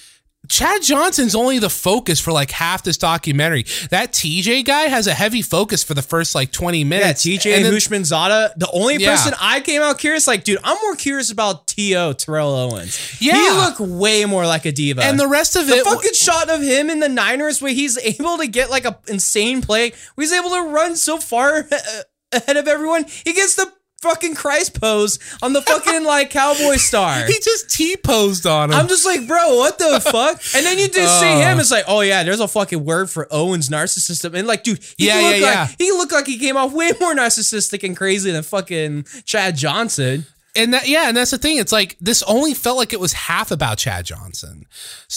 Chad 0.50 0.82
Johnson's 0.82 1.34
only 1.34 1.58
the 1.60 1.70
focus 1.70 2.18
for 2.20 2.32
like 2.32 2.50
half 2.50 2.82
this 2.82 2.98
documentary 2.98 3.62
that 3.90 4.12
TJ 4.12 4.64
guy 4.64 4.82
has 4.82 5.06
a 5.06 5.14
heavy 5.14 5.42
focus 5.42 5.84
for 5.84 5.94
the 5.94 6.02
first 6.02 6.34
like 6.34 6.50
20 6.50 6.78
yeah, 6.78 6.84
minutes 6.84 7.24
TJ 7.24 7.54
and 7.56 7.64
then- 7.64 7.72
Hushman 7.72 8.04
Zada. 8.04 8.52
The 8.56 8.68
only 8.72 8.96
Yeah. 8.96 9.14
person 9.14 9.34
I 9.40 9.60
came 9.60 9.80
out 9.80 9.98
curious, 9.98 10.26
like, 10.26 10.42
dude, 10.44 10.58
I'm 10.64 10.76
more 10.82 10.96
curious 10.96 11.30
about 11.30 11.68
T.O. 11.68 12.14
Terrell 12.14 12.50
Owens. 12.54 12.98
Yeah. 13.20 13.34
he 13.36 13.44
Yeah. 13.46 13.52
looked 13.64 13.80
way 13.80 14.24
more 14.24 14.44
like 14.44 14.66
a 14.66 14.72
diva. 14.72 15.02
and 15.04 15.18
the 15.20 15.28
rest 15.28 15.54
of 15.54 15.68
The 15.68 15.76
it 15.76 15.84
fucking 15.84 16.14
shot 16.14 16.50
of 16.50 16.60
him 16.60 16.90
in 16.90 16.98
the 16.98 17.08
Niners 17.08 17.62
where 17.62 17.72
he's 17.72 17.96
able 18.02 18.36
to 18.38 18.46
get 18.48 18.70
like 18.70 18.84
a 18.84 18.98
insane 19.06 19.62
play, 19.62 19.92
where 20.16 20.24
he's 20.26 20.32
able 20.32 20.50
to 20.50 20.62
run 20.62 20.96
so 20.96 21.18
far 21.18 21.68
ahead 22.32 22.56
of 22.56 22.66
everyone. 22.66 23.06
He 23.24 23.32
gets 23.32 23.54
the 23.54 23.72
fucking 24.02 24.34
Christ 24.34 24.80
pose 24.80 25.18
on 25.42 25.52
the 25.52 25.62
fucking 25.62 26.04
like 26.04 26.30
cowboy 26.30 26.76
star. 26.76 27.22
he 27.26 27.34
just 27.42 27.70
T-posed 27.70 28.46
on 28.46 28.70
him 28.70 28.76
I'm 28.78 28.88
just 28.88 29.04
like, 29.04 29.26
bro, 29.26 29.56
what 29.56 29.78
the 29.78 30.00
fuck? 30.04 30.40
And 30.54 30.64
then 30.66 30.78
you 30.78 30.88
just 30.88 31.20
see 31.20 31.26
Uh. 31.32 31.38
him. 31.52 31.60
It's 31.60 31.70
like, 31.70 31.84
oh 31.88 32.00
yeah, 32.00 32.22
there's 32.22 32.40
a 32.40 32.48
fucking 32.48 32.84
word 32.84 33.10
for 33.10 33.28
Owens 33.30 33.68
narcissism. 33.68 34.34
And 34.34 34.46
like, 34.48 34.64
dude, 34.64 34.80
he 34.96 35.06
Yeah, 35.08 35.20
yeah, 35.20 35.28
like 35.30 35.40
yeah. 35.40 35.68
he 35.78 35.90
looked 35.92 36.12
like 36.12 36.26
he 36.26 36.38
came 36.38 36.56
off 36.56 36.72
way 36.72 36.92
more 37.00 37.14
narcissistic 37.14 37.84
and 37.84 37.96
crazy 37.96 38.30
than 38.30 38.42
fucking 38.42 39.04
Chad 39.24 39.56
Johnson. 39.56 40.26
and 40.56 40.74
that 40.74 40.88
yeah 40.88 41.06
and 41.06 41.16
that's 41.16 41.30
the 41.30 41.38
thing 41.38 41.58
it's 41.58 41.70
like 41.70 41.96
this 42.00 42.24
only 42.24 42.54
felt 42.54 42.76
like 42.76 42.92
it 42.92 42.98
was 42.98 43.12
half 43.12 43.52
about 43.52 43.78
Chad 43.78 44.04
Johnson 44.04 44.66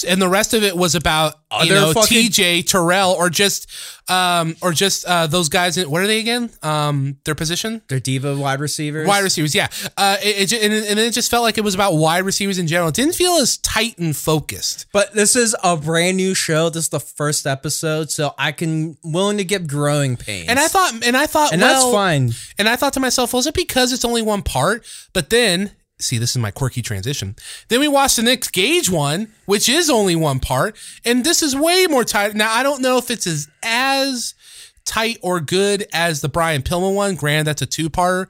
and 0.08 0.22
the 0.22 0.30
rest 0.30 0.54
of 0.54 0.62
it 0.64 0.78
was 0.78 0.94
about 0.94 1.34
you 1.64 1.74
Other 1.74 1.82
know 1.82 1.94
fucking- 1.94 2.30
TJ 2.30 2.66
Terrell 2.68 3.12
or 3.12 3.30
just 3.30 3.68
um 4.10 4.56
or 4.62 4.74
just 4.74 5.06
uh 5.06 5.28
those 5.28 5.48
guys 5.48 5.78
in, 5.78 5.90
what 5.90 6.02
are 6.02 6.08
they 6.08 6.20
again 6.20 6.50
um 6.62 7.18
their 7.24 7.36
position 7.36 7.82
They're 7.88 8.02
diva 8.02 8.36
wide 8.36 8.60
receivers. 8.60 9.08
wide 9.08 9.24
receivers 9.24 9.56
yeah 9.56 9.70
uh 9.96 10.18
it, 10.22 10.52
it, 10.52 10.62
and, 10.62 10.74
and 10.74 11.00
it 11.00 11.14
just 11.14 11.32
felt 11.32 11.44
like 11.44 11.58
it 11.58 11.64
was 11.64 11.74
about 11.74 11.94
wide 11.94 12.26
receivers 12.26 12.58
in 12.60 12.68
general 12.68 12.90
it 12.90 12.96
didn't 12.96 13.16
feel 13.16 13.34
as 13.36 13.58
tight 13.60 13.98
and 14.00 14.14
focused 14.16 14.88
But 14.92 15.14
this 15.14 15.36
is 15.38 15.56
a 15.64 15.78
brand 15.78 16.18
new 16.18 16.34
show. 16.34 16.70
This 16.70 16.84
is 16.86 16.90
the 16.90 17.00
first 17.00 17.48
episode, 17.48 18.12
so 18.12 18.34
I 18.38 18.52
can 18.52 18.98
willing 19.04 19.38
to 19.38 19.46
get 19.46 19.68
growing 19.68 20.18
pains. 20.18 20.50
and 20.50 20.60
I 20.60 20.68
thought 20.68 20.94
and 21.06 21.16
I 21.16 21.26
thought 21.26 21.54
and 21.54 21.62
well, 21.62 21.74
that's 21.86 21.94
fine. 21.96 22.32
And 22.60 22.68
I 22.68 22.76
thought 22.76 22.94
to 22.94 23.00
myself, 23.00 23.34
was 23.34 23.48
it 23.48 23.54
because 23.54 23.94
it's 23.94 24.04
only 24.06 24.22
one 24.22 24.42
part? 24.42 24.86
But 25.14 25.30
then, 25.30 25.72
see, 26.04 26.18
this 26.18 26.32
is 26.32 26.38
my 26.38 26.52
quirky 26.52 26.82
transition. 26.82 27.36
Then 27.70 27.80
we 27.80 27.88
watched 27.88 28.18
the 28.18 28.24
Nick 28.24 28.52
Gage 28.52 28.90
one, 28.90 29.30
which 29.46 29.68
is 29.70 29.90
only 29.90 30.16
one 30.16 30.40
part, 30.40 30.78
and 31.06 31.24
this 31.24 31.42
is 31.42 31.56
way 31.56 31.88
more 31.90 32.04
tight. 32.04 32.36
Now 32.36 32.54
I 32.54 32.64
don't 32.64 32.82
know 32.82 32.98
if 32.98 33.10
it's 33.10 33.28
as 33.28 33.48
as 33.64 34.36
tight 34.86 35.18
or 35.22 35.40
good 35.40 35.86
as 35.94 36.22
the 36.22 36.30
Brian 36.30 36.62
Pillman 36.62 36.96
one. 36.96 37.16
Granted, 37.16 37.46
that's 37.46 37.62
a 37.62 37.66
two 37.66 37.90
parter, 37.90 38.28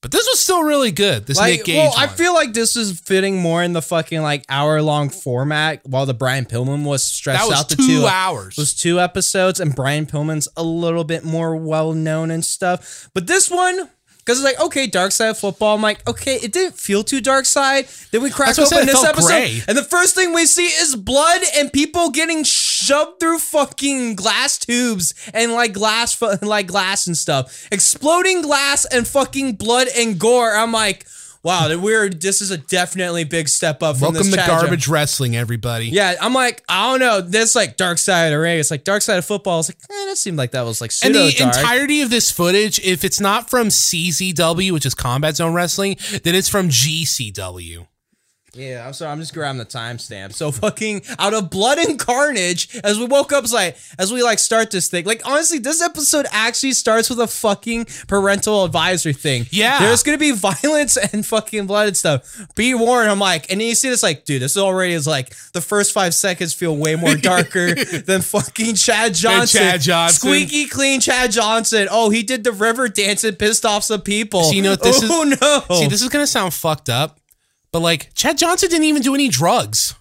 but 0.00 0.12
this 0.12 0.26
was 0.30 0.38
still 0.38 0.62
really 0.62 0.92
good. 0.92 1.26
This 1.26 1.38
Like, 1.38 1.58
Nick 1.58 1.64
Gage 1.64 1.76
well, 1.76 1.94
I 1.96 2.06
feel 2.06 2.34
like 2.34 2.52
this 2.52 2.76
is 2.76 3.00
fitting 3.00 3.40
more 3.40 3.62
in 3.62 3.72
the 3.72 3.82
fucking 3.82 4.20
like 4.22 4.44
hour 4.48 4.80
long 4.82 5.08
format, 5.08 5.80
while 5.86 6.06
the 6.06 6.14
Brian 6.14 6.44
Pillman 6.44 6.84
was 6.84 7.02
stretched 7.02 7.46
was 7.46 7.58
out 7.58 7.68
to 7.70 7.76
two, 7.76 7.86
two 7.86 8.06
hours. 8.06 8.56
was 8.56 8.74
two 8.74 9.00
episodes, 9.00 9.60
and 9.60 9.74
Brian 9.74 10.06
Pillman's 10.06 10.46
a 10.56 10.62
little 10.62 11.04
bit 11.04 11.24
more 11.24 11.56
well 11.56 11.92
known 11.92 12.30
and 12.30 12.44
stuff. 12.44 13.08
But 13.14 13.26
this 13.26 13.50
one, 13.50 13.88
because 14.24 14.42
it's 14.42 14.44
like, 14.44 14.58
okay, 14.66 14.86
Dark 14.86 15.12
Side 15.12 15.28
of 15.28 15.38
Football. 15.38 15.74
I'm 15.74 15.82
like, 15.82 16.06
okay, 16.08 16.36
it 16.36 16.52
didn't 16.52 16.76
feel 16.78 17.04
too 17.04 17.20
Dark 17.20 17.44
Side. 17.44 17.86
Then 18.10 18.22
we 18.22 18.30
crack 18.30 18.56
That's 18.56 18.70
what 18.70 18.72
I 18.72 18.76
open 18.76 18.88
said, 18.88 18.94
this 18.96 19.04
episode, 19.04 19.26
gray. 19.26 19.62
and 19.68 19.76
the 19.76 19.84
first 19.84 20.14
thing 20.14 20.32
we 20.32 20.46
see 20.46 20.66
is 20.66 20.96
blood 20.96 21.42
and 21.56 21.72
people 21.72 22.10
getting 22.10 22.42
shoved 22.44 23.20
through 23.20 23.38
fucking 23.38 24.14
glass 24.14 24.58
tubes 24.58 25.14
and 25.34 25.52
like 25.52 25.72
glass, 25.74 26.20
like 26.42 26.66
glass 26.66 27.06
and 27.06 27.16
stuff, 27.16 27.68
exploding 27.70 28.40
glass 28.40 28.86
and 28.86 29.06
fucking 29.06 29.54
blood 29.56 29.88
and 29.96 30.18
gore. 30.18 30.54
I'm 30.54 30.72
like. 30.72 31.06
Wow, 31.44 31.76
we're 31.78 32.08
this 32.08 32.40
is 32.40 32.50
a 32.50 32.56
definitely 32.56 33.22
big 33.22 33.48
step 33.48 33.82
up 33.82 33.96
from 33.96 34.14
Welcome 34.14 34.30
this 34.30 34.40
to 34.40 34.46
garbage 34.46 34.88
wrestling, 34.88 35.36
everybody. 35.36 35.86
Yeah, 35.86 36.14
I'm 36.20 36.34
like, 36.34 36.64
I 36.68 36.90
don't 36.90 37.00
know. 37.00 37.20
This 37.20 37.54
like 37.54 37.76
dark 37.76 37.98
side 37.98 38.26
of 38.26 38.30
the 38.32 38.38
ring. 38.38 38.58
It's 38.58 38.70
like 38.70 38.82
dark 38.82 39.02
side 39.02 39.18
of 39.18 39.24
football. 39.24 39.60
It's 39.60 39.70
like, 39.70 39.78
eh, 39.90 40.06
that 40.06 40.16
seemed 40.16 40.38
like 40.38 40.52
that 40.52 40.62
was 40.62 40.80
like 40.80 40.90
And 41.04 41.14
the 41.14 41.34
entirety 41.40 42.00
of 42.00 42.10
this 42.10 42.30
footage, 42.30 42.80
if 42.80 43.04
it's 43.04 43.20
not 43.20 43.50
from 43.50 43.68
CZW, 43.68 44.72
which 44.72 44.86
is 44.86 44.94
Combat 44.94 45.36
Zone 45.36 45.54
Wrestling, 45.54 45.96
then 46.24 46.34
it's 46.34 46.48
from 46.48 46.68
GCW. 46.68 47.86
Yeah, 48.54 48.86
I'm 48.86 48.92
sorry. 48.92 49.10
I'm 49.12 49.20
just 49.20 49.34
grabbing 49.34 49.58
the 49.58 49.66
timestamp. 49.66 50.32
So 50.32 50.50
fucking 50.64 51.02
out 51.18 51.34
of 51.34 51.50
blood 51.50 51.78
and 51.78 51.98
carnage, 51.98 52.78
as 52.84 52.98
we 52.98 53.06
woke 53.06 53.32
up, 53.32 53.50
like 53.52 53.76
as 53.98 54.12
we 54.12 54.22
like 54.22 54.38
start 54.38 54.70
this 54.70 54.88
thing. 54.88 55.04
Like 55.04 55.22
honestly, 55.26 55.58
this 55.58 55.82
episode 55.82 56.26
actually 56.30 56.72
starts 56.72 57.10
with 57.10 57.20
a 57.20 57.26
fucking 57.26 57.86
parental 58.08 58.64
advisory 58.64 59.12
thing. 59.12 59.46
Yeah. 59.50 59.80
there's 59.80 60.02
gonna 60.02 60.18
be 60.18 60.30
violence 60.32 60.96
and 60.96 61.24
fucking 61.26 61.66
blood 61.66 61.88
and 61.88 61.96
stuff. 61.96 62.46
Be 62.54 62.74
warned. 62.74 63.10
I'm 63.10 63.18
like, 63.18 63.50
and 63.50 63.60
then 63.60 63.68
you 63.68 63.74
see 63.74 63.88
this 63.88 64.02
like, 64.02 64.24
dude, 64.24 64.42
this 64.42 64.56
already 64.56 64.92
is 64.94 65.06
like 65.06 65.34
the 65.52 65.60
first 65.60 65.92
five 65.92 66.14
seconds 66.14 66.54
feel 66.54 66.76
way 66.76 66.96
more 66.96 67.14
darker 67.16 67.74
than 68.06 68.22
fucking 68.22 68.74
Chad 68.76 69.14
Johnson. 69.14 69.60
Chad 69.60 69.80
Johnson. 69.80 70.18
squeaky 70.18 70.66
clean 70.66 71.00
Chad 71.00 71.32
Johnson. 71.32 71.88
Oh, 71.90 72.10
he 72.10 72.22
did 72.22 72.44
the 72.44 72.52
river 72.52 72.88
dance 72.88 73.24
and 73.24 73.38
pissed 73.38 73.64
off 73.66 73.84
some 73.84 74.00
people. 74.02 74.44
See, 74.44 74.56
you 74.56 74.62
know 74.62 74.76
this 74.76 75.00
oh, 75.02 75.22
is- 75.22 75.38
oh 75.40 75.64
no. 75.70 75.76
See, 75.76 75.86
this 75.88 76.02
is 76.02 76.08
gonna 76.08 76.26
sound 76.26 76.54
fucked 76.54 76.88
up, 76.88 77.18
but 77.74 77.80
like 77.80 78.14
Chad 78.14 78.38
Johnson 78.38 78.68
didn't 78.70 78.84
even 78.84 79.02
do 79.02 79.14
any 79.14 79.28
drugs. 79.28 79.94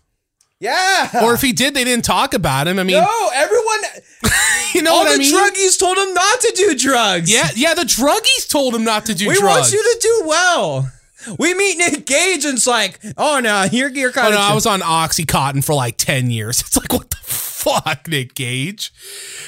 yeah. 0.60 1.10
Or 1.26 1.34
if 1.34 1.42
he 1.42 1.52
did, 1.54 1.74
they 1.74 1.84
didn't 1.84 2.06
talk 2.06 2.34
about 2.36 2.68
him. 2.68 2.78
I 2.78 2.84
mean, 2.84 2.98
No, 3.02 3.30
everyone, 3.34 3.80
you 4.76 4.84
know 4.84 4.94
all 4.94 5.00
what 5.04 5.10
the 5.10 5.16
I 5.16 5.18
mean? 5.18 5.34
druggies 5.34 5.80
told 5.80 5.98
him 5.98 6.14
not 6.14 6.40
to 6.40 6.54
do 6.56 6.76
drugs. 6.78 7.32
yeah, 7.34 7.50
yeah. 7.56 7.74
The 7.74 7.82
druggies 7.82 8.48
told 8.48 8.76
him 8.76 8.84
not 8.84 9.06
to 9.08 9.16
do 9.16 9.28
we 9.28 9.34
drugs. 9.40 9.44
We 9.44 9.48
want 9.48 9.72
you 9.74 9.82
to 9.82 10.00
do 10.02 10.24
well. 10.28 10.92
We 11.40 11.54
meet 11.54 11.78
Nick 11.78 12.06
Gage 12.06 12.46
and 12.46 12.58
it's 12.58 12.68
like, 12.68 13.00
oh 13.18 13.40
no, 13.40 13.64
you're 13.72 13.90
you're 13.90 14.10
Oh 14.10 14.14
kind 14.14 14.34
no. 14.36 14.40
I 14.42 14.54
was 14.54 14.66
on 14.66 14.82
OxyContin 14.82 15.64
for 15.66 15.74
like 15.74 15.98
10 15.98 16.30
years. 16.30 16.60
It's 16.68 16.78
like, 16.78 16.92
what 16.94 17.10
the 17.10 17.18
fuck, 17.64 18.08
Nick 18.08 18.36
Gage? 18.36 18.92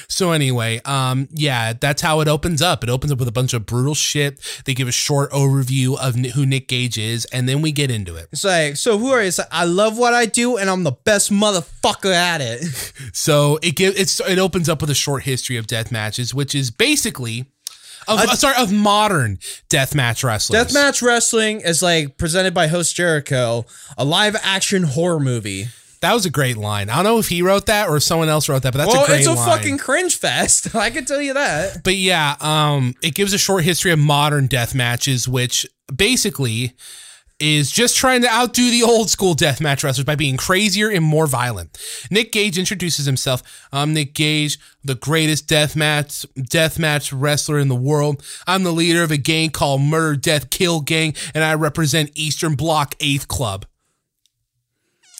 So 0.08 0.32
anyway, 0.32 0.80
um, 0.84 1.28
yeah, 1.32 1.72
that's 1.72 2.02
how 2.02 2.20
it 2.20 2.28
opens 2.28 2.62
up. 2.62 2.82
It 2.82 2.90
opens 2.90 3.12
up 3.12 3.18
with 3.18 3.28
a 3.28 3.32
bunch 3.32 3.52
of 3.54 3.66
brutal 3.66 3.94
shit. 3.94 4.40
They 4.64 4.74
give 4.74 4.88
a 4.88 4.92
short 4.92 5.30
overview 5.30 5.98
of 5.98 6.14
who 6.34 6.46
Nick 6.46 6.68
Gage 6.68 6.98
is, 6.98 7.24
and 7.26 7.48
then 7.48 7.62
we 7.62 7.72
get 7.72 7.90
into 7.90 8.16
it. 8.16 8.28
It's 8.32 8.44
like, 8.44 8.76
so 8.76 8.98
who 8.98 9.10
are 9.10 9.20
you? 9.20 9.28
It's 9.28 9.38
like, 9.38 9.48
I 9.50 9.64
love 9.64 9.98
what 9.98 10.14
I 10.14 10.26
do 10.26 10.56
and 10.56 10.70
I'm 10.70 10.82
the 10.84 10.92
best 10.92 11.30
motherfucker 11.30 12.12
at 12.12 12.40
it. 12.40 12.92
So 13.12 13.58
it 13.62 13.76
gives 13.76 13.98
it's 13.98 14.20
it 14.20 14.38
opens 14.38 14.68
up 14.68 14.80
with 14.80 14.90
a 14.90 14.94
short 14.94 15.22
history 15.22 15.56
of 15.56 15.66
death 15.66 15.90
matches, 15.90 16.34
which 16.34 16.54
is 16.54 16.70
basically 16.70 17.46
of 18.08 18.18
uh, 18.20 18.34
sorry 18.36 18.56
of 18.62 18.72
modern 18.72 19.38
death 19.68 19.94
match 19.94 20.22
wrestlers. 20.22 20.72
Deathmatch 20.72 21.02
Wrestling 21.02 21.60
is 21.60 21.82
like 21.82 22.18
presented 22.18 22.54
by 22.54 22.66
host 22.68 22.94
Jericho, 22.94 23.64
a 23.96 24.04
live 24.04 24.36
action 24.42 24.84
horror 24.84 25.20
movie. 25.20 25.66
That 26.00 26.14
was 26.14 26.26
a 26.26 26.30
great 26.30 26.56
line. 26.56 26.90
I 26.90 26.96
don't 26.96 27.04
know 27.04 27.18
if 27.18 27.28
he 27.28 27.42
wrote 27.42 27.66
that 27.66 27.88
or 27.88 27.96
if 27.96 28.02
someone 28.02 28.28
else 28.28 28.48
wrote 28.48 28.62
that, 28.62 28.72
but 28.72 28.78
that's 28.78 28.92
well, 28.92 29.04
a 29.04 29.06
great 29.06 29.26
line. 29.26 29.32
It's 29.34 29.40
a 29.40 29.46
line. 29.46 29.58
fucking 29.58 29.78
cringe 29.78 30.16
fest. 30.16 30.74
I 30.74 30.90
can 30.90 31.04
tell 31.04 31.20
you 31.20 31.34
that. 31.34 31.82
But 31.84 31.96
yeah, 31.96 32.36
um, 32.40 32.94
it 33.02 33.14
gives 33.14 33.32
a 33.32 33.38
short 33.38 33.64
history 33.64 33.90
of 33.92 33.98
modern 33.98 34.46
death 34.46 34.74
matches, 34.74 35.28
which 35.28 35.66
basically 35.94 36.74
is 37.38 37.70
just 37.70 37.96
trying 37.96 38.22
to 38.22 38.32
outdo 38.32 38.70
the 38.70 38.82
old 38.82 39.10
school 39.10 39.34
death 39.34 39.60
match 39.60 39.84
wrestlers 39.84 40.04
by 40.04 40.14
being 40.14 40.36
crazier 40.36 40.88
and 40.88 41.04
more 41.04 41.26
violent. 41.26 41.78
Nick 42.10 42.32
Gage 42.32 42.58
introduces 42.58 43.04
himself. 43.04 43.42
I'm 43.72 43.92
Nick 43.92 44.14
Gage, 44.14 44.58
the 44.82 44.94
greatest 44.94 45.46
death 45.46 45.76
match 45.76 46.24
death 46.34 46.78
match 46.78 47.12
wrestler 47.12 47.58
in 47.58 47.68
the 47.68 47.74
world. 47.74 48.22
I'm 48.46 48.62
the 48.62 48.72
leader 48.72 49.02
of 49.02 49.10
a 49.10 49.18
gang 49.18 49.50
called 49.50 49.82
Murder 49.82 50.16
Death 50.16 50.50
Kill 50.50 50.80
Gang, 50.80 51.14
and 51.34 51.44
I 51.44 51.54
represent 51.54 52.10
Eastern 52.14 52.54
Bloc 52.54 52.94
Eighth 53.00 53.28
Club. 53.28 53.66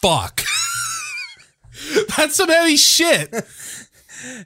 Fuck. 0.01 0.43
That's 2.17 2.37
some 2.37 2.49
heavy 2.49 2.77
shit. 2.77 3.33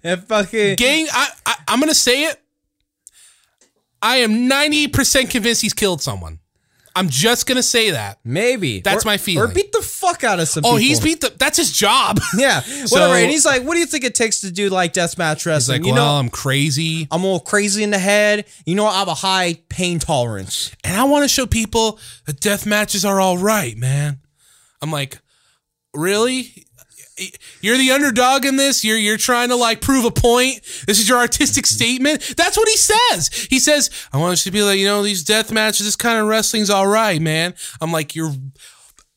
And 0.03 0.22
fucking 0.24 0.76
Gang, 0.76 1.07
I, 1.12 1.28
I 1.47 1.55
I'm 1.68 1.80
gonna 1.80 1.95
say 1.95 2.24
it. 2.24 2.36
I 4.03 4.16
am 4.18 4.49
98% 4.49 5.30
convinced 5.30 5.62
he's 5.62 5.74
killed 5.74 6.01
someone. 6.03 6.38
I'm 6.97 7.09
just 7.09 7.47
gonna 7.47 7.62
say 7.62 7.91
that. 7.91 8.18
maybe 8.24 8.80
That's 8.80 9.05
Or- 9.05 9.09
my 9.09 9.16
feeling. 9.16 9.49
Or 9.49 9.55
beat 9.55 9.70
the 9.72 9.80
fuck 9.80 10.24
out 10.24 10.41
of 10.41 10.49
some. 10.49 10.64
Oh, 10.64 10.70
people. 10.70 10.78
he's 10.78 11.01
beat 11.01 11.20
the. 11.20 11.32
That's 11.38 11.57
his 11.57 11.70
job. 11.72 12.18
Yeah, 12.36 12.61
So- 12.62 12.97
whatever. 12.97 13.14
and 13.14 13.30
he's 13.30 13.45
like, 13.47 13.62
"What 13.62 13.74
do 13.74 13.80
you 13.80 13.86
think 13.86 14.03
it 14.05 14.14
takes 14.16 14.41
to 14.41 14.51
do 14.51 14.70
like 14.70 14.93
deathmatch 14.93 15.34
He's 15.36 15.47
wrestling?" 15.47 15.82
like, 15.82 15.86
you 15.86 15.95
well, 15.95 16.14
know, 16.14 16.18
I'm 16.18 16.28
crazy, 16.30 17.07
I'm 17.11 17.20
a 17.22 17.24
little 17.24 17.41
crazy 17.41 17.84
in 17.84 17.91
the 17.91 17.99
head. 17.99 18.45
You 18.66 18.74
know, 18.74 18.86
I 18.86 18.99
have 18.99 19.09
a 19.09 19.14
high 19.14 19.59
pain 19.68 19.99
tolerance. 20.01 20.72
and 20.82 20.97
I 21.01 21.05
want 21.05 21.22
to 21.22 21.28
show 21.28 21.47
people 21.47 22.01
that 22.26 22.41
death 22.41 22.66
matches 22.66 23.05
are 23.05 23.20
all 23.20 23.38
right, 23.38 23.76
man. 23.76 24.18
I'm 24.82 24.91
like, 24.91 25.20
really? 25.95 26.66
You're 27.60 27.76
the 27.76 27.90
underdog 27.92 28.44
in 28.44 28.56
this. 28.56 28.84
You're 28.84 28.96
you're 28.96 29.16
trying 29.16 29.48
to 29.50 29.56
like 29.56 29.80
prove 29.80 30.04
a 30.04 30.10
point. 30.10 30.62
This 30.86 30.98
is 30.98 31.08
your 31.08 31.18
artistic 31.18 31.66
statement. 31.66 32.34
That's 32.36 32.56
what 32.56 32.68
he 32.68 32.76
says. 32.76 33.28
He 33.50 33.58
says, 33.58 33.90
"I 34.12 34.18
want 34.18 34.32
us 34.34 34.44
to 34.44 34.50
be 34.50 34.62
like, 34.62 34.78
you 34.78 34.86
know, 34.86 35.02
these 35.02 35.22
death 35.24 35.52
matches. 35.52 35.86
This 35.86 35.96
kind 35.96 36.18
of 36.18 36.26
wrestling's 36.26 36.70
all 36.70 36.86
right, 36.86 37.20
man." 37.20 37.54
I'm 37.80 37.92
like, 37.92 38.14
you're 38.14 38.32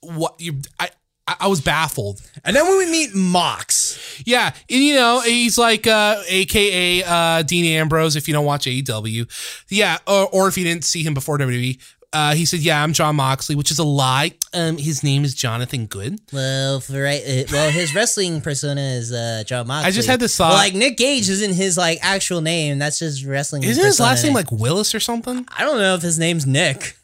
what? 0.02 0.36
You 0.40 0.62
I 0.80 0.90
I 1.28 1.36
I 1.42 1.48
was 1.48 1.62
baffled. 1.62 2.22
And 2.44 2.56
then 2.56 2.68
when 2.68 2.78
we 2.78 2.86
meet 2.92 3.16
Mox, 3.16 4.22
Yeah, 4.26 4.54
and 4.70 4.84
you 4.84 4.96
know 4.96 5.22
he's 5.22 5.58
like 5.58 5.88
uh, 5.88 6.22
AKA 6.28 7.04
uh, 7.04 7.42
Dean 7.44 7.66
Ambrose. 7.66 8.16
If 8.16 8.28
you 8.28 8.34
don't 8.34 8.46
watch 8.46 8.66
AEW, 8.66 9.64
yeah, 9.70 9.98
or, 10.08 10.28
or 10.28 10.48
if 10.48 10.58
you 10.58 10.64
didn't 10.64 10.84
see 10.84 11.04
him 11.04 11.14
before 11.14 11.38
WWE, 11.38 11.80
uh, 12.14 12.36
he 12.36 12.46
said, 12.46 12.60
"Yeah, 12.60 12.82
I'm 12.82 12.94
Jon 12.94 13.16
Moxley," 13.16 13.56
which 13.56 13.72
is 13.72 13.80
a 13.80 13.84
lie. 13.84 14.32
Um, 14.54 14.78
his 14.78 15.04
name 15.04 15.24
is 15.24 15.34
Jonathan 15.34 15.88
Good. 15.88 16.20
Well, 16.32 16.80
for 16.80 17.02
right, 17.02 17.22
uh, 17.22 17.44
well, 17.52 17.72
his 17.72 17.94
wrestling 17.96 18.40
persona 18.42 18.82
is 18.82 19.12
uh, 19.12 19.44
John 19.46 19.68
Moxley. 19.68 19.88
I 19.88 19.92
just 19.92 20.08
had 20.08 20.20
this 20.20 20.38
thought. 20.38 20.50
Well, 20.50 20.58
like 20.58 20.76
Nick 20.76 20.98
Gage 20.98 21.28
isn't 21.28 21.54
his 21.54 21.78
like 21.78 22.00
actual 22.02 22.42
name. 22.42 22.78
That's 22.80 23.00
just 23.00 23.26
wrestling. 23.26 23.64
Isn't 23.64 23.84
his 23.84 23.96
persona 23.96 24.10
last 24.10 24.24
name 24.24 24.34
like 24.34 24.52
Willis 24.52 24.94
or 24.94 25.00
something? 25.00 25.46
I 25.58 25.64
don't 25.64 25.80
know 25.80 25.96
if 25.96 26.02
his 26.02 26.20
name's 26.20 26.46
Nick. 26.46 26.98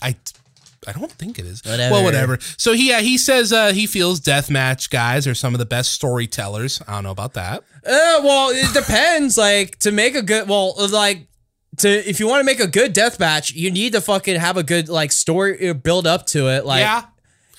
I. 0.00 0.16
I 0.88 0.92
don't 0.92 1.12
think 1.12 1.38
it 1.38 1.44
is. 1.44 1.62
Whatever. 1.62 1.92
Well, 1.92 2.04
whatever. 2.04 2.38
So 2.56 2.72
he 2.72 2.88
yeah, 2.88 3.00
he 3.00 3.18
says 3.18 3.52
uh, 3.52 3.72
he 3.74 3.86
feels 3.86 4.18
deathmatch 4.18 4.88
guys 4.88 5.26
are 5.26 5.34
some 5.34 5.54
of 5.54 5.58
the 5.58 5.66
best 5.66 5.92
storytellers. 5.92 6.80
I 6.88 6.94
don't 6.94 7.04
know 7.04 7.10
about 7.10 7.34
that. 7.34 7.58
Uh, 7.84 8.20
well, 8.24 8.48
it 8.50 8.72
depends. 8.72 9.36
like 9.36 9.78
to 9.80 9.92
make 9.92 10.14
a 10.14 10.22
good, 10.22 10.48
well, 10.48 10.74
like 10.90 11.26
to 11.80 12.08
if 12.08 12.20
you 12.20 12.28
want 12.28 12.40
to 12.40 12.44
make 12.44 12.60
a 12.60 12.66
good 12.66 12.92
death 12.92 13.18
match, 13.20 13.52
you 13.52 13.70
need 13.70 13.92
to 13.92 14.00
fucking 14.00 14.36
have 14.36 14.56
a 14.56 14.62
good 14.62 14.88
like 14.88 15.12
story 15.12 15.68
uh, 15.68 15.74
build 15.74 16.06
up 16.06 16.26
to 16.26 16.48
it. 16.48 16.64
Like, 16.64 16.80
yeah, 16.80 17.04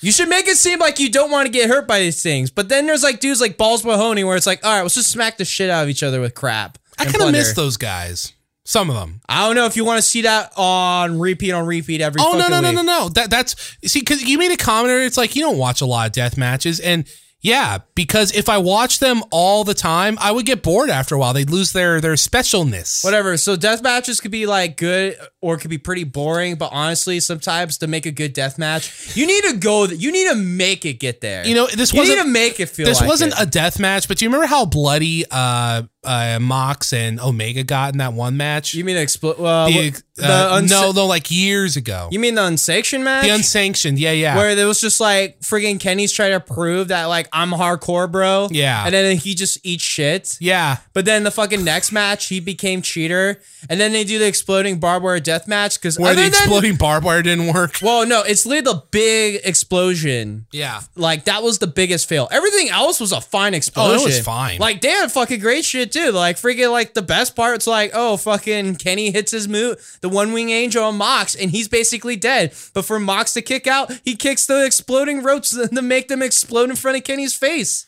you 0.00 0.12
should 0.12 0.28
make 0.28 0.48
it 0.48 0.56
seem 0.56 0.78
like 0.78 0.98
you 0.98 1.10
don't 1.10 1.30
want 1.30 1.46
to 1.46 1.52
get 1.52 1.68
hurt 1.68 1.86
by 1.86 2.00
these 2.00 2.22
things. 2.22 2.50
But 2.50 2.68
then 2.68 2.86
there's 2.86 3.02
like 3.02 3.20
dudes 3.20 3.40
like 3.40 3.56
Balls 3.56 3.84
Mahoney 3.84 4.24
where 4.24 4.36
it's 4.36 4.46
like, 4.46 4.64
all 4.64 4.72
right, 4.72 4.82
let's 4.82 4.94
just 4.94 5.10
smack 5.10 5.36
the 5.36 5.44
shit 5.44 5.70
out 5.70 5.84
of 5.84 5.88
each 5.88 6.02
other 6.02 6.20
with 6.20 6.34
crap. 6.34 6.78
I 6.98 7.04
kind 7.04 7.22
of 7.22 7.32
miss 7.32 7.54
those 7.54 7.76
guys. 7.76 8.32
Some 8.64 8.90
of 8.90 8.96
them. 8.96 9.20
I 9.28 9.46
don't 9.46 9.56
know 9.56 9.66
if 9.66 9.76
you 9.76 9.84
want 9.84 9.98
to 9.98 10.02
see 10.02 10.22
that 10.22 10.52
on 10.56 11.18
repeat 11.18 11.50
on 11.52 11.66
repeat 11.66 12.00
every. 12.00 12.20
Oh 12.22 12.38
no 12.38 12.48
no 12.48 12.60
no 12.60 12.70
no 12.70 12.82
no! 12.82 13.08
That 13.08 13.28
that's 13.28 13.76
see 13.84 14.00
because 14.00 14.22
you 14.22 14.38
made 14.38 14.52
a 14.52 14.56
comment. 14.56 14.92
It's 15.02 15.16
like 15.16 15.34
you 15.34 15.42
don't 15.42 15.58
watch 15.58 15.80
a 15.80 15.86
lot 15.86 16.06
of 16.06 16.12
death 16.12 16.36
matches, 16.36 16.78
and 16.78 17.04
yeah, 17.42 17.78
because 17.96 18.30
if 18.36 18.48
I 18.48 18.58
watch 18.58 19.00
them 19.00 19.22
all 19.32 19.64
the 19.64 19.74
time, 19.74 20.16
I 20.20 20.30
would 20.30 20.46
get 20.46 20.62
bored 20.62 20.90
after 20.90 21.16
a 21.16 21.18
while. 21.18 21.32
They'd 21.32 21.50
lose 21.50 21.72
their 21.72 22.00
their 22.00 22.14
specialness. 22.14 23.02
Whatever. 23.04 23.36
So 23.36 23.56
death 23.56 23.82
matches 23.82 24.20
could 24.20 24.30
be 24.30 24.46
like 24.46 24.76
good 24.76 25.18
or 25.40 25.56
could 25.56 25.68
be 25.70 25.78
pretty 25.78 26.04
boring. 26.04 26.54
But 26.54 26.70
honestly, 26.72 27.18
sometimes 27.18 27.78
to 27.78 27.88
make 27.88 28.06
a 28.06 28.12
good 28.12 28.32
death 28.32 28.58
match, 28.58 29.16
you 29.16 29.26
need 29.26 29.42
to 29.44 29.56
go. 29.56 29.86
You 29.86 30.12
need 30.12 30.28
to 30.28 30.36
make 30.36 30.86
it 30.86 31.00
get 31.00 31.20
there. 31.20 31.44
You 31.44 31.56
know, 31.56 31.66
this 31.66 31.92
you 31.92 31.98
wasn't 31.98 32.18
need 32.18 32.24
to 32.24 32.30
make 32.30 32.60
it 32.60 32.68
feel. 32.68 32.86
this 32.86 33.00
like 33.00 33.08
wasn't 33.08 33.32
it. 33.32 33.42
a 33.42 33.46
death 33.46 33.80
match, 33.80 34.06
but 34.06 34.18
do 34.18 34.24
you 34.24 34.28
remember 34.28 34.46
how 34.46 34.64
bloody 34.64 35.24
uh, 35.28 35.82
uh, 36.04 36.38
Mox 36.40 36.92
and 36.92 37.20
Omega 37.20 37.62
got 37.64 37.92
in 37.94 37.98
that 37.98 38.12
one 38.12 38.36
match? 38.36 38.74
You 38.74 38.84
mean 38.84 38.96
expl- 38.96 39.38
uh, 39.38 39.66
the, 39.68 39.88
uh, 40.22 40.58
the 40.60 40.66
unsa- 40.66 40.70
no, 40.70 40.92
no, 40.92 41.06
like 41.06 41.30
years 41.30 41.76
ago. 41.76 42.08
You 42.10 42.18
mean 42.18 42.34
the 42.34 42.44
unsanctioned 42.44 43.04
match? 43.04 43.24
the 43.24 43.30
unsanctioned, 43.30 43.98
yeah, 43.98 44.10
yeah. 44.12 44.36
Where 44.36 44.50
it 44.50 44.64
was 44.64 44.80
just 44.80 45.00
like 45.00 45.40
friggin' 45.40 45.78
Kenny's 45.80 46.12
trying 46.12 46.32
to 46.32 46.40
prove 46.40 46.88
that 46.88 47.04
like 47.06 47.28
I'm 47.32 47.50
hardcore, 47.50 48.10
bro. 48.10 48.48
Yeah. 48.50 48.84
And 48.84 48.92
then 48.94 49.16
he 49.16 49.34
just 49.34 49.58
eats 49.64 49.82
shit. 49.84 50.36
yeah, 50.40 50.78
But 50.92 51.04
then 51.04 51.22
the 51.24 51.30
fucking 51.30 51.62
next 51.64 51.92
match, 51.92 52.26
he 52.28 52.40
became 52.40 52.82
cheater. 52.82 53.40
And 53.70 53.80
then 53.80 53.92
they 53.92 54.02
do 54.02 54.18
the 54.18 54.26
exploding 54.26 54.80
barbed 54.80 55.04
wire 55.04 55.20
death 55.20 55.46
match 55.46 55.78
because 55.80 55.98
where 55.98 56.14
the 56.14 56.22
other 56.22 56.30
than- 56.30 56.40
exploding 56.42 56.76
barbed 56.76 57.06
wire 57.06 57.22
didn't 57.22 57.52
work. 57.54 57.78
Well, 57.80 58.04
no, 58.06 58.22
it's 58.22 58.44
literally 58.44 58.72
the 58.78 58.82
big 58.90 59.40
explosion. 59.44 60.46
Yeah, 60.52 60.80
Like 60.96 61.24
that 61.24 61.42
was 61.42 61.58
the 61.58 61.66
biggest 61.68 62.08
fail. 62.08 62.28
Everything 62.30 62.68
else 62.68 62.98
was 63.00 63.12
a 63.12 63.20
fine 63.20 63.54
explosion. 63.54 63.98
Oh, 63.98 64.02
it 64.02 64.04
was 64.04 64.20
fine. 64.20 64.58
Like 64.58 64.80
they 64.80 64.90
had 64.90 65.10
fucking 65.12 65.38
great 65.40 65.64
shit 65.64 65.91
too. 65.92 66.10
Like 66.10 66.36
freaking 66.36 66.72
like 66.72 66.94
the 66.94 67.02
best 67.02 67.36
part's 67.36 67.66
like, 67.66 67.90
oh 67.94 68.16
fucking 68.16 68.76
Kenny 68.76 69.10
hits 69.10 69.32
his 69.32 69.48
move, 69.48 69.98
the 70.00 70.08
one 70.08 70.32
wing 70.32 70.50
angel 70.50 70.84
on 70.84 70.96
Mox, 70.96 71.34
and 71.34 71.50
he's 71.50 71.68
basically 71.68 72.16
dead. 72.16 72.54
But 72.74 72.84
for 72.84 72.98
Mox 72.98 73.34
to 73.34 73.42
kick 73.42 73.66
out, 73.66 73.92
he 74.04 74.16
kicks 74.16 74.46
the 74.46 74.64
exploding 74.64 75.22
ropes 75.22 75.50
to 75.50 75.82
make 75.82 76.08
them 76.08 76.22
explode 76.22 76.70
in 76.70 76.76
front 76.76 76.96
of 76.96 77.04
Kenny's 77.04 77.34
face. 77.34 77.86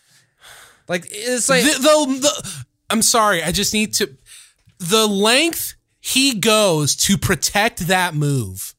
Like 0.88 1.06
it's 1.10 1.48
like 1.48 1.64
the, 1.64 1.72
the, 1.72 2.18
the 2.20 2.64
I'm 2.90 3.02
sorry, 3.02 3.42
I 3.42 3.52
just 3.52 3.72
need 3.72 3.94
to 3.94 4.16
the 4.78 5.06
length 5.06 5.74
he 6.00 6.38
goes 6.38 6.94
to 6.96 7.16
protect 7.16 7.86
that 7.86 8.14
move. 8.14 8.73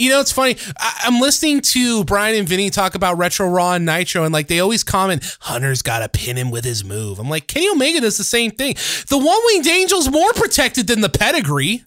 You 0.00 0.08
know, 0.08 0.20
it's 0.20 0.32
funny. 0.32 0.56
I, 0.78 1.02
I'm 1.04 1.20
listening 1.20 1.60
to 1.60 2.04
Bryan 2.04 2.38
and 2.38 2.48
Vinny 2.48 2.70
talk 2.70 2.94
about 2.94 3.18
Retro 3.18 3.46
Raw 3.46 3.74
and 3.74 3.84
Nitro, 3.84 4.24
and 4.24 4.32
like 4.32 4.48
they 4.48 4.58
always 4.58 4.82
comment, 4.82 5.36
Hunter's 5.40 5.82
got 5.82 5.98
to 5.98 6.08
pin 6.08 6.38
him 6.38 6.50
with 6.50 6.64
his 6.64 6.82
move. 6.82 7.18
I'm 7.18 7.28
like, 7.28 7.46
Kenny 7.46 7.68
Omega 7.68 8.00
does 8.00 8.16
the 8.16 8.24
same 8.24 8.50
thing. 8.50 8.76
The 9.08 9.18
One 9.18 9.38
Winged 9.44 9.66
Angel's 9.66 10.10
more 10.10 10.32
protected 10.32 10.86
than 10.86 11.02
the 11.02 11.10
pedigree. 11.10 11.84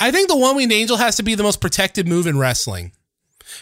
I 0.00 0.10
think 0.10 0.28
the 0.28 0.36
One 0.36 0.56
Winged 0.56 0.72
Angel 0.72 0.96
has 0.96 1.14
to 1.16 1.22
be 1.22 1.36
the 1.36 1.44
most 1.44 1.60
protected 1.60 2.08
move 2.08 2.26
in 2.26 2.40
wrestling. 2.40 2.90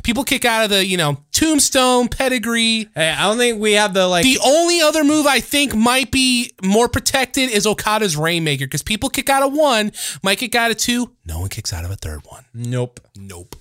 People 0.03 0.24
kick 0.24 0.45
out 0.45 0.64
of 0.64 0.70
the, 0.70 0.84
you 0.84 0.97
know, 0.97 1.18
tombstone, 1.32 2.09
pedigree. 2.09 2.88
Hey, 2.95 3.11
I 3.11 3.22
don't 3.28 3.38
think 3.38 3.61
we 3.61 3.72
have 3.72 3.95
the 3.95 4.07
like. 4.07 4.24
The 4.24 4.38
only 4.45 4.80
other 4.80 5.05
move 5.05 5.26
I 5.26 5.40
think 5.40 5.74
might 5.74 6.11
be 6.11 6.53
more 6.64 6.88
protected 6.88 7.51
is 7.51 7.66
Okada's 7.66 8.16
Rainmaker 8.16 8.66
because 8.66 8.82
people 8.82 9.09
kick 9.09 9.28
out 9.28 9.43
of 9.43 9.53
one, 9.53 9.93
might 10.22 10.38
kick 10.38 10.55
out 10.55 10.70
of 10.70 10.76
two. 10.76 11.12
No 11.24 11.40
one 11.40 11.49
kicks 11.49 11.72
out 11.72 11.84
of 11.84 11.90
a 11.90 11.97
third 11.97 12.22
one. 12.26 12.45
nope. 12.55 13.01
Nope. 13.16 13.57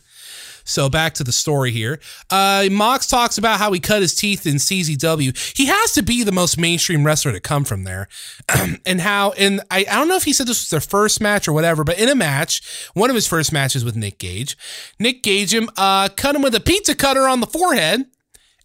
So 0.63 0.89
back 0.89 1.13
to 1.15 1.23
the 1.23 1.31
story 1.31 1.71
here. 1.71 1.99
Uh, 2.29 2.67
Mox 2.71 3.07
talks 3.07 3.37
about 3.37 3.59
how 3.59 3.71
he 3.71 3.79
cut 3.79 4.01
his 4.01 4.15
teeth 4.15 4.45
in 4.45 4.55
CZW. 4.55 5.57
He 5.57 5.65
has 5.65 5.93
to 5.93 6.01
be 6.01 6.23
the 6.23 6.31
most 6.31 6.57
mainstream 6.57 7.05
wrestler 7.05 7.31
to 7.31 7.39
come 7.39 7.63
from 7.63 7.83
there. 7.83 8.07
and 8.85 9.01
how, 9.01 9.31
and 9.31 9.61
I, 9.71 9.79
I 9.79 9.95
don't 9.95 10.07
know 10.07 10.15
if 10.15 10.23
he 10.23 10.33
said 10.33 10.47
this 10.47 10.61
was 10.61 10.69
their 10.69 10.79
first 10.79 11.21
match 11.21 11.47
or 11.47 11.53
whatever, 11.53 11.83
but 11.83 11.99
in 11.99 12.09
a 12.09 12.15
match, 12.15 12.61
one 12.93 13.09
of 13.09 13.15
his 13.15 13.27
first 13.27 13.51
matches 13.51 13.85
with 13.85 13.95
Nick 13.95 14.17
Gage, 14.17 14.57
Nick 14.99 15.23
Gage 15.23 15.53
him, 15.53 15.69
uh, 15.77 16.09
cut 16.09 16.35
him 16.35 16.41
with 16.41 16.55
a 16.55 16.59
pizza 16.59 16.95
cutter 16.95 17.27
on 17.27 17.41
the 17.41 17.47
forehead. 17.47 18.05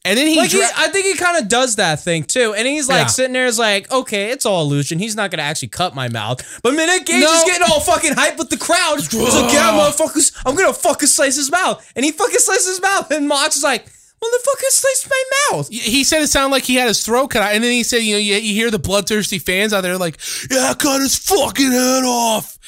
And 0.06 0.18
then 0.18 0.26
he, 0.26 0.36
Like 0.36 0.50
dra- 0.50 0.68
I 0.76 0.88
think 0.88 1.06
he 1.06 1.14
kind 1.14 1.36
of 1.42 1.48
does 1.48 1.76
that 1.76 2.00
thing 2.00 2.24
too, 2.24 2.54
and 2.54 2.66
he's 2.66 2.88
like 2.88 2.98
Yeah. 3.02 3.06
sitting 3.06 3.32
there, 3.32 3.46
is 3.46 3.58
like, 3.58 3.90
okay, 3.90 4.30
it's 4.30 4.46
all 4.46 4.62
illusion. 4.62 4.98
He's 4.98 5.16
not 5.16 5.30
gonna 5.30 5.42
actually 5.42 5.68
cut 5.68 5.94
my 5.94 6.08
mouth. 6.08 6.40
But 6.62 6.74
Minute 6.74 7.04
Gage 7.06 7.22
No. 7.22 7.32
is 7.32 7.44
getting 7.44 7.62
all 7.70 7.80
fucking 7.80 8.14
hype 8.14 8.38
with 8.38 8.50
the 8.50 8.56
crowd. 8.56 9.00
He's 9.00 9.12
like, 9.14 9.52
yeah, 9.52 9.72
motherfuckers, 9.72 10.32
I'm 10.46 10.54
gonna 10.54 10.72
fucking 10.72 11.08
slice 11.08 11.36
his 11.36 11.50
mouth, 11.50 11.84
and 11.96 12.04
he 12.04 12.12
fucking 12.12 12.38
slices 12.38 12.66
his 12.68 12.80
mouth, 12.82 13.10
and 13.10 13.26
Mox 13.28 13.56
is 13.56 13.62
like, 13.62 13.86
motherfucker, 13.86 14.68
slice 14.70 15.08
my 15.10 15.22
mouth. 15.52 15.68
he 15.68 16.02
said 16.02 16.22
it 16.22 16.28
sounded 16.28 16.50
like 16.52 16.64
he 16.64 16.74
had 16.76 16.88
his 16.88 17.02
throat 17.04 17.28
cut 17.28 17.42
out, 17.42 17.54
and 17.54 17.62
then 17.62 17.72
he 17.72 17.82
said, 17.82 17.98
you 17.98 18.14
know, 18.14 18.18
you, 18.18 18.34
you 18.36 18.54
hear 18.54 18.70
the 18.70 18.78
bloodthirsty 18.78 19.38
fans 19.38 19.72
out 19.72 19.82
there 19.82 19.98
like, 19.98 20.18
"Yeah, 20.50 20.72
cut 20.78 21.00
his 21.02 21.16
fucking 21.16 21.70
head 21.70 22.04
off." 22.04 22.58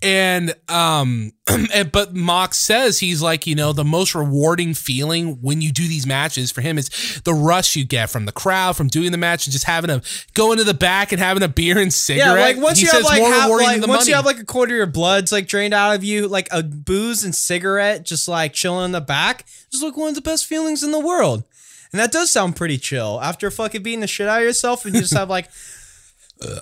And 0.00 0.54
um, 0.68 1.32
and, 1.74 1.90
but 1.90 2.14
Mox 2.14 2.58
says 2.58 3.00
he's 3.00 3.20
like, 3.20 3.46
you 3.46 3.54
know, 3.54 3.72
the 3.72 3.84
most 3.84 4.14
rewarding 4.14 4.74
feeling 4.74 5.40
when 5.40 5.60
you 5.60 5.72
do 5.72 5.88
these 5.88 6.06
matches 6.06 6.52
for 6.52 6.60
him 6.60 6.78
is 6.78 7.20
the 7.24 7.34
rush 7.34 7.74
you 7.74 7.84
get 7.84 8.08
from 8.08 8.24
the 8.24 8.32
crowd 8.32 8.76
from 8.76 8.86
doing 8.86 9.10
the 9.10 9.18
match 9.18 9.46
and 9.46 9.52
just 9.52 9.64
having 9.64 9.90
a 9.90 10.00
go 10.34 10.52
into 10.52 10.62
the 10.62 10.74
back 10.74 11.10
and 11.10 11.20
having 11.20 11.42
a 11.42 11.48
beer 11.48 11.78
and 11.78 11.92
cigarette. 11.92 12.38
Yeah, 12.38 12.44
like 12.44 12.56
once 12.58 12.78
he 12.78 12.86
you 12.86 12.92
have 12.92 13.02
like, 13.02 13.22
half, 13.22 13.50
like 13.50 13.80
once 13.80 13.86
money. 13.86 14.10
you 14.10 14.14
have 14.14 14.26
like 14.26 14.38
a 14.38 14.44
quarter 14.44 14.74
of 14.74 14.76
your 14.76 14.86
blood's 14.86 15.32
like 15.32 15.48
drained 15.48 15.74
out 15.74 15.96
of 15.96 16.04
you, 16.04 16.28
like 16.28 16.48
a 16.52 16.62
booze 16.62 17.24
and 17.24 17.34
cigarette, 17.34 18.04
just 18.04 18.28
like 18.28 18.52
chilling 18.52 18.84
in 18.84 18.92
the 18.92 19.00
back, 19.00 19.46
just 19.70 19.82
like 19.82 19.96
one 19.96 20.10
of 20.10 20.14
the 20.14 20.20
best 20.20 20.46
feelings 20.46 20.84
in 20.84 20.92
the 20.92 21.00
world. 21.00 21.42
And 21.90 21.98
that 21.98 22.12
does 22.12 22.30
sound 22.30 22.54
pretty 22.54 22.78
chill 22.78 23.18
after 23.20 23.50
fucking 23.50 23.82
beating 23.82 24.00
the 24.00 24.06
shit 24.06 24.28
out 24.28 24.40
of 24.40 24.44
yourself 24.44 24.84
and 24.84 24.94
you 24.94 25.00
just 25.00 25.14
have 25.14 25.30
like 25.30 25.48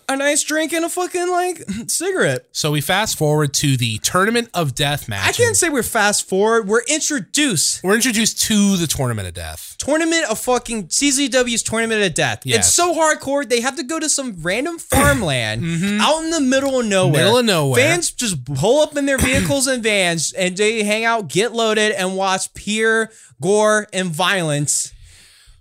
a 0.09 0.17
nice 0.17 0.43
drink 0.43 0.73
and 0.73 0.85
a 0.85 0.89
fucking 0.89 1.29
like 1.31 1.63
cigarette. 1.89 2.47
so 2.53 2.71
we 2.71 2.81
fast 2.81 3.19
forward 3.19 3.53
to 3.55 3.77
the 3.77 3.99
tournament 3.99 4.49
of 4.55 4.75
death 4.75 5.09
match. 5.09 5.29
I 5.29 5.33
can't 5.33 5.57
say 5.57 5.69
we're 5.69 5.83
fast 5.83 6.29
forward. 6.29 6.67
We're 6.69 6.83
introduced. 6.89 7.83
We're 7.85 7.95
introduced 7.95 8.41
to 8.45 8.77
the 8.77 8.87
tournament 8.87 9.29
of 9.29 9.35
death. 9.35 9.77
Tournament 9.79 10.25
of 10.31 10.39
fucking 10.39 10.89
CZW's 10.89 11.63
Tournament 11.63 12.03
of 12.03 12.15
Death. 12.15 12.43
Yes. 12.45 12.67
It's 12.67 12.75
so 12.75 12.95
hardcore. 12.95 13.49
They 13.49 13.61
have 13.61 13.77
to 13.77 13.83
go 13.83 14.01
to 14.01 14.09
some 14.09 14.37
random 14.43 14.79
farmland 14.91 15.63
out 16.01 16.23
in 16.25 16.31
the 16.31 16.41
middle 16.41 16.81
of 16.81 16.87
nowhere. 16.87 17.13
Mm-hmm. 17.13 17.23
Middle 17.25 17.39
of 17.39 17.45
nowhere. 17.45 17.83
Fans 17.83 18.11
just 18.13 18.45
pull 18.45 18.81
up 18.81 18.97
in 18.97 19.07
their 19.07 19.19
vehicles 19.31 19.67
and 19.67 19.83
vans 19.83 20.33
and 20.33 20.57
they 20.57 20.83
hang 20.83 21.05
out, 21.05 21.29
get 21.29 21.53
loaded, 21.53 21.93
and 21.93 22.17
watch 22.17 22.53
pure 22.55 23.11
gore 23.41 23.87
and 23.93 24.09
violence. 24.11 24.93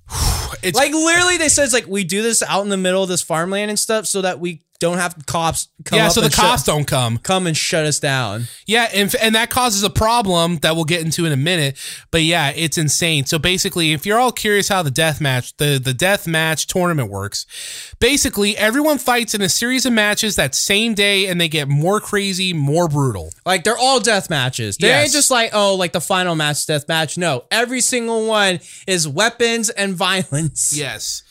It's 0.64 0.77
Like 0.77 0.94
literally, 0.94 1.38
they 1.38 1.49
it's 1.64 1.73
like 1.73 1.88
we 1.88 2.03
do 2.03 2.23
this 2.23 2.41
out 2.41 2.64
in 2.64 2.69
the 2.69 2.77
middle 2.77 3.03
of 3.03 3.10
this 3.10 3.22
farmland 3.22 3.69
and 3.69 3.77
stuff 3.77 4.07
so 4.07 4.22
that 4.22 4.40
we 4.40 4.64
don't 4.86 4.98
have 4.98 5.16
cops 5.26 5.68
come 5.84 5.98
yeah, 5.98 6.07
so 6.10 6.22
the 6.22 6.30
shut- 6.30 6.45
cops 6.45 6.64
don't 6.64 6.86
come. 6.86 7.18
come 7.18 7.48
and 7.48 7.56
shut 7.57 7.86
us 7.86 7.99
down. 7.99 8.45
Yeah, 8.66 8.88
and, 8.94 9.14
and 9.22 9.36
that 9.36 9.49
causes 9.49 9.84
a 9.84 9.90
problem 9.90 10.57
that 10.57 10.76
we'll 10.76 10.86
get 10.86 11.02
into 11.02 11.26
in 11.26 11.32
a 11.32 11.38
minute. 11.38 11.78
But 12.12 12.22
yeah, 12.24 12.52
it's 12.56 12.78
insane. 12.78 13.26
So 13.26 13.38
basically, 13.40 13.91
if 13.94 14.06
you're 14.06 14.20
all 14.20 14.32
curious 14.32 14.68
how 14.70 14.82
the 14.84 14.91
death 14.91 15.20
match, 15.20 15.56
the, 15.57 15.80
the 15.84 15.94
death 15.94 16.28
match 16.28 16.68
tournament 16.68 17.10
works, 17.10 17.45
basically 17.99 18.57
everyone 18.57 18.98
fights 18.98 19.34
in 19.34 19.41
a 19.41 19.49
series 19.49 19.86
of 19.86 19.94
matches 19.94 20.36
that 20.36 20.56
same 20.56 20.94
day 20.94 21.28
and 21.28 21.40
they 21.40 21.48
get 21.48 21.68
more 21.68 21.99
crazy, 21.99 22.53
more 22.53 22.88
brutal. 22.88 23.32
Like 23.45 23.64
they're 23.64 23.78
all 23.78 23.99
death 23.99 24.30
matches. 24.30 24.78
They 24.78 24.88
Yes. 24.88 25.03
ain't 25.06 25.14
just 25.14 25.32
like, 25.32 25.52
oh, 25.53 25.76
like 25.76 25.91
the 25.94 26.02
final 26.02 26.36
match 26.36 26.66
death 26.66 26.88
match. 26.88 27.18
No, 27.18 27.44
every 27.52 27.82
single 27.82 28.28
one 28.28 28.60
is 28.88 29.07
weapons 29.07 29.70
and 29.70 29.94
violence. 30.06 30.74
Yes. 30.76 31.24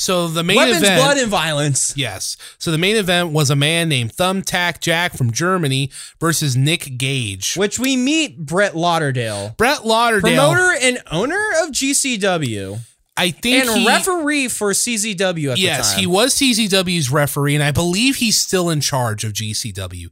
So 0.00 0.28
the 0.28 0.42
main 0.42 0.56
Weapons, 0.56 0.78
event. 0.78 0.98
blood, 1.02 1.18
and 1.18 1.28
violence. 1.28 1.92
Yes. 1.94 2.38
So 2.58 2.70
the 2.70 2.78
main 2.78 2.96
event 2.96 3.32
was 3.32 3.50
a 3.50 3.54
man 3.56 3.90
named 3.90 4.16
Thumbtack 4.16 4.80
Jack 4.80 5.12
from 5.14 5.30
Germany 5.30 5.90
versus 6.18 6.56
Nick 6.56 6.96
Gage. 6.96 7.54
Which 7.54 7.78
we 7.78 7.98
meet 7.98 8.38
Brett 8.38 8.74
Lauderdale, 8.74 9.54
Brett 9.58 9.84
Lauderdale. 9.84 10.36
promoter 10.52 10.74
and 10.80 11.02
owner 11.10 11.44
of 11.62 11.72
GCW, 11.72 12.78
I 13.16 13.32
think 13.32 13.66
and 13.68 13.80
he, 13.80 13.86
referee 13.86 14.48
for 14.48 14.70
CZW 14.72 15.52
at 15.52 15.58
Yes, 15.58 15.88
the 15.88 15.92
time. 15.94 16.00
he 16.00 16.06
was 16.06 16.34
CZW's 16.34 17.10
referee, 17.10 17.54
and 17.54 17.62
I 17.62 17.70
believe 17.70 18.16
he's 18.16 18.38
still 18.40 18.70
in 18.70 18.80
charge 18.80 19.24
of 19.24 19.32
GCW. 19.34 20.08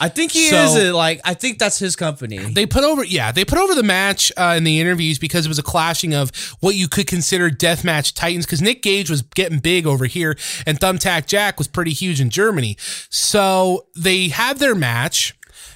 I 0.00 0.08
think 0.08 0.30
he 0.30 0.48
So- 0.50 0.64
is. 0.64 0.76
A, 0.76 0.92
like, 0.92 1.20
I 1.24 1.34
think 1.34 1.58
that's 1.58 1.78
his 1.80 1.96
company. 1.96 2.38
They 2.38 2.66
put 2.66 2.84
over, 2.84 3.02
yeah, 3.02 3.32
they 3.32 3.44
put 3.44 3.58
over 3.58 3.74
the 3.74 3.82
match 3.82 4.30
uh, 4.36 4.54
in 4.56 4.62
the 4.62 4.78
interviews 4.78 5.18
because 5.18 5.46
it 5.46 5.48
was 5.48 5.58
a 5.58 5.64
clashing 5.64 6.14
of 6.14 6.30
what 6.60 6.76
you 6.76 6.86
could 6.86 7.08
consider 7.08 7.50
deathmatch 7.50 8.14
titans. 8.14 8.46
Because 8.46 8.62
Nick 8.62 8.82
Gage 8.82 9.10
was 9.10 9.22
getting 9.22 9.58
big 9.58 9.84
over 9.86 10.04
here, 10.04 10.36
and 10.64 10.78
Thumbtack 10.78 11.26
Jack 11.26 11.58
was 11.58 11.66
pretty 11.66 11.92
huge 11.92 12.20
in 12.20 12.30
Germany. 12.30 12.76
So 13.10 13.86
they 13.96 14.28
had 14.28 14.58
their 14.58 14.74
match. 14.76 15.34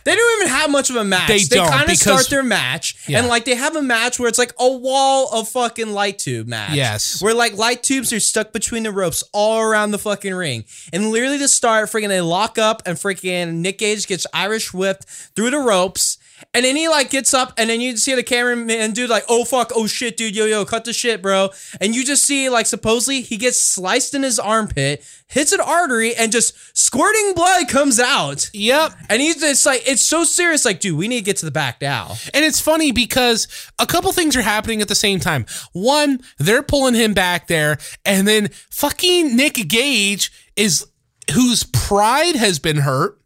They 0.08 0.14
don't 0.16 0.40
even 0.40 0.48
have 0.54 0.70
much 0.70 0.88
of 0.88 0.96
a 0.96 1.04
match. 1.04 1.28
They 1.28 1.42
They, 1.44 1.58
kind 1.58 1.90
of 1.90 1.96
start 1.98 2.30
their 2.30 2.42
match, 2.42 2.96
Yeah. 3.06 3.18
and 3.18 3.28
like 3.28 3.44
they 3.44 3.54
have 3.54 3.76
a 3.76 3.82
match 3.82 4.18
where 4.18 4.26
it's 4.26 4.38
like 4.38 4.54
a 4.58 4.66
wall 4.72 5.28
of 5.34 5.50
fucking 5.50 5.92
light 5.92 6.18
tube 6.18 6.48
match. 6.48 6.72
Yes. 6.72 7.20
where 7.20 7.34
like 7.34 7.58
light 7.58 7.82
tubes 7.82 8.10
are 8.14 8.18
stuck 8.20 8.54
between 8.54 8.84
the 8.84 8.90
ropes 8.90 9.22
all 9.34 9.60
around 9.60 9.90
the 9.90 9.98
fucking 9.98 10.34
ring, 10.34 10.64
and 10.94 11.10
literally 11.10 11.36
to 11.38 11.46
start, 11.48 11.90
freaking 11.90 12.08
they 12.08 12.22
lock 12.22 12.56
up, 12.56 12.80
and 12.86 12.96
freaking 12.96 13.56
Nick 13.56 13.76
Gage 13.80 14.06
gets 14.06 14.26
Irish 14.32 14.72
whipped 14.72 15.04
through 15.36 15.50
the 15.50 15.58
ropes. 15.58 16.16
And 16.54 16.64
then 16.64 16.76
he 16.76 16.88
like 16.88 17.10
gets 17.10 17.34
up, 17.34 17.52
and 17.56 17.70
then 17.70 17.80
you 17.80 17.96
see 17.96 18.14
the 18.14 18.22
cameraman 18.22 18.92
dude 18.92 19.10
like, 19.10 19.24
"Oh 19.28 19.44
fuck, 19.44 19.70
oh 19.74 19.86
shit, 19.86 20.16
dude, 20.16 20.36
yo 20.36 20.46
yo, 20.46 20.64
cut 20.64 20.84
the 20.84 20.92
shit, 20.92 21.22
bro." 21.22 21.50
And 21.80 21.94
you 21.94 22.04
just 22.04 22.24
see 22.24 22.48
like 22.48 22.66
supposedly 22.66 23.20
he 23.20 23.36
gets 23.36 23.58
sliced 23.58 24.14
in 24.14 24.22
his 24.22 24.38
armpit, 24.38 25.04
hits 25.28 25.52
an 25.52 25.60
artery, 25.60 26.14
and 26.14 26.32
just 26.32 26.54
squirting 26.76 27.34
blood 27.34 27.68
comes 27.68 28.00
out. 28.00 28.50
Yep. 28.52 28.92
And 29.08 29.20
he's 29.20 29.42
it's 29.42 29.66
like 29.66 29.82
it's 29.86 30.02
so 30.02 30.24
serious. 30.24 30.64
Like, 30.64 30.80
dude, 30.80 30.96
we 30.96 31.08
need 31.08 31.20
to 31.20 31.24
get 31.24 31.36
to 31.38 31.44
the 31.44 31.50
back 31.50 31.80
now. 31.80 32.14
And 32.34 32.44
it's 32.44 32.60
funny 32.60 32.92
because 32.92 33.48
a 33.78 33.86
couple 33.86 34.12
things 34.12 34.36
are 34.36 34.42
happening 34.42 34.80
at 34.80 34.88
the 34.88 34.94
same 34.94 35.20
time. 35.20 35.46
One, 35.72 36.20
they're 36.38 36.62
pulling 36.62 36.94
him 36.94 37.14
back 37.14 37.46
there, 37.46 37.78
and 38.04 38.26
then 38.26 38.48
fucking 38.70 39.36
Nick 39.36 39.68
Gage 39.68 40.32
is 40.56 40.86
whose 41.32 41.64
pride 41.64 42.36
has 42.36 42.58
been 42.58 42.78
hurt 42.78 43.20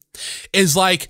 is 0.53 0.77
like, 0.77 1.09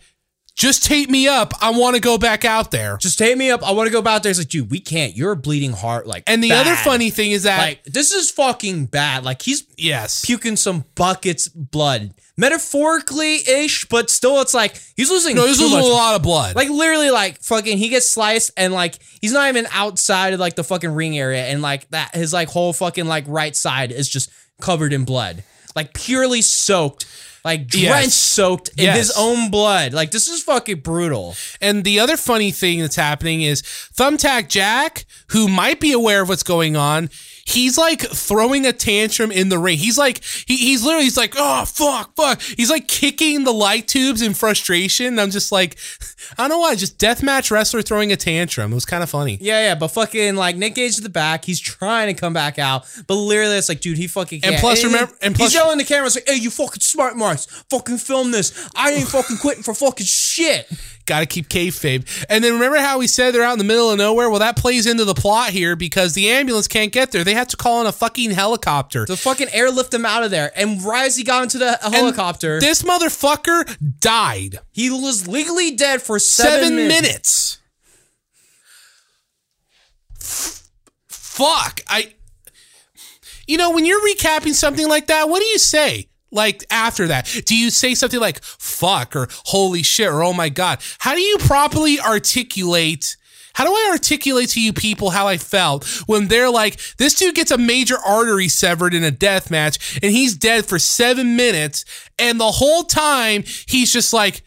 just 0.54 0.84
tape 0.84 1.08
me 1.08 1.26
up. 1.28 1.54
I 1.62 1.70
want 1.70 1.94
to 1.96 2.00
go 2.00 2.18
back 2.18 2.44
out 2.44 2.70
there. 2.70 2.98
Just 2.98 3.18
take 3.18 3.36
me 3.38 3.50
up. 3.50 3.66
I 3.66 3.72
want 3.72 3.86
to 3.86 3.92
go 3.92 4.02
back 4.02 4.22
there. 4.22 4.30
It's 4.30 4.38
like, 4.38 4.48
dude, 4.48 4.70
we 4.70 4.80
can't. 4.80 5.16
You're 5.16 5.32
a 5.32 5.36
bleeding 5.36 5.72
heart. 5.72 6.06
Like, 6.06 6.24
And 6.26 6.44
the 6.44 6.50
bad. 6.50 6.66
other 6.66 6.76
funny 6.76 7.10
thing 7.10 7.30
is 7.30 7.44
that 7.44 7.58
like, 7.58 7.84
this 7.84 8.12
is 8.12 8.30
fucking 8.30 8.86
bad. 8.86 9.24
Like, 9.24 9.40
he's 9.42 9.64
yes, 9.78 10.24
puking 10.24 10.56
some 10.56 10.84
buckets 10.94 11.48
blood, 11.48 12.12
metaphorically 12.36 13.36
ish, 13.48 13.86
but 13.86 14.10
still, 14.10 14.40
it's 14.40 14.54
like 14.54 14.80
he's 14.96 15.10
losing. 15.10 15.36
no, 15.36 15.46
he's 15.46 15.60
was 15.60 15.72
much. 15.72 15.84
a 15.84 15.86
lot 15.86 16.14
of 16.16 16.22
blood. 16.22 16.54
Like 16.54 16.68
literally, 16.68 17.10
like 17.10 17.40
fucking, 17.42 17.78
he 17.78 17.88
gets 17.88 18.08
sliced 18.10 18.50
and 18.56 18.72
like 18.72 18.98
he's 19.20 19.32
not 19.32 19.48
even 19.48 19.66
outside 19.72 20.34
of 20.34 20.40
like 20.40 20.54
the 20.54 20.64
fucking 20.64 20.90
ring 20.94 21.18
area, 21.18 21.44
and 21.46 21.62
like 21.62 21.88
that 21.90 22.14
his 22.14 22.32
like 22.32 22.48
whole 22.48 22.72
fucking 22.72 23.06
like 23.06 23.24
right 23.26 23.56
side 23.56 23.90
is 23.90 24.08
just 24.08 24.30
covered 24.60 24.92
in 24.92 25.04
blood, 25.04 25.42
like 25.74 25.94
purely 25.94 26.42
soaked, 26.42 27.06
like 27.44 27.66
drenched, 27.66 27.82
Yes. 28.04 28.14
soaked 28.14 28.68
in 28.76 28.84
Yes. 28.84 28.96
his 28.96 29.12
own 29.16 29.50
blood. 29.50 29.92
Like 29.92 30.10
this 30.12 30.28
is 30.28 30.42
fucking 30.42 30.80
brutal. 30.80 31.36
And 31.60 31.84
the 31.84 31.98
other 32.00 32.16
funny 32.16 32.50
thing 32.52 32.80
that's 32.80 32.96
happening 32.96 33.42
is 33.42 33.62
Thumbtack 33.62 34.48
Jack, 34.48 35.04
who 35.28 35.48
might 35.48 35.80
be 35.80 35.92
aware 35.92 36.22
of 36.22 36.28
what's 36.28 36.42
going 36.44 36.76
on, 36.76 37.10
he's 37.46 37.76
like 37.78 38.00
throwing 38.02 38.66
a 38.66 38.72
tantrum 38.72 39.30
in 39.32 39.48
the 39.48 39.58
ring. 39.58 39.78
He's 39.78 39.98
like, 39.98 40.22
he, 40.46 40.56
he's 40.56 40.82
literally, 40.84 41.04
he's 41.04 41.16
like, 41.16 41.34
oh, 41.36 41.64
fuck, 41.64 42.14
fuck. 42.16 42.40
He's 42.40 42.70
like 42.70 42.88
kicking 42.88 43.44
the 43.44 43.52
light 43.52 43.88
tubes 43.88 44.22
in 44.22 44.34
frustration. 44.34 45.06
And 45.06 45.20
I'm 45.20 45.30
just 45.30 45.52
like, 45.52 45.76
I 46.38 46.42
don't 46.42 46.50
know 46.50 46.58
why, 46.58 46.74
just 46.76 46.98
deathmatch 46.98 47.50
wrestler 47.50 47.82
throwing 47.82 48.12
a 48.12 48.16
tantrum. 48.16 48.72
It 48.72 48.74
was 48.74 48.84
kind 48.84 49.02
of 49.02 49.10
funny. 49.10 49.38
Yeah, 49.40 49.60
yeah, 49.60 49.74
but 49.74 49.88
fucking 49.88 50.36
like 50.36 50.56
Nick 50.56 50.74
Gage 50.76 50.96
at 50.98 51.02
the 51.02 51.08
back, 51.10 51.44
he's 51.44 51.60
trying 51.60 52.14
to 52.14 52.18
come 52.20 52.32
back 52.32 52.58
out, 52.58 52.84
but 53.06 53.14
literally 53.14 53.56
it's 53.56 53.68
like, 53.68 53.80
dude, 53.80 53.98
he 53.98 54.06
fucking 54.06 54.40
can't. 54.40 54.54
And 54.54 54.60
plus, 54.60 54.84
remember- 54.84 55.12
and 55.20 55.34
plus- 55.34 55.52
he's 55.52 55.54
yelling 55.60 55.78
the 55.78 55.84
camera, 55.84 56.06
it's 56.06 56.16
like, 56.16 56.28
hey, 56.28 56.36
you 56.36 56.50
fucking 56.50 56.80
smart 56.80 57.16
marks, 57.16 57.46
fucking 57.70 57.98
film 57.98 58.30
this. 58.30 58.68
I 58.76 58.92
ain't 58.92 59.08
fucking 59.08 59.38
quitting 59.38 59.62
for 59.62 59.74
fucking 59.74 60.06
shit. 60.06 60.68
Got 61.04 61.20
to 61.20 61.26
keep 61.26 61.48
kayfabe. 61.48 62.06
And 62.28 62.44
then 62.44 62.52
remember 62.54 62.78
how 62.78 62.98
we 62.98 63.06
said 63.08 63.32
they're 63.34 63.42
out 63.42 63.52
in 63.54 63.58
the 63.58 63.64
middle 63.64 63.90
of 63.90 63.98
nowhere? 63.98 64.30
Well, 64.30 64.38
that 64.38 64.56
plays 64.56 64.86
into 64.86 65.04
the 65.04 65.14
plot 65.14 65.50
here 65.50 65.74
because 65.74 66.14
the 66.14 66.30
ambulance 66.30 66.68
can't 66.68 66.92
get 66.92 67.10
there. 67.10 67.24
They 67.24 67.34
have 67.34 67.48
to 67.48 67.56
call 67.56 67.80
in 67.80 67.88
a 67.88 67.92
fucking 67.92 68.30
helicopter. 68.30 69.04
To 69.06 69.16
fucking 69.16 69.48
airlift 69.52 69.90
them 69.90 70.06
out 70.06 70.22
of 70.22 70.30
there. 70.30 70.52
And 70.54 70.80
right 70.82 71.06
as 71.06 71.16
he 71.16 71.24
got 71.24 71.42
into 71.42 71.58
the 71.58 71.84
And 71.84 71.92
helicopter, 71.94 72.60
This 72.60 72.82
motherfucker 72.82 73.76
died. 74.00 74.60
he 74.70 74.90
was 74.90 75.26
legally 75.26 75.72
dead 75.74 76.02
for 76.02 76.18
seven, 76.20 76.60
Seven, 76.60 76.76
minutes. 76.76 77.00
minutes. 77.02 77.58
Fuck. 81.08 81.80
I. 81.88 82.14
You 83.46 83.56
know, 83.56 83.72
when 83.72 83.84
you're 83.84 84.00
recapping 84.06 84.54
something 84.54 84.88
like 84.88 85.08
that, 85.08 85.28
what 85.28 85.40
do 85.40 85.46
you 85.46 85.58
say? 85.58 86.08
Like 86.32 86.64
after 86.70 87.06
that, 87.08 87.30
do 87.44 87.56
you 87.56 87.70
say 87.70 87.94
something 87.94 88.18
like 88.18 88.42
"fuck" 88.42 89.14
or 89.14 89.28
"holy 89.44 89.82
shit" 89.82 90.08
or 90.08 90.22
"oh 90.22 90.32
my 90.32 90.48
god"? 90.48 90.80
How 90.98 91.14
do 91.14 91.20
you 91.20 91.38
properly 91.38 92.00
articulate? 92.00 93.16
How 93.54 93.64
do 93.64 93.70
I 93.70 93.88
articulate 93.92 94.48
to 94.50 94.60
you 94.60 94.72
people 94.72 95.10
how 95.10 95.28
I 95.28 95.36
felt 95.36 95.86
when 96.06 96.28
they're 96.28 96.48
like, 96.48 96.80
this 96.96 97.14
dude 97.14 97.34
gets 97.34 97.50
a 97.50 97.58
major 97.58 97.98
artery 97.98 98.48
severed 98.48 98.94
in 98.94 99.04
a 99.04 99.10
death 99.10 99.50
match 99.50 100.00
and 100.02 100.10
he's 100.10 100.34
dead 100.34 100.64
for 100.64 100.78
seven 100.78 101.36
minutes, 101.36 101.84
and 102.18 102.40
the 102.40 102.50
whole 102.50 102.84
time 102.84 103.44
he's 103.66 103.92
just 103.92 104.12
like, 104.14 104.42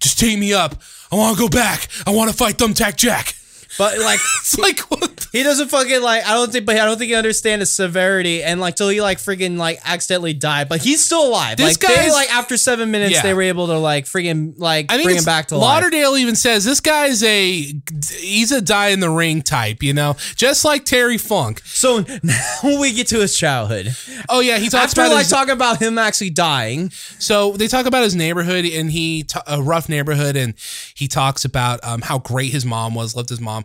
just 0.00 0.18
take 0.18 0.38
me 0.38 0.52
up. 0.52 0.82
I 1.12 1.16
want 1.16 1.36
to 1.36 1.42
go 1.42 1.48
back. 1.48 1.88
I 2.06 2.10
want 2.10 2.30
to 2.30 2.36
fight 2.36 2.56
Thumbtack 2.56 2.96
Jack. 2.96 3.34
But 3.78 3.98
like 3.98 4.20
It's 4.40 4.58
like 4.58 4.80
what? 4.90 5.25
He 5.36 5.42
doesn't 5.42 5.68
fucking 5.68 6.02
like 6.02 6.24
I 6.26 6.34
don't 6.34 6.50
think 6.52 6.66
but 6.66 6.76
I 6.76 6.84
don't 6.84 6.98
think 6.98 7.10
he 7.10 7.14
understands 7.14 7.62
the 7.62 7.66
severity 7.66 8.42
and 8.42 8.60
like 8.60 8.76
till 8.76 8.88
he 8.88 9.00
like 9.00 9.18
freaking 9.18 9.56
like 9.58 9.80
accidentally 9.84 10.32
died. 10.34 10.68
But 10.68 10.80
he's 10.82 11.04
still 11.04 11.26
alive. 11.28 11.56
This 11.56 11.66
like 11.66 11.78
they 11.88 11.94
guy's- 11.94 12.12
like 12.12 12.32
after 12.34 12.56
seven 12.56 12.90
minutes 12.90 13.12
Yeah. 13.14 13.22
they 13.22 13.34
were 13.34 13.42
able 13.42 13.66
to 13.68 13.78
like 13.78 14.06
freaking 14.06 14.54
like 14.58 14.86
I 14.90 14.94
think 14.96 15.04
bring 15.06 15.16
it's- 15.16 15.24
him 15.24 15.26
back 15.26 15.46
to 15.48 15.56
life. 15.56 15.62
Lauderdale 15.82 16.16
even 16.16 16.34
says 16.36 16.64
this 16.64 16.80
guy's 16.80 17.22
a 17.22 17.72
he's 18.18 18.52
a 18.52 18.60
die 18.60 18.88
in 18.88 19.00
the 19.00 19.10
ring 19.10 19.42
type, 19.42 19.82
you 19.82 19.92
know, 19.92 20.16
just 20.36 20.64
like 20.64 20.84
Terry 20.84 21.18
Funk. 21.18 21.60
So 21.64 22.04
now 22.22 22.78
we 22.80 22.92
get 22.92 23.06
to 23.08 23.20
his 23.20 23.36
childhood. 23.36 23.94
Oh 24.28 24.40
yeah, 24.40 24.58
he 24.58 24.68
talks 24.68 24.86
After 24.92 25.02
about 25.02 25.12
like 25.12 25.24
his, 25.24 25.30
talking 25.30 25.52
about 25.52 25.80
him 25.80 25.98
actually 25.98 26.30
dying. 26.30 26.90
so 27.18 27.52
they 27.52 27.68
talk 27.68 27.86
about 27.86 28.02
his 28.04 28.14
neighborhood 28.16 28.64
and 28.64 28.90
he 28.90 29.26
a 29.46 29.62
rough 29.62 29.88
neighborhood 29.88 30.36
and 30.36 30.54
he 30.94 31.08
talks 31.08 31.44
about 31.44 31.82
um, 31.84 32.00
how 32.02 32.18
great 32.18 32.52
his 32.52 32.64
mom 32.64 32.94
was, 32.94 33.14
loved 33.16 33.28
his 33.28 33.40
mom. 33.40 33.64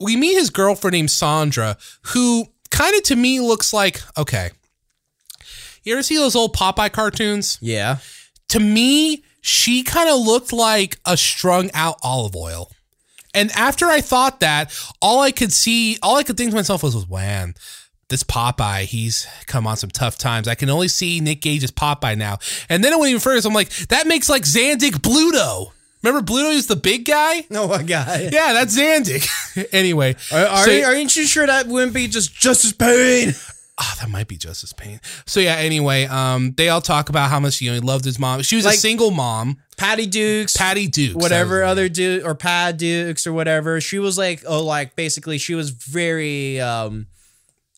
We 0.00 0.16
meet 0.16 0.34
his 0.34 0.50
girlfriend 0.50 0.92
named 0.92 1.10
Sandra, 1.10 1.76
who 2.02 2.46
kind 2.70 2.94
of 2.96 3.02
to 3.04 3.16
me 3.16 3.40
looks 3.40 3.72
like 3.72 4.02
okay. 4.16 4.50
You 5.82 5.92
ever 5.92 6.02
see 6.02 6.16
those 6.16 6.34
old 6.34 6.54
Popeye 6.54 6.92
cartoons? 6.92 7.58
Yeah. 7.60 7.98
to 8.48 8.58
me, 8.60 9.22
she 9.40 9.82
kind 9.84 10.08
of 10.08 10.18
looked 10.20 10.52
like 10.52 10.98
a 11.06 11.16
strung 11.16 11.70
out 11.74 11.96
Olive 12.02 12.34
Oyl. 12.34 12.70
And 13.34 13.52
after 13.52 13.86
I 13.86 14.00
thought 14.00 14.40
that, 14.40 14.76
all 15.00 15.20
I 15.20 15.30
could 15.30 15.52
see, 15.52 15.98
all 16.02 16.16
I 16.16 16.22
could 16.24 16.36
think 16.36 16.50
to 16.50 16.56
myself 16.56 16.82
was, 16.82 16.94
was 16.96 17.08
man, 17.08 17.54
this 18.08 18.22
Popeye, 18.24 18.84
he's 18.84 19.26
come 19.46 19.66
on 19.66 19.76
some 19.76 19.90
tough 19.90 20.16
times. 20.18 20.48
I 20.48 20.54
can 20.56 20.70
only 20.70 20.88
see 20.88 21.20
Nick 21.20 21.40
Gage's 21.42 21.70
Popeye 21.70 22.16
now. 22.16 22.38
And 22.68 22.82
then 22.82 22.92
it 22.92 22.98
went 22.98 23.10
even 23.10 23.20
further. 23.20 23.46
I'm 23.46 23.54
like, 23.54 23.70
that 23.88 24.06
makes 24.06 24.28
like 24.28 24.42
Zandig 24.42 24.98
Bluto. 25.00 25.70
Remember 26.02 26.24
Bluto 26.24 26.52
is 26.52 26.66
the 26.66 26.76
big 26.76 27.04
guy? 27.04 27.44
Oh 27.50 27.68
my 27.68 27.82
god. 27.82 28.28
Yeah, 28.32 28.52
that's 28.52 28.78
Zandig. 28.78 29.26
anyway, 29.72 30.14
Are, 30.32 30.46
are, 30.46 30.64
so- 30.64 30.70
you, 30.70 30.84
are 30.84 30.94
you 30.96 31.08
sure 31.08 31.46
that 31.46 31.66
wouldn't 31.66 31.94
be 31.94 32.06
just 32.06 32.34
Justice 32.34 32.72
Pain? 32.72 33.32
Oh, 33.78 33.94
that 34.00 34.08
might 34.08 34.26
be 34.26 34.38
Justice 34.38 34.72
Pain. 34.72 35.00
So 35.26 35.38
yeah, 35.38 35.56
anyway, 35.56 36.06
um, 36.06 36.54
they 36.56 36.70
all 36.70 36.80
talk 36.80 37.10
about 37.10 37.28
how 37.28 37.38
much 37.40 37.60
you 37.60 37.68
know 37.70 37.74
he 37.74 37.80
loved 37.80 38.06
his 38.06 38.18
mom. 38.18 38.40
She 38.42 38.56
was 38.56 38.64
a 38.64 38.72
single 38.72 39.10
mom, 39.10 39.58
Patty 39.76 40.06
Dukes. 40.06 40.56
Patty 40.56 40.86
Dukes, 40.88 41.14
whatever 41.14 41.62
other 41.62 41.90
dude 41.90 42.22
or 42.22 42.34
Pad 42.34 42.78
Dukes 42.78 43.26
or 43.26 43.34
whatever. 43.34 43.80
She 43.82 43.98
was 43.98 44.16
like, 44.16 44.42
oh, 44.46 44.64
like 44.64 44.96
basically 44.96 45.36
she 45.36 45.54
was 45.54 45.70
very 45.70 46.58
um 46.58 47.06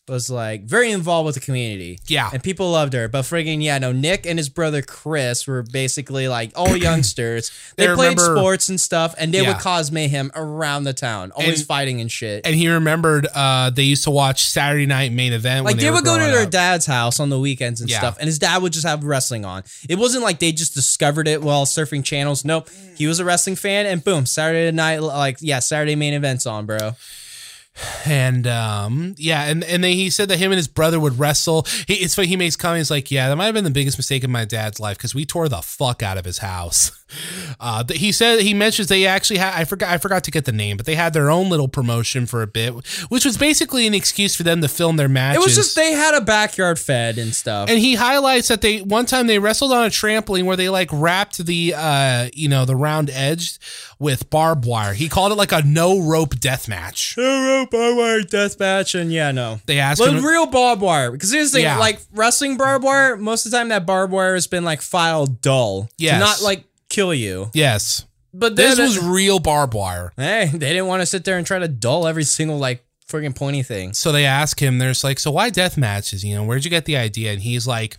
was 0.09 0.29
like 0.29 0.63
very 0.63 0.91
involved 0.91 1.25
with 1.27 1.35
the 1.35 1.41
community. 1.41 1.99
Yeah. 2.07 2.29
And 2.33 2.43
people 2.43 2.71
loved 2.71 2.93
her. 2.93 3.07
But 3.07 3.21
friggin' 3.23 3.61
yeah, 3.63 3.77
no, 3.77 3.91
Nick 3.91 4.25
and 4.25 4.37
his 4.39 4.49
brother 4.49 4.81
Chris 4.81 5.45
were 5.47 5.63
basically 5.63 6.27
like 6.27 6.51
all 6.55 6.75
youngsters. 6.89 7.51
They, 7.75 7.87
They 7.87 7.93
played 7.95 8.17
remember- 8.19 8.37
sports 8.39 8.69
and 8.69 8.79
stuff, 8.79 9.15
and 9.17 9.33
they 9.33 9.41
Yeah. 9.41 9.49
would 9.53 9.57
cause 9.59 9.91
mayhem 9.91 10.31
around 10.35 10.83
the 10.83 10.93
town, 10.93 11.31
always 11.31 11.59
And- 11.59 11.67
fighting 11.67 12.01
and 12.01 12.11
shit. 12.11 12.45
and 12.45 12.55
he 12.55 12.67
remembered 12.67 13.27
uh, 13.33 13.69
they 13.69 13.83
used 13.83 14.03
to 14.05 14.11
watch 14.11 14.43
Saturday 14.47 14.85
Night 14.85 15.11
Main 15.11 15.33
Event. 15.33 15.65
like 15.65 15.73
when 15.75 15.77
they, 15.77 15.83
they, 15.83 15.91
would 15.91 16.03
go 16.05 16.17
to 16.17 16.23
their 16.25 16.43
up. 16.43 16.49
dad's 16.51 16.85
house 16.85 17.19
on 17.19 17.29
the 17.29 17.39
weekends 17.39 17.81
and 17.81 17.89
Yeah. 17.89 17.99
stuff, 17.99 18.17
and 18.19 18.27
his 18.27 18.39
dad 18.39 18.61
would 18.61 18.73
just 18.73 18.85
have 18.87 19.03
wrestling 19.03 19.45
on. 19.45 19.63
It 19.87 19.97
wasn't 19.97 20.23
like 20.23 20.39
they 20.39 20.51
just 20.51 20.73
discovered 20.73 21.27
it 21.27 21.41
while 21.41 21.65
surfing 21.65 22.03
channels. 22.03 22.43
Nope, 22.43 22.69
he 22.95 23.07
was 23.07 23.19
a 23.19 23.25
wrestling 23.25 23.55
fan, 23.55 23.85
and 23.85 24.03
boom, 24.03 24.25
Saturday 24.25 24.71
night, 24.75 25.01
like 25.01 25.37
yeah, 25.41 25.59
Saturday 25.59 25.95
main 25.95 26.13
events 26.13 26.45
on, 26.45 26.65
bro. 26.65 26.95
And 28.05 28.47
um, 28.47 29.15
yeah, 29.17 29.45
and 29.45 29.63
and 29.63 29.83
then 29.83 29.93
he 29.93 30.09
said 30.09 30.29
that 30.29 30.37
him 30.37 30.51
and 30.51 30.57
his 30.57 30.67
brother 30.67 30.99
would 30.99 31.19
wrestle. 31.19 31.65
He, 31.87 31.95
it's 31.95 32.15
funny. 32.15 32.27
He 32.27 32.35
makes 32.35 32.55
comments 32.55 32.89
like, 32.89 33.11
"Yeah, 33.11 33.29
that 33.29 33.35
might 33.35 33.45
have 33.45 33.53
been 33.53 33.63
the 33.63 33.69
biggest 33.69 33.97
mistake 33.97 34.23
in 34.23 34.31
my 34.31 34.45
dad's 34.45 34.79
life 34.79 34.97
because 34.97 35.15
we 35.15 35.25
tore 35.25 35.49
the 35.49 35.61
fuck 35.61 36.03
out 36.03 36.17
of 36.17 36.25
his 36.25 36.39
house." 36.39 36.91
Uh, 37.59 37.83
he 37.93 38.11
said 38.11 38.39
he 38.41 38.53
mentions 38.53 38.87
they 38.87 39.05
actually 39.05 39.37
had. 39.37 39.53
I 39.59 39.65
forgot. 39.65 39.89
I 39.89 39.97
forgot 39.97 40.23
to 40.25 40.31
get 40.31 40.45
the 40.45 40.51
name, 40.51 40.77
but 40.77 40.85
they 40.85 40.95
had 40.95 41.13
their 41.13 41.29
own 41.29 41.49
little 41.49 41.67
promotion 41.67 42.25
for 42.25 42.41
a 42.41 42.47
bit, 42.47 42.73
which 43.09 43.25
was 43.25 43.37
basically 43.37 43.87
an 43.87 43.93
excuse 43.93 44.35
for 44.35 44.43
them 44.43 44.61
to 44.61 44.67
film 44.67 44.97
their 44.97 45.09
matches. 45.09 45.41
It 45.41 45.45
was 45.45 45.55
just 45.55 45.75
they 45.75 45.91
had 45.93 46.15
a 46.15 46.21
backyard 46.21 46.79
fed 46.79 47.17
and 47.17 47.33
stuff. 47.33 47.69
and 47.69 47.79
he 47.79 47.95
highlights 47.95 48.47
that 48.49 48.61
they 48.61 48.79
one 48.81 49.05
time 49.05 49.27
they 49.27 49.39
wrestled 49.39 49.71
on 49.73 49.85
a 49.85 49.89
trampoline 49.89 50.43
where 50.43 50.55
they 50.57 50.69
like 50.69 50.89
wrapped 50.91 51.45
the 51.45 51.73
uh 51.75 52.29
you 52.33 52.47
know 52.49 52.65
the 52.65 52.75
round 52.75 53.09
edge 53.09 53.59
with 53.99 54.29
barbed 54.29 54.65
wire. 54.65 54.93
He 54.93 55.09
called 55.09 55.31
it 55.31 55.35
like 55.35 55.51
a 55.51 55.61
no 55.61 55.99
rope 55.99 56.39
death 56.39 56.67
match. 56.67 57.15
No 57.17 57.45
rope 57.45 57.71
barbed 57.71 57.97
wire 57.97 58.21
death 58.21 58.59
match, 58.59 58.95
and 58.95 59.11
yeah, 59.11 59.31
no. 59.31 59.59
They 59.65 59.79
asked 59.79 59.99
But 59.99 60.13
him, 60.13 60.23
real 60.25 60.45
barbed 60.45 60.81
wire, 60.81 61.11
because 61.11 61.31
here's 61.31 61.51
the 61.51 61.57
thing, 61.57 61.63
Yeah. 61.65 61.77
like 61.79 61.99
wrestling 62.13 62.55
barbed 62.57 62.83
wire, 62.85 63.17
most 63.17 63.45
of 63.45 63.51
the 63.51 63.57
time 63.57 63.69
that 63.69 63.85
barbed 63.85 64.13
wire 64.13 64.35
has 64.35 64.47
been 64.47 64.63
like 64.63 64.81
filed 64.81 65.41
dull, 65.41 65.89
Yeah, 65.97 66.17
not 66.19 66.41
like 66.41 66.63
kill 66.89 67.13
you. 67.13 67.49
yes, 67.53 68.05
But 68.33 68.55
this 68.55 68.77
was 68.79 68.99
real 69.03 69.39
barbed 69.39 69.73
wire. 69.73 70.11
hey, 70.17 70.49
they 70.51 70.69
didn't 70.69 70.87
want 70.87 71.01
to 71.01 71.05
sit 71.05 71.23
there 71.23 71.37
and 71.37 71.45
try 71.47 71.59
to 71.59 71.67
dull 71.67 72.07
every 72.07 72.23
single 72.23 72.57
like 72.57 72.83
friggin' 73.07 73.35
pointy 73.35 73.63
thing. 73.63 73.93
So 73.93 74.11
they 74.11 74.25
ask 74.25 74.61
him, 74.61 74.77
there's 74.77 75.03
like, 75.03 75.19
so 75.19 75.31
why 75.31 75.49
death 75.49 75.77
matches? 75.77 76.23
You 76.23 76.35
know, 76.35 76.43
where'd 76.43 76.63
you 76.63 76.69
get 76.69 76.85
the 76.85 76.97
idea? 76.97 77.31
And 77.31 77.41
he's 77.41 77.65
like, 77.65 77.97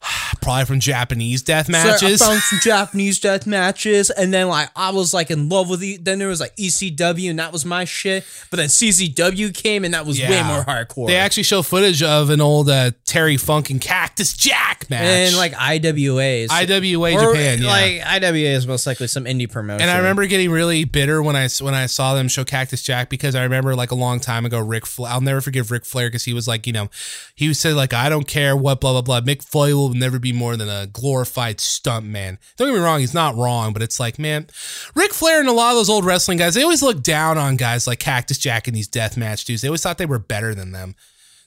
probably 0.42 0.64
from 0.64 0.80
Japanese 0.80 1.42
death 1.42 1.66
So 1.66 1.72
matches. 1.72 2.22
I 2.22 2.26
found 2.26 2.40
some 2.40 2.58
Japanese 2.62 3.18
death 3.18 3.46
matches, 3.46 4.10
and 4.10 4.32
then 4.32 4.48
like 4.48 4.70
I 4.76 4.90
was 4.90 5.12
like 5.12 5.30
in 5.30 5.48
love 5.48 5.68
with 5.68 5.82
it. 5.82 6.04
Then 6.04 6.18
there 6.18 6.28
was 6.28 6.40
like 6.40 6.54
ECW, 6.56 7.30
and 7.30 7.38
that 7.38 7.52
was 7.52 7.64
my 7.64 7.84
shit. 7.84 8.24
But 8.50 8.58
then 8.58 8.68
CZW 8.68 9.52
came, 9.54 9.84
and 9.84 9.94
that 9.94 10.06
was 10.06 10.20
way 10.20 10.42
more 10.42 10.62
hardcore. 10.62 11.06
They 11.08 11.16
actually 11.16 11.42
show 11.42 11.62
footage 11.62 12.02
of 12.02 12.30
an 12.30 12.40
old 12.40 12.70
uh, 12.70 12.92
Terry 13.04 13.36
Funk 13.36 13.70
and 13.70 13.80
Cactus 13.80 14.32
Jack 14.34 14.88
match. 14.88 15.02
and 15.02 15.36
like 15.36 15.52
IWAs, 15.52 16.48
IWA 16.50 17.12
Or, 17.14 17.32
Japan, 17.34 17.62
yeah. 17.62 17.68
Like 17.68 18.22
IWA 18.22 18.48
is 18.50 18.66
most 18.66 18.86
likely 18.86 19.08
some 19.08 19.24
indie 19.24 19.50
promotion. 19.50 19.82
And 19.82 19.90
I 19.90 19.96
remember 19.98 20.26
getting 20.26 20.50
really 20.50 20.84
bitter 20.84 21.22
when 21.22 21.36
I 21.36 21.48
when 21.60 21.74
I 21.74 21.86
saw 21.86 22.14
them 22.14 22.28
show 22.28 22.44
Cactus 22.44 22.82
Jack 22.82 23.10
because 23.10 23.34
I 23.34 23.42
remember 23.42 23.74
like 23.74 23.90
a 23.90 23.94
long 23.96 24.20
time 24.20 24.46
ago, 24.46 24.58
Rick. 24.60 24.86
Fla- 24.86 25.08
I'll 25.10 25.20
never 25.20 25.40
forgive 25.40 25.70
Ric 25.70 25.84
Flair 25.84 26.08
because 26.08 26.24
he 26.24 26.32
was 26.32 26.46
like, 26.46 26.66
you 26.66 26.72
know, 26.72 26.88
he 27.34 27.52
said 27.54 27.74
like, 27.74 27.92
I 27.92 28.08
don't 28.08 28.26
care 28.28 28.56
what 28.56 28.80
blah 28.80 28.92
blah 28.92 29.02
blah. 29.02 29.20
Mick 29.20 29.42
Foley 29.42 29.74
will 29.74 29.87
never 29.94 30.18
be 30.18 30.32
more 30.32 30.56
than 30.56 30.68
a 30.68 30.86
glorified 30.86 31.60
stunt 31.60 32.06
man. 32.06 32.38
Don't 32.56 32.68
get 32.68 32.74
me 32.74 32.80
wrong, 32.80 33.00
he's 33.00 33.14
not 33.14 33.36
wrong, 33.36 33.72
but 33.72 33.82
it's 33.82 34.00
like, 34.00 34.18
man, 34.18 34.46
Ric 34.94 35.12
Flair 35.12 35.40
and 35.40 35.48
a 35.48 35.52
lot 35.52 35.70
of 35.70 35.76
those 35.76 35.90
old 35.90 36.04
wrestling 36.04 36.38
guys, 36.38 36.54
they 36.54 36.62
always 36.62 36.82
look 36.82 37.02
down 37.02 37.38
on 37.38 37.56
guys 37.56 37.86
like 37.86 37.98
Cactus 37.98 38.38
Jack 38.38 38.66
and 38.68 38.76
these 38.76 38.88
deathmatch 38.88 39.44
dudes. 39.44 39.62
They 39.62 39.68
always 39.68 39.82
thought 39.82 39.98
they 39.98 40.06
were 40.06 40.18
better 40.18 40.54
than 40.54 40.72
them. 40.72 40.94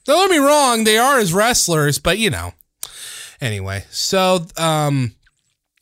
Don't 0.06 0.30
get 0.30 0.40
me 0.40 0.46
wrong, 0.46 0.84
they 0.84 0.98
are 0.98 1.20
as 1.20 1.34
wrestlers, 1.34 2.00
but 2.00 2.18
you 2.18 2.30
know. 2.30 2.54
Anyway, 3.40 3.86
so 3.90 4.46
um 4.58 5.14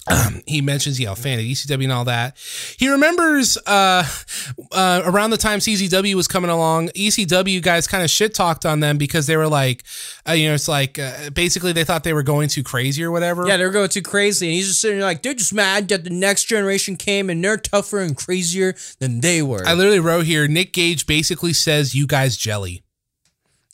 he 0.48 0.62
mentions, 0.62 1.00
you 1.00 1.06
know, 1.06 1.16
fan 1.16 1.40
of 1.40 1.46
ECW 1.46 1.84
and 1.84 1.92
all 1.92 2.06
that. 2.06 2.38
He 2.78 2.90
remembers 2.90 3.58
uh, 3.66 4.04
uh, 4.72 5.02
around 5.06 5.32
the 5.32 5.38
time 5.38 5.60
CZW 5.60 6.16
was 6.16 6.28
coming 6.28 6.50
along, 6.50 6.90
ECW 6.90 7.62
guys 7.62 7.88
kind 7.88 8.04
of 8.04 8.10
shit 8.10 8.34
talked 8.34 8.66
on 8.66 8.80
them 8.80 8.98
because 8.98 9.28
they 9.28 9.38
were 9.38 9.48
like, 9.48 9.84
uh, 10.28 10.34
you 10.34 10.48
know, 10.48 10.54
it's 10.54 10.68
like 10.68 10.98
uh, 10.98 11.30
basically 11.32 11.74
they 11.74 11.84
thought 11.84 12.04
they 12.04 12.14
were 12.14 12.24
going 12.24 12.50
too 12.50 12.64
crazy 12.64 13.04
or 13.04 13.12
whatever. 13.12 13.48
Yeah, 13.48 13.58
they're 13.58 13.72
going 13.72 13.90
too 13.90 14.02
crazy, 14.02 14.48
and 14.48 14.56
he's 14.56 14.68
just 14.68 14.82
sitting 14.82 15.00
there 15.00 15.08
like 15.08 15.22
they're 15.22 15.34
just 15.34 15.54
mad 15.54 15.88
that 15.90 16.04
the 16.04 16.10
next 16.10 16.46
generation 16.46 16.96
came 16.96 17.30
and 17.30 17.44
they're 17.44 17.58
tougher 17.58 18.00
and 18.00 18.16
crazier 18.16 18.76
than 19.00 19.22
they 19.22 19.42
were. 19.42 19.66
I 19.66 19.74
literally 19.74 20.00
wrote 20.00 20.26
here 20.26 20.48
Nick 20.48 20.74
Gage 20.74 21.06
basically 21.08 21.54
says, 21.54 21.94
you 21.94 22.08
guys 22.08 22.38
jelly. 22.38 22.84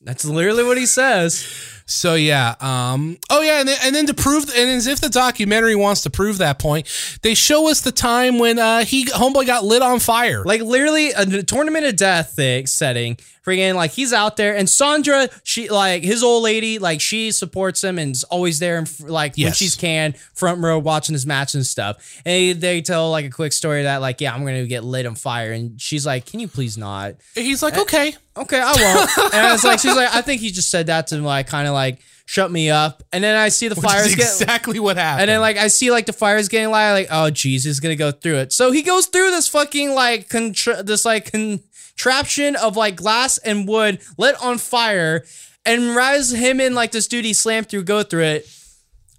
That's 0.02 0.24
literally 0.24 0.64
what 0.64 0.78
he 0.78 0.86
says. 0.86 1.75
So 1.88 2.16
yeah, 2.16 2.56
um, 2.62 3.18
oh 3.30 3.42
yeah, 3.42 3.60
and 3.60 3.68
then, 3.70 3.78
and 3.84 3.96
then 3.96 4.08
to 4.08 4.14
prove, 4.16 4.46
and 4.50 4.70
as 4.72 4.88
if 4.88 5.02
the 5.02 5.10
documentary 5.10 5.76
wants 5.76 6.02
to 6.02 6.10
prove 6.10 6.40
that 6.40 6.58
point, 6.58 6.88
they 7.22 7.36
show 7.36 7.70
us 7.70 7.82
the 7.82 7.92
time 7.92 8.40
when 8.40 8.58
uh, 8.58 8.84
he 8.86 9.06
homeboy 9.06 9.46
got 9.46 9.64
lit 9.64 9.84
on 9.84 10.00
fire. 10.00 10.44
Like 10.44 10.62
literally 10.62 11.12
a 11.12 11.44
tournament 11.44 11.86
of 11.86 11.96
death 11.96 12.32
thing 12.36 12.66
setting. 12.66 13.18
Freaking 13.46 13.76
like 13.76 13.92
he's 13.92 14.12
out 14.12 14.38
there, 14.38 14.56
and 14.56 14.68
Sandra, 14.68 15.30
she 15.44 15.70
like 15.70 16.02
his 16.02 16.24
old 16.24 16.42
lady, 16.42 16.80
like 16.80 17.00
she 17.00 17.32
supports 17.32 17.84
him 17.84 18.00
and 18.00 18.14
is 18.16 18.24
always 18.24 18.58
there, 18.58 18.80
and 18.80 18.90
like 19.02 19.36
when 19.38 19.46
Yes. 19.46 19.58
she's 19.58 19.76
can 19.76 20.14
front 20.34 20.64
row 20.64 20.80
watching 20.80 21.14
his 21.14 21.28
match 21.28 21.54
and 21.54 21.64
stuff. 21.64 21.98
And 22.26 22.34
they, 22.34 22.54
they 22.54 22.82
tell 22.82 23.12
like 23.12 23.26
a 23.26 23.30
quick 23.30 23.54
story 23.54 23.84
that 23.84 23.98
like 24.02 24.20
yeah, 24.20 24.34
I'm 24.34 24.44
gonna 24.44 24.66
get 24.66 24.84
lit 24.84 25.06
on 25.06 25.14
fire, 25.14 25.52
and 25.52 25.80
she's 25.80 26.08
like, 26.08 26.26
can 26.26 26.40
you 26.40 26.48
please 26.48 26.76
not? 26.76 27.18
He's 27.36 27.62
like, 27.62 27.78
okay, 27.78 28.16
Okay, 28.36 28.60
I 28.60 28.66
won't. 28.72 29.34
and 29.36 29.46
I 29.48 29.52
was 29.54 29.64
like, 29.64 29.78
she's 29.80 29.96
like, 29.96 30.10
I 30.14 30.22
think 30.22 30.42
he 30.42 30.50
just 30.50 30.70
said 30.72 30.88
that 30.88 31.06
to 31.08 31.22
like 31.22 31.46
kind 31.48 31.68
of 31.68 31.75
like 31.76 32.00
shut 32.26 32.52
me 32.52 32.72
up. 32.72 33.04
And 33.14 33.24
then 33.24 33.36
I 33.38 33.50
see 33.50 33.68
the 33.68 33.76
which 33.80 33.86
fires 33.86 34.08
is 34.08 34.16
get 34.16 34.24
exactly 34.26 34.80
what 34.80 34.98
happened. 34.98 35.22
and 35.22 35.30
then 35.30 35.42
like 35.42 35.58
I 35.58 35.68
see 35.68 35.92
like 35.92 36.08
the 36.08 36.14
fire's 36.14 36.48
getting 36.50 36.72
light, 36.72 36.94
like 36.94 37.08
oh 37.12 37.30
jeez, 37.32 37.66
he's 37.66 37.80
gonna 37.80 37.96
go 37.96 38.12
through 38.12 38.38
it. 38.38 38.54
So 38.54 38.72
he 38.72 38.82
goes 38.82 39.08
through 39.08 39.32
this 39.32 39.48
fucking 39.48 39.94
like 39.94 40.30
contra- 40.30 40.82
this 40.82 41.06
like 41.06 41.32
contraption 41.32 42.56
of 42.56 42.76
like 42.76 42.96
glass 42.96 43.38
and 43.38 43.68
wood 43.68 44.00
lit 44.18 44.36
on 44.42 44.58
fire, 44.58 45.24
and 45.66 45.96
rise 45.96 46.32
him 46.32 46.60
and 46.60 46.76
like 46.76 46.92
this 46.92 47.08
dude 47.08 47.26
he 47.26 47.34
slammed 47.34 47.70
through 47.70 47.84
go 47.84 48.04
through 48.04 48.24
it. 48.24 48.50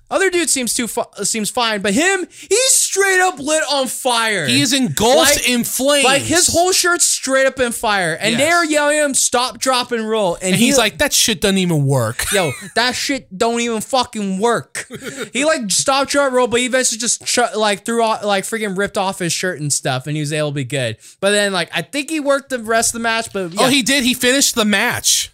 Other 0.08 0.30
dude 0.30 0.48
seems 0.48 0.72
too 0.72 0.86
fu- 0.86 1.02
seems 1.24 1.50
fine, 1.50 1.80
but 1.82 1.92
him 1.92 2.26
he's 2.30 2.70
straight 2.76 3.20
up 3.20 3.38
lit 3.40 3.62
on 3.70 3.88
fire. 3.88 4.46
he 4.46 4.60
is 4.60 4.72
engulfed 4.72 5.16
Like- 5.36 5.48
in 5.48 5.64
flames. 5.64 6.04
like 6.04 6.22
his 6.22 6.46
whole 6.46 6.70
shirt's 6.72 7.04
straight 7.04 7.44
up 7.46 7.58
in 7.58 7.72
fire, 7.72 8.14
and 8.20 8.32
Yes. 8.32 8.40
they're 8.40 8.64
yelling 8.64 8.98
him 8.98 9.14
stop, 9.14 9.58
drop, 9.58 9.90
and 9.90 10.08
roll, 10.08 10.36
and, 10.36 10.44
and 10.44 10.54
he- 10.56 10.66
he's 10.66 10.78
like, 10.78 10.98
that 10.98 11.12
shit 11.12 11.40
doesn't 11.40 11.58
even 11.58 11.86
work. 11.86 12.24
yo, 12.32 12.52
that 12.76 12.92
shit 12.94 13.36
don't 13.36 13.60
even 13.60 13.80
fucking 13.80 14.38
work. 14.38 14.86
he 15.32 15.44
like 15.44 15.70
stopped 15.72 16.10
drop 16.12 16.32
roll, 16.32 16.46
but 16.46 16.60
he 16.60 16.66
eventually 16.66 16.98
just 16.98 17.24
ch- 17.26 17.38
like 17.56 17.84
threw 17.84 18.02
off, 18.02 18.22
like 18.24 18.44
freaking 18.44 18.78
ripped 18.78 18.96
off 18.96 19.18
his 19.18 19.32
shirt 19.32 19.60
and 19.60 19.72
stuff, 19.72 20.06
and 20.06 20.16
he 20.16 20.20
was 20.20 20.32
able 20.32 20.50
to 20.50 20.54
be 20.54 20.64
good. 20.64 20.98
But 21.20 21.30
then 21.32 21.52
like 21.52 21.68
I 21.74 21.82
think 21.82 22.10
he 22.10 22.20
worked 22.20 22.50
the 22.50 22.60
rest 22.60 22.90
of 22.94 23.00
the 23.00 23.02
match, 23.02 23.32
but 23.32 23.40
oh, 23.40 23.48
yeah. 23.52 23.62
Oh, 23.62 23.68
he 23.68 23.82
did. 23.82 24.04
He 24.04 24.14
finished 24.14 24.54
the 24.54 24.64
match. 24.64 25.32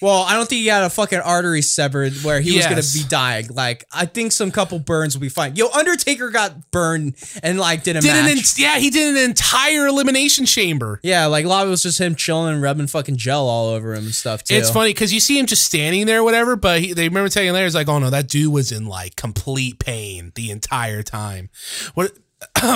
Well, 0.00 0.22
I 0.22 0.34
don't 0.34 0.48
think 0.48 0.60
he 0.60 0.66
had 0.68 0.82
a 0.82 0.90
fucking 0.90 1.18
artery 1.18 1.62
severed 1.62 2.12
where 2.22 2.40
he 2.40 2.54
Yes. 2.54 2.68
was 2.68 2.92
gonna 2.94 3.04
be 3.04 3.08
dying. 3.08 3.48
Like 3.50 3.84
I 3.92 4.06
think 4.06 4.32
some 4.32 4.50
couple 4.50 4.78
burns 4.78 5.14
will 5.14 5.20
be 5.20 5.28
fine. 5.28 5.56
Yo, 5.56 5.68
Undertaker 5.68 6.30
got 6.30 6.70
burned 6.70 7.14
and 7.42 7.58
like 7.58 7.82
did 7.82 7.96
a 7.96 8.00
Did 8.00 8.08
match. 8.08 8.30
an 8.32 8.38
yeah, 8.56 8.78
he 8.78 8.90
did 8.90 9.16
an 9.16 9.22
entire 9.22 9.86
elimination 9.86 10.46
chamber. 10.46 11.00
yeah, 11.02 11.26
like 11.26 11.44
a 11.44 11.48
lot 11.48 11.62
of 11.62 11.68
it 11.68 11.70
was 11.70 11.82
just 11.82 12.00
him 12.00 12.14
chilling 12.14 12.52
and 12.54 12.62
rubbing 12.62 12.86
fucking 12.86 13.16
gel 13.16 13.48
all 13.48 13.68
over 13.68 13.92
him 13.94 14.04
and 14.04 14.14
stuff 14.14 14.44
too. 14.44 14.54
It's 14.54 14.70
funny 14.70 14.90
because 14.90 15.12
you 15.12 15.20
see 15.20 15.38
him 15.38 15.46
just 15.46 15.64
standing 15.64 16.06
there, 16.06 16.20
or 16.20 16.24
whatever. 16.24 16.56
But 16.56 16.80
he, 16.80 16.92
they 16.92 17.08
remember 17.08 17.28
telling 17.28 17.52
later, 17.52 17.66
it's 17.66 17.74
like, 17.74 17.88
oh 17.88 17.98
no, 17.98 18.10
that 18.10 18.28
dude 18.28 18.52
was 18.52 18.72
in 18.72 18.86
like 18.86 19.16
complete 19.16 19.78
pain 19.78 20.32
the 20.34 20.50
entire 20.50 21.02
time. 21.02 21.50
What? 21.94 22.12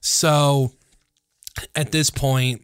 so 0.00 0.72
at 1.74 1.92
this 1.92 2.10
point, 2.10 2.62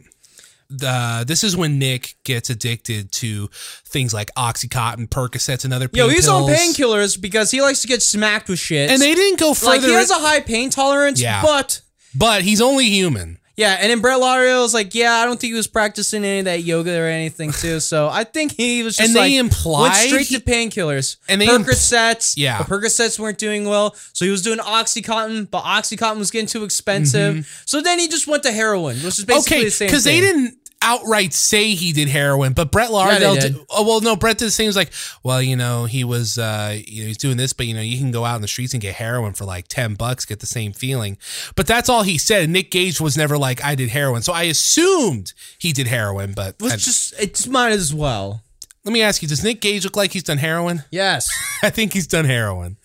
the 0.68 1.24
this 1.26 1.44
is 1.44 1.56
when 1.56 1.78
Nick 1.78 2.14
gets 2.24 2.50
addicted 2.50 3.12
to 3.12 3.48
things 3.84 4.12
like 4.12 4.30
OxyContin, 4.34 5.08
Percocets, 5.08 5.64
and 5.64 5.72
other. 5.72 5.88
Yo, 5.92 6.06
pain 6.06 6.16
he's 6.16 6.28
on 6.28 6.42
painkillers 6.50 7.20
because 7.20 7.50
he 7.50 7.60
likes 7.62 7.80
to 7.82 7.88
get 7.88 8.02
smacked 8.02 8.48
with 8.48 8.58
shit. 8.58 8.90
and 8.90 9.00
they 9.00 9.14
didn't 9.14 9.38
go 9.38 9.54
further. 9.54 9.72
like 9.72 9.80
he 9.82 9.92
has 9.92 10.10
a 10.10 10.14
high 10.14 10.40
pain 10.40 10.70
tolerance, 10.70 11.20
Yeah. 11.20 11.42
but 11.42 11.80
but 12.14 12.42
he's 12.42 12.60
only 12.60 12.86
human. 12.88 13.38
Yeah, 13.56 13.78
and 13.80 13.90
then 13.90 14.00
Brett 14.00 14.20
Lauderdale 14.20 14.62
was 14.62 14.74
like, 14.74 14.94
yeah, 14.94 15.14
I 15.14 15.24
don't 15.24 15.40
think 15.40 15.52
he 15.52 15.56
was 15.56 15.66
practicing 15.66 16.24
any 16.24 16.40
of 16.40 16.44
that 16.44 16.62
yoga 16.64 16.98
or 17.00 17.06
anything 17.06 17.52
too. 17.52 17.80
So 17.86 18.08
I 18.08 18.24
think 18.24 18.52
he 18.52 18.82
was 18.82 18.96
just 18.96 19.08
And 19.08 19.16
they 19.16 19.20
like 19.20 19.32
implied 19.32 19.82
went 20.10 20.26
straight 20.26 20.26
to 20.28 20.40
painkillers 20.40 21.16
And 21.28 21.40
they 21.40 21.46
impl- 21.46 21.64
Percocets. 21.64 22.34
Yeah. 22.36 22.58
the 22.58 22.64
Percocets 22.64 23.18
weren't 23.18 23.38
doing 23.38 23.64
well, 23.66 23.94
so 24.12 24.24
he 24.24 24.30
was 24.30 24.42
doing 24.42 24.58
OxyContin, 24.58 25.50
but 25.50 25.62
OxyContin 25.64 26.18
was 26.18 26.30
getting 26.30 26.46
too 26.48 26.64
expensive. 26.64 27.62
So 27.66 27.80
then 27.80 27.98
he 27.98 28.08
just 28.08 28.26
went 28.26 28.42
to 28.44 28.52
heroin, 28.52 28.96
which 28.98 29.18
is 29.18 29.24
basically 29.24 29.56
Mm-hmm. 29.56 29.60
okay, 29.60 29.64
the 29.64 29.70
same 29.70 29.88
because 29.88 30.04
they 30.04 30.20
didn't 30.20 30.58
outright 30.86 31.34
say 31.34 31.74
he 31.74 31.92
did 31.92 32.08
heroin, 32.08 32.52
but 32.54 32.70
Brett 32.70 32.90
Lauderdale. 32.90 33.34
did. 33.34 33.54
did. 33.54 33.66
Oh 33.68 33.84
well, 33.86 34.00
no, 34.00 34.16
Brett 34.16 34.38
did 34.38 34.46
the 34.46 34.50
same. 34.50 34.64
He 34.64 34.68
was 34.68 34.76
like, 34.76 34.92
well, 35.22 35.42
you 35.42 35.56
know, 35.56 35.84
he 35.84 36.04
was, 36.04 36.38
uh, 36.38 36.78
you 36.86 37.02
know, 37.02 37.08
he's 37.08 37.18
doing 37.18 37.36
this, 37.36 37.52
but 37.52 37.66
you 37.66 37.74
know, 37.74 37.80
you 37.82 37.98
can 37.98 38.10
go 38.12 38.24
out 38.24 38.36
in 38.36 38.42
the 38.42 38.48
streets 38.48 38.72
and 38.72 38.80
get 38.80 38.94
heroin 38.94 39.32
for 39.34 39.44
like 39.44 39.68
ten 39.68 39.94
bucks, 39.94 40.24
get 40.24 40.40
the 40.40 40.46
same 40.46 40.72
feeling. 40.72 41.18
But 41.56 41.66
that's 41.66 41.88
all 41.88 42.02
he 42.04 42.16
said. 42.16 42.48
Nick 42.48 42.70
Gage 42.70 43.00
was 43.00 43.16
never 43.16 43.36
like, 43.36 43.62
I 43.64 43.74
did 43.74 43.90
heroin, 43.90 44.22
so 44.22 44.32
I 44.32 44.44
assumed 44.44 45.32
he 45.58 45.72
did 45.72 45.88
heroin. 45.88 46.32
But 46.34 46.56
was 46.60 46.72
I- 46.72 46.76
just 46.76 47.14
it's 47.20 47.46
might 47.46 47.72
as 47.72 47.92
well. 47.92 48.42
let 48.84 48.92
me 48.92 49.02
ask 49.02 49.20
you: 49.22 49.28
Does 49.28 49.42
Nick 49.42 49.60
Gage 49.60 49.84
look 49.84 49.96
like 49.96 50.12
he's 50.12 50.22
done 50.22 50.38
heroin? 50.38 50.84
Yes. 50.90 51.28
I 51.62 51.70
think 51.70 51.92
he's 51.92 52.06
done 52.06 52.24
heroin. 52.26 52.76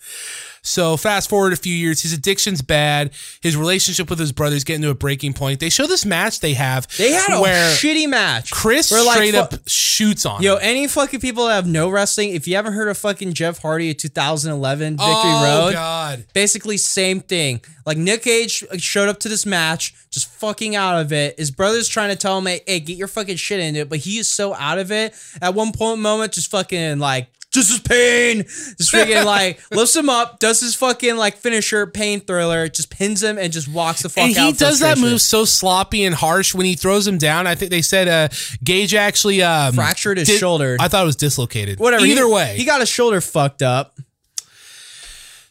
So 0.64 0.96
fast 0.96 1.28
forward 1.28 1.52
a 1.52 1.56
few 1.56 1.74
years, 1.74 2.02
his 2.02 2.12
addiction's 2.12 2.62
bad. 2.62 3.12
His 3.40 3.56
relationship 3.56 4.08
with 4.08 4.20
his 4.20 4.30
brother's 4.30 4.62
getting 4.62 4.82
to 4.82 4.90
a 4.90 4.94
breaking 4.94 5.32
point. 5.32 5.58
They 5.58 5.68
show 5.68 5.88
this 5.88 6.06
match 6.06 6.38
they 6.38 6.54
have. 6.54 6.86
They 6.96 7.12
had 7.12 7.30
a 7.30 7.42
shitty 7.74 8.08
match. 8.08 8.52
Chris 8.52 8.90
where, 8.92 9.04
like, 9.04 9.16
straight 9.16 9.34
up 9.34 9.54
shoots 9.66 10.24
on. 10.24 10.40
Yo, 10.40 10.54
him. 10.54 10.60
any 10.62 10.86
fucking 10.86 11.18
people 11.18 11.46
that 11.46 11.54
have 11.54 11.66
no 11.66 11.90
wrestling, 11.90 12.30
if 12.30 12.46
you 12.46 12.54
haven't 12.54 12.74
heard 12.74 12.88
of 12.88 12.96
fucking 12.96 13.32
Jeff 13.32 13.58
Hardy 13.58 13.90
at 13.90 13.98
2011 13.98 14.92
Victory 14.92 15.06
oh, 15.08 15.64
Road, 15.64 15.72
God. 15.72 16.24
basically 16.32 16.76
same 16.76 17.18
thing. 17.20 17.60
Like 17.84 17.98
Nick 17.98 18.22
Gage 18.22 18.64
showed 18.78 19.08
up 19.08 19.18
to 19.20 19.28
this 19.28 19.44
match, 19.44 19.94
just 20.10 20.28
fucking 20.28 20.76
out 20.76 21.00
of 21.00 21.12
it. 21.12 21.36
His 21.38 21.50
brother's 21.50 21.88
trying 21.88 22.10
to 22.10 22.16
tell 22.16 22.38
him, 22.38 22.46
hey, 22.46 22.60
hey, 22.66 22.78
get 22.78 22.96
your 22.96 23.08
fucking 23.08 23.36
shit 23.36 23.58
into 23.58 23.80
it, 23.80 23.88
but 23.88 23.98
he 23.98 24.18
is 24.18 24.30
so 24.30 24.54
out 24.54 24.78
of 24.78 24.92
it. 24.92 25.14
At 25.40 25.54
one 25.54 25.72
point 25.72 26.00
moment, 26.00 26.32
just 26.32 26.50
fucking 26.52 27.00
like 27.00 27.28
just 27.52 27.70
his 27.70 27.80
pain. 27.80 28.42
Just 28.44 28.92
freaking 28.92 29.24
like 29.24 29.60
lifts 29.70 29.94
him 29.94 30.08
up, 30.08 30.38
does 30.38 30.60
his 30.60 30.74
fucking 30.74 31.16
like 31.16 31.36
finisher 31.36 31.86
pain 31.86 32.20
thriller, 32.20 32.68
just 32.68 32.90
pins 32.90 33.22
him 33.22 33.38
and 33.38 33.52
just 33.52 33.68
walks 33.68 34.02
the 34.02 34.08
fuck 34.08 34.24
And 34.24 34.36
out. 34.36 34.46
he 34.46 34.52
does 34.52 34.80
that 34.80 34.98
move 34.98 35.20
so 35.20 35.44
sloppy 35.44 36.04
and 36.04 36.14
harsh 36.14 36.54
when 36.54 36.66
he 36.66 36.74
throws 36.74 37.06
him 37.06 37.18
down. 37.18 37.46
I 37.46 37.54
think 37.54 37.70
they 37.70 37.82
said 37.82 38.08
uh, 38.08 38.28
Gage 38.64 38.94
actually 38.94 39.42
um, 39.42 39.74
Fractured 39.74 40.18
his 40.18 40.28
did- 40.28 40.38
shoulder. 40.40 40.76
I 40.80 40.88
thought 40.88 41.02
it 41.02 41.06
was 41.06 41.16
dislocated. 41.16 41.78
Whatever. 41.78 42.04
Either 42.06 42.26
he, 42.26 42.32
way, 42.32 42.54
he 42.56 42.64
got 42.64 42.80
his 42.80 42.88
shoulder 42.88 43.20
fucked 43.20 43.62
up. 43.62 43.94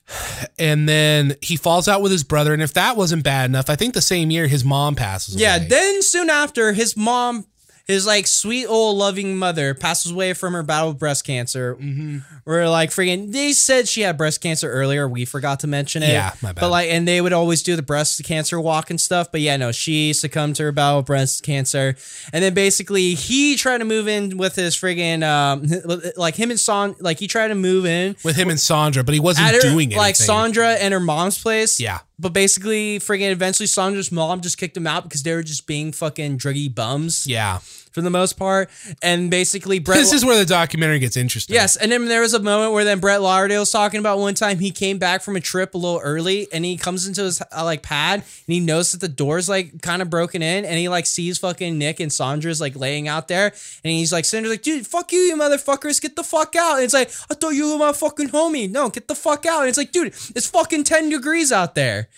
and 0.60 0.88
then 0.90 1.36
he 1.42 1.56
falls 1.56 1.88
out 1.88 2.02
with 2.02 2.12
his 2.12 2.24
brother. 2.24 2.54
And 2.54 2.62
if 2.62 2.74
that 2.74 2.98
wasn't 2.98 3.24
bad 3.24 3.50
enough, 3.50 3.70
I 3.70 3.76
think 3.76 3.94
the 3.94 4.02
same 4.02 4.32
year 4.32 4.48
his 4.48 4.64
mom 4.64 4.96
passes 4.96 5.36
Yeah, 5.36 5.60
then 5.60 6.02
soon 6.02 6.30
after, 6.30 6.74
his 6.74 6.98
mom, 6.98 7.46
his 7.88 8.06
like 8.06 8.28
sweet 8.28 8.66
old 8.68 8.98
loving 8.98 9.38
mother, 9.38 9.74
passes 9.74 10.12
away 10.12 10.34
from 10.34 10.54
her 10.54 10.64
battle 10.64 10.90
with 10.90 11.00
breast 11.00 11.26
cancer. 11.26 11.76
Mm-hmm. 11.76 12.20
Where 12.44 12.70
like 12.70 12.90
freaking, 12.90 13.32
they 13.32 13.54
said 13.54 13.88
she 13.88 14.02
had 14.02 14.18
breast 14.18 14.42
cancer 14.42 14.72
earlier. 14.72 15.08
We 15.08 15.26
forgot 15.26 15.60
to 15.62 15.68
mention 15.68 16.04
it. 16.04 16.10
Yeah, 16.10 16.34
my 16.42 16.54
bad. 16.54 16.62
But 16.62 16.70
like, 16.70 16.90
and 16.90 17.08
they 17.08 17.22
would 17.22 17.34
always 17.34 17.64
do 17.64 17.76
the 17.76 17.82
breast 17.82 18.24
cancer 18.24 18.60
walk 18.60 18.90
and 18.90 19.00
stuff. 19.00 19.32
But 19.32 19.42
yeah, 19.42 19.58
no, 19.58 19.72
she 19.72 20.14
succumbed 20.14 20.56
to 20.58 20.64
her 20.64 20.72
battle 20.72 20.98
with 20.98 21.08
breast 21.08 21.44
cancer. 21.44 21.96
And 22.34 22.44
then 22.44 22.54
basically, 22.54 23.14
he 23.16 23.56
tried 23.56 23.80
to 23.80 23.86
move 23.86 24.08
in 24.08 24.38
with 24.38 24.56
his 24.56 24.76
friggin', 24.76 25.24
um, 25.24 25.66
like 26.18 26.36
him 26.36 26.52
and 26.52 26.60
Son, 26.60 26.96
like 27.00 27.20
he 27.20 27.28
tried 27.28 27.50
to 27.50 27.56
move 27.56 27.86
in 27.86 28.16
with 28.24 28.36
him 28.36 28.50
and 28.50 28.60
Sandra, 28.60 29.04
but 29.04 29.14
he 29.14 29.20
wasn't 29.20 29.50
her, 29.50 29.60
doing 29.60 29.88
anything. 29.88 29.98
like 29.98 30.16
Sandra 30.16 30.74
and 30.74 30.94
her 30.94 31.00
mom's 31.00 31.42
place. 31.42 31.80
Yeah. 31.80 32.00
But 32.22 32.34
basically, 32.34 33.00
friggin' 33.00 33.32
eventually 33.32 33.66
Sandra's 33.66 34.12
mom 34.12 34.42
just 34.42 34.60
kicked 34.60 34.76
them 34.76 34.86
out 34.86 35.04
because 35.04 35.24
they 35.24 35.34
were 35.34 35.42
just 35.42 35.66
being 35.66 35.92
fucking 35.92 36.38
druggy 36.38 36.74
bums 36.74 37.26
Yeah. 37.26 37.60
For 37.92 38.02
the 38.02 38.10
most 38.10 38.34
part. 38.34 38.70
And 39.02 39.30
basically, 39.30 39.80
Brett. 39.80 40.00
This 40.00 40.14
is 40.14 40.26
where 40.26 40.38
the 40.38 40.46
documentary 40.46 41.00
gets 41.00 41.18
interesting. 41.18 41.54
Yes, 41.54 41.76
and 41.76 41.92
then 41.92 42.06
there 42.06 42.22
was 42.22 42.34
a 42.34 42.40
moment 42.40 42.74
where 42.74 42.84
then 42.84 43.00
Brett 43.00 43.22
Lauderdale 43.22 43.62
was 43.62 43.72
talking 43.72 44.00
about 44.00 44.20
one 44.20 44.34
time 44.34 44.60
he 44.60 44.72
came 44.72 44.98
back 44.98 45.22
from 45.22 45.36
a 45.36 45.40
trip 45.40 45.74
a 45.76 45.78
little 45.78 46.00
early 46.00 46.48
and 46.52 46.66
he 46.66 46.78
comes 46.78 47.08
into 47.08 47.24
his 47.24 47.42
uh, 47.42 47.64
like 47.64 47.84
pad 47.84 48.20
and 48.22 48.54
he 48.54 48.60
knows 48.60 48.92
that 48.92 49.02
the 49.02 49.08
door's 49.08 49.50
like 49.50 49.82
kind 49.82 50.02
of 50.02 50.10
broken 50.10 50.42
in 50.42 50.66
and 50.66 50.78
he 50.78 50.90
like 50.90 51.06
sees 51.06 51.38
fucking 51.38 51.78
Nick 51.78 52.00
and 52.00 52.12
Sandra's 52.12 52.62
like 52.62 52.76
laying 52.76 53.08
out 53.08 53.28
there 53.28 53.48
and 53.84 53.92
he's 53.92 54.12
like 54.12 54.26
Sandra's 54.26 54.54
like 54.54 54.62
dude 54.62 54.88
fuck 54.88 55.12
you 55.12 55.20
you 55.20 55.36
motherfuckers 55.36 56.02
get 56.02 56.16
the 56.16 56.24
fuck 56.24 56.56
out 56.56 56.76
and 56.76 56.84
it's 56.84 56.94
like 56.94 57.10
I 57.30 57.36
thought 57.36 57.52
you 57.52 57.72
were 57.72 57.78
my 57.78 57.94
fucking 57.94 58.30
homie 58.30 58.70
no 58.70 58.90
get 58.90 59.08
the 59.08 59.16
fuck 59.16 59.46
out 59.46 59.62
and 59.62 59.70
it's 59.70 59.78
like 59.78 59.92
dude 59.92 60.08
it's 60.08 60.50
fucking 60.50 60.84
10 60.84 61.10
degrees 61.10 61.52
out 61.52 61.76
there 61.76 62.10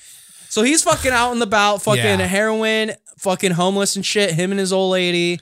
so 0.53 0.61
he's 0.63 0.83
fucking 0.83 1.11
out 1.11 1.31
and 1.31 1.41
about 1.41 1.81
fucking 1.81 2.03
Yeah. 2.03 2.25
heroin 2.27 2.91
fucking 3.17 3.51
homeless 3.51 3.95
and 3.95 4.05
shit 4.05 4.31
him 4.33 4.51
and 4.51 4.59
his 4.59 4.73
old 4.73 4.91
lady 4.91 5.39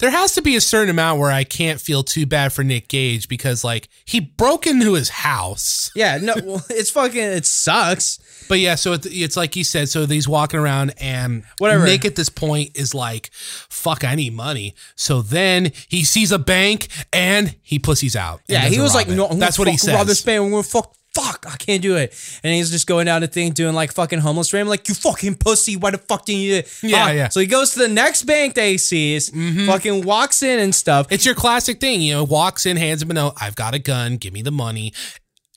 There 0.00 0.10
has 0.10 0.32
to 0.34 0.42
be 0.42 0.56
a 0.56 0.60
certain 0.60 0.90
amount 0.90 1.20
where 1.20 1.30
I 1.30 1.44
can't 1.44 1.80
feel 1.80 2.02
too 2.02 2.26
bad 2.26 2.52
for 2.52 2.64
Nick 2.64 2.88
Gage 2.88 3.28
because 3.28 3.62
like 3.62 3.88
he 4.04 4.18
broke 4.20 4.66
into 4.66 4.94
his 4.94 5.08
house. 5.10 5.90
yeah 5.94 6.18
no 6.20 6.34
well, 6.44 6.64
it's 6.70 6.90
fucking 6.90 7.22
it 7.22 7.46
sucks 7.46 8.18
But 8.48 8.58
yeah, 8.58 8.74
so 8.74 8.96
it's 9.04 9.36
like 9.36 9.54
he 9.54 9.62
said. 9.62 9.88
So 9.88 10.06
he's 10.06 10.26
walking 10.26 10.58
around, 10.58 10.92
and 11.00 11.44
Whatever. 11.58 11.84
Nick 11.84 12.04
at 12.04 12.16
this 12.16 12.28
point 12.28 12.72
is 12.74 12.96
like, 12.96 13.30
"Fuck, 13.32 14.02
I 14.02 14.16
need 14.16 14.32
money." 14.34 14.74
So 14.96 15.22
then 15.22 15.70
he 15.88 16.02
sees 16.02 16.32
a 16.32 16.38
bank 16.38 16.88
and 17.12 17.54
he 17.62 17.78
pussies 17.78 18.16
out. 18.16 18.40
Yeah, 18.48 18.64
he 18.68 18.80
was 18.80 18.92
like, 18.92 19.06
"No, 19.06 19.28
I'm 19.28 19.38
that's 19.38 19.56
what 19.56 19.68
he 19.68 19.76
fucking 19.76 19.94
rob 19.94 20.08
says. 20.08 20.16
this 20.16 20.22
bank. 20.24 20.42
I'm 20.42 20.50
gonna 20.50 20.62
fuck 20.64 20.92
fuck, 21.14 21.44
I 21.48 21.56
can't 21.56 21.82
do 21.82 21.96
it. 21.96 22.14
And 22.44 22.54
he's 22.54 22.70
just 22.70 22.86
going 22.86 23.06
down 23.06 23.20
the 23.20 23.26
thing 23.26 23.52
doing 23.52 23.74
like 23.74 23.92
fucking 23.92 24.20
homeless 24.20 24.52
rant. 24.52 24.66
I'm 24.66 24.68
like, 24.68 24.88
you 24.88 24.94
fucking 24.94 25.36
pussy, 25.36 25.76
why 25.76 25.90
the 25.90 25.98
fuck 25.98 26.24
didn't 26.24 26.40
you? 26.42 26.50
do 26.52 26.56
it?" 26.58 26.78
Yeah, 26.82 27.04
Ah, 27.04 27.10
yeah. 27.10 27.28
So 27.28 27.40
he 27.40 27.46
goes 27.46 27.72
to 27.72 27.80
the 27.80 27.88
next 27.88 28.22
bank 28.24 28.54
that 28.54 28.66
he 28.66 28.78
sees, 28.78 29.30
fucking 29.30 30.04
walks 30.04 30.42
in 30.42 30.58
and 30.60 30.74
stuff. 30.74 31.06
It's 31.10 31.26
your 31.26 31.34
classic 31.34 31.80
thing, 31.80 32.00
you 32.00 32.14
know, 32.14 32.24
walks 32.24 32.66
in, 32.66 32.76
hands 32.76 33.02
him 33.02 33.10
a 33.10 33.14
note, 33.14 33.34
I've 33.40 33.56
got 33.56 33.74
a 33.74 33.78
gun, 33.78 34.16
give 34.16 34.32
me 34.32 34.42
the 34.42 34.52
money. 34.52 34.92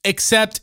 Except 0.04 0.60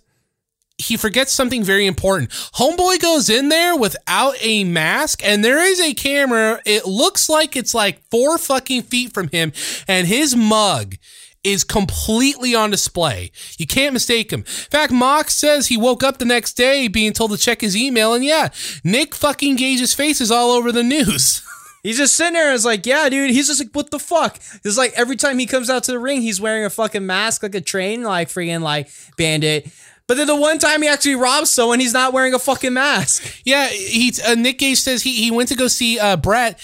he 0.77 0.97
forgets 0.97 1.33
something 1.33 1.63
very 1.63 1.87
important. 1.87 2.31
Homeboy 2.31 3.01
goes 3.01 3.29
in 3.29 3.49
there 3.51 3.77
without 3.77 4.35
a 4.41 4.65
mask, 4.65 5.21
and 5.25 5.45
there 5.45 5.63
is 5.63 5.79
a 5.81 5.93
camera. 5.95 6.61
It 6.65 6.87
looks 6.87 7.29
like 7.29 7.55
it's 7.55 7.75
like 7.75 8.01
four 8.11 8.39
fucking 8.39 8.83
feet 8.85 9.13
from 9.13 9.29
him, 9.29 9.53
and 9.87 10.07
his 10.07 10.35
mug 10.35 10.97
is 11.43 11.65
completely 11.65 12.55
on 12.55 12.71
display. 12.71 13.31
You 13.59 13.67
can't 13.67 13.93
mistake 13.93 14.33
him. 14.33 14.41
In 14.41 14.45
fact, 14.45 14.93
Mox 14.93 15.35
says 15.35 15.67
he 15.67 15.77
woke 15.77 16.03
up 16.03 16.19
the 16.19 16.25
next 16.25 16.55
day 16.55 16.89
being 16.89 17.13
told 17.13 17.31
to 17.31 17.39
check 17.39 17.61
his 17.61 17.77
email, 17.77 18.15
and 18.15 18.25
yeah, 18.25 18.49
Nick 18.85 19.15
fucking 19.15 19.57
Gage's 19.57 19.95
face 19.95 20.21
is 20.21 20.31
all 20.31 20.51
over 20.51 20.73
the 20.73 20.83
news. 20.83 21.43
He's 21.83 21.97
just 21.97 22.15
sitting 22.15 22.35
there 22.35 22.49
and 22.49 22.55
it's 22.55 22.67
like, 22.67 22.85
yeah, 22.85 23.09
dude. 23.09 23.31
He's 23.31 23.47
just 23.47 23.59
like, 23.59 23.73
what 23.73 23.91
the 23.91 23.99
fuck? 23.99 24.39
It's 24.65 24.77
like 24.77 24.93
every 24.97 25.17
time 25.17 25.39
he 25.39 25.47
comes 25.47 25.71
out 25.71 25.85
to 25.85 25.93
the 25.93 25.99
ring, 25.99 26.21
he's 26.21 26.39
wearing 26.39 26.67
a 26.67 26.71
fucking 26.71 27.07
mask 27.07 27.43
like 27.43 27.55
a 27.55 27.61
train, 27.63 28.03
like 28.03 28.29
freaking 28.29 28.61
like 28.61 28.91
bandit. 29.17 29.67
But 30.07 30.19
then 30.19 30.27
the 30.27 30.37
one 30.37 30.59
time 30.59 30.83
he 30.83 30.89
actually 30.89 31.15
robs 31.15 31.51
someone, 31.51 31.81
he's 31.81 31.95
not 31.95 32.13
wearing 32.13 32.35
a 32.35 32.39
fucking 32.39 32.75
mask. 32.75 33.43
Yeah, 33.47 33.69
he 33.69 34.13
uh, 34.27 34.35
Nick 34.35 34.59
Gage 34.59 34.81
says 34.81 35.03
he 35.03 35.23
he 35.23 35.31
went 35.31 35.49
to 35.51 35.55
go 35.55 35.69
see 35.69 35.99
uh, 35.99 36.17
Brett, 36.17 36.61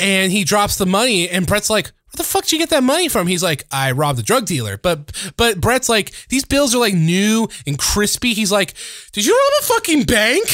and 0.00 0.32
he 0.32 0.42
drops 0.42 0.76
the 0.76 0.86
money, 0.86 1.28
and 1.28 1.46
Brett's 1.46 1.70
like, 1.70 1.92
"Where 2.10 2.18
the 2.18 2.24
fuck 2.24 2.44
did 2.44 2.52
you 2.52 2.58
get 2.58 2.70
that 2.70 2.82
money 2.82 3.08
from?" 3.08 3.26
He's 3.26 3.42
like, 3.42 3.64
"I 3.70 3.92
robbed 3.92 4.18
a 4.18 4.22
drug 4.22 4.46
dealer." 4.46 4.76
But 4.76 5.12
but 5.36 5.60
Brett's 5.60 5.88
like, 5.88 6.12
"These 6.28 6.44
bills 6.44 6.74
are 6.74 6.78
like 6.78 6.94
new 6.94 7.48
and 7.66 7.78
crispy." 7.78 8.34
He's 8.34 8.52
like, 8.52 8.74
"Did 9.12 9.26
you 9.26 9.32
rob 9.32 9.62
a 9.62 9.66
fucking 9.66 10.04
bank?" 10.04 10.46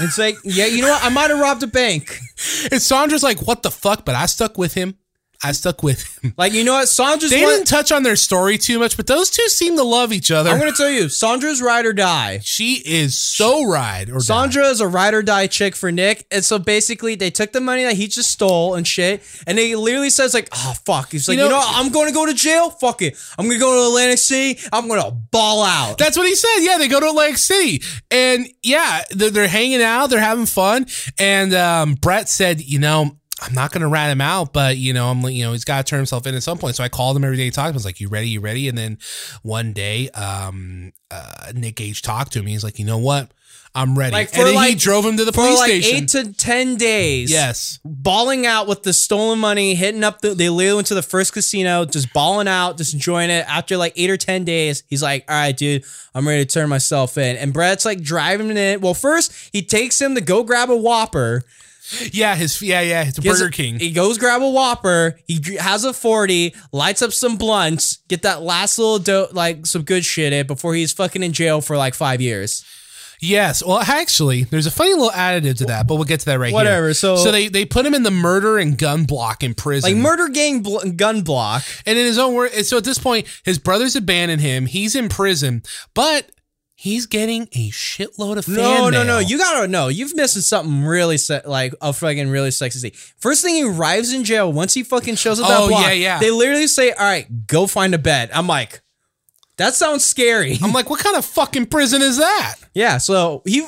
It's 0.00 0.16
like, 0.18 0.36
yeah, 0.44 0.66
you 0.66 0.82
know 0.82 0.90
what? 0.90 1.02
I 1.02 1.08
might 1.08 1.30
have 1.30 1.40
robbed 1.40 1.62
a 1.64 1.66
bank. 1.66 2.18
and 2.70 2.80
Sandra's 2.80 3.22
like, 3.24 3.42
"What 3.42 3.62
the 3.62 3.70
fuck?" 3.70 4.04
But 4.04 4.14
I 4.14 4.26
stuck 4.26 4.56
with 4.56 4.74
him. 4.74 4.96
I 5.42 5.52
stuck 5.52 5.82
with 5.82 6.02
him. 6.22 6.34
Like, 6.36 6.52
you 6.52 6.62
know 6.64 6.72
what? 6.74 6.88
Sandra's 6.88 7.30
They 7.30 7.40
didn't 7.40 7.66
touch 7.66 7.90
on 7.92 8.02
their 8.02 8.16
story 8.16 8.58
too 8.58 8.78
much, 8.78 8.96
but 8.96 9.06
those 9.06 9.30
two 9.30 9.46
seem 9.48 9.76
to 9.76 9.82
love 9.84 10.12
each 10.12 10.30
other. 10.30 10.50
I'm 10.50 10.58
gonna 10.58 10.72
tell 10.72 10.90
you, 10.90 11.08
Sandra's 11.08 11.62
ride 11.62 11.86
or 11.86 11.92
die. 11.92 12.40
she 12.42 12.74
is 12.84 13.16
so 13.16 13.64
ride 13.64 14.08
or 14.10 14.14
die. 14.14 14.18
Sandra 14.18 14.66
is 14.66 14.80
a 14.80 14.88
ride 14.88 15.14
or 15.14 15.22
die 15.22 15.46
chick 15.46 15.74
for 15.76 15.90
Nick, 15.92 16.26
and 16.30 16.44
so 16.44 16.58
basically 16.58 17.14
they 17.14 17.30
took 17.30 17.52
the 17.52 17.60
money 17.60 17.84
that 17.84 17.94
he 17.94 18.08
just 18.08 18.30
stole 18.30 18.74
and 18.74 18.86
shit, 18.86 19.22
and 19.46 19.56
they 19.56 19.74
literally 19.76 20.10
says 20.10 20.34
like, 20.34 20.48
"Oh 20.52 20.74
fuck," 20.84 21.12
he's 21.12 21.28
like, 21.28 21.36
"You 21.38 21.44
know- 21.44 21.50
know, 21.50 21.56
what? 21.58 21.76
I'm 21.76 21.90
going 21.92 22.08
to 22.08 22.14
go 22.14 22.26
to 22.26 22.34
jail. 22.34 22.70
Fuck 22.70 23.02
it, 23.02 23.16
I'm 23.38 23.46
gonna 23.46 23.58
go 23.60 23.72
to 23.82 23.88
Atlantic 23.88 24.18
City. 24.18 24.60
I'm 24.72 24.88
gonna 24.88 25.10
ball 25.10 25.62
out." 25.62 25.98
That's 25.98 26.16
what 26.16 26.26
he 26.26 26.34
said. 26.34 26.58
Yeah, 26.60 26.78
they 26.78 26.88
go 26.88 26.98
to 27.00 27.06
Atlantic 27.06 27.38
City, 27.38 27.82
and 28.10 28.48
yeah, 28.62 29.02
they're, 29.10 29.30
they're 29.30 29.48
hanging 29.48 29.82
out, 29.82 30.08
they're 30.10 30.20
having 30.20 30.46
fun. 30.46 30.86
And 31.18 31.54
um, 31.54 31.94
Brett 31.94 32.28
said, 32.28 32.60
you 32.60 32.78
know, 32.80 33.16
I'm 33.40 33.54
not 33.54 33.70
going 33.72 33.82
to 33.82 33.88
rat 33.88 34.10
him 34.10 34.20
out, 34.20 34.52
but 34.52 34.76
you 34.78 34.92
know, 34.92 35.08
I'm 35.08 35.22
like, 35.22 35.34
you 35.34 35.44
know, 35.44 35.52
he's 35.52 35.64
got 35.64 35.84
to 35.84 35.88
turn 35.88 35.98
himself 35.98 36.26
in 36.26 36.34
at 36.34 36.42
some 36.42 36.58
point. 36.58 36.76
So 36.76 36.82
I 36.82 36.88
called 36.88 37.16
him 37.16 37.24
every 37.24 37.36
day 37.36 37.50
talked 37.50 37.66
to 37.66 37.68
him. 37.68 37.74
I 37.74 37.76
was 37.76 37.84
like, 37.84 38.00
"You 38.00 38.08
ready? 38.08 38.28
You 38.30 38.40
ready?" 38.40 38.68
And 38.68 38.76
then 38.76 38.98
one 39.42 39.72
day, 39.72 40.08
um, 40.10 40.92
uh, 41.10 41.52
Nick 41.54 41.76
Gage 41.76 42.02
talked 42.02 42.32
to 42.32 42.40
him. 42.40 42.46
He's 42.46 42.64
like, 42.64 42.78
"You 42.78 42.84
know 42.84 42.98
what? 42.98 43.30
I'm 43.74 43.96
ready." 43.96 44.12
Like, 44.12 44.36
and 44.36 44.48
then 44.48 44.68
he 44.68 44.74
drove 44.74 45.04
him 45.04 45.16
to 45.18 45.24
the 45.24 45.30
police 45.30 45.58
like 45.58 45.70
station. 45.70 45.96
eight 45.96 46.08
to 46.08 46.32
ten 46.32 46.76
days. 46.76 47.30
yes. 47.30 47.78
balling 47.84 48.44
out 48.44 48.66
with 48.66 48.82
the 48.82 48.92
stolen 48.92 49.38
money, 49.38 49.76
hitting 49.76 50.02
up 50.02 50.20
the 50.20 50.34
they 50.34 50.48
literally 50.48 50.76
went 50.76 50.88
to 50.88 50.94
the 50.94 51.02
first 51.02 51.32
casino, 51.32 51.84
just 51.84 52.12
balling 52.12 52.48
out, 52.48 52.76
just 52.76 52.92
enjoying 52.92 53.30
it. 53.30 53.46
After 53.48 53.76
like 53.76 53.92
eight 53.94 54.10
or 54.10 54.16
ten 54.16 54.44
days, 54.44 54.82
he's 54.88 55.02
like, 55.02 55.24
All 55.28 55.36
right, 55.36 55.56
dude, 55.56 55.84
I'm 56.12 56.26
ready 56.26 56.44
to 56.44 56.52
turn 56.52 56.68
myself 56.68 57.16
in. 57.16 57.36
And 57.36 57.52
Brett's 57.52 57.84
like 57.84 58.02
driving 58.02 58.56
it. 58.56 58.80
Well, 58.80 58.94
first 58.94 59.32
he 59.52 59.62
takes 59.62 60.00
him 60.00 60.16
to 60.16 60.20
go 60.20 60.42
grab 60.42 60.70
a 60.70 60.76
Whopper. 60.76 61.44
Yeah, 62.12 62.34
his 62.36 62.60
yeah, 62.60 62.80
yeah, 62.80 63.04
it's 63.08 63.18
a- 63.18 63.22
Burger 63.22 63.50
King. 63.50 63.78
He 63.78 63.90
goes 63.90 64.18
grab 64.18 64.42
a 64.42 64.48
Whopper. 64.48 65.18
He 65.26 65.40
has 65.58 65.84
a 65.84 65.92
40, 65.92 66.54
lights 66.72 67.02
up 67.02 67.12
some 67.12 67.36
blunts, 67.36 67.98
get 68.08 68.22
that 68.22 68.42
last 68.42 68.78
little 68.78 68.98
dope, 68.98 69.32
like 69.34 69.66
some 69.66 69.82
good 69.82 70.04
shit 70.04 70.32
in 70.32 70.46
before 70.46 70.74
he's 70.74 70.92
fucking 70.92 71.22
in 71.22 71.32
jail 71.32 71.60
for 71.60 71.76
like 71.76 71.94
five 71.94 72.20
years. 72.20 72.64
Yes. 73.20 73.64
Well, 73.64 73.78
actually, 73.80 74.44
there's 74.44 74.66
a 74.66 74.70
funny 74.70 74.92
little 74.92 75.10
additive 75.10 75.56
to 75.58 75.64
that, 75.66 75.88
but 75.88 75.96
we'll 75.96 76.04
get 76.04 76.20
to 76.20 76.26
that 76.26 76.38
right 76.38 76.52
Whatever, 76.52 76.74
here. 76.76 76.82
Whatever. 76.82 76.94
So- 76.94 77.16
so 77.16 77.32
they 77.32 77.48
they 77.48 77.64
put 77.64 77.84
him 77.84 77.94
in 77.94 78.04
the 78.04 78.12
murder 78.12 78.58
and 78.58 78.78
gun 78.78 79.04
block 79.04 79.42
in 79.42 79.54
prison. 79.54 79.92
Like 79.92 80.00
murder 80.00 80.28
gang 80.28 80.60
bl- 80.62 80.90
gun 80.94 81.22
block. 81.22 81.64
And 81.84 81.98
in 81.98 82.04
his 82.06 82.16
own 82.18 82.34
word, 82.34 82.52
so 82.64 82.76
at 82.76 82.84
this 82.84 82.98
point, 82.98 83.26
his 83.44 83.58
brothers 83.58 83.96
abandon 83.96 84.38
him. 84.38 84.66
He's 84.66 84.94
in 84.94 85.08
prison, 85.08 85.62
but 85.94 86.30
he's 86.80 87.06
getting 87.06 87.42
a 87.54 87.70
shitload 87.70 88.36
of 88.36 88.44
fan 88.44 88.54
No, 88.54 88.88
no, 88.88 89.02
no. 89.02 89.18
You 89.18 89.36
gotta 89.36 89.66
know. 89.66 89.88
You've 89.88 90.14
missing 90.14 90.42
something 90.42 90.84
really 90.84 91.18
se- 91.18 91.42
like 91.44 91.74
a 91.80 91.92
fucking 91.92 92.28
really 92.30 92.52
sexy. 92.52 92.78
thing. 92.90 92.98
First 93.18 93.42
thing 93.42 93.56
he 93.56 93.64
arrives 93.64 94.12
in 94.12 94.22
jail. 94.22 94.52
Once 94.52 94.74
he 94.74 94.84
fucking 94.84 95.16
shows 95.16 95.40
up 95.40 95.48
that 95.48 95.58
Oh, 95.60 95.68
block, 95.68 95.86
yeah, 95.86 95.92
yeah. 95.92 96.18
they 96.20 96.30
literally 96.30 96.68
say, 96.68 96.92
"All 96.92 97.04
right, 97.04 97.46
go 97.48 97.66
find 97.66 97.94
a 97.94 97.98
bed." 97.98 98.30
I'm 98.32 98.46
like, 98.46 98.80
that 99.56 99.74
sounds 99.74 100.04
scary. 100.04 100.56
I'm 100.62 100.72
like, 100.72 100.88
what 100.88 101.00
kind 101.00 101.16
of 101.16 101.24
fucking 101.24 101.66
prison 101.66 102.00
is 102.00 102.18
that? 102.18 102.54
yeah. 102.74 102.98
So 102.98 103.42
he 103.44 103.66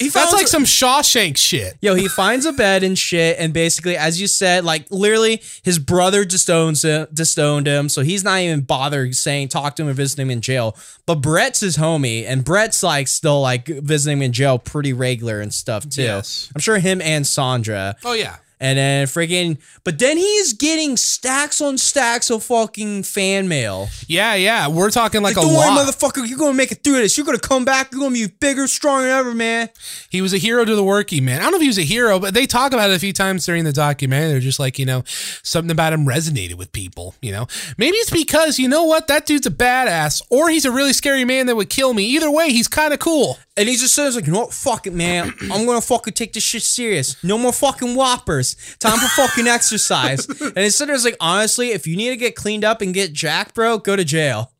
he 0.00 0.08
That's 0.08 0.32
like 0.32 0.48
some 0.48 0.64
Shawshank 0.64 1.36
shit. 1.36 1.76
Yo, 1.82 1.94
he 1.94 2.08
finds 2.08 2.46
a 2.46 2.52
bed 2.52 2.82
and 2.82 2.98
shit, 2.98 3.36
and 3.38 3.52
basically, 3.52 3.98
as 3.98 4.18
you 4.18 4.26
said, 4.26 4.64
like 4.64 4.90
literally, 4.90 5.42
his 5.62 5.78
brother 5.78 6.24
disowns 6.24 6.82
him, 6.82 7.06
disowned 7.12 7.66
him, 7.66 7.90
so 7.90 8.00
he's 8.00 8.24
not 8.24 8.40
even 8.40 8.62
bothered 8.62 9.14
saying 9.14 9.48
talk 9.48 9.76
to 9.76 9.82
him 9.82 9.88
or 9.88 9.92
visiting 9.92 10.26
him 10.26 10.30
in 10.30 10.40
jail. 10.40 10.74
But 11.04 11.16
Brett's 11.16 11.60
his 11.60 11.76
homie, 11.76 12.24
and 12.26 12.42
Brett's 12.42 12.82
like 12.82 13.08
still 13.08 13.42
like 13.42 13.66
visiting 13.66 14.18
him 14.18 14.22
in 14.22 14.32
jail 14.32 14.58
pretty 14.58 14.94
regular 14.94 15.42
and 15.42 15.52
stuff 15.52 15.86
too. 15.86 16.02
Yes. 16.02 16.50
I'm 16.54 16.62
sure 16.62 16.78
him 16.78 17.02
and 17.02 17.26
Sandra. 17.26 17.96
Oh 18.02 18.14
yeah. 18.14 18.36
And 18.62 18.76
then 18.76 19.06
freaking, 19.06 19.58
but 19.84 19.98
then 19.98 20.18
he's 20.18 20.52
getting 20.52 20.98
stacks 20.98 21.62
on 21.62 21.78
stacks 21.78 22.30
of 22.30 22.44
fucking 22.44 23.04
fan 23.04 23.48
mail. 23.48 23.88
Yeah, 24.06 24.34
yeah. 24.34 24.68
We're 24.68 24.90
talking 24.90 25.22
like, 25.22 25.36
Like, 25.36 25.46
a 25.46 25.48
don't 25.48 25.56
worry, 25.56 25.86
motherfucker, 25.86 26.28
you're 26.28 26.38
gonna 26.38 26.52
make 26.52 26.70
it 26.70 26.84
through 26.84 26.98
this. 26.98 27.16
You're 27.16 27.24
gonna 27.24 27.38
come 27.38 27.64
back. 27.64 27.90
You're 27.90 28.00
gonna 28.02 28.12
be 28.12 28.26
bigger, 28.26 28.66
stronger 28.66 29.06
than 29.08 29.18
ever, 29.18 29.34
man. 29.34 29.70
He 30.10 30.20
was 30.20 30.34
a 30.34 30.38
hero 30.38 30.64
to 30.64 30.74
the 30.74 30.84
working 30.84 31.24
man. 31.24 31.40
I 31.40 31.44
don't 31.44 31.52
know 31.52 31.56
if 31.56 31.62
he 31.62 31.68
was 31.68 31.78
a 31.78 31.82
hero, 31.82 32.18
but 32.18 32.34
they 32.34 32.46
talk 32.46 32.72
about 32.72 32.90
it 32.90 32.96
a 32.96 32.98
few 32.98 33.14
times 33.14 33.46
during 33.46 33.64
the 33.64 33.72
documentary. 33.72 34.28
They're 34.28 34.40
just 34.40 34.60
like, 34.60 34.78
you 34.78 34.84
know, 34.84 35.04
something 35.42 35.70
about 35.70 35.92
him 35.94 36.04
resonated 36.04 36.54
with 36.54 36.72
people, 36.72 37.14
you 37.22 37.32
know? 37.32 37.46
Maybe 37.78 37.96
it's 37.96 38.10
because, 38.10 38.58
you 38.58 38.68
know 38.68 38.84
what, 38.84 39.06
that 39.06 39.24
dude's 39.24 39.46
a 39.46 39.50
badass, 39.50 40.22
or 40.30 40.50
he's 40.50 40.64
a 40.66 40.70
really 40.70 40.92
scary 40.92 41.24
man 41.24 41.46
that 41.46 41.56
would 41.56 41.70
kill 41.70 41.94
me. 41.94 42.04
Either 42.04 42.30
way, 42.30 42.50
he's 42.50 42.68
kind 42.68 42.92
of 42.92 42.98
cool. 42.98 43.38
And 43.60 43.68
he 43.68 43.76
just 43.76 43.94
says 43.94 44.16
like, 44.16 44.26
you 44.26 44.32
know 44.32 44.40
what, 44.40 44.54
fuck 44.54 44.86
it, 44.86 44.94
man. 44.94 45.34
I'm 45.52 45.66
gonna 45.66 45.82
fucking 45.82 46.14
take 46.14 46.32
this 46.32 46.42
shit 46.42 46.62
serious. 46.62 47.22
No 47.22 47.36
more 47.36 47.52
fucking 47.52 47.94
whoppers. 47.94 48.56
Time 48.78 48.98
for 48.98 49.08
fucking 49.08 49.46
exercise. 49.46 50.26
And 50.40 50.56
instead 50.56 50.88
of 50.88 51.04
like, 51.04 51.18
honestly, 51.20 51.72
if 51.72 51.86
you 51.86 51.94
need 51.94 52.08
to 52.08 52.16
get 52.16 52.34
cleaned 52.34 52.64
up 52.64 52.80
and 52.80 52.94
get 52.94 53.12
jacked, 53.12 53.54
bro, 53.54 53.76
go 53.76 53.96
to 53.96 54.04
jail. 54.04 54.52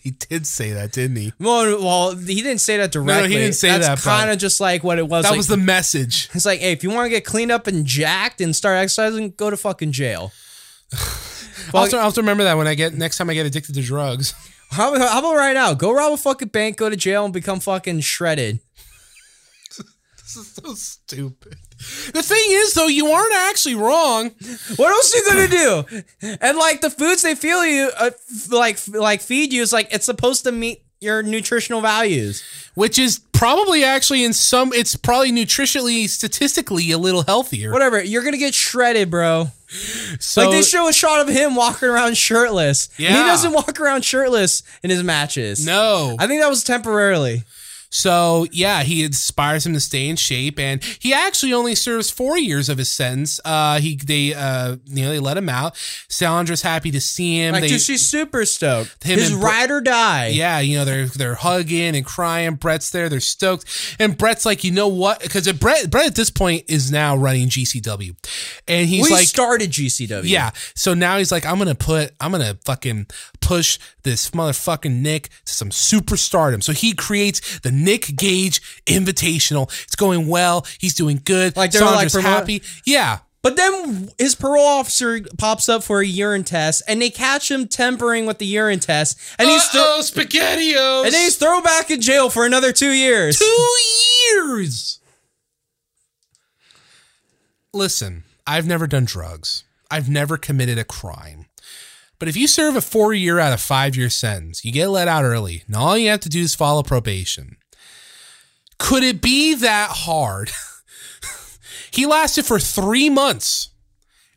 He 0.00 0.12
did 0.12 0.46
say 0.46 0.70
that, 0.70 0.92
didn't 0.92 1.16
he? 1.16 1.32
Well, 1.40 1.82
well, 1.82 2.16
he 2.16 2.36
didn't 2.36 2.60
say 2.60 2.76
that 2.76 2.92
directly. 2.92 3.22
No, 3.22 3.28
he 3.28 3.34
didn't 3.34 3.56
say 3.56 3.70
That's 3.76 3.88
that, 3.88 3.98
kind 3.98 4.30
of 4.30 4.38
just 4.38 4.60
like 4.60 4.84
what 4.84 5.00
it 5.00 5.08
was. 5.08 5.24
That 5.24 5.30
like, 5.30 5.38
was 5.38 5.48
the 5.48 5.56
message. 5.56 6.28
It's 6.34 6.46
like, 6.46 6.60
hey, 6.60 6.70
if 6.70 6.84
you 6.84 6.90
want 6.90 7.06
to 7.06 7.10
get 7.10 7.24
cleaned 7.24 7.50
up 7.50 7.66
and 7.66 7.84
jacked 7.84 8.40
and 8.40 8.54
start 8.54 8.78
exercising, 8.78 9.32
go 9.32 9.50
to 9.50 9.56
fucking 9.56 9.90
jail. 9.90 10.30
I'll 11.74 11.82
have, 11.82 11.90
to, 11.90 11.96
I'll 11.96 12.04
have 12.04 12.14
to 12.14 12.20
remember 12.20 12.44
that 12.44 12.56
when 12.56 12.68
I 12.68 12.74
get 12.76 12.94
next 12.94 13.18
time 13.18 13.28
I 13.28 13.34
get 13.34 13.46
addicted 13.46 13.74
to 13.74 13.82
drugs. 13.82 14.34
How, 14.70 14.96
how 14.98 15.18
about 15.18 15.34
right 15.34 15.54
now? 15.54 15.74
Go 15.74 15.92
rob 15.92 16.12
a 16.12 16.16
fucking 16.16 16.48
bank, 16.48 16.76
go 16.76 16.88
to 16.88 16.96
jail, 16.96 17.24
and 17.24 17.34
become 17.34 17.60
fucking 17.60 18.00
shredded. 18.00 18.60
This 20.16 20.36
is 20.36 20.52
so 20.62 20.74
stupid. 20.74 21.56
The 22.12 22.22
thing 22.22 22.44
is, 22.46 22.74
though, 22.74 22.86
you 22.86 23.08
aren't 23.08 23.34
actually 23.34 23.74
wrong. 23.74 24.30
What 24.76 24.90
else 24.92 25.12
are 25.12 25.18
you 25.18 25.24
gonna 25.26 25.48
do? 25.48 26.36
And 26.40 26.56
like 26.56 26.82
the 26.82 26.90
foods 26.90 27.22
they 27.22 27.34
feel 27.34 27.64
you 27.66 27.90
uh, 27.98 28.10
f- 28.14 28.52
like 28.52 28.78
like 28.88 29.22
feed 29.22 29.52
you 29.52 29.62
is 29.62 29.72
like 29.72 29.88
it's 29.92 30.06
supposed 30.06 30.44
to 30.44 30.52
meet 30.52 30.84
your 31.00 31.22
nutritional 31.22 31.80
values. 31.80 32.42
Which 32.74 32.98
is 32.98 33.20
probably 33.32 33.84
actually 33.84 34.22
in 34.22 34.32
some, 34.34 34.72
it's 34.74 34.96
probably 34.96 35.32
nutritionally, 35.32 36.08
statistically 36.08 36.90
a 36.92 36.98
little 36.98 37.22
healthier. 37.22 37.72
Whatever, 37.72 38.02
you're 38.02 38.22
gonna 38.22 38.36
get 38.36 38.54
shredded, 38.54 39.10
bro. 39.10 39.48
So, 40.18 40.42
Like 40.42 40.50
they 40.50 40.62
show 40.62 40.88
a 40.88 40.92
shot 40.92 41.20
of 41.20 41.28
him 41.28 41.54
walking 41.54 41.88
around 41.88 42.18
shirtless. 42.18 42.88
And 42.98 43.06
he 43.06 43.12
doesn't 43.22 43.52
walk 43.52 43.80
around 43.80 44.04
shirtless 44.04 44.62
in 44.82 44.90
his 44.90 45.02
matches. 45.02 45.64
no. 45.64 46.16
I 46.18 46.26
think 46.26 46.42
that 46.42 46.50
was 46.50 46.64
temporarily. 46.64 47.44
So 47.90 48.46
yeah, 48.52 48.82
he 48.84 49.02
inspires 49.04 49.66
him 49.66 49.74
to 49.74 49.80
stay 49.80 50.08
in 50.08 50.16
shape, 50.16 50.58
and 50.58 50.82
he 51.00 51.12
actually 51.12 51.52
only 51.52 51.74
serves 51.74 52.08
four 52.10 52.38
years 52.38 52.68
of 52.68 52.78
his 52.78 52.90
sentence. 52.90 53.40
Uh, 53.44 53.80
he 53.80 53.96
they 53.96 54.32
uh 54.32 54.76
you 54.86 55.04
know 55.04 55.10
they 55.10 55.18
let 55.18 55.36
him 55.36 55.48
out. 55.48 55.74
Salandra's 56.08 56.62
happy 56.62 56.90
to 56.92 57.00
see 57.00 57.38
him. 57.38 57.52
Like, 57.52 57.62
they, 57.62 57.68
dude, 57.68 57.80
she's 57.80 58.06
super 58.06 58.44
stoked. 58.44 59.02
Him 59.04 59.18
His 59.18 59.32
and 59.32 59.42
ride 59.42 59.70
or 59.70 59.80
die. 59.80 60.28
yeah, 60.28 60.60
you 60.60 60.78
know 60.78 60.84
they're 60.84 61.06
they're 61.06 61.34
hugging 61.34 61.96
and 61.96 62.06
crying. 62.06 62.54
Brett's 62.54 62.90
there, 62.90 63.08
they're 63.08 63.20
stoked, 63.20 63.96
and 63.98 64.16
Brett's 64.16 64.46
like, 64.46 64.62
you 64.64 64.70
know 64.70 64.88
what? 64.88 65.20
Because 65.20 65.50
Brett 65.52 65.90
Brett 65.90 66.06
at 66.06 66.14
this 66.14 66.30
point 66.30 66.64
is 66.68 66.92
now 66.92 67.16
running 67.16 67.48
GCW, 67.48 68.14
and 68.68 68.88
he's 68.88 69.04
we 69.06 69.10
like, 69.10 69.26
started 69.26 69.70
GCW. 69.70 70.22
yeah. 70.24 70.50
So 70.74 70.94
now 70.94 71.18
he's 71.18 71.32
like, 71.32 71.44
I'm 71.44 71.58
gonna 71.58 71.74
put, 71.74 72.12
I'm 72.20 72.30
gonna 72.30 72.56
fucking 72.64 73.06
push 73.40 73.78
this 74.02 74.30
motherfucking 74.30 75.00
Nick 75.00 75.28
to 75.44 75.52
some 75.52 75.70
superstardom. 75.70 76.62
So 76.62 76.72
he 76.72 76.92
creates 76.94 77.60
the 77.60 77.70
Nick 77.72 78.16
Gage 78.16 78.60
Invitational. 78.86 79.70
It's 79.84 79.96
going 79.96 80.28
well. 80.28 80.66
He's 80.78 80.94
doing 80.94 81.20
good. 81.24 81.56
Like, 81.56 81.72
they're, 81.72 81.82
like, 81.82 82.10
Sandra's 82.10 82.12
promote- 82.12 82.30
happy. 82.30 82.62
Yeah. 82.84 83.18
But 83.42 83.56
then 83.56 84.10
his 84.18 84.34
parole 84.34 84.66
officer 84.66 85.22
pops 85.38 85.70
up 85.70 85.82
for 85.82 86.00
a 86.00 86.06
urine 86.06 86.44
test, 86.44 86.82
and 86.86 87.00
they 87.00 87.08
catch 87.08 87.50
him 87.50 87.66
tempering 87.68 88.26
with 88.26 88.36
the 88.36 88.44
urine 88.44 88.80
test, 88.80 89.18
and 89.38 89.48
he's 89.48 89.64
thro- 89.68 89.80
oh 89.80 90.00
spaghettios. 90.02 91.06
and 91.06 91.14
he's 91.14 91.36
thrown 91.36 91.62
back 91.62 91.90
in 91.90 92.02
jail 92.02 92.28
for 92.28 92.44
another 92.44 92.70
two 92.70 92.92
years. 92.92 93.38
two 93.38 93.76
years. 94.34 95.00
Listen, 97.72 98.24
I've 98.46 98.66
never 98.66 98.86
done 98.86 99.06
drugs. 99.06 99.64
I've 99.90 100.08
never 100.10 100.36
committed 100.36 100.76
a 100.78 100.84
crime. 100.84 101.46
But 102.20 102.28
if 102.28 102.36
you 102.36 102.46
serve 102.46 102.76
a 102.76 102.80
four 102.80 103.12
year 103.12 103.40
out 103.40 103.52
of 103.52 103.60
five 103.60 103.96
year 103.96 104.08
sentence, 104.08 104.64
you 104.64 104.70
get 104.70 104.88
let 104.88 105.08
out 105.08 105.24
early, 105.24 105.64
and 105.66 105.74
all 105.74 105.98
you 105.98 106.08
have 106.10 106.20
to 106.20 106.28
do 106.28 106.42
is 106.42 106.54
follow 106.54 106.84
probation. 106.84 107.56
Could 108.78 109.02
it 109.02 109.20
be 109.20 109.54
that 109.54 109.90
hard? 109.90 110.52
he 111.90 112.06
lasted 112.06 112.46
for 112.46 112.60
three 112.60 113.10
months, 113.10 113.70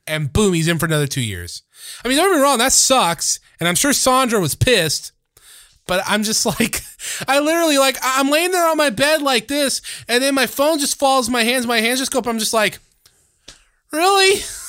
and 0.08 0.34
boom, 0.34 0.56
he's 0.56 0.68
in 0.68 0.80
for 0.80 0.88
another 0.88 1.06
two 1.06 1.22
years. 1.22 1.62
I 2.04 2.08
mean, 2.08 2.18
don't 2.18 2.32
get 2.32 2.38
me 2.38 2.42
wrong, 2.42 2.58
that 2.58 2.74
sucks. 2.74 3.40
And 3.60 3.70
I'm 3.70 3.76
sure 3.76 3.94
Sandra 3.94 4.40
was 4.40 4.56
pissed 4.56 5.12
but 5.88 6.04
I'm 6.06 6.24
just 6.24 6.46
like, 6.60 6.82
I 7.28 7.40
literally 7.40 7.78
like, 7.78 7.98
I'm 8.02 8.30
laying 8.30 8.52
there 8.52 8.70
on 8.70 8.78
my 8.78 8.90
bed 8.90 9.22
like 9.22 9.48
this, 9.48 9.82
and 10.08 10.24
then 10.24 10.36
my 10.36 10.48
phone 10.48 10.80
just 10.80 10.98
falls 10.98 11.30
my 11.30 11.44
hands. 11.44 11.68
My 11.68 11.82
hands 11.82 12.00
just 12.00 12.12
go 12.12 12.20
up. 12.20 12.28
I'm 12.28 12.40
just 12.40 12.54
like, 12.54 12.80
really? 13.92 14.42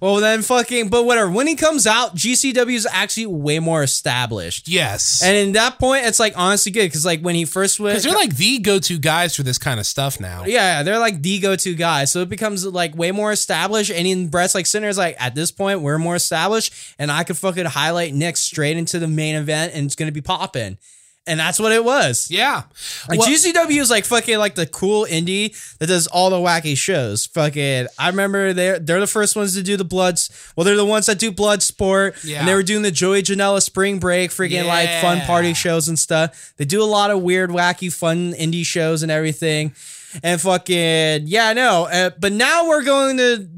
Well, 0.00 0.16
then 0.16 0.42
fucking, 0.42 0.88
but 0.88 1.04
whatever. 1.04 1.30
When 1.30 1.46
he 1.46 1.54
comes 1.56 1.86
out, 1.86 2.14
GCW 2.16 2.74
is 2.74 2.86
actually 2.90 3.26
way 3.26 3.58
more 3.58 3.82
established. 3.82 4.68
Yes. 4.68 5.22
And 5.22 5.36
in 5.36 5.52
that 5.52 5.78
point, 5.78 6.06
it's 6.06 6.18
like 6.20 6.34
honestly 6.36 6.72
good 6.72 6.86
because 6.86 7.04
like 7.04 7.20
when 7.20 7.34
he 7.34 7.44
first 7.44 7.78
went, 7.80 7.92
Because 7.94 8.04
they're 8.04 8.12
like 8.14 8.36
the 8.36 8.58
go-to 8.58 8.98
guys 8.98 9.34
for 9.36 9.42
this 9.42 9.58
kind 9.58 9.78
of 9.80 9.86
stuff 9.86 10.20
now. 10.20 10.44
yeah, 10.44 10.82
they're 10.82 10.98
like 10.98 11.22
the 11.22 11.38
go-to 11.38 11.74
guys, 11.74 12.10
So 12.10 12.20
it 12.20 12.28
becomes 12.28 12.66
like 12.66 12.96
way 12.96 13.12
more 13.12 13.32
established. 13.32 13.90
And 13.90 14.06
in 14.06 14.28
Brett's 14.28 14.54
like 14.54 14.66
Sinner's 14.66 14.98
like 14.98 15.16
at 15.18 15.34
this 15.34 15.50
point 15.50 15.80
we're 15.80 15.98
more 15.98 16.16
established, 16.16 16.72
and 16.98 17.10
I 17.10 17.24
could 17.24 17.36
fucking 17.36 17.66
highlight 17.66 18.14
Nick 18.14 18.36
straight 18.36 18.76
into 18.76 18.98
the 18.98 19.08
main 19.08 19.34
event, 19.36 19.74
and 19.74 19.86
it's 19.86 19.94
gonna 19.94 20.12
be 20.12 20.20
popping. 20.20 20.78
And 21.26 21.40
that's 21.40 21.58
what 21.58 21.72
it 21.72 21.82
was. 21.82 22.30
Yeah. 22.30 22.64
Like 23.08 23.18
Well- 23.18 23.28
GCW 23.28 23.80
is 23.80 23.88
like 23.88 24.04
fucking 24.04 24.36
like 24.36 24.56
the 24.56 24.66
cool 24.66 25.06
indie 25.08 25.56
that 25.78 25.86
does 25.86 26.06
all 26.06 26.28
the 26.28 26.36
wacky 26.36 26.76
shows. 26.76 27.24
Fucking, 27.24 27.86
I 27.98 28.08
remember 28.08 28.52
they're 28.52 28.78
they're 28.78 29.00
the 29.00 29.06
first 29.06 29.34
ones 29.34 29.54
to 29.54 29.62
do 29.62 29.78
the 29.78 29.86
bloods. 29.86 30.28
Well, 30.54 30.64
they're 30.66 30.76
the 30.76 30.84
ones 30.84 31.06
that 31.06 31.18
do 31.18 31.32
blood 31.32 31.62
sport, 31.62 32.16
Yeah. 32.24 32.40
and 32.40 32.48
they 32.48 32.52
were 32.54 32.62
doing 32.62 32.82
the 32.82 32.90
Joey 32.90 33.22
Janela 33.22 33.62
Spring 33.62 33.98
Break, 33.98 34.32
freaking 34.32 34.66
like 34.66 34.90
fun 35.00 35.22
party 35.22 35.54
shows 35.54 35.88
and 35.88 35.98
stuff. 35.98 36.52
They 36.58 36.66
do 36.66 36.82
a 36.82 36.84
lot 36.84 37.10
of 37.10 37.22
weird, 37.22 37.48
wacky, 37.48 37.90
fun 37.90 38.34
indie 38.34 38.66
shows 38.66 39.02
and 39.02 39.10
everything. 39.10 39.74
And 40.22 40.38
fucking 40.40 41.22
yeah, 41.26 41.48
I 41.48 41.52
know. 41.54 41.88
Uh, 41.90 42.10
but 42.20 42.32
now 42.32 42.68
we're 42.68 42.84
going 42.84 43.16
to. 43.16 43.48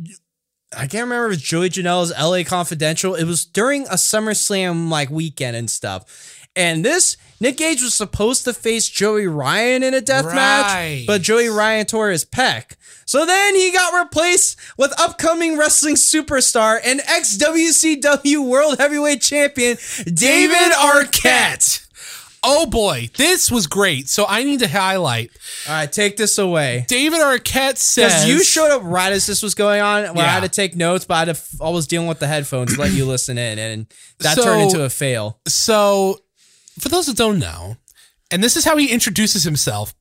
I 0.73 0.87
can't 0.87 1.05
remember 1.05 1.29
if 1.29 1.35
it's 1.35 1.43
Joey 1.43 1.71
Janela's 1.71 2.13
LA 2.17 2.45
Confidential. 2.49 3.15
It 3.17 3.25
was 3.25 3.45
during 3.45 3.87
a 3.89 3.95
SummerSlam 3.97 4.89
like 4.89 5.11
weekend 5.11 5.57
and 5.57 5.69
stuff. 5.71 6.33
And 6.55 6.85
this 6.85 7.17
Nick 7.41 7.57
Gage 7.59 7.83
was 7.83 7.95
supposed 7.95 8.45
to 8.45 8.53
face 8.53 8.89
Joey 8.89 9.27
Ryan 9.27 9.83
in 9.83 9.93
a 9.95 10.01
death 10.01 10.25
Right. 10.25 10.35
match, 10.35 11.07
but 11.07 11.23
Joey 11.23 11.49
Ryan 11.49 11.87
tore 11.87 12.11
his 12.11 12.25
pec. 12.25 12.73
So 13.05 13.25
then 13.25 13.55
he 13.55 13.71
got 13.71 13.93
replaced 13.99 14.57
with 14.77 14.93
upcoming 14.99 15.57
wrestling 15.57 15.95
superstar 15.95 16.79
and 16.85 17.01
ex 17.07 17.37
WCW 17.37 18.41
World 18.49 18.79
Heavyweight 18.79 19.21
Champion 19.23 19.77
David 20.13 20.73
Arquette. 20.73 21.83
Oh 22.49 22.67
boy, 22.67 23.11
this 23.17 23.51
was 23.51 23.67
great. 23.67 24.09
So 24.09 24.25
I 24.29 24.45
need 24.45 24.61
to 24.61 24.69
highlight 24.69 25.31
All 25.69 25.75
right, 25.75 25.91
take 25.91 26.17
this 26.17 26.39
away. 26.39 26.85
David 26.89 27.19
Arquette 27.21 27.77
says 27.77 28.13
Because 28.25 28.29
you 28.29 28.45
showed 28.45 28.71
up 28.71 28.83
right 28.85 29.13
as 29.13 29.27
this 29.27 29.43
was 29.43 29.55
going 29.55 29.81
on, 29.81 30.15
where 30.15 30.25
I 30.25 30.29
had 30.29 30.43
to 30.45 30.49
take 30.49 30.77
notes, 30.77 31.05
but 31.05 31.15
I, 31.15 31.19
had 31.21 31.25
to 31.27 31.31
f- 31.33 31.51
I 31.61 31.71
was 31.71 31.87
dealing 31.89 32.07
with 32.09 32.21
the 32.21 32.29
headphones 32.29 32.75
to 32.75 32.81
let 32.81 32.93
you 32.93 33.05
listen 33.05 33.37
in, 33.37 33.59
and 33.59 33.87
that 34.21 34.37
So- 34.37 34.45
turned 34.45 34.63
into 34.63 34.85
a 34.85 34.91
fail. 34.91 35.41
So, 35.49 36.21
for 36.81 36.89
those 36.89 37.07
that 37.07 37.17
don't 37.17 37.39
know, 37.39 37.77
and 38.31 38.43
this 38.43 38.57
is 38.57 38.65
how 38.65 38.77
he 38.77 38.91
introduces 38.93 39.45
himself 39.45 39.95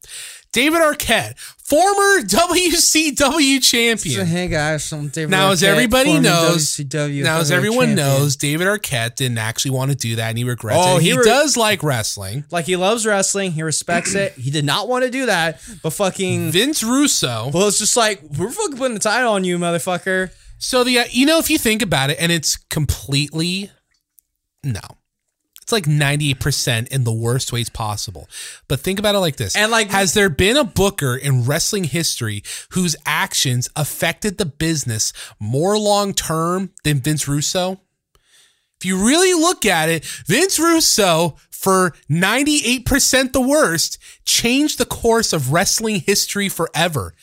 David 0.51 0.79
Arquette, 0.81 1.37
former 1.37 2.21
WCW 2.25 3.61
champion. 3.61 4.25
hey 4.25 4.47
guys, 4.47 4.89
I'm 4.93 5.09
David. 5.09 5.31
Now, 5.31 5.51
as 5.51 5.61
everybody 5.63 6.17
knows, 6.19 6.67
WCW 6.77 7.23
now 7.23 7.39
as 7.39 7.51
everyone 7.51 7.87
champion. 7.89 7.95
knows, 8.07 8.35
David 8.37 8.67
Arquette 8.67 9.15
didn't 9.15 9.37
actually 9.37 9.71
want 9.71 9.91
to 9.91 9.97
do 9.97 10.15
that, 10.15 10.29
and 10.29 10.37
he 10.37 10.43
regrets 10.45 10.79
Oh, 10.81 10.97
it. 10.97 11.01
He, 11.03 11.09
he 11.11 11.17
re- 11.17 11.23
does 11.25 11.57
like 11.57 11.83
wrestling. 11.83 12.45
like 12.51 12.65
he 12.65 12.75
loves 12.77 13.05
wrestling, 13.05 13.51
he 13.51 13.63
respects 13.63 14.15
it. 14.15 14.33
He 14.33 14.49
did 14.49 14.63
not 14.65 14.87
want 14.87 15.03
to 15.03 15.11
do 15.11 15.25
that, 15.25 15.61
but 15.83 15.89
fucking, 15.91 16.51
Vince 16.51 16.83
Russo. 16.83 17.51
well, 17.53 17.67
it's 17.67 17.79
just 17.79 17.97
like 17.97 18.21
we're 18.37 18.49
fucking 18.51 18.77
putting 18.77 18.93
the 18.93 18.99
title 19.01 19.33
on 19.33 19.43
you, 19.43 19.57
motherfucker. 19.57 20.31
So 20.57 20.83
the 20.85 20.99
uh, 20.99 21.03
you 21.11 21.25
know 21.25 21.37
if 21.39 21.49
you 21.49 21.57
think 21.57 21.81
about 21.81 22.09
it, 22.11 22.17
and 22.19 22.31
it's 22.31 22.55
completely 22.55 23.71
no. 24.63 24.79
It's 25.65 25.71
like 25.71 25.85
98% 25.85 26.89
in 26.89 27.05
the 27.05 27.11
worst 27.11 27.51
ways 27.51 27.69
possible. 27.69 28.29
But 28.67 28.81
think 28.81 28.99
about 28.99 29.15
it 29.15 29.19
like 29.19 29.37
this. 29.37 29.55
And, 29.55 29.71
like- 29.71 29.89
has 29.89 30.13
there 30.13 30.29
been 30.29 30.57
a 30.57 30.63
booker 30.63 31.15
in 31.15 31.45
wrestling 31.45 31.85
history 31.85 32.43
whose 32.69 32.95
actions 33.03 33.67
affected 33.75 34.37
the 34.37 34.45
business 34.45 35.11
more 35.39 35.75
long 35.75 36.13
term 36.13 36.69
than 36.83 36.99
Vince 36.99 37.27
Russo? 37.27 37.81
If 38.79 38.85
you 38.85 39.07
really 39.07 39.33
look 39.33 39.65
at 39.65 39.89
it, 39.89 40.05
Vince 40.05 40.59
Russo, 40.59 41.35
for 41.49 41.95
98% 42.11 43.33
the 43.33 43.41
worst, 43.41 43.97
changed 44.23 44.77
the 44.77 44.85
course 44.85 45.33
of 45.33 45.51
wrestling 45.51 46.01
history 46.01 46.47
forever. 46.47 47.15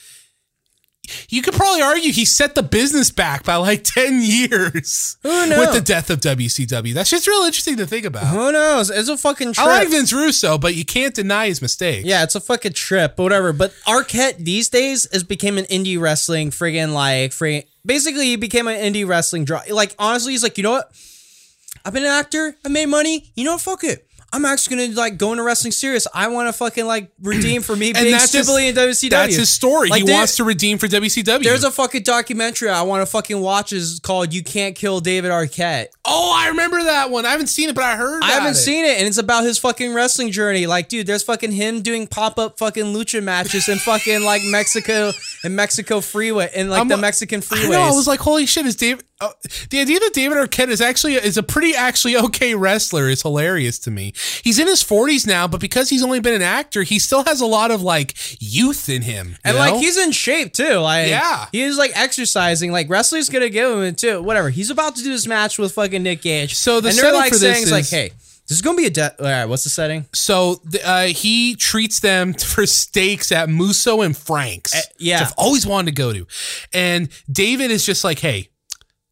You 1.29 1.43
could 1.43 1.55
probably 1.55 1.83
argue 1.83 2.13
he 2.13 2.25
set 2.25 2.55
the 2.55 2.63
business 2.63 3.11
back 3.11 3.45
by 3.45 3.57
like 3.57 3.83
10 3.85 4.23
years 4.23 5.17
Who 5.23 5.47
knows? 5.47 5.59
with 5.59 5.73
the 5.75 5.81
death 5.81 6.11
of 6.11 6.21
WCW. 6.21 6.95
That's 6.95 7.11
just 7.11 7.27
real 7.27 7.43
interesting 7.43 7.77
to 7.79 7.87
think 7.87 8.07
about. 8.07 8.27
Who 8.29 8.53
knows? 8.53 8.89
It's 8.89 9.09
a 9.09 9.17
fucking 9.17 9.55
trip. 9.55 9.67
I 9.67 9.79
like 9.81 9.89
Vince 9.89 10.13
Russo, 10.13 10.59
but 10.59 10.75
you 10.77 10.85
can't 10.85 11.15
deny 11.15 11.49
his 11.49 11.61
mistake. 11.61 12.05
Yeah, 12.07 12.23
it's 12.23 12.37
a 12.37 12.41
fucking 12.41 12.75
trip, 12.75 13.17
but 13.17 13.25
whatever. 13.25 13.53
But 13.53 13.73
Arquette 13.87 14.37
these 14.39 14.69
days 14.69 15.09
has 15.13 15.25
became 15.25 15.59
an 15.59 15.65
indie 15.65 15.99
wrestling 15.99 16.51
friggin' 16.51 16.93
like 16.93 17.33
friggin' 17.33 17.67
basically 17.85 18.27
he 18.27 18.37
became 18.37 18.69
an 18.69 18.77
indie 18.77 19.07
wrestling 19.07 19.45
draw. 19.45 19.63
Like 19.71 19.95
honestly, 19.99 20.33
he's 20.33 20.43
like, 20.45 20.57
you 20.57 20.63
know 20.63 20.73
what? 20.73 20.93
I've 21.85 21.93
been 21.93 22.05
an 22.05 22.11
actor. 22.11 22.55
I 22.65 22.69
made 22.69 22.87
money. 22.87 23.33
You 23.35 23.45
know, 23.45 23.53
what? 23.55 23.61
fuck 23.63 23.83
it. 23.85 24.07
I'm 24.33 24.45
actually 24.45 24.77
gonna 24.89 24.95
like 24.99 25.19
go 25.19 25.33
into 25.33 25.43
wrestling 25.43 25.73
serious. 25.73 26.07
I 26.15 26.29
want 26.29 26.49
to 26.49 26.53
fucking 26.55 26.87
like 26.87 27.11
redeem 27.23 27.63
for 27.63 27.77
me 27.77 27.93
being 27.93 28.19
stupidly 28.19 28.69
in 28.69 28.75
WCW. 28.75 29.11
That's 29.11 29.37
his 29.37 29.51
story. 29.51 29.89
Like, 29.91 30.01
he 30.01 30.07
there- 30.07 30.17
wants 30.17 30.37
to 30.37 30.45
redeem 30.45 30.79
for 30.79 30.87
WCW. 30.89 31.43
There's 31.43 31.65
a 31.65 31.71
fucking 31.71 32.03
documentary 32.03 32.69
I 32.71 32.83
want 32.83 33.03
to 33.03 33.07
fucking 33.07 33.39
watch 33.41 33.73
is 33.73 34.01
called 34.01 34.33
"You 34.33 34.43
Can't 34.43 34.75
Kill 34.75 35.01
David 35.01 35.31
Arquette." 35.31 35.89
oh, 36.05 36.35
I 36.37 36.49
remember 36.49 36.83
that 36.83 37.11
one. 37.11 37.25
I 37.27 37.31
haven't 37.31 37.47
seen 37.47 37.69
it, 37.69 37.75
but 37.75 37.85
I 37.85 37.97
heard. 37.97 38.23
I 38.23 38.33
haven't 38.33 38.53
it. 38.53 38.55
seen 38.57 38.85
it, 38.85 38.99
and 38.99 39.07
it's 39.07 39.19
about 39.19 39.45
his 39.45 39.59
fucking 39.59 39.95
wrestling 39.95 40.31
journey. 40.33 40.67
Like, 40.67 40.89
dude, 40.89 41.07
there's 41.07 41.23
fucking 41.23 41.53
him 41.53 41.83
doing 41.83 42.07
pop 42.07 42.39
up 42.39 42.59
fucking 42.59 42.87
lucha 42.87 43.23
matches 43.23 43.69
in 43.69 43.79
fucking 43.79 44.23
like 44.23 44.43
Mexico 44.45 45.13
and 45.45 45.55
Mexico 45.55 46.01
freeway 46.01 46.51
and 46.55 46.71
like 46.71 46.79
I'm- 46.79 46.89
the 46.89 46.97
Mexican 46.97 47.41
I 47.41 47.43
freeways. 47.43 47.71
know. 47.71 47.81
I 47.83 47.91
was 47.91 48.07
like, 48.07 48.21
holy 48.21 48.47
shit! 48.47 48.67
Is 48.67 48.77
David? 48.77 49.05
Uh, 49.21 49.29
the 49.71 49.79
idea 49.79 50.01
that 50.01 50.11
David 50.15 50.37
Arquette 50.39 50.69
is 50.69 50.81
actually 50.81 51.15
is 51.15 51.37
a 51.37 51.45
pretty 51.45 51.77
actually 51.77 52.17
okay 52.27 52.55
wrestler 52.57 53.09
is 53.09 53.23
hilarious 53.23 53.79
to 53.81 53.91
me. 53.91 54.13
He's 54.43 54.59
in 54.59 54.67
his 54.67 54.83
40s 54.83 55.27
now, 55.27 55.47
but 55.49 55.61
because 55.61 55.89
he's 55.89 56.03
only 56.03 56.21
been 56.21 56.35
an 56.35 56.43
actor, 56.43 56.83
he 56.83 56.99
still 56.99 57.25
has 57.25 57.41
a 57.41 57.47
lot 57.47 57.71
of 57.71 57.83
like 57.83 58.15
youth 58.41 58.89
in 58.89 59.03
him. 59.03 59.29
you 59.31 59.37
and 59.45 59.57
know? 59.57 59.61
like 59.61 59.75
he's 59.75 59.97
in 59.99 60.13
shape 60.13 60.53
too. 60.53 60.77
Like 60.79 61.09
Yeah. 61.09 61.47
he 61.53 61.63
is 61.63 61.77
like 61.77 61.93
exercising. 61.95 62.73
Like 62.73 62.89
wrestling's 62.89 63.29
gonna 63.29 63.49
give 63.49 63.71
him 63.71 63.83
it 63.83 63.99
too. 63.99 64.23
Whatever. 64.23 64.51
He's 64.51 64.71
about 64.71 64.97
to 64.97 65.03
do 65.03 65.11
this 65.11 65.27
match 65.27 65.59
with 65.59 65.73
fucking 65.73 66.03
Nick 66.03 66.23
Gage. 66.23 66.55
So 66.55 66.81
the 66.81 66.89
and 66.91 66.99
they're 66.99 67.13
like 67.13 67.33
for 67.33 67.39
this 67.39 67.43
saying, 67.43 67.63
it's 67.63 67.71
like, 67.71 67.89
hey, 67.89 68.13
this 68.49 68.57
is 68.59 68.63
gonna 68.63 68.77
be 68.77 68.87
a 68.87 68.91
death. 68.91 69.15
All 69.21 69.27
right, 69.27 69.45
what's 69.47 69.65
the 69.65 69.71
setting? 69.71 70.07
So 70.15 70.61
uh, 70.85 71.05
he 71.07 71.55
treats 71.55 72.01
them 72.01 72.35
for 72.53 72.67
steaks 72.67 73.33
at 73.33 73.49
Musso 73.49 74.03
and 74.03 74.17
Frank's. 74.17 74.75
Uh, 74.75 74.81
yeah. 74.99 75.21
I've 75.23 75.35
always 75.37 75.67
wanted 75.67 75.95
to 75.95 76.03
go 76.03 76.13
to. 76.13 76.27
And 76.73 77.09
David 77.31 77.71
is 77.71 77.87
just 77.87 78.05
like, 78.05 78.19
hey, 78.19 78.49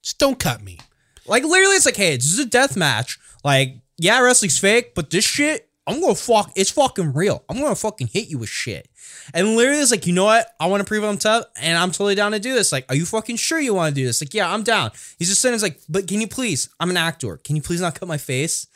just 0.03 0.19
don't 0.19 0.39
cut 0.39 0.63
me. 0.63 0.79
Like 1.27 1.45
literally, 1.45 1.77
it's 1.77 1.87
like, 1.87 1.97
hey, 1.97 2.17
this 2.17 2.33
is 2.33 2.39
a 2.39 2.47
death 2.47 2.77
match. 2.77 3.19
Like, 3.45 3.77
yeah, 4.01 4.21
wrestling's 4.21 4.59
fake, 4.59 4.95
but 4.95 5.11
this 5.11 5.25
shit, 5.25 5.69
I'm 5.87 6.01
gonna 6.01 6.15
fuck. 6.15 6.53
It's 6.57 6.71
fucking 6.71 7.13
real. 7.13 7.45
I'm 7.49 7.61
gonna 7.61 7.75
fucking 7.75 8.09
hit 8.09 8.29
you 8.29 8.39
with 8.39 8.49
shit. 8.49 8.89
And 9.35 9.57
literally, 9.57 9.81
it's 9.81 9.91
like, 9.91 10.07
you 10.07 10.15
know 10.15 10.25
what? 10.25 10.47
I 10.59 10.67
want 10.67 10.81
to 10.81 10.85
prove 10.85 11.05
I'm 11.05 11.19
tough, 11.19 11.45
and 11.61 11.77
I'm 11.77 11.91
totally 11.91 12.15
down 12.15 12.33
to 12.33 12.41
do 12.41 12.55
this. 12.55 12.73
Like, 12.73 12.87
are 12.89 12.95
you 12.95 13.05
fucking 13.05 13.37
sure 13.37 13.61
you 13.61 13.75
want 13.75 13.95
to 13.95 14.01
do 14.01 14.07
this? 14.07 14.23
Like, 14.23 14.33
yeah, 14.33 14.53
I'm 14.53 14.63
down. 14.63 14.91
He's 15.19 15.29
just 15.29 15.43
saying, 15.43 15.55
it's 15.55 15.63
like, 15.63 15.81
but 15.89 16.09
can 16.09 16.21
you 16.21 16.29
please? 16.29 16.69
I'm 16.81 16.91
an 16.91 16.97
actor. 16.97 17.37
Can 17.37 17.57
you 17.57 17.63
please 17.63 17.81
not 17.81 17.95
cut 17.99 18.09
my 18.09 18.17
face? 18.17 18.67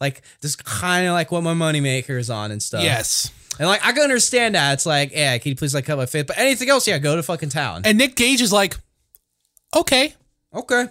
Like, 0.00 0.22
this 0.40 0.56
kind 0.56 1.06
of 1.06 1.12
like 1.12 1.30
what 1.30 1.42
my 1.42 1.52
moneymaker 1.52 2.18
is 2.18 2.30
on 2.30 2.50
and 2.50 2.62
stuff. 2.62 2.82
Yes. 2.82 3.30
And 3.58 3.68
like, 3.68 3.84
I 3.84 3.92
can 3.92 4.02
understand 4.02 4.54
that. 4.54 4.72
It's 4.72 4.86
like, 4.86 5.12
yeah, 5.12 5.36
can 5.36 5.50
you 5.50 5.56
please 5.56 5.74
like 5.74 5.84
cut 5.84 5.98
my 5.98 6.06
face? 6.06 6.24
But 6.26 6.38
anything 6.38 6.70
else, 6.70 6.88
yeah, 6.88 6.98
go 6.98 7.16
to 7.16 7.22
fucking 7.22 7.50
town. 7.50 7.82
And 7.84 7.98
Nick 7.98 8.16
Gage 8.16 8.40
is 8.40 8.52
like, 8.52 8.78
okay. 9.76 10.14
Okay. 10.54 10.86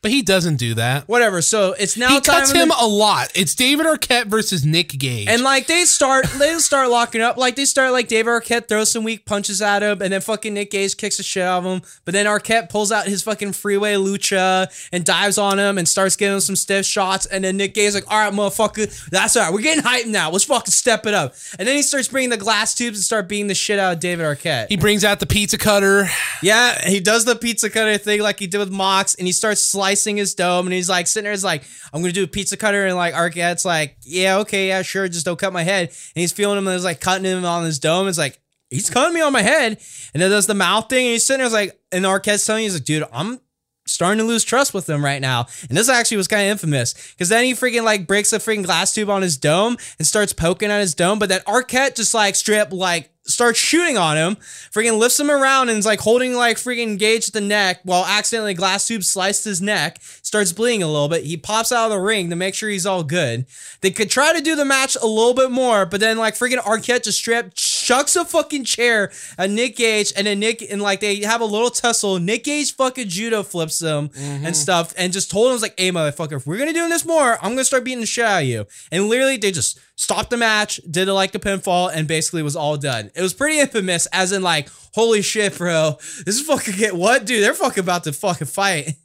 But 0.00 0.12
he 0.12 0.22
doesn't 0.22 0.56
do 0.56 0.74
that. 0.74 1.08
Whatever. 1.08 1.42
So 1.42 1.72
it's 1.78 1.96
now 1.96 2.10
He 2.10 2.20
cuts 2.20 2.50
in 2.52 2.56
the- 2.56 2.62
him 2.62 2.70
a 2.78 2.86
lot. 2.86 3.32
It's 3.34 3.54
David 3.56 3.84
Arquette 3.84 4.26
versus 4.26 4.64
Nick 4.64 4.90
Gage. 4.90 5.26
And 5.28 5.42
like 5.42 5.66
they 5.66 5.84
start, 5.86 6.24
they 6.38 6.56
start 6.58 6.88
locking 6.88 7.20
up. 7.20 7.36
Like 7.36 7.56
they 7.56 7.64
start 7.64 7.90
like 7.90 8.06
David 8.06 8.30
Arquette 8.30 8.68
throws 8.68 8.92
some 8.92 9.02
weak 9.02 9.24
punches 9.26 9.60
at 9.60 9.82
him, 9.82 10.00
and 10.00 10.12
then 10.12 10.20
fucking 10.20 10.54
Nick 10.54 10.70
Gage 10.70 10.96
kicks 10.96 11.16
the 11.16 11.24
shit 11.24 11.42
out 11.42 11.58
of 11.58 11.64
him. 11.64 11.82
But 12.04 12.14
then 12.14 12.26
Arquette 12.26 12.68
pulls 12.68 12.92
out 12.92 13.06
his 13.08 13.22
fucking 13.22 13.54
freeway 13.54 13.94
lucha 13.94 14.68
and 14.92 15.04
dives 15.04 15.36
on 15.36 15.58
him 15.58 15.78
and 15.78 15.88
starts 15.88 16.14
giving 16.14 16.34
him 16.34 16.40
some 16.40 16.54
stiff 16.56 16.86
shots. 16.86 17.26
And 17.26 17.42
then 17.42 17.56
Nick 17.56 17.74
Gage's 17.74 17.94
like, 17.96 18.08
"All 18.08 18.18
right, 18.18 18.32
motherfucker, 18.32 19.08
that's 19.10 19.36
all 19.36 19.42
right. 19.44 19.52
We're 19.52 19.62
getting 19.62 19.82
hyped 19.82 20.06
now. 20.06 20.30
Let's 20.30 20.44
fucking 20.44 20.70
step 20.70 21.06
it 21.06 21.14
up." 21.14 21.34
And 21.58 21.66
then 21.66 21.74
he 21.74 21.82
starts 21.82 22.06
bringing 22.06 22.30
the 22.30 22.36
glass 22.36 22.74
tubes 22.74 22.98
and 22.98 23.04
start 23.04 23.28
beating 23.28 23.48
the 23.48 23.54
shit 23.56 23.80
out 23.80 23.94
of 23.94 24.00
David 24.00 24.24
Arquette. 24.24 24.66
he 24.68 24.76
brings 24.76 25.04
out 25.04 25.18
the 25.18 25.26
pizza 25.26 25.58
cutter. 25.58 26.08
Yeah, 26.40 26.88
he 26.88 27.00
does 27.00 27.24
the 27.24 27.34
pizza 27.34 27.68
cutter 27.68 27.98
thing 27.98 28.20
like 28.20 28.38
he 28.38 28.46
did 28.46 28.58
with 28.58 28.70
Mox, 28.70 29.16
and 29.16 29.26
he 29.26 29.32
starts 29.32 29.60
slicing 29.88 30.18
his 30.18 30.34
dome, 30.34 30.66
and 30.66 30.74
he's 30.74 30.88
like 30.88 31.06
sitting 31.06 31.24
there, 31.24 31.32
he's 31.32 31.44
like, 31.44 31.64
I'm 31.92 32.02
gonna 32.02 32.12
do 32.12 32.24
a 32.24 32.28
pizza 32.28 32.56
cutter, 32.56 32.86
and 32.86 32.96
like 32.96 33.14
Arquette's 33.14 33.64
like, 33.64 33.96
yeah, 34.02 34.38
okay, 34.38 34.68
yeah, 34.68 34.82
sure, 34.82 35.08
just 35.08 35.24
don't 35.24 35.38
cut 35.38 35.52
my 35.52 35.62
head. 35.62 35.88
And 35.88 36.20
he's 36.20 36.32
feeling 36.32 36.58
him, 36.58 36.66
and 36.66 36.74
he's 36.74 36.84
like 36.84 37.00
cutting 37.00 37.24
him 37.24 37.44
on 37.44 37.64
his 37.64 37.78
dome. 37.78 38.08
It's 38.08 38.18
like, 38.18 38.38
he's 38.68 38.90
cutting 38.90 39.14
me 39.14 39.22
on 39.22 39.32
my 39.32 39.42
head, 39.42 39.78
and 40.12 40.22
then 40.22 40.30
does 40.30 40.46
the 40.46 40.54
mouth 40.54 40.88
thing, 40.88 41.06
and 41.06 41.12
he's 41.12 41.26
sitting 41.26 41.38
there, 41.38 41.46
he's 41.46 41.54
like, 41.54 41.80
and 41.90 42.04
Arquette's 42.04 42.44
telling 42.44 42.64
you, 42.64 42.66
he's 42.66 42.74
like, 42.74 42.84
dude, 42.84 43.04
I'm 43.12 43.40
starting 43.86 44.18
to 44.18 44.24
lose 44.24 44.44
trust 44.44 44.74
with 44.74 44.88
him 44.88 45.02
right 45.02 45.22
now. 45.22 45.46
And 45.68 45.78
this 45.78 45.88
actually 45.88 46.18
was 46.18 46.28
kind 46.28 46.42
of 46.42 46.48
infamous 46.48 46.94
because 47.12 47.30
then 47.30 47.44
he 47.44 47.52
freaking 47.52 47.84
like 47.84 48.06
breaks 48.06 48.34
a 48.34 48.38
freaking 48.38 48.64
glass 48.64 48.92
tube 48.92 49.08
on 49.08 49.22
his 49.22 49.38
dome 49.38 49.78
and 49.98 50.06
starts 50.06 50.34
poking 50.34 50.70
at 50.70 50.80
his 50.80 50.94
dome. 50.94 51.18
But 51.18 51.30
then 51.30 51.40
Arquette 51.46 51.96
just 51.96 52.12
like 52.12 52.34
strip 52.34 52.70
like 52.70 53.10
starts 53.28 53.58
shooting 53.58 53.96
on 53.96 54.16
him, 54.16 54.36
freaking 54.72 54.98
lifts 54.98 55.20
him 55.20 55.30
around 55.30 55.68
and 55.68 55.78
is 55.78 55.86
like 55.86 56.00
holding 56.00 56.34
like 56.34 56.56
freaking 56.56 56.98
Gage 56.98 57.28
at 57.28 57.34
the 57.34 57.40
neck 57.40 57.80
while 57.84 58.04
accidentally 58.04 58.54
glass 58.54 58.86
tube 58.86 59.04
sliced 59.04 59.44
his 59.44 59.60
neck, 59.60 59.98
starts 60.22 60.52
bleeding 60.52 60.82
a 60.82 60.86
little 60.86 61.08
bit. 61.08 61.24
He 61.24 61.36
pops 61.36 61.70
out 61.70 61.86
of 61.86 61.90
the 61.90 62.00
ring 62.00 62.30
to 62.30 62.36
make 62.36 62.54
sure 62.54 62.68
he's 62.68 62.86
all 62.86 63.04
good. 63.04 63.46
They 63.80 63.90
could 63.90 64.10
try 64.10 64.32
to 64.32 64.40
do 64.40 64.56
the 64.56 64.64
match 64.64 64.96
a 65.00 65.06
little 65.06 65.34
bit 65.34 65.50
more, 65.50 65.86
but 65.86 66.00
then 66.00 66.18
like 66.18 66.34
freaking 66.34 66.58
Arquette 66.58 67.04
just 67.04 67.18
strip 67.18 67.52
chucks 67.88 68.16
a 68.16 68.24
fucking 68.24 68.64
chair 68.64 69.10
at 69.38 69.48
Nick 69.48 69.76
Gage 69.76 70.12
and 70.14 70.26
then 70.26 70.40
Nick 70.40 70.60
and 70.70 70.82
like 70.82 71.00
they 71.00 71.20
have 71.20 71.40
a 71.40 71.46
little 71.46 71.70
tussle. 71.70 72.18
Nick 72.18 72.44
Gage 72.44 72.74
fucking 72.76 73.08
judo 73.08 73.42
flips 73.42 73.80
him 73.80 73.88
and 73.88 74.12
mm-hmm. 74.12 74.52
stuff 74.52 74.92
and 74.98 75.10
just 75.10 75.30
told 75.30 75.46
him 75.46 75.54
was 75.54 75.62
like, 75.62 75.78
hey 75.80 75.90
motherfucker, 75.90 76.36
if 76.36 76.46
we're 76.46 76.58
gonna 76.58 76.74
do 76.74 76.86
this 76.88 77.06
more, 77.06 77.38
I'm 77.42 77.52
gonna 77.52 77.64
start 77.64 77.84
beating 77.84 78.00
the 78.00 78.06
shit 78.06 78.26
out 78.26 78.42
of 78.42 78.48
you. 78.48 78.66
And 78.92 79.08
literally 79.08 79.38
they 79.38 79.52
just 79.52 79.80
stopped 79.96 80.28
the 80.28 80.36
match, 80.36 80.80
did 80.90 81.08
it 81.08 81.14
like 81.14 81.32
the 81.32 81.38
pinfall, 81.38 81.90
and 81.90 82.06
basically 82.06 82.42
was 82.42 82.56
all 82.56 82.76
done. 82.76 83.10
It 83.14 83.22
was 83.22 83.32
pretty 83.32 83.58
infamous, 83.58 84.04
as 84.12 84.32
in 84.32 84.42
like, 84.42 84.68
holy 84.92 85.22
shit, 85.22 85.56
bro. 85.56 85.96
This 86.26 86.38
is 86.38 86.42
fucking 86.42 86.74
get 86.76 86.94
what? 86.94 87.24
Dude, 87.24 87.42
they're 87.42 87.54
fucking 87.54 87.82
about 87.82 88.04
to 88.04 88.12
fucking 88.12 88.48
fight. 88.48 88.96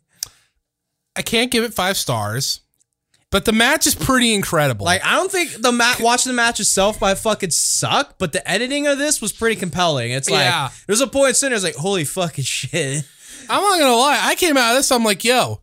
I 1.16 1.22
can't 1.22 1.52
give 1.52 1.64
it 1.64 1.74
five 1.74 1.96
stars, 1.96 2.60
but 3.34 3.44
the 3.46 3.52
match 3.52 3.86
is 3.88 3.96
pretty 3.96 4.34
incredible. 4.34 4.86
Like, 4.86 5.04
I 5.04 5.16
don't 5.16 5.30
think 5.32 5.52
the 5.62 5.72
mat 5.74 6.00
watching 6.00 6.30
the 6.30 6.36
match 6.36 6.60
itself 6.62 7.02
might 7.02 7.16
fucking 7.18 7.50
suck, 7.50 8.16
but 8.20 8.32
the 8.32 8.50
editing 8.50 8.88
of 8.88 8.98
this 9.00 9.20
was 9.22 9.34
pretty 9.34 9.58
compelling. 9.58 10.12
It's 10.12 10.30
like 10.30 10.46
Yeah. 10.46 10.70
there's 10.88 11.02
a 11.02 11.08
point 11.08 11.42
in 11.44 11.52
it's 11.52 11.64
like, 11.64 11.76
holy 11.76 12.06
fucking 12.06 12.44
shit. 12.46 13.04
I'm 13.50 13.62
not 13.62 13.80
gonna 13.80 13.96
lie, 13.96 14.20
I 14.22 14.36
came 14.36 14.56
out 14.56 14.72
of 14.72 14.78
this, 14.78 14.92
I'm 14.92 15.04
like, 15.04 15.24
yo, 15.26 15.62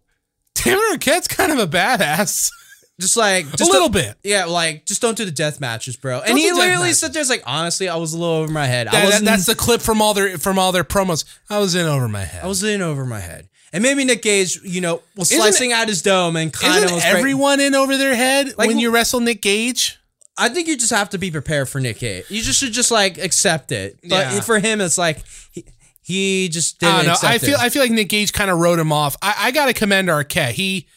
David 0.56 0.82
Arquette's 0.92 1.28
kind 1.28 1.52
of 1.52 1.58
a 1.58 1.66
badass. 1.66 2.50
Just 3.00 3.16
like 3.16 3.46
just 3.56 3.62
a 3.70 3.72
little 3.72 3.88
bit. 3.88 4.14
Yeah, 4.22 4.44
like 4.44 4.84
just 4.84 5.00
don't 5.00 5.16
do 5.16 5.24
the 5.24 5.30
death 5.30 5.58
matches, 5.58 5.96
bro. 5.96 6.18
And 6.18 6.26
Don't 6.28 6.36
he 6.36 6.52
literally 6.52 6.92
sat 6.92 7.14
there, 7.14 7.22
it's 7.22 7.30
like, 7.30 7.42
honestly, 7.46 7.88
I 7.88 7.96
was 7.96 8.12
a 8.12 8.18
little 8.18 8.34
over 8.34 8.52
my 8.52 8.66
head. 8.66 8.88
I 8.88 8.90
That- 8.90 8.98
that- 8.98 9.04
wasn't, 9.06 9.24
that's 9.24 9.46
the 9.46 9.54
clip 9.54 9.80
from 9.80 10.02
all 10.02 10.12
their 10.12 10.36
from 10.36 10.58
all 10.58 10.70
their 10.70 10.84
promos. 10.84 11.24
I 11.48 11.60
was 11.60 11.74
in 11.74 11.86
over 11.86 12.08
my 12.08 12.24
head. 12.24 12.44
I 12.44 12.46
was 12.46 12.62
in 12.62 12.82
over 12.82 13.06
my 13.06 13.20
head. 13.20 13.48
And 13.72 13.82
maybe 13.82 14.04
Nick 14.04 14.22
Gage, 14.22 14.60
you 14.64 14.80
know, 14.80 15.02
was 15.16 15.30
Isn't- 15.30 15.42
slicing 15.42 15.72
out 15.72 15.88
his 15.88 16.02
dome 16.02 16.36
and 16.36 16.52
kind 16.52 16.84
of 16.84 16.90
was 16.92 17.04
everyone 17.04 17.60
in 17.60 17.74
over 17.74 17.96
their 17.96 18.14
head 18.14 18.54
Like, 18.58 18.66
when 18.68 18.78
you 18.78 18.90
wrestle 18.90 19.20
Nick 19.20 19.42
Gage? 19.42 19.98
I 20.36 20.48
think 20.48 20.68
you 20.68 20.76
just 20.76 20.90
have 20.92 21.10
to 21.10 21.18
be 21.18 21.30
prepared 21.30 21.68
for 21.68 21.80
Nick 21.80 21.98
Gage. 22.00 22.24
You 22.30 22.42
just 22.42 22.58
should 22.58 22.72
just 22.72 22.90
like 22.90 23.18
accept 23.18 23.72
it. 23.72 23.98
But 24.02 24.32
Yeah. 24.32 24.40
for 24.40 24.58
him, 24.58 24.80
it's 24.80 24.96
like 24.98 25.22
he, 25.52 25.64
he 26.02 26.48
just 26.48 26.82
I 26.82 26.86
didn't 26.86 26.96
don't 26.96 27.06
know. 27.06 27.12
accept 27.12 27.32
I 27.32 27.38
feel 27.38 27.54
it. 27.54 27.60
I 27.60 27.68
feel 27.68 27.82
like 27.82 27.90
Nick 27.92 28.08
Gage 28.08 28.32
kind 28.32 28.50
of 28.50 28.58
wrote 28.58 28.78
him 28.78 28.90
off. 28.92 29.16
I, 29.22 29.34
I 29.38 29.50
got 29.50 29.66
to 29.66 29.72
commend 29.74 30.08
Arquette. 30.08 30.52
He 30.52 30.88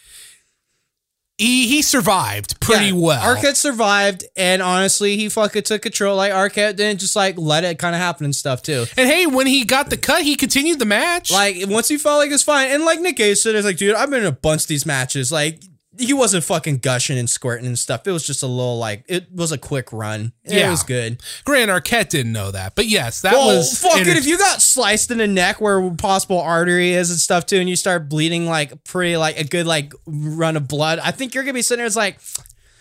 he 1.38 1.68
he 1.68 1.82
survived 1.82 2.60
pretty 2.60 2.88
Yeah, 2.88 2.94
well. 2.94 3.36
Arquette 3.36 3.56
survived, 3.56 4.24
and 4.36 4.62
honestly, 4.62 5.18
he 5.18 5.30
fucking 5.30 5.64
took 5.64 5.82
control. 5.82 6.16
Like 6.16 6.32
Arquette 6.32 6.76
didn't 6.76 7.00
just 7.00 7.16
like 7.16 7.38
let 7.38 7.64
it 7.64 7.80
kind 7.80 7.96
of 7.96 8.02
happen 8.02 8.26
and 8.26 8.36
stuff 8.36 8.62
too. 8.62 8.86
and 8.98 9.10
hey, 9.10 9.26
when 9.26 9.48
he 9.48 9.64
got 9.66 9.90
the 9.90 9.98
cut, 9.98 10.22
he 10.24 10.36
continued 10.36 10.80
the 10.80 10.86
match. 10.86 11.32
Like 11.32 11.58
once 11.68 11.88
he 11.88 11.98
felt 11.98 12.20
like 12.20 12.30
it 12.30 12.34
was 12.34 12.44
fine, 12.44 12.70
and 12.72 12.86
like 12.86 13.00
Nick 13.02 13.16
Gage 13.18 13.40
said, 13.40 13.56
it's 13.56 13.66
like, 13.66 13.78
dude, 13.78 13.96
I've 13.96 14.10
been 14.10 14.20
in 14.22 14.26
a 14.28 14.32
bunch 14.32 14.62
of 14.64 14.68
these 14.68 14.86
matches. 14.86 15.32
Like 15.32 15.62
he 16.00 16.14
wasn't 16.14 16.44
fucking 16.44 16.78
gushing 16.80 17.18
and 17.18 17.30
squirting 17.30 17.68
and 17.68 17.78
stuff. 17.78 18.08
It 18.08 18.12
was 18.12 18.26
just 18.26 18.42
a 18.44 18.48
little 18.48 18.80
like 18.80 19.04
it 19.08 19.32
was 19.32 19.52
a 19.52 19.58
quick 19.58 19.94
run. 19.94 20.34
Yeah, 20.44 20.68
it 20.68 20.72
was 20.72 20.84
good. 20.84 21.22
Grant 21.46 21.70
Arquette 21.70 22.10
didn't 22.10 22.32
know 22.32 22.52
that, 22.52 22.76
but 22.76 22.88
yes, 22.88 23.22
that 23.22 23.34
Well, 23.34 23.56
was 23.58 23.80
fuck 23.80 23.98
enter- 23.98 24.10
it. 24.12 24.18
If 24.18 24.26
you 24.26 24.38
got 24.38 24.62
sliced 24.62 25.12
in 25.12 25.20
the 25.20 25.28
neck 25.28 25.62
where 25.62 25.92
possible 25.92 26.40
artery 26.42 26.94
is 26.94 27.12
and 27.12 27.20
stuff 27.20 27.46
too, 27.46 27.58
and 27.58 27.70
you 27.70 27.76
start 27.76 28.10
bleeding 28.10 28.46
like 28.48 28.84
pretty 28.84 29.18
like 29.18 29.40
a 29.40 29.44
good 29.44 29.68
like 29.68 29.94
run 30.06 30.58
of 30.58 30.68
blood, 30.68 31.00
I 31.00 31.12
think 31.12 31.36
you're 31.36 31.44
gonna 31.44 31.54
be 31.54 31.62
sitting 31.62 31.80
there. 31.80 31.88
It's 31.88 31.96
like 31.96 32.20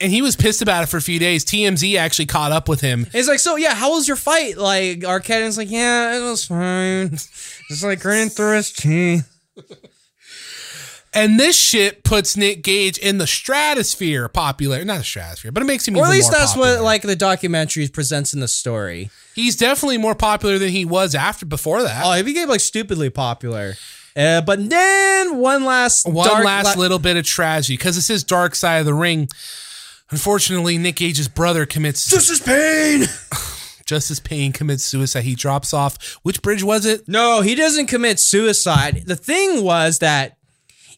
and 0.01 0.11
he 0.11 0.21
was 0.21 0.35
pissed 0.35 0.63
about 0.63 0.83
it 0.83 0.87
for 0.87 0.97
a 0.97 1.03
few 1.03 1.19
days. 1.21 1.45
TMZ 1.45 1.97
actually 1.97 2.27
caught 2.27 2.51
up 2.51 2.69
with 2.69 2.81
him. 2.81 3.07
it's 3.13 3.29
like 3.29 3.39
so 3.39 3.57
yeah. 3.57 3.75
How 3.75 3.93
was 3.93 4.09
your 4.09 4.17
fight? 4.17 4.57
Like 4.57 5.01
Arquette 5.01 5.43
is 5.43 5.59
like 5.59 5.71
yeah, 5.71 6.17
it 6.19 6.23
was 6.23 6.45
fine. 6.47 7.13
It's 7.13 7.83
like 7.85 8.01
grinning 8.01 8.31
through 8.31 8.57
his 8.57 8.73
teeth. 8.73 9.29
And 11.15 11.39
this 11.39 11.55
shit 11.57 12.05
puts 12.05 12.37
Nick 12.39 12.63
Gage 12.63 12.97
in 12.97 13.19
the 13.19 13.27
stratosphere 13.27 14.29
popular, 14.29 14.83
not 14.85 14.99
the 14.99 15.05
stratosphere, 15.05 15.53
but 15.53 15.63
it 15.63 15.67
makes 15.67 15.87
him 15.87 15.97
Or 15.97 16.07
at 16.07 16.11
least 16.11 16.31
that's 16.31 16.53
popular. 16.55 16.77
what 16.77 16.85
like 16.85 17.03
the 17.03 17.17
documentary 17.17 17.87
presents 17.89 18.33
in 18.33 18.41
the 18.41 18.49
story. 18.49 19.11
He's 19.35 19.55
definitely 19.57 19.99
more 19.99 20.15
popular 20.15 20.59
than 20.59 20.71
he 20.71 20.85
was 20.87 21.15
after 21.15 21.45
before 21.45 21.83
that. 21.83 22.03
Oh, 22.05 22.13
he 22.13 22.23
became 22.23 22.49
like 22.49 22.61
stupidly 22.61 23.11
popular. 23.11 23.75
Uh, 24.17 24.41
but 24.43 24.69
then 24.71 25.37
one 25.39 25.65
last 25.65 26.07
One 26.07 26.27
dark 26.29 26.45
last 26.45 26.77
la- 26.77 26.81
little 26.83 26.99
bit 26.99 27.17
of 27.19 27.25
tragedy 27.25 27.77
because 27.77 27.97
this 27.97 28.09
is 28.11 28.25
Dark 28.25 28.55
Side 28.55 28.79
of 28.79 28.87
the 28.87 28.95
Ring. 28.95 29.29
Unfortunately, 30.11 30.77
Nick 30.79 30.97
Gage's 30.97 31.29
brother 31.29 31.65
commits 31.67 32.09
Justice 32.11 32.41
Pain. 32.41 33.05
Justice 33.87 34.21
Pain 34.21 34.53
commits 34.53 34.85
suicide. 34.85 35.25
He 35.25 35.35
drops 35.35 35.73
off. 35.75 36.15
Which 36.23 36.41
bridge 36.43 36.63
was 36.63 36.85
it? 36.87 37.09
No, 37.09 37.41
he 37.41 37.55
doesn't 37.55 37.87
commit 37.87 38.19
suicide. 38.21 39.05
The 39.07 39.17
thing 39.17 39.63
was 39.65 39.99
that 39.99 40.37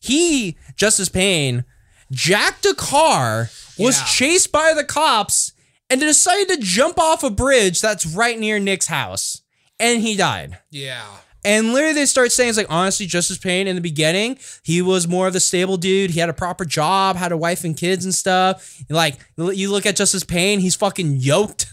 he, 0.05 0.57
Justice 0.77 1.09
Pain, 1.09 1.65
jacked 2.11 2.65
a 2.67 2.75
car, 2.75 3.51
was 3.79 3.99
Yeah. 3.99 4.05
chased 4.05 4.53
by 4.53 4.73
the 4.75 4.85
cops, 4.85 5.53
and 5.91 6.01
decided 6.01 6.49
to 6.49 6.57
jump 6.57 6.99
off 6.99 7.23
a 7.23 7.31
bridge 7.31 7.81
that's 7.81 8.07
right 8.07 8.39
near 8.39 8.59
Nick's 8.59 8.87
house. 8.87 9.43
And 9.79 10.01
he 10.03 10.17
died. 10.17 10.59
Yeah. 10.71 11.05
And 11.45 11.75
literally, 11.75 11.95
they 11.95 12.07
start 12.07 12.33
saying, 12.33 12.49
it's 12.49 12.59
like, 12.59 12.71
honestly, 12.71 13.05
Justice 13.05 13.37
Pain 13.37 13.67
in 13.69 13.75
the 13.77 13.83
beginning, 13.83 14.39
he 14.63 14.81
was 14.81 15.07
more 15.07 15.27
of 15.27 15.35
the 15.35 15.41
stable 15.41 15.77
dude. 15.77 16.11
He 16.13 16.21
had 16.21 16.31
a 16.31 16.35
proper 16.35 16.65
job, 16.65 17.17
had 17.17 17.33
a 17.33 17.37
wife 17.37 17.65
and 17.65 17.77
kids 17.77 18.05
and 18.07 18.15
stuff. 18.15 18.83
Like, 18.89 19.19
you 19.37 19.71
look 19.71 19.85
at 19.85 19.95
Justice 19.97 20.25
Pain, 20.25 20.61
he's 20.61 20.75
fucking 20.75 21.17
yoked. 21.17 21.67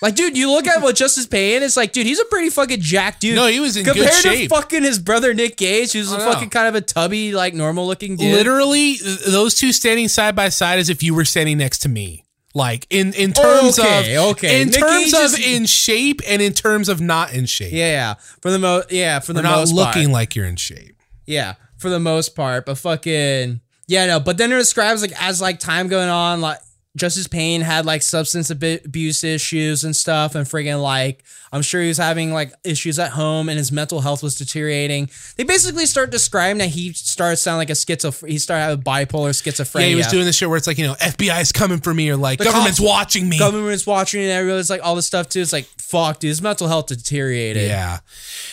Like, 0.00 0.14
dude, 0.14 0.36
you 0.36 0.50
look 0.50 0.66
at 0.68 0.80
what 0.80 0.94
Justice 0.94 1.26
Pain 1.26 1.62
is 1.62 1.76
like, 1.76 1.92
dude, 1.92 2.06
he's 2.06 2.20
a 2.20 2.24
pretty 2.26 2.50
fucking 2.50 2.80
jacked 2.80 3.20
dude. 3.20 3.34
No, 3.34 3.46
he 3.48 3.58
was 3.58 3.76
in 3.76 3.84
good 3.84 3.96
Compared 3.96 4.14
shape. 4.14 4.48
to 4.48 4.54
fucking 4.54 4.82
his 4.84 4.98
brother 5.00 5.34
Nick 5.34 5.56
Gage, 5.56 5.92
who's 5.92 6.12
a 6.12 6.18
fucking 6.20 6.50
kind 6.50 6.68
of 6.68 6.74
a 6.76 6.80
tubby, 6.80 7.32
like 7.32 7.52
normal 7.54 7.86
looking 7.86 8.16
dude. 8.16 8.32
Literally, 8.34 8.96
those 9.26 9.56
two 9.56 9.72
standing 9.72 10.06
side 10.08 10.36
by 10.36 10.50
side 10.50 10.78
as 10.78 10.88
if 10.88 11.02
you 11.02 11.14
were 11.14 11.24
standing 11.24 11.58
next 11.58 11.78
to 11.80 11.88
me. 11.88 12.24
Like 12.54 12.86
in 12.90 13.12
in 13.12 13.32
terms 13.32 13.78
Okay, 13.78 14.16
of 14.16 14.24
okay. 14.36 14.62
in 14.62 14.68
Nick 14.70 14.78
terms 14.80 15.04
Gage 15.12 15.14
of 15.14 15.38
is- 15.38 15.46
in 15.46 15.66
shape 15.66 16.20
and 16.26 16.40
in 16.40 16.52
terms 16.54 16.88
of 16.88 17.00
not 17.00 17.32
in 17.34 17.46
shape. 17.46 17.72
Yeah, 17.72 17.90
yeah. 17.90 18.14
For 18.40 18.50
the 18.50 18.58
most, 18.58 18.90
yeah, 18.90 19.18
for 19.20 19.32
the 19.32 19.42
not 19.42 19.58
most 19.58 19.74
looking 19.74 20.04
part. 20.04 20.12
like 20.12 20.34
you're 20.36 20.46
in 20.46 20.56
shape. 20.56 20.96
Yeah, 21.26 21.54
for 21.76 21.88
the 21.90 22.00
most 22.00 22.34
part, 22.34 22.64
but 22.66 22.78
fucking 22.78 23.60
yeah, 23.86 24.06
no. 24.06 24.18
But 24.20 24.38
then 24.38 24.50
it 24.52 24.56
describes 24.56 25.02
like 25.02 25.12
as 25.22 25.40
like 25.42 25.58
time 25.60 25.88
going 25.88 26.08
on, 26.08 26.40
like 26.40 26.58
Justice 26.96 27.28
Pain 27.28 27.60
had 27.60 27.86
like 27.86 28.02
substance 28.02 28.50
abuse 28.50 29.22
issues 29.22 29.84
and 29.84 29.94
stuff, 29.94 30.34
and 30.34 30.46
friggin' 30.46 30.82
like 30.82 31.22
I'm 31.52 31.62
sure 31.62 31.80
he 31.80 31.88
was 31.88 31.98
having 31.98 32.32
like 32.32 32.52
issues 32.64 32.98
at 32.98 33.10
home, 33.10 33.48
and 33.48 33.56
his 33.58 33.70
mental 33.70 34.00
health 34.00 34.22
was 34.22 34.36
deteriorating. 34.36 35.08
They 35.36 35.44
basically 35.44 35.86
start 35.86 36.10
describing 36.10 36.58
that 36.58 36.68
he 36.70 36.92
started 36.94 37.36
sounding 37.36 37.58
like 37.58 37.70
a 37.70 37.74
schizo. 37.74 38.26
He 38.26 38.38
started 38.38 38.62
having 38.64 38.82
bipolar 38.82 39.30
schizophrenia. 39.30 39.80
Yeah, 39.82 39.86
he 39.88 39.94
was 39.96 40.06
doing 40.08 40.24
this 40.24 40.36
shit 40.36 40.48
where 40.48 40.56
it's 40.56 40.66
like, 40.66 40.78
you 40.78 40.86
know, 40.86 40.94
FBI 40.94 41.40
is 41.40 41.52
coming 41.52 41.78
for 41.78 41.92
me 41.94 42.10
or 42.10 42.16
like 42.16 42.38
The 42.38 42.46
government's 42.46 42.78
cops- 42.78 42.88
watching 42.88 43.28
me. 43.28 43.38
Government's 43.38 43.86
watching 43.86 44.22
and 44.22 44.30
everyone's 44.30 44.70
like 44.70 44.84
all 44.84 44.94
this 44.96 45.06
stuff 45.06 45.28
too. 45.28 45.40
It's 45.40 45.52
like 45.52 45.66
fuck, 45.78 46.18
dude, 46.20 46.28
his 46.28 46.42
mental 46.42 46.68
health 46.68 46.86
deteriorated. 46.86 47.68
Yeah. 47.68 47.98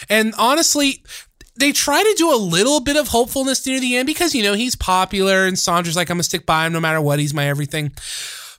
And 0.09 0.33
honestly, 0.37 1.03
they 1.57 1.71
try 1.71 2.01
to 2.01 2.15
do 2.17 2.33
a 2.33 2.37
little 2.37 2.79
bit 2.79 2.97
of 2.97 3.07
hopefulness 3.09 3.65
near 3.65 3.79
the 3.79 3.95
end 3.95 4.07
because, 4.07 4.35
you 4.35 4.43
know, 4.43 4.53
he's 4.53 4.75
popular 4.75 5.45
and 5.45 5.57
Sandra's 5.57 5.95
like, 5.95 6.09
I'm 6.09 6.17
to 6.17 6.23
stick 6.23 6.45
by 6.45 6.65
him 6.65 6.73
no 6.73 6.79
matter 6.79 7.01
what. 7.01 7.19
He's 7.19 7.33
my 7.33 7.47
everything. 7.47 7.91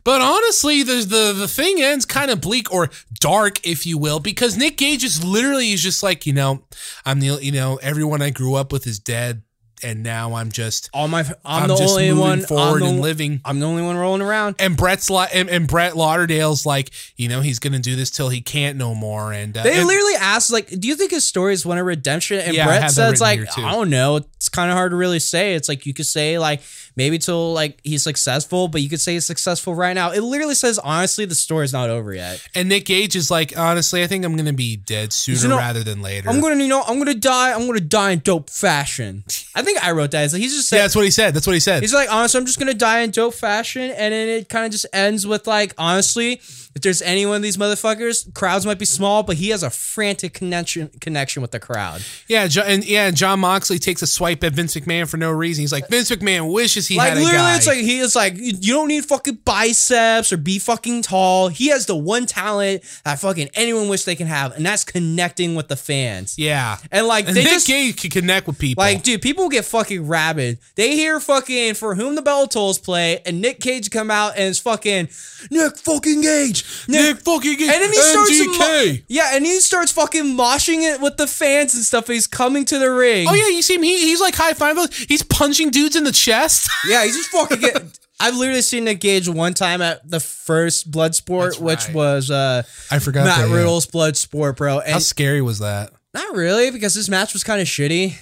But 0.07 0.21
honestly, 0.21 0.85
the, 0.85 1.05
the 1.05 1.35
the 1.37 1.49
thing 1.49 1.83
ends 1.83 2.05
kind 2.05 2.31
of 2.31 2.41
bleak 2.41 2.73
or 2.73 2.91
dark, 3.19 3.67
if 3.67 3.85
you 3.85 3.99
will, 3.99 4.21
because 4.21 4.57
Nick 4.57 4.77
Gage 4.77 5.03
is 5.03 5.25
literally 5.25 5.73
is 5.73 5.83
just 5.83 6.01
like, 6.01 6.27
you 6.27 6.33
know, 6.33 6.63
I'm 7.05 7.19
the, 7.19 7.39
you 7.43 7.51
know, 7.51 7.81
everyone 7.83 8.23
I 8.23 8.31
grew 8.31 8.55
up 8.55 8.71
with 8.71 8.87
is 8.87 9.01
dead. 9.01 9.43
And 9.83 10.03
now 10.03 10.35
I'm 10.35 10.51
just 10.51 10.91
All 10.93 11.09
my, 11.09 11.21
I'm, 11.45 11.63
I'm 11.63 11.69
the 11.69 11.75
only 11.75 12.13
one 12.13 12.41
forward 12.43 12.83
the, 12.83 12.87
and 12.87 13.01
living. 13.01 13.41
I'm 13.45 13.61
the 13.61 13.67
only 13.67 13.83
one 13.83 13.97
rolling 13.97 14.23
around. 14.23 14.57
And 14.59 14.77
Brett's 14.77 15.11
li- 15.11 15.27
and, 15.33 15.49
and 15.49 15.69
Brett 15.69 15.97
Lauderdale's 15.97 16.65
like, 16.65 16.91
you 17.17 17.29
know, 17.29 17.41
he's 17.41 17.59
gonna 17.59 17.79
do 17.79 17.97
this 17.97 18.11
till 18.11 18.29
he 18.29 18.41
can't 18.41 18.77
no 18.79 18.95
more. 18.95 19.33
And 19.33 19.57
uh, 19.57 19.63
They 19.63 19.79
and- 19.79 19.87
literally 19.87 20.15
asked, 20.15 20.51
like, 20.53 20.69
do 20.69 20.89
you 20.89 20.95
think 20.97 21.11
his 21.11 21.25
story 21.25 21.53
is 21.53 21.65
one 21.67 21.79
of 21.79 21.87
redemption? 21.87 22.39
And 22.41 22.55
Yeah, 22.55 22.67
Brett 22.67 22.91
says, 22.91 23.21
like. 23.21 23.41
I 23.59 23.73
don't 23.73 23.91
know. 23.91 24.17
It's 24.17 24.49
kind 24.49 24.71
of 24.71 24.77
hard 24.77 24.93
to 24.93 24.97
really 24.97 25.19
say. 25.19 25.55
It's 25.55 25.69
like 25.69 25.87
you 25.87 25.95
could 25.95 26.07
say, 26.07 26.39
like, 26.39 26.61
maybe 26.97 27.19
till 27.19 27.53
like 27.53 27.79
he's 27.85 28.03
successful, 28.03 28.69
but 28.69 28.81
you 28.81 28.89
could 28.89 29.01
say 29.01 29.15
he's 29.15 29.27
successful 29.27 29.75
right 29.75 29.93
now. 29.93 30.11
It 30.11 30.21
literally 30.23 30.55
says, 30.55 30.79
honestly, 30.79 31.25
the 31.25 31.35
story's 31.35 31.73
not 31.73 31.91
over 31.91 32.13
yet. 32.15 32.43
and 32.55 32.69
Nick 32.69 32.87
Gage 32.87 33.15
is 33.15 33.31
like, 33.31 33.57
honestly, 33.57 34.03
I 34.03 34.07
think 34.07 34.25
I'm 34.25 34.37
gonna 34.37 34.53
be 34.53 34.77
dead 34.77 35.13
sooner 35.13 35.39
You 35.39 35.49
know, 35.49 35.59
rather 35.59 35.85
than 35.85 36.03
later. 36.03 36.31
I'm 36.31 36.41
gonna, 36.41 36.57
you 36.63 36.69
know, 36.69 36.83
I'm 36.87 36.99
gonna 36.99 37.15
die. 37.15 37.53
I'm 37.53 37.67
gonna 37.67 37.81
die 37.81 38.13
in 38.13 38.21
dope 38.21 38.51
fashion. 38.51 39.25
I 39.55 39.63
think 39.63 39.83
I 39.85 39.93
wrote 39.93 40.11
that. 40.13 40.25
It's 40.25 40.33
like, 40.33 40.43
he's 40.43 40.55
just 40.55 40.71
yeah, 40.73 40.79
saying, 40.79 40.85
that's 40.85 40.97
what 40.97 41.05
he 41.05 41.11
said. 41.11 41.35
That's 41.35 41.47
what 41.47 41.55
he 41.55 41.61
said. 41.61 41.83
He's 41.83 41.95
like, 41.95 42.13
honestly, 42.13 42.41
I'm 42.41 42.47
just 42.47 42.59
gonna 42.59 42.75
die 42.75 43.01
in 43.01 43.11
dope 43.11 43.35
fashion, 43.35 43.83
and 43.83 44.13
then 44.13 44.29
it 44.29 44.49
kind 44.49 44.65
of 44.65 44.73
just 44.73 44.87
ends 44.93 45.27
with 45.27 45.47
like, 45.47 45.75
honestly, 45.79 46.41
if 46.77 46.83
there's 46.83 47.03
any 47.03 47.27
one 47.27 47.37
of 47.37 47.43
these 47.43 47.57
motherfuckers, 47.57 48.33
crowds 48.35 48.65
might 48.67 48.79
be 48.79 48.85
small, 48.85 49.23
but 49.25 49.37
he 49.37 49.49
has 49.49 49.63
a 49.65 49.71
frantic 49.71 50.35
connection 50.35 50.89
connection 51.01 51.41
with 51.43 51.51
the 51.51 51.59
crowd. 51.59 52.03
Yeah, 52.29 52.47
Jo- 52.47 52.63
and 52.63 52.85
yeah, 52.85 53.11
Jon 53.11 53.41
Moxley 53.41 53.79
takes 53.79 54.03
a 54.03 54.07
swipe 54.07 54.45
at 54.45 54.53
Vince 54.53 54.75
McMahon 54.77 55.09
for 55.09 55.17
no 55.17 55.31
reason. 55.31 55.63
He's 55.63 55.73
like, 55.73 55.89
Vince 55.89 56.11
McMahon 56.11 56.53
wishes 56.53 56.87
he 56.87 56.99
Like 56.99 57.09
had 57.09 57.17
a 57.17 57.21
guy. 57.21 57.25
Like, 57.25 57.33
literally, 57.33 57.49
guy. 57.53 57.57
it's 57.57 57.67
like 57.67 57.79
he 57.79 57.99
is 57.99 58.15
like, 58.15 58.35
you 58.37 58.75
don't 58.75 58.89
need 58.89 59.05
fucking 59.07 59.39
biceps 59.45 60.33
or 60.33 60.37
be 60.37 60.59
fucking 60.59 61.03
tall. 61.03 61.49
He 61.49 61.69
has 61.69 61.87
the 61.87 61.97
one 61.97 62.27
talent 62.27 62.83
that 63.05 63.19
fucking 63.21 63.49
anyone 63.55 63.89
wish 63.89 64.05
they 64.05 64.15
can 64.15 64.27
have, 64.27 64.53
and 64.55 64.65
that's 64.67 64.85
connecting 64.85 65.55
with 65.55 65.69
the 65.69 65.77
fans. 65.77 66.39
yeah, 66.39 66.77
And 66.93 67.07
like 67.07 67.27
and 67.27 67.35
they 67.37 67.45
Nick 67.45 67.53
just 67.55 67.67
Gage 67.67 67.97
can 68.01 68.11
connect 68.11 68.47
with 68.47 68.59
people. 68.59 68.83
Like, 68.85 69.03
dude, 69.03 69.23
people 69.23 69.49
get 69.49 69.65
fucking 69.65 70.07
rabid. 70.07 70.59
They 70.75 70.95
hear 70.95 71.21
fucking 71.21 71.73
For 71.75 71.95
Whom 71.95 72.17
the 72.17 72.23
Bell 72.23 72.47
Tolls 72.47 72.79
play, 72.79 73.21
and 73.25 73.41
Nick 73.41 73.61
Gage 73.61 73.91
come 73.91 74.11
out 74.11 74.33
and 74.37 74.49
it's 74.51 74.59
fucking 74.59 75.09
Nick 75.51 75.79
fucking 75.79 76.21
Gage. 76.21 76.65
Nick 76.89 77.19
fucking 77.19 77.53
And 77.61 77.69
then 77.69 77.93
he 77.93 78.01
starts 78.01 78.31
MGK. 78.31 78.59
mo- 78.59 78.99
yeah, 79.09 79.31
and 79.35 79.45
he 79.47 79.61
starts 79.61 79.93
fucking 79.93 80.25
moshing 80.25 80.83
it 80.83 81.01
with 81.01 81.17
the 81.17 81.27
fans 81.27 81.75
and 81.75 81.85
stuff. 81.85 82.07
He's 82.07 82.27
coming 82.27 82.65
to 82.67 82.79
the 82.79 82.91
ring. 82.91 83.27
Oh 83.29 83.35
yeah, 83.35 83.49
you 83.49 83.63
see 83.63 83.75
him? 83.77 83.83
He, 83.83 83.99
he's 84.01 84.21
like 84.21 84.35
high 84.35 84.53
five. 84.55 84.77
He's 85.09 85.23
punching 85.23 85.71
dudes 85.71 85.97
in 85.97 86.05
the 86.05 86.13
chest. 86.13 86.69
yeah. 86.89 87.05
He's 87.05 87.17
just 87.17 87.31
fucking 87.31 87.61
get. 87.61 87.99
I've 88.19 88.35
literally 88.35 88.63
seen 88.63 88.85
Nick 88.85 89.01
Gage 89.01 89.29
one 89.29 89.53
time 89.53 89.83
at 89.83 90.09
the 90.11 90.21
first 90.21 90.91
Bloodsport, 90.91 91.51
That's 91.51 91.59
which 91.61 91.87
right. 91.89 91.95
was 91.95 92.31
uh, 92.31 92.63
I 92.91 92.99
forgot. 92.99 93.25
Matt 93.27 93.39
that, 93.39 93.49
yeah. 93.51 93.55
Riddle's 93.57 93.87
Bloodsport, 93.87 94.57
bro. 94.57 94.81
How 94.87 94.99
scary 95.01 95.43
was 95.43 95.59
that? 95.59 95.91
not 96.15 96.35
really, 96.35 96.71
because 96.71 96.95
this 96.95 97.11
match 97.11 97.35
was 97.35 97.45
kind 97.45 97.61
of 97.61 97.67
shitty. 97.67 98.17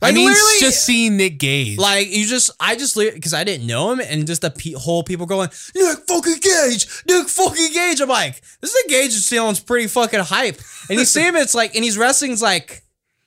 I 0.00 0.12
mean, 0.12 0.28
just 0.58 0.84
seeing 0.84 1.16
Nick 1.16 1.38
Gage. 1.38 1.78
Like 1.78 2.10
you 2.10 2.26
just, 2.26 2.50
I 2.58 2.76
just 2.76 2.96
because 2.96 3.34
I 3.34 3.44
didn't 3.44 3.66
know 3.66 3.92
him, 3.92 4.00
and 4.00 4.26
just 4.26 4.42
the 4.42 4.50
pe- 4.50 4.72
whole 4.72 5.02
people 5.02 5.26
going 5.26 5.48
Nick 5.74 5.98
fucking 6.08 6.38
Gage, 6.40 6.86
Nick 7.06 7.28
fucking 7.28 7.72
Gage. 7.72 8.00
I'm 8.00 8.08
like, 8.08 8.40
this 8.60 8.74
Nick 8.74 8.88
Gage 8.88 9.10
is 9.10 9.24
sounds 9.26 9.60
pretty 9.60 9.86
fucking 9.86 10.20
hype, 10.20 10.60
and 10.88 10.98
you 10.98 11.04
see 11.04 11.22
him, 11.22 11.36
it's 11.36 11.54
like, 11.54 11.74
and 11.74 11.84
he's 11.84 11.96
wrestling's 11.96 12.42
like, 12.42 12.82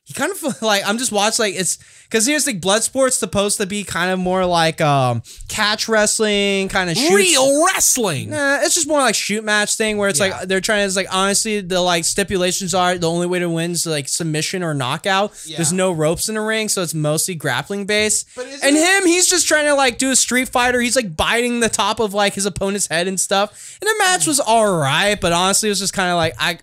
he 0.05 0.13
kind 0.13 0.31
of 0.31 0.61
like 0.61 0.83
I'm 0.85 0.97
just 0.97 1.11
watching 1.11 1.43
like 1.43 1.55
it's 1.55 1.77
because 2.03 2.25
here's 2.27 2.45
like 2.45 2.61
blood 2.61 2.83
sports 2.83 3.17
supposed 3.17 3.57
to 3.57 3.65
be 3.65 3.83
kind 3.83 4.11
of 4.11 4.19
more 4.19 4.45
like 4.45 4.79
um 4.79 5.23
catch 5.47 5.89
wrestling 5.89 6.69
kind 6.69 6.89
of 6.91 6.97
real 7.11 7.65
wrestling. 7.65 8.29
Nah, 8.29 8.59
it's 8.61 8.75
just 8.75 8.87
more 8.87 8.99
like 8.99 9.15
shoot 9.15 9.43
match 9.43 9.75
thing 9.75 9.97
where 9.97 10.07
it's 10.07 10.19
Yeah. 10.19 10.37
like 10.37 10.47
they're 10.47 10.61
trying 10.61 10.81
to 10.81 10.85
it's 10.85 10.95
like 10.95 11.07
honestly 11.11 11.59
the 11.61 11.81
like 11.81 12.05
stipulations 12.05 12.75
are 12.75 12.97
the 12.99 13.09
only 13.09 13.25
way 13.25 13.39
to 13.39 13.49
win 13.49 13.71
is 13.71 13.87
like 13.87 14.07
submission 14.07 14.61
or 14.61 14.73
knockout. 14.75 15.33
There's 15.55 15.73
no 15.73 15.91
ropes 15.91 16.29
in 16.29 16.35
the 16.35 16.41
ring, 16.41 16.69
so 16.69 16.83
it's 16.83 16.93
mostly 16.93 17.33
grappling 17.33 17.85
based. 17.87 18.27
But 18.35 18.45
and 18.63 18.75
him, 18.75 19.05
he's 19.07 19.27
just 19.27 19.47
trying 19.47 19.65
to 19.65 19.73
like 19.73 19.97
do 19.97 20.11
a 20.11 20.15
street 20.15 20.49
fighter. 20.49 20.79
He's 20.81 20.95
like 20.95 21.17
biting 21.17 21.61
the 21.61 21.69
top 21.69 21.99
of 21.99 22.13
like 22.13 22.35
his 22.35 22.45
opponent's 22.45 22.85
head 22.87 23.07
and 23.07 23.19
stuff. 23.19 23.79
And 23.81 23.87
the 23.87 23.95
match 23.97 24.27
was 24.27 24.39
all 24.39 24.77
right, 24.77 25.19
but 25.19 25.33
honestly, 25.33 25.69
it 25.69 25.71
was 25.71 25.79
just 25.79 25.93
kind 25.93 26.11
of 26.11 26.17
like 26.17 26.33
I. 26.37 26.59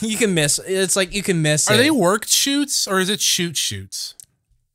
You 0.00 0.16
can 0.16 0.34
miss. 0.34 0.58
It's 0.66 0.96
like 0.96 1.14
you 1.14 1.22
can 1.22 1.42
miss. 1.42 1.68
Are 1.70 1.74
it. 1.74 1.78
they 1.78 1.90
work 1.90 2.26
shoots 2.26 2.86
or 2.86 3.00
is 3.00 3.08
it 3.08 3.20
shoot 3.20 3.56
shoots? 3.56 4.14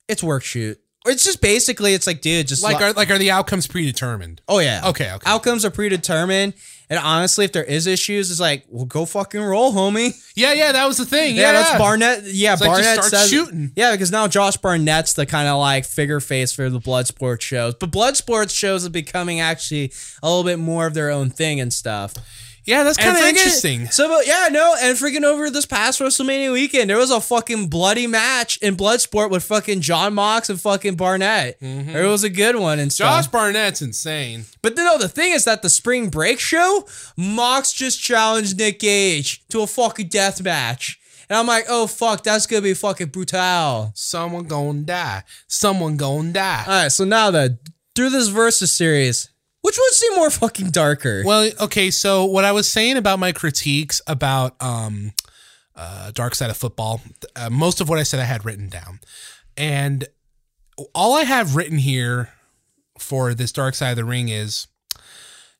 It's 0.08 0.24
work 0.24 0.44
shoot. 0.44 0.80
It's 1.06 1.24
just 1.24 1.42
basically. 1.42 1.94
It's 1.94 2.06
like, 2.06 2.22
dude, 2.22 2.48
just 2.48 2.64
Like 2.64 2.80
lo- 2.80 2.88
are 2.88 2.94
like 2.94 3.10
are 3.10 3.18
the 3.18 3.32
outcomes 3.32 3.66
predetermined? 3.66 4.42
Oh 4.48 4.60
yeah. 4.60 4.82
Okay, 4.86 5.12
okay. 5.12 5.30
Outcomes 5.30 5.66
are 5.66 5.72
predetermined, 5.72 6.54
and 6.92 7.00
honestly, 7.00 7.46
if 7.46 7.54
there 7.54 7.64
is 7.64 7.88
issues, 7.88 8.30
it's 8.30 8.40
like, 8.40 8.66
well, 8.68 8.86
go 8.86 9.06
fucking 9.06 9.42
roll, 9.42 9.74
homie. 9.74 10.14
Yeah, 10.36 10.54
yeah, 10.54 10.72
that 10.72 10.86
was 10.86 10.98
the 10.98 11.06
thing. 11.06 11.36
Yeah, 11.36 11.42
Yeah, 11.42 11.52
that's 11.54 11.78
Barnett. 11.78 12.24
Yeah, 12.26 12.52
like, 12.52 12.60
just 12.60 12.70
Barnett 12.70 12.94
start 12.94 13.12
says 13.12 13.30
shooting. 13.30 13.72
Yeah, 13.76 13.92
because 13.92 14.12
now 14.12 14.28
Josh 14.28 14.58
Barnett's 14.58 15.14
the 15.14 15.26
kind 15.26 15.48
of 15.48 15.58
like 15.60 15.86
figure 15.86 16.20
face 16.20 16.54
for 16.54 16.70
the 16.70 16.80
blood 16.80 17.08
sports 17.08 17.44
shows, 17.44 17.74
but 17.76 17.92
blood 17.92 18.16
sports 18.16 18.54
shows 18.54 18.86
are 18.86 18.92
becoming 18.92 19.40
actually 19.40 19.92
a 20.22 20.30
little 20.30 20.44
bit 20.44 20.60
more 20.60 20.86
of 20.86 20.94
their 20.94 21.10
own 21.10 21.30
thing 21.32 21.60
and 21.60 21.74
stuff. 21.74 22.14
Yeah, 22.64 22.84
that's 22.84 22.98
kind 22.98 23.18
of 23.18 23.24
interesting. 23.24 23.88
So, 23.88 24.08
but 24.08 24.28
yeah, 24.28 24.48
no, 24.52 24.76
and 24.80 24.98
freaking 24.98 25.24
over 25.24 25.50
this 25.50 25.66
past 25.66 26.00
WrestleMania 26.00 26.52
weekend, 26.52 26.90
there 26.90 26.98
was 26.98 27.10
a 27.10 27.20
fucking 27.20 27.68
bloody 27.68 28.06
match 28.06 28.58
in 28.58 28.78
Bloodsport 28.78 29.32
with 29.32 29.44
fucking 29.44 29.82
Jon 29.82 30.14
Mox 30.14 30.50
and 30.50 30.62
fucking 30.62 30.96
Barnett. 30.96 31.58
It 31.60 32.06
was 32.06 32.24
a 32.24 32.30
good 32.30 32.56
one 32.56 32.80
and 32.80 32.94
stuff. 32.94 33.08
Mm-hmm. 33.08 33.24
Josh 33.24 33.28
Barnett's 33.32 33.82
insane. 33.82 34.46
But 34.62 34.76
no, 34.76 34.98
the 35.00 35.10
thing 35.10 35.32
is 35.32 35.46
that 35.46 35.64
the 35.64 35.70
spring 35.70 36.10
break 36.10 36.40
show, 36.40 36.88
Mox 37.18 37.74
just 37.74 38.02
challenged 38.02 38.58
Nick 38.58 38.80
Gage 38.80 39.48
to 39.50 39.62
a 39.62 39.68
fucking 39.68 40.10
death 40.10 40.44
match. 40.44 41.00
And 41.30 41.38
I'm 41.38 41.48
like, 41.48 41.66
oh 41.68 41.88
fuck, 41.88 42.24
that's 42.24 42.46
gonna 42.46 42.62
be 42.62 42.74
fucking 42.74 43.08
brutal. 43.08 43.92
Someone 43.96 44.44
gonna 44.46 44.82
die. 44.82 45.24
Someone 45.48 45.98
gonna 45.98 46.32
die. 46.32 46.64
Alright, 46.68 46.92
so 46.92 47.06
now 47.06 47.32
that 47.32 47.58
through 47.96 48.12
this 48.12 48.28
versus 48.28 48.72
series, 48.72 49.31
which 49.62 49.78
one 49.78 49.94
seemed 49.94 50.16
more 50.16 50.30
fucking 50.30 50.72
darker? 50.72 51.24
Well, 51.26 51.52
okay, 51.62 51.92
so 51.92 52.26
what 52.26 52.46
I 52.46 52.52
was 52.52 52.68
saying 52.68 52.98
about 52.98 53.20
my 53.20 53.32
critiques 53.32 54.02
about 54.08 54.62
um 54.62 55.14
uh 55.76 56.12
Dark 56.12 56.36
Side 56.36 56.50
of 56.50 56.58
Football, 56.58 57.02
uh, 57.36 57.50
most 57.50 57.82
of 57.82 57.90
what 57.90 58.00
I 58.00 58.04
said 58.04 58.20
I 58.20 58.26
had 58.26 58.46
written 58.46 58.70
down. 58.70 59.00
And 59.58 60.08
all 60.96 61.14
I 61.14 61.24
have 61.24 61.56
written 61.56 61.78
here 61.78 62.30
for 62.98 63.34
this 63.34 63.52
Dark 63.52 63.76
Side 63.76 63.92
of 63.92 63.96
the 63.98 64.06
Ring 64.06 64.30
is 64.30 64.68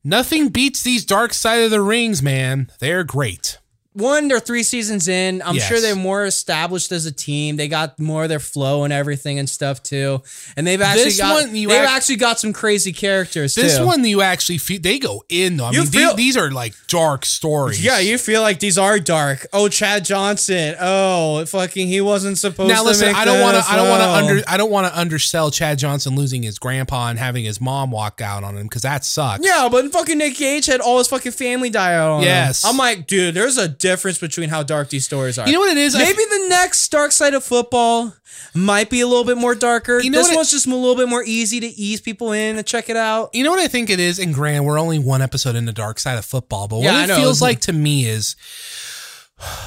nothing 0.04 0.50
beats 0.50 0.84
these 0.84 1.06
Dark 1.06 1.34
Side 1.34 1.64
of 1.64 1.72
the 1.72 1.82
Rings, 1.82 2.22
man. 2.22 2.72
They're 2.80 3.04
great. 3.04 3.58
One, 3.94 4.30
they're 4.30 4.40
three 4.40 4.64
seasons 4.64 5.10
in. 5.10 5.42
I'm 5.44 5.56
Yes. 5.56 5.68
sure 5.68 5.82
they're 5.82 5.96
more 5.98 6.26
established 6.26 6.94
as 6.94 7.06
a 7.06 7.12
team. 7.12 7.58
They 7.58 7.68
got 7.68 8.00
more 8.00 8.24
of 8.24 8.30
their 8.30 8.40
flow 8.40 8.86
and 8.86 8.94
everything 8.94 9.38
and 9.38 9.50
stuff 9.50 9.84
too. 9.84 10.22
And 10.56 10.66
they've 10.66 10.82
actually 10.82 11.04
This 11.06 11.18
got 11.18 11.52
they've 11.52 11.70
act- 11.70 11.90
actually 11.92 12.16
got 12.16 12.40
some 12.40 12.54
crazy 12.54 12.94
characters 12.94 13.54
This 13.56 13.78
too. 13.78 13.86
one 13.86 14.06
you 14.06 14.22
actually 14.22 14.60
feel 14.60 14.80
they 14.82 14.98
go 14.98 15.26
in 15.28 15.58
though. 15.58 15.66
I 15.66 15.72
You 15.72 15.80
mean, 15.82 15.88
feel- 15.92 16.16
these, 16.16 16.36
these 16.36 16.38
are 16.38 16.50
like 16.52 16.74
dark 16.88 17.26
stories. 17.26 17.84
Yeah, 17.84 18.00
you 18.00 18.18
feel 18.18 18.42
like 18.42 18.60
these 18.62 18.78
are 18.78 18.98
dark. 18.98 19.46
Oh, 19.52 19.68
Chad 19.68 20.06
Johnson. 20.06 20.76
Oh, 20.80 21.46
fucking, 21.46 21.90
he 21.90 22.00
wasn't 22.00 22.38
supposed 22.38 22.70
Now 22.70 22.84
to. 22.84 22.88
listen, 22.88 23.14
I 23.14 23.26
don't 23.26 23.42
want 23.42 23.58
to. 23.58 23.70
I 23.70 23.76
don't 23.76 23.90
want 23.90 24.02
to 24.04 24.08
Oh. 24.08 24.14
under. 24.14 24.44
I 24.48 24.56
don't 24.56 24.72
want 24.72 24.88
to 24.88 24.98
undersell 24.98 25.52
Chad 25.52 25.78
Johnson 25.80 26.16
losing 26.16 26.44
his 26.44 26.60
grandpa 26.60 27.08
and 27.10 27.20
having 27.20 27.44
his 27.44 27.60
mom 27.60 27.92
walk 27.92 28.22
out 28.22 28.46
on 28.46 28.56
him 28.56 28.64
because 28.64 28.84
that 28.84 29.04
sucks. 29.04 29.46
Yeah, 29.46 29.68
but 29.70 29.92
fucking 29.92 30.18
Nick 30.18 30.38
Gage 30.38 30.68
had 30.68 30.80
all 30.80 30.98
his 31.00 31.08
fucking 31.10 31.34
family 31.34 31.70
die 31.70 31.96
out 31.96 32.10
on 32.12 32.20
him. 32.22 32.28
Yes. 32.28 32.64
I'm 32.64 32.78
like, 32.78 33.06
dude, 33.06 33.34
there's 33.36 33.58
a 33.58 33.68
difference 33.82 34.18
between 34.20 34.50
how 34.50 34.64
dark 34.64 34.90
these 34.90 35.06
stories 35.06 35.38
are. 35.38 35.48
You 35.48 35.54
know 35.54 35.60
what 35.60 35.72
it 35.72 35.78
is? 35.78 35.96
I- 35.96 36.00
Maybe 36.00 36.24
the 36.30 36.46
next 36.50 36.88
Dark 36.90 37.12
Side 37.12 37.34
of 37.34 37.44
Football 37.44 38.14
might 38.54 38.90
be 38.90 39.02
a 39.02 39.08
little 39.08 39.24
bit 39.26 39.38
more 39.38 39.56
darker. 39.56 40.00
You 40.00 40.10
know 40.10 40.20
this 40.20 40.28
what 40.28 40.34
it- 40.34 40.38
one's 40.38 40.52
just 40.52 40.68
a 40.68 40.70
little 40.76 40.96
bit 40.96 41.10
more 41.10 41.24
easy 41.26 41.60
to 41.60 41.68
ease 41.68 42.00
people 42.02 42.32
in 42.32 42.58
and 42.58 42.66
check 42.66 42.90
it 42.90 42.96
out. 42.98 43.30
You 43.34 43.44
know 43.44 43.50
what 43.52 43.60
I 43.60 43.68
think 43.68 43.90
it 43.90 44.00
is, 44.00 44.20
and 44.20 44.34
Grant, 44.34 44.64
we're 44.66 44.80
only 44.80 45.00
one 45.00 45.22
episode 45.22 45.56
in 45.56 45.66
the 45.66 45.74
dark 45.74 46.00
side 46.00 46.18
of 46.18 46.26
football, 46.26 46.68
but 46.68 46.78
what 46.78 46.86
Yeah, 46.86 46.98
I 46.98 47.04
it 47.04 47.16
feels 47.16 47.42
like 47.42 47.60
to 47.62 47.74
me 47.74 48.06
is 48.08 48.36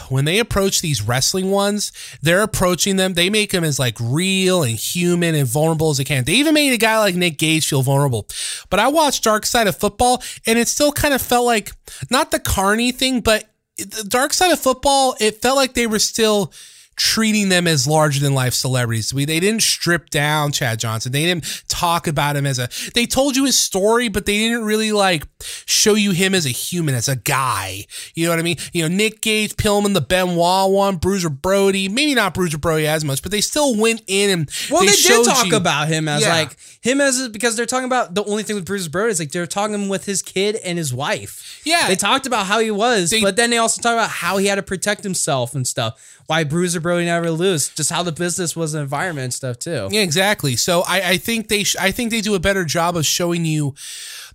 when 0.09 0.24
they 0.24 0.39
approach 0.39 0.81
these 0.81 1.03
wrestling 1.03 1.51
ones, 1.51 1.91
they're 2.23 2.43
approaching 2.43 2.95
them, 2.95 3.15
they 3.15 3.28
make 3.28 3.51
them 3.51 3.65
as 3.65 3.77
like 3.78 3.97
real 4.01 4.62
and 4.62 4.77
human 4.77 5.35
and 5.35 5.49
vulnerable 5.49 5.91
as 5.91 5.97
they 5.97 6.05
can. 6.05 6.23
They 6.24 6.35
even 6.35 6.55
made 6.55 6.73
a 6.73 6.77
guy 6.77 6.99
like 7.01 7.16
Nick 7.16 7.39
Gage 7.39 7.66
feel 7.69 7.82
vulnerable. 7.82 8.28
But 8.70 8.78
I 8.78 8.86
watched 8.89 9.24
Dark 9.24 9.45
Side 9.45 9.66
of 9.66 9.77
Football 9.77 10.23
and 10.47 10.59
it 10.61 10.69
still 10.69 10.93
kind 10.93 11.12
of 11.12 11.20
felt 11.20 11.45
like 11.45 11.73
not 12.09 12.31
the 12.31 12.39
carny 12.39 12.93
thing, 12.93 13.20
but 13.20 13.51
the 13.76 14.05
Dark 14.06 14.32
Side 14.32 14.52
of 14.52 14.60
Football, 14.60 15.16
it 15.20 15.42
felt 15.42 15.56
like 15.56 15.74
they 15.74 15.86
were 15.86 15.98
still 15.98 16.52
treating 16.97 17.49
them 17.49 17.66
as 17.66 17.87
larger 17.87 18.21
than 18.21 18.35
life 18.35 18.55
celebrities. 18.55 19.12
We 19.12 19.25
they 19.25 19.41
didn't 19.41 19.62
strip 19.62 20.11
down 20.11 20.53
Chad 20.53 20.79
Johnson. 20.79 21.12
They 21.12 21.25
didn't 21.25 21.65
talk 21.69 22.07
about 22.07 22.37
him 22.37 22.47
as 22.47 22.59
a 22.59 22.69
they 22.95 23.07
told 23.07 23.37
you 23.37 23.45
his 23.45 23.59
story, 23.59 24.09
but 24.09 24.27
they 24.27 24.39
didn't 24.39 24.65
really 24.65 24.93
like 24.93 25.25
show 25.66 25.95
you 25.95 26.12
him 26.12 26.35
as 26.35 26.47
a 26.47 26.51
human, 26.51 26.95
as 26.95 27.09
a 27.09 27.16
guy. 27.16 27.87
You 28.15 28.25
know 28.27 28.31
what 28.31 28.39
I 28.39 28.43
mean? 28.43 28.57
You 28.73 28.83
know, 28.89 28.95
Nick 28.95 29.21
Gage, 29.21 29.55
Pillman, 29.57 29.95
the 29.95 30.01
Benoit 30.01 30.71
one, 30.71 30.97
Bruiser 30.97 31.31
Brody, 31.31 31.89
maybe 31.89 32.15
not 32.15 32.35
Bruiser 32.35 32.59
Brody 32.59 32.87
as 32.87 33.05
much, 33.05 33.23
but 33.23 33.33
they 33.33 33.41
still 33.41 33.77
went 33.77 34.03
in 34.07 34.31
and 34.31 34.51
Well, 34.71 34.81
they, 34.85 34.93
did 34.93 35.25
talk 35.25 35.47
you- 35.47 35.57
about 35.57 35.89
him 35.89 36.09
as 36.09 36.23
Yeah. 36.23 36.35
like 36.35 36.57
him 36.81 37.01
as 37.01 37.21
a, 37.21 37.29
because 37.29 37.57
they're 37.57 37.66
talking 37.66 37.87
about 37.87 38.15
the 38.15 38.25
only 38.25 38.43
thing 38.43 38.57
with 38.57 38.65
Bruiser 38.66 38.91
Brody 38.91 39.11
is 39.12 39.19
like 39.19 39.33
they're 39.33 39.47
talking 39.47 39.89
with 39.89 40.05
his 40.05 40.23
kid 40.23 40.57
and 40.57 40.79
his 40.79 40.93
wife. 40.95 41.61
Yeah. 41.65 41.89
they 41.89 41.97
talked 41.97 42.27
about 42.27 42.47
how 42.47 42.61
he 42.61 42.71
was, 42.71 43.11
They- 43.11 43.21
but 43.21 43.37
then 43.37 43.51
they 43.51 43.59
also 43.59 43.81
talk 43.83 43.93
about 43.95 44.11
how 44.11 44.37
he 44.39 44.47
had 44.47 44.57
to 44.57 44.62
protect 44.62 45.03
himself 45.03 45.55
and 45.55 45.66
stuff. 45.66 45.95
Why 46.26 46.44
Bruiser 46.44 46.80
Brody 46.80 47.05
never 47.05 47.30
lose. 47.30 47.68
Just 47.68 47.90
how 47.90 48.02
the 48.02 48.12
business 48.12 48.56
was, 48.56 48.72
the 48.72 48.80
environment 48.80 49.24
and 49.24 49.34
stuff 49.34 49.59
too. 49.59 49.88
Yeah, 49.90 50.01
exactly. 50.01 50.56
So 50.56 50.82
I, 50.86 51.10
I 51.10 51.16
think 51.18 51.48
they 51.48 51.64
sh- 51.64 51.76
I 51.78 51.90
think 51.90 52.10
they 52.10 52.20
do 52.20 52.34
a 52.34 52.40
better 52.40 52.64
job 52.64 52.96
of 52.96 53.05
showing 53.05 53.44
you 53.44 53.74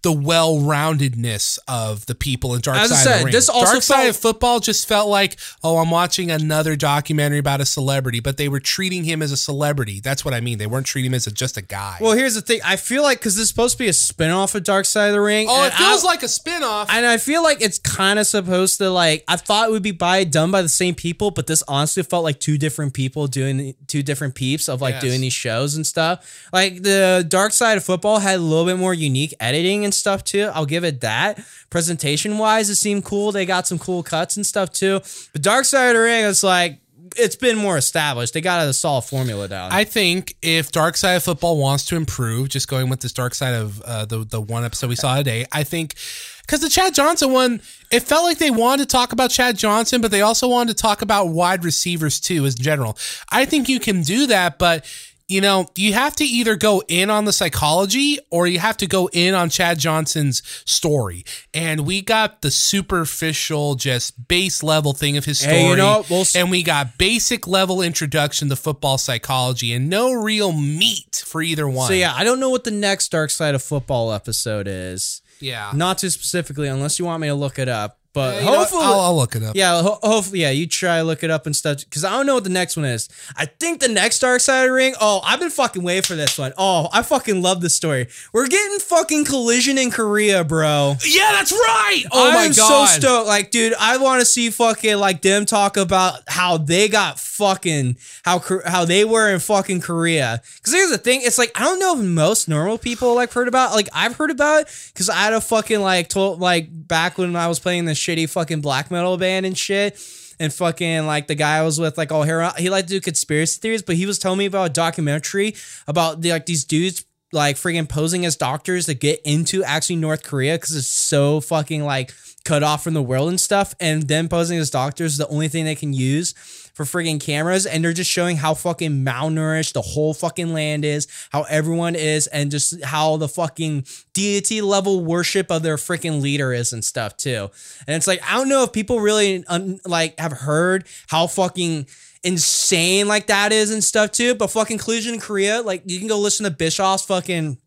the 0.01 0.11
well-roundedness 0.11 1.59
of 1.67 2.05
the 2.05 2.15
people 2.15 2.55
in 2.55 2.61
Dark 2.61 2.77
As 2.77 2.91
I 2.91 2.95
Side 2.95 2.99
of 3.01 3.03
said, 3.13 3.19
the 3.21 3.26
Ring. 3.26 3.31
this 3.31 3.49
also 3.49 3.71
Dark 3.73 3.84
Side 3.84 4.09
of 4.09 4.15
Football 4.17 4.59
just 4.59 4.88
felt 4.88 5.09
like, 5.09 5.38
oh, 5.63 5.77
I'm 5.77 5.89
watching 5.91 6.31
another 6.31 6.76
documentary 6.76 7.39
about 7.39 7.61
a 7.61 7.65
celebrity, 7.65 8.19
but 8.19 8.38
they 8.38 8.49
were 8.49 8.59
treating 8.59 9.03
him 9.03 9.21
as 9.21 9.31
a 9.31 9.38
celebrity. 9.38 9.99
That's 9.99 10.23
what 10.23 10.34
I 10.34 10.39
mean. 10.41 10.57
They 10.57 10.67
weren't 10.67 10.85
treating 10.85 11.11
him 11.11 11.15
as 11.15 11.27
a, 11.27 11.31
just 11.31 11.57
a 11.57 11.61
guy. 11.61 11.97
Well, 11.99 12.13
here's 12.13 12.35
the 12.35 12.41
thing. 12.41 12.59
I 12.63 12.76
feel 12.76 13.03
like 13.03 13.19
because 13.19 13.35
this 13.35 13.43
is 13.43 13.49
supposed 13.49 13.73
to 13.77 13.84
be 13.84 13.88
a 13.89 13.93
spin-off 13.93 14.55
of 14.55 14.63
Dark 14.63 14.85
Side 14.85 15.07
of 15.07 15.13
the 15.13 15.21
Ring. 15.21 15.47
oh, 15.49 15.65
it 15.65 15.73
feels 15.73 16.03
I- 16.03 16.07
like 16.07 16.23
a 16.23 16.27
spin-off. 16.27 16.89
And 16.91 17.05
I 17.05 17.17
feel 17.17 17.43
like 17.43 17.61
it's 17.61 17.80
kind 17.80 18.19
of 18.19 18.27
supposed 18.27 18.77
to 18.80 18.89
like 18.89 19.23
I 19.27 19.35
thought 19.35 19.69
it 19.69 19.71
would 19.71 19.84
be 19.84 19.91
by 19.91 20.23
done 20.23 20.51
by 20.51 20.61
the 20.61 20.69
same 20.69 20.95
people, 20.95 21.31
but 21.31 21.47
this 21.47 21.63
honestly 21.67 22.03
felt 22.03 22.23
like 22.23 22.39
two 22.39 22.57
different 22.57 22.93
people 22.93 23.27
doing 23.27 23.76
two 23.88 24.03
different 24.03 24.35
peeps 24.35 24.67
of 24.69 24.81
like 24.81 24.89
Yes. 24.95 25.03
doing 25.03 25.21
these 25.21 25.34
shows 25.34 25.76
and 25.76 25.85
stuff. 25.85 26.47
Like 26.51 26.81
the 26.81 27.23
Dark 27.27 27.53
Side 27.53 27.77
of 27.77 27.84
Football 27.84 28.19
had 28.19 28.38
a 28.39 28.41
little 28.41 28.65
bit 28.65 28.77
more 28.77 28.93
unique 28.93 29.34
editing 29.39 29.85
and 29.89 29.93
stuff 29.95 30.23
too. 30.23 30.51
I'll 30.53 30.65
give 30.65 30.83
it 30.83 31.01
that. 31.01 31.43
Presentation 31.69 32.37
wise, 32.37 32.69
it 32.69 32.75
seemed 32.75 33.03
cool. 33.03 33.31
They 33.31 33.45
got 33.45 33.67
some 33.67 33.79
cool 33.79 34.03
cuts 34.03 34.37
and 34.37 34.45
stuff 34.45 34.71
too. 34.71 35.01
But 35.33 35.41
Dark 35.41 35.65
Side 35.65 35.89
of 35.89 35.95
the 35.95 36.01
Ring, 36.01 36.25
it's 36.25 36.43
like 36.43 36.79
it's 37.17 37.35
been 37.35 37.57
more 37.57 37.77
established. 37.77 38.33
They 38.33 38.41
got 38.41 38.65
a 38.67 38.73
solid 38.73 39.03
formula 39.03 39.47
down. 39.47 39.71
I 39.71 39.83
think 39.83 40.35
if 40.41 40.71
Dark 40.71 40.95
Side 40.95 41.13
of 41.15 41.23
Football 41.23 41.57
wants 41.57 41.85
to 41.87 41.95
improve, 41.95 42.49
just 42.49 42.67
going 42.67 42.89
with 42.89 43.01
this 43.01 43.13
Dark 43.13 43.33
Side 43.33 43.55
of 43.55 43.81
uh, 43.81 44.05
the 44.05 44.19
the 44.19 44.41
one 44.41 44.63
episode 44.63 44.89
we 44.89 44.95
saw 44.95 45.17
today, 45.17 45.45
I 45.51 45.63
think 45.63 45.95
because 46.41 46.61
the 46.61 46.69
Chad 46.69 46.93
Johnson 46.93 47.31
one, 47.31 47.61
it 47.91 48.01
felt 48.01 48.23
like 48.23 48.37
they 48.37 48.51
wanted 48.51 48.89
to 48.89 48.91
talk 48.91 49.11
about 49.11 49.31
Chad 49.31 49.57
Johnson, 49.57 50.01
but 50.01 50.11
they 50.11 50.21
also 50.21 50.47
wanted 50.47 50.75
to 50.77 50.81
talk 50.81 51.01
about 51.01 51.29
wide 51.29 51.63
receivers 51.63 52.19
too, 52.19 52.45
as 52.45 52.55
general. 52.55 52.97
I 53.29 53.45
think 53.45 53.69
you 53.69 53.79
can 53.79 54.01
do 54.01 54.27
that, 54.27 54.59
but. 54.59 54.85
You 55.30 55.41
know, 55.41 55.68
you 55.76 55.93
have 55.93 56.15
to 56.15 56.23
either 56.26 56.56
go 56.56 56.81
in 56.88 57.11
on 57.11 57.26
the 57.26 57.31
psychology 57.31 58.18
or 58.31 58.47
you 58.47 58.57
have 58.57 58.77
to 58.77 58.88
go 58.88 59.10
in 59.14 59.35
on 59.35 59.51
Chad 59.51 59.77
Johnson's 59.77 60.41
story. 60.65 61.23
And 61.53 61.85
we 61.85 62.01
got 62.01 62.41
the 62.41 62.49
superficial, 62.49 63.76
just 63.76 64.27
base 64.27 64.64
level 64.64 64.93
thing 64.93 65.18
of 65.18 65.26
his 65.26 65.39
story. 65.39 65.56
Hey, 65.56 65.69
you 65.69 65.76
know? 65.76 66.03
We'll 66.10 66.26
and 66.35 66.49
we 66.49 66.64
got 66.64 66.97
basic 66.97 67.47
level 67.47 67.81
introduction 67.84 68.49
to 68.49 68.56
football 68.56 68.97
psychology 68.97 69.72
and 69.72 69.88
no 69.88 70.11
real 70.11 70.51
meat 70.51 71.23
for 71.26 71.43
either 71.43 71.69
one. 71.69 71.88
so 71.88 71.93
yeah, 71.93 72.14
I 72.15 72.23
don't 72.23 72.39
know 72.39 72.49
what 72.49 72.64
the 72.64 72.72
next 72.72 73.11
Dark 73.11 73.30
Side 73.30 73.53
of 73.53 73.61
Football 73.61 74.11
episode 74.11 74.68
is. 74.68 75.22
yeah. 75.39 75.72
Not 75.76 75.99
too 75.99 76.10
specifically, 76.10 76.68
unless 76.68 76.97
you 76.97 77.06
want 77.06 77.22
me 77.22 77.27
to 77.27 77.35
look 77.35 77.60
it 77.60 77.69
up. 77.69 77.98
But 78.11 78.40
You 78.40 78.49
know 78.49 78.57
hopefully, 78.57 78.86
I'll, 78.86 78.99
I'll 79.02 79.15
look 79.15 79.36
it 79.36 79.44
up. 79.44 79.56
yeah, 79.56 79.84
ho- 79.84 79.99
hopefully, 80.02 80.41
yeah, 80.41 80.49
you 80.49 80.65
try 80.65 81.02
look 81.02 81.23
it 81.23 81.30
up 81.30 81.45
and 81.45 81.56
stuff 81.56 81.77
because 81.86 82.03
I 82.03 82.10
don't 82.10 82.26
know 82.26 82.34
what 82.34 82.44
the 82.44 82.49
next 82.49 82.76
one 82.76 82.86
is. 82.86 83.07
I 83.38 83.45
think 83.45 83.81
the 83.81 83.88
next 83.88 84.18
Dark 84.19 84.41
Side 84.41 84.64
of 84.64 84.69
the 84.69 84.73
Ring. 84.73 84.95
Oh, 84.99 85.22
I've 85.23 85.40
been 85.40 85.52
fucking 85.52 85.84
waiting 85.84 86.02
for 86.02 86.15
this 86.15 86.36
one. 86.38 86.52
Oh, 86.57 86.90
I 86.91 87.03
fucking 87.03 87.41
love 87.44 87.61
this 87.61 87.76
story. 87.76 88.07
We're 88.34 88.48
getting 88.48 88.80
fucking 88.80 89.26
collision 89.26 89.77
in 89.77 89.91
Korea, 89.91 90.44
bro. 90.44 90.95
Yeah, 91.06 91.34
that's 91.34 91.52
right. 91.52 92.03
Oh 92.11 92.31
my 92.31 92.45
I'm 92.45 92.52
god. 92.53 92.88
so 92.88 92.99
stoked. 92.99 93.27
Like, 93.27 93.52
dude, 93.52 93.73
I 93.80 93.98
want 93.98 94.22
to 94.22 94.26
see 94.26 94.49
fucking 94.49 94.98
like 94.98 95.22
them 95.22 95.45
talk 95.45 95.77
about 95.77 96.22
how 96.27 96.57
they 96.57 96.88
got 96.90 97.19
fucking 97.19 97.98
how 98.26 98.41
how 98.65 98.86
they 98.86 99.06
were 99.06 99.30
in 99.31 99.40
fucking 99.40 99.81
Korea. 99.81 100.41
Because 100.57 100.73
here's 100.73 100.90
the 100.90 100.98
thing, 100.98 101.22
it's 101.23 101.38
like 101.38 101.52
I 101.56 101.64
don't 101.64 101.80
know 101.80 101.95
if 101.99 102.03
most 102.03 102.49
normal 102.49 102.80
people 102.80 103.14
like 103.14 103.31
heard 103.31 103.48
about. 103.48 103.73
Like 103.73 103.88
I've 103.94 104.15
heard 104.15 104.31
about 104.31 104.61
it 104.64 104.90
because 104.94 105.10
I 105.10 105.18
had 105.18 105.34
a 105.34 105.41
fucking 105.41 105.80
like 105.81 106.10
told 106.10 106.40
like 106.40 106.69
back 106.72 107.19
when 107.19 107.36
I 107.36 107.48
was 107.48 107.60
playing 107.60 107.86
the 107.86 107.98
shitty 107.99 108.30
fucking 108.30 108.61
black 108.61 108.89
metal 108.89 109.17
band 109.17 109.45
and 109.45 109.57
shit. 109.57 109.99
And 110.41 110.53
fucking 110.53 111.05
like 111.05 111.27
the 111.27 111.35
guy 111.35 111.57
I 111.57 111.63
was 111.63 111.81
with, 111.81 111.97
like, 111.97 112.11
here 112.11 112.49
he 112.57 112.69
liked 112.69 112.88
to 112.88 112.93
do 112.93 113.01
conspiracy 113.01 113.59
theories, 113.59 113.81
but 113.81 113.97
he 113.97 114.05
was 114.05 114.17
telling 114.17 114.39
me 114.39 114.45
about 114.45 114.69
a 114.69 114.73
documentary 114.73 115.55
about 115.85 116.21
the, 116.21 116.31
like 116.31 116.45
these 116.45 116.63
dudes 116.63 117.03
like 117.31 117.57
freaking 117.57 117.88
posing 117.88 118.26
as 118.26 118.35
doctors 118.35 118.85
to 118.85 118.93
get 118.93 119.21
into 119.23 119.63
actually 119.63 119.97
North 119.97 120.23
Korea 120.23 120.55
because 120.55 120.76
it's 120.76 120.88
so 120.88 121.41
fucking 121.41 121.84
like 121.84 122.13
cut 122.45 122.63
off 122.63 122.84
from 122.84 122.93
the 122.93 123.03
world 123.03 123.30
and 123.30 123.39
stuff. 123.39 123.76
And 123.80 124.03
then 124.07 124.30
posing 124.30 124.57
as 124.57 124.69
doctors 124.69 125.17
the 125.17 125.27
only 125.27 125.47
thing 125.47 125.65
they 125.65 125.76
can 125.76 125.93
use 125.93 126.34
for 126.80 126.85
freaking 126.85 127.19
cameras. 127.19 127.65
And 127.65 127.84
they're 127.84 127.91
just 127.91 128.10
showing 128.10 128.38
how 128.38 128.53
fucking 128.53 129.03
malnourished 129.03 129.73
the 129.73 129.81
whole 129.81 130.14
fucking 130.14 130.53
land 130.53 130.85
is, 130.85 131.07
how 131.31 131.43
everyone 131.43 131.95
is, 131.95 132.27
and 132.27 132.49
just 132.49 132.81
how 132.84 133.18
the 133.18 133.27
fucking 133.27 133.85
deity 134.14 134.61
level 134.61 135.03
worship 135.03 135.51
of 135.51 135.61
their 135.61 135.76
freaking 135.76 136.22
leader 136.22 136.53
is 136.53 136.72
and 136.72 136.85
stuff 136.85 137.18
too. 137.18 137.49
And 137.85 137.97
it's 137.97 138.07
like, 138.07 138.22
I 138.23 138.35
don't 138.35 138.47
know 138.47 138.64
if 138.64 138.72
people 138.72 139.01
really 139.01 139.43
un- 139.47 139.81
like 139.85 140.18
have 140.19 140.31
heard 140.31 140.88
how 141.07 141.27
fucking 141.27 141.88
insane 142.23 143.07
like 143.10 143.27
that 143.27 143.51
is 143.51 143.72
and 143.72 143.84
stuff 143.84 144.11
too. 144.11 144.35
But 144.35 144.51
fucking 144.51 144.77
collision 144.77 145.15
in 145.15 145.19
Korea, 145.19 145.61
like 145.61 145.84
you 145.85 145.99
can 145.99 146.07
go 146.07 146.18
listen 146.18 146.45
to 146.45 146.51
Bischoff's 146.51 147.03
fucking 147.03 147.57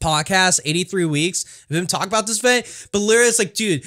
podcast, 0.00 0.58
83 0.64 1.04
weeks, 1.04 1.64
of 1.70 1.76
him 1.76 1.86
talk 1.86 2.06
about 2.06 2.26
this 2.26 2.40
event. 2.40 2.88
But 2.90 2.98
literally, 2.98 3.28
it's 3.28 3.38
like, 3.38 3.54
dude, 3.54 3.84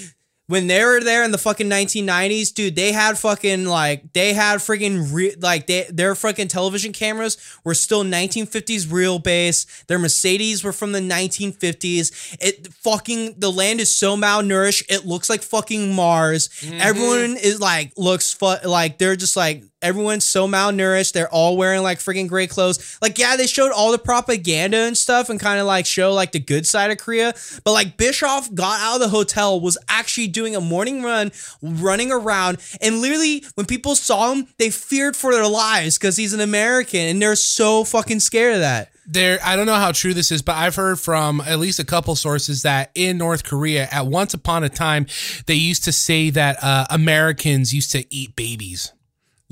when 0.48 0.68
they 0.68 0.84
were 0.84 1.00
there 1.00 1.24
in 1.24 1.32
the 1.32 1.38
fucking 1.38 1.70
1990s, 1.70 2.54
dude, 2.54 2.76
they 2.76 2.92
had 2.92 3.18
fucking 3.18 3.66
like 3.66 4.12
they 4.14 4.34
had 4.34 4.60
freaking 4.60 5.14
re- 5.14 5.36
like 5.40 5.68
they 5.68 5.88
their 5.90 6.16
fucking 6.16 6.50
television 6.50 6.92
cameras 6.92 7.38
were 7.64 7.74
still 7.74 8.04
1950s 8.04 8.92
real 8.92 9.20
base. 9.20 9.66
Their 9.88 10.00
Mercedes 10.00 10.64
were 10.64 10.74
from 10.74 10.92
the 10.92 11.00
1950s. 11.00 12.38
It 12.42 12.74
fucking 12.74 13.36
the 13.38 13.52
land 13.52 13.80
is 13.80 13.96
so 13.96 14.18
malnourished. 14.18 14.84
It 14.90 15.06
looks 15.06 15.30
like 15.30 15.44
fucking 15.44 15.94
Mars. 15.94 16.50
Mm-hmm. 16.50 16.78
Everyone 16.82 17.38
is 17.38 17.62
like 17.62 17.94
looks 17.96 18.34
fu- 18.34 18.68
like 18.68 18.98
they're 18.98 19.16
just 19.16 19.38
like 19.38 19.64
everyone's 19.84 20.26
so 20.26 20.48
malnourished. 20.48 21.14
They're 21.14 21.30
all 21.30 21.58
wearing 21.58 21.84
like 21.84 22.00
freaking 22.00 22.28
gray 22.28 22.48
clothes. 22.48 22.98
Like, 23.02 23.20
yeah, 23.20 23.36
they 23.36 23.46
showed 23.46 23.72
all 23.72 23.92
the 23.92 24.00
propaganda 24.00 24.78
and 24.78 24.98
stuff 24.98 25.30
and 25.30 25.40
kind 25.40 25.60
of 25.60 25.68
like 25.68 25.86
show 25.86 26.14
like 26.14 26.32
the 26.32 26.40
good 26.40 26.66
side 26.66 26.90
of 26.90 26.98
Korea. 26.98 27.34
But 27.64 27.74
like 27.74 27.98
Bischoff 27.98 28.54
got 28.54 28.80
out 28.80 28.96
of 28.96 29.02
the 29.02 29.10
hotel, 29.10 29.60
was 29.60 29.78
actually 29.90 30.28
doing 30.28 30.56
a 30.56 30.62
morning 30.62 31.04
run, 31.04 31.32
running 31.62 32.12
around. 32.12 32.58
And 32.82 33.02
literally, 33.02 33.44
when 33.56 33.66
people 33.66 33.96
saw 33.96 34.32
him, 34.32 34.48
they 34.58 34.70
feared 34.70 35.16
for 35.16 35.34
their 35.34 35.48
lives 35.48 35.98
because 35.98 36.18
he's 36.18 36.34
an 36.34 36.42
American 36.42 37.02
and 37.02 37.22
they're 37.22 37.36
so 37.36 37.84
fucking 37.84 38.22
scared 38.22 38.56
of 38.56 38.60
that. 38.62 38.90
there 39.06 39.40
I 39.44 39.56
don't 39.56 39.66
know 39.66 39.76
how 39.76 39.92
true 39.92 40.14
this 40.14 40.32
is, 40.32 40.42
but 40.42 40.56
I've 40.56 40.76
heard 40.76 41.00
from 41.00 41.42
at 41.42 41.60
least 41.60 41.80
a 41.80 41.86
couple 41.86 42.16
sources 42.16 42.62
that 42.64 42.92
in 42.96 43.18
North 43.18 43.44
Korea, 43.44 43.88
at 43.92 44.08
once 44.08 44.34
upon 44.34 44.64
a 44.64 44.70
time, 44.70 45.08
they 45.46 45.56
used 45.56 45.84
to 45.86 45.92
say 45.92 46.30
that 46.30 46.64
uh, 46.64 46.86
Americans 46.90 47.74
used 47.74 47.92
to 47.92 48.06
eat 48.14 48.36
babies 48.36 48.94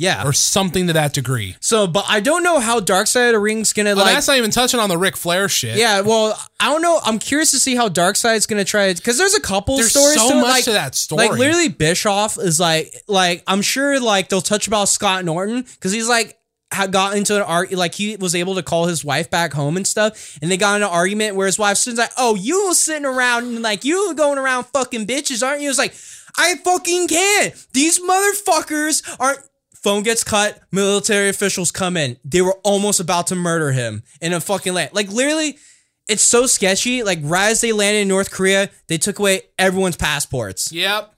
Yeah. 0.01 0.25
or 0.25 0.33
something 0.33 0.87
to 0.87 0.93
that 0.93 1.13
degree. 1.13 1.55
so, 1.59 1.87
but 1.87 2.05
I 2.07 2.19
don't 2.19 2.43
know 2.43 2.59
how 2.59 2.79
Dark 2.79 3.07
Side 3.07 3.27
of 3.27 3.33
the 3.33 3.39
Ring's 3.39 3.71
gonna 3.73 3.91
oh, 3.91 3.95
Well, 3.95 4.05
like. 4.05 4.15
that's 4.15 4.27
not 4.27 4.37
even 4.37 4.51
touching 4.51 4.79
on 4.79 4.89
the 4.89 4.97
Ric 4.97 5.15
Flair 5.15 5.47
shit. 5.47 5.77
yeah, 5.77 6.01
well, 6.01 6.39
I 6.59 6.65
don't 6.71 6.81
know. 6.81 6.99
I'm 7.03 7.19
curious 7.19 7.51
to 7.51 7.59
see 7.59 7.75
how 7.75 7.87
Dark 7.87 8.15
Side's 8.15 8.45
gonna 8.45 8.65
try 8.65 8.85
it 8.85 8.97
because 8.97 9.17
there's 9.17 9.35
a 9.35 9.41
couple 9.41 9.77
There's 9.77 9.91
stories 9.91 10.15
so 10.19 10.29
to 10.29 10.35
much 10.35 10.49
like, 10.49 10.63
to 10.65 10.71
that 10.71 10.95
story. 10.95 11.27
Like 11.27 11.37
literally, 11.37 11.69
Bischoff 11.69 12.37
is 12.37 12.59
like, 12.59 12.93
like 13.07 13.43
I'm 13.47 13.61
sure 13.61 13.99
like 13.99 14.29
they'll 14.29 14.41
touch 14.41 14.67
about 14.67 14.89
Scott 14.89 15.23
Norton 15.23 15.61
because 15.61 15.91
he's 15.91 16.09
like 16.09 16.37
had 16.71 16.91
got 16.91 17.17
into 17.17 17.35
an 17.35 17.41
art 17.41 17.71
like 17.73 17.93
he 17.93 18.15
was 18.15 18.33
able 18.33 18.55
to 18.55 18.63
call 18.63 18.85
his 18.85 19.03
wife 19.03 19.29
back 19.29 19.53
home 19.53 19.77
and 19.77 19.85
stuff, 19.85 20.37
and 20.41 20.49
they 20.49 20.57
got 20.57 20.77
in 20.77 20.83
an 20.83 20.89
argument 20.89 21.35
where 21.35 21.45
his 21.45 21.59
wife's 21.59 21.85
like, 21.87 22.11
"Oh, 22.17 22.35
you 22.35 22.73
sitting 22.73 23.05
around 23.05 23.43
and 23.45 23.61
like 23.61 23.83
you 23.83 24.13
going 24.15 24.37
around 24.37 24.65
fucking 24.65 25.05
bitches, 25.05 25.45
aren't 25.45 25.61
you?" 25.61 25.69
It's 25.69 25.77
like, 25.77 25.93
I 26.37 26.55
fucking 26.55 27.07
can't 27.07 27.67
These 27.73 27.99
motherfuckers 27.99 29.17
aren't. 29.19 29.39
Phone 29.83 30.03
gets 30.03 30.23
cut. 30.23 30.59
Military 30.71 31.29
officials 31.29 31.71
come 31.71 31.97
in. 31.97 32.17
They 32.23 32.41
were 32.41 32.57
almost 32.63 32.99
about 32.99 33.27
to 33.27 33.35
murder 33.35 33.71
him 33.71 34.03
in 34.21 34.31
a 34.31 34.39
fucking 34.39 34.73
land. 34.73 34.91
Like 34.93 35.09
literally, 35.09 35.57
it's 36.07 36.23
so 36.23 36.45
sketchy. 36.45 37.03
Like 37.03 37.19
right 37.23 37.49
as 37.49 37.61
they 37.61 37.71
landed 37.71 38.01
in 38.01 38.07
North 38.07 38.31
Korea, 38.31 38.69
they 38.87 38.97
took 38.97 39.17
away 39.17 39.41
everyone's 39.57 39.97
passports. 39.97 40.71
Yep. 40.71 41.13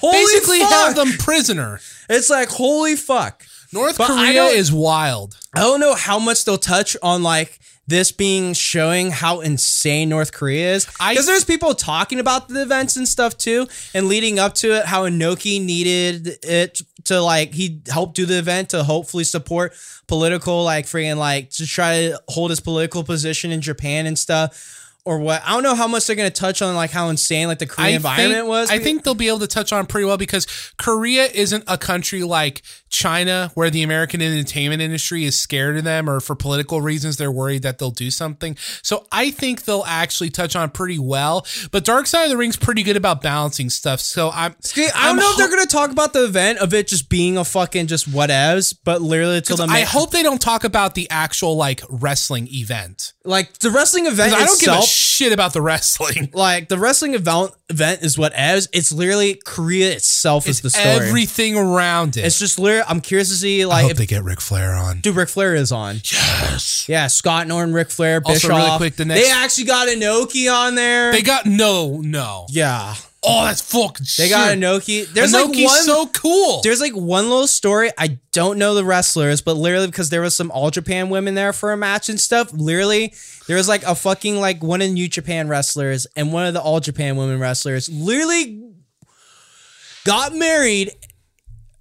Holy 0.00 0.12
Basically 0.16 0.60
fuck! 0.60 0.70
held 0.70 0.96
them 0.96 1.18
prisoner. 1.18 1.80
It's 2.08 2.30
like 2.30 2.48
holy 2.48 2.96
fuck. 2.96 3.44
North 3.72 3.98
But 3.98 4.06
Korea 4.08 4.44
is 4.44 4.72
wild. 4.72 5.36
I 5.54 5.60
don't 5.60 5.80
know 5.80 5.94
how 5.94 6.18
much 6.18 6.44
they'll 6.44 6.56
touch 6.58 6.96
on 7.02 7.22
like 7.22 7.60
this 7.90 8.12
being 8.12 8.54
showing 8.54 9.10
how 9.10 9.40
insane 9.40 10.08
North 10.08 10.32
Korea 10.32 10.74
is. 10.74 10.86
Because 10.86 11.26
there's 11.26 11.44
people 11.44 11.74
talking 11.74 12.18
about 12.18 12.48
the 12.48 12.62
events 12.62 12.96
and 12.96 13.06
stuff 13.06 13.36
too, 13.36 13.66
and 13.92 14.08
leading 14.08 14.38
up 14.38 14.54
to 14.54 14.78
it, 14.78 14.86
how 14.86 15.08
Inoki 15.08 15.62
needed 15.62 16.38
it 16.42 16.80
to 17.04 17.20
like 17.20 17.52
he 17.52 17.82
helped 17.88 18.16
do 18.16 18.26
the 18.26 18.38
event 18.38 18.70
to 18.70 18.82
hopefully 18.82 19.24
support 19.24 19.74
political 20.06 20.64
like 20.64 20.86
freaking 20.86 21.16
like 21.16 21.50
to 21.50 21.66
try 21.66 22.08
to 22.08 22.22
hold 22.28 22.50
his 22.50 22.60
political 22.60 23.04
position 23.04 23.50
in 23.50 23.60
Japan 23.60 24.06
and 24.06 24.18
stuff. 24.18 24.79
Or 25.04 25.18
what. 25.18 25.42
I 25.44 25.52
don't 25.52 25.62
know 25.62 25.74
how 25.74 25.88
much 25.88 26.06
they're 26.06 26.16
gonna 26.16 26.30
touch 26.30 26.62
on 26.62 26.74
like 26.74 26.90
how 26.90 27.08
insane 27.08 27.48
like 27.48 27.58
the 27.58 27.66
Korean 27.66 27.96
environment 27.96 28.34
think, 28.34 28.48
was. 28.48 28.70
I 28.70 28.78
think 28.78 29.02
they'll 29.04 29.14
be 29.14 29.28
able 29.28 29.40
to 29.40 29.46
touch 29.46 29.72
on 29.72 29.86
pretty 29.86 30.04
well 30.04 30.16
because 30.18 30.46
Korea 30.76 31.26
isn't 31.26 31.64
a 31.66 31.78
country 31.78 32.22
like 32.22 32.62
China 32.90 33.50
where 33.54 33.70
the 33.70 33.82
American 33.82 34.20
entertainment 34.20 34.82
industry 34.82 35.24
is 35.24 35.38
scared 35.38 35.76
of 35.76 35.84
them 35.84 36.08
or 36.10 36.20
for 36.20 36.34
political 36.34 36.80
reasons 36.80 37.16
they're 37.16 37.30
worried 37.30 37.62
that 37.62 37.78
they'll 37.78 37.90
do 37.90 38.10
something. 38.10 38.56
So 38.82 39.06
I 39.12 39.30
think 39.30 39.64
they'll 39.64 39.84
actually 39.86 40.30
touch 40.30 40.56
on 40.56 40.70
pretty 40.70 40.98
well. 40.98 41.46
But 41.70 41.84
Dark 41.84 42.06
Side 42.06 42.24
of 42.24 42.30
the 42.30 42.36
Ring's 42.36 42.56
pretty 42.56 42.82
good 42.82 42.96
about 42.96 43.22
balancing 43.22 43.70
stuff. 43.70 44.00
So 44.00 44.30
I'm 44.30 44.54
See, 44.60 44.84
I 44.84 44.88
don't 44.88 45.10
I'm 45.10 45.16
know 45.16 45.30
if 45.30 45.36
they're 45.38 45.48
gonna 45.48 45.66
talk 45.66 45.90
about 45.90 46.12
the 46.12 46.24
event 46.24 46.58
of 46.58 46.74
it 46.74 46.88
just 46.88 47.08
being 47.08 47.36
a 47.36 47.44
fucking 47.44 47.86
just 47.86 48.10
whatevs, 48.10 48.76
but 48.84 49.00
literally 49.00 49.38
until 49.38 49.56
the 49.56 49.64
I 49.64 49.80
hope 49.82 50.10
they 50.10 50.22
don't 50.22 50.40
talk 50.40 50.64
about 50.64 50.94
the 50.94 51.08
actual 51.10 51.56
like 51.56 51.82
wrestling 51.88 52.48
event. 52.52 53.12
like 53.24 53.58
the 53.58 53.70
wrestling 53.70 54.06
event 54.06 54.34
I 54.34 54.44
don't 54.44 54.60
give 54.60 54.68
a. 54.72 54.82
shit 55.00 55.32
about 55.32 55.52
the 55.52 55.62
wrestling. 55.62 56.30
like 56.34 56.68
the 56.68 56.78
wrestling 56.78 57.14
event 57.14 57.52
event 57.68 58.02
is 58.02 58.16
whatevs. 58.16 58.68
It's 58.72 58.92
literally 58.92 59.40
Korea 59.44 59.92
itself 59.92 60.46
is 60.46 60.60
the 60.60 60.70
story. 60.70 61.08
Everything 61.08 61.56
around 61.56 62.16
it. 62.16 62.24
it's 62.24 62.38
just 62.38 62.58
literally. 62.58 62.84
I'm 62.88 63.00
curious 63.00 63.28
to 63.28 63.34
see 63.34 63.62
I 63.62 63.66
like 63.66 63.82
hope 63.82 63.92
if 63.92 63.98
they 63.98 64.06
get 64.06 64.22
Ric 64.24 64.40
Flair 64.40 64.74
on. 64.74 65.00
Dude, 65.00 65.16
Ric 65.16 65.28
Flair 65.28 65.54
is 65.54 65.72
on. 65.72 65.96
Yes. 65.96 66.86
Yeah, 66.88 67.06
Scott 67.06 67.46
Norton, 67.46 67.74
Ric 67.74 67.90
Flair, 67.90 68.20
Bischoff. 68.20 68.50
Also, 68.50 68.66
really 68.66 68.76
quick, 68.76 68.96
the 68.96 69.04
next- 69.04 69.20
they 69.22 69.30
actually 69.30 69.64
got 69.64 69.88
Inoki 69.88 70.52
on 70.52 70.74
there. 70.74 71.12
They 71.12 71.22
got 71.22 71.46
no, 71.46 72.00
no. 72.00 72.46
yeah, 72.50 72.94
Oh, 73.22 73.44
that's 73.44 73.60
fucking 73.60 74.06
they 74.16 74.30
got 74.30 74.56
Inoki. 74.56 75.06
There's 75.06 75.34
Inoki's 75.34 75.56
like 75.58 75.66
one. 75.66 75.82
so 75.82 76.06
cool. 76.06 76.62
there's 76.62 76.80
like 76.80 76.94
one 76.94 77.28
little 77.28 77.46
story. 77.46 77.90
I 77.98 78.18
don't 78.32 78.58
know 78.58 78.74
the 78.74 78.84
wrestlers, 78.84 79.42
but 79.42 79.56
literally 79.56 79.88
because 79.88 80.08
there 80.08 80.22
was 80.22 80.34
some 80.34 80.50
All 80.50 80.70
Japan 80.70 81.10
women 81.10 81.34
there 81.34 81.52
for 81.52 81.72
a 81.72 81.76
match 81.76 82.08
and 82.08 82.18
stuff. 82.18 82.50
Literally, 82.52 83.12
there 83.50 83.56
was 83.56 83.66
like 83.68 83.82
a 83.82 83.96
fucking 83.96 84.36
like 84.36 84.62
one 84.62 84.80
of 84.80 84.86
the 84.86 84.94
New 84.94 85.08
Japan 85.08 85.48
wrestlers 85.48 86.06
and 86.14 86.32
one 86.32 86.46
of 86.46 86.54
the 86.54 86.60
All 86.62 86.78
Japan 86.78 87.16
women 87.16 87.40
wrestlers. 87.40 87.88
Literally 87.88 88.62
got 90.04 90.32
married. 90.34 90.92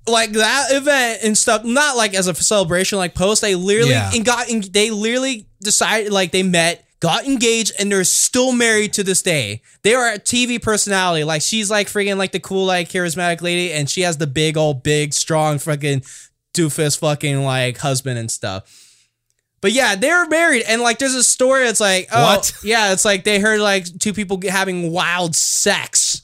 Like 0.07 0.31
that 0.31 0.71
event 0.71 1.19
and 1.23 1.37
stuff, 1.37 1.63
not 1.63 1.95
like 1.95 2.15
as 2.15 2.25
a 2.25 2.33
celebration, 2.33 2.97
like 2.97 3.13
post. 3.13 3.43
They 3.43 3.53
literally 3.53 3.91
Yeah. 3.91 4.09
and 4.11 4.25
got 4.25 4.49
en- 4.49 4.63
they 4.71 4.89
literally 4.89 5.45
decided 5.61 6.11
like 6.11 6.31
they 6.31 6.41
met, 6.41 6.83
got 6.99 7.25
engaged, 7.27 7.73
and 7.77 7.91
they're 7.91 8.03
still 8.03 8.51
married 8.51 8.93
to 8.93 9.03
this 9.03 9.21
day. 9.21 9.61
They 9.83 9.93
are 9.93 10.11
a 10.13 10.17
TV 10.17 10.59
personality. 10.59 11.23
Like 11.23 11.43
she's 11.43 11.69
like 11.69 11.85
freaking 11.87 12.17
like 12.17 12.31
the 12.31 12.39
cool 12.39 12.65
like 12.65 12.89
charismatic 12.89 13.43
lady, 13.43 13.71
and 13.71 13.87
she 13.87 14.01
has 14.01 14.17
the 14.17 14.25
big 14.25 14.57
old 14.57 14.81
big 14.81 15.13
strong 15.13 15.59
fucking 15.59 16.01
doofus 16.55 16.97
fucking 16.97 17.43
like 17.43 17.77
husband 17.77 18.17
and 18.17 18.31
stuff. 18.31 18.78
But 19.61 19.73
yeah, 19.73 19.95
they're 19.95 20.25
married, 20.27 20.63
and 20.67 20.81
like 20.81 20.99
there's 20.99 21.15
a 21.15 21.23
story. 21.23 21.65
It's 21.67 21.81
like 21.81 22.07
oh 22.11 22.23
What? 22.35 22.53
yeah, 22.63 22.93
it's 22.93 23.03
like 23.05 23.23
they 23.23 23.39
heard 23.39 23.59
like 23.59 23.85
two 23.99 24.13
people 24.13 24.39
having 24.49 24.91
wild 24.91 25.35
sex. 25.35 26.21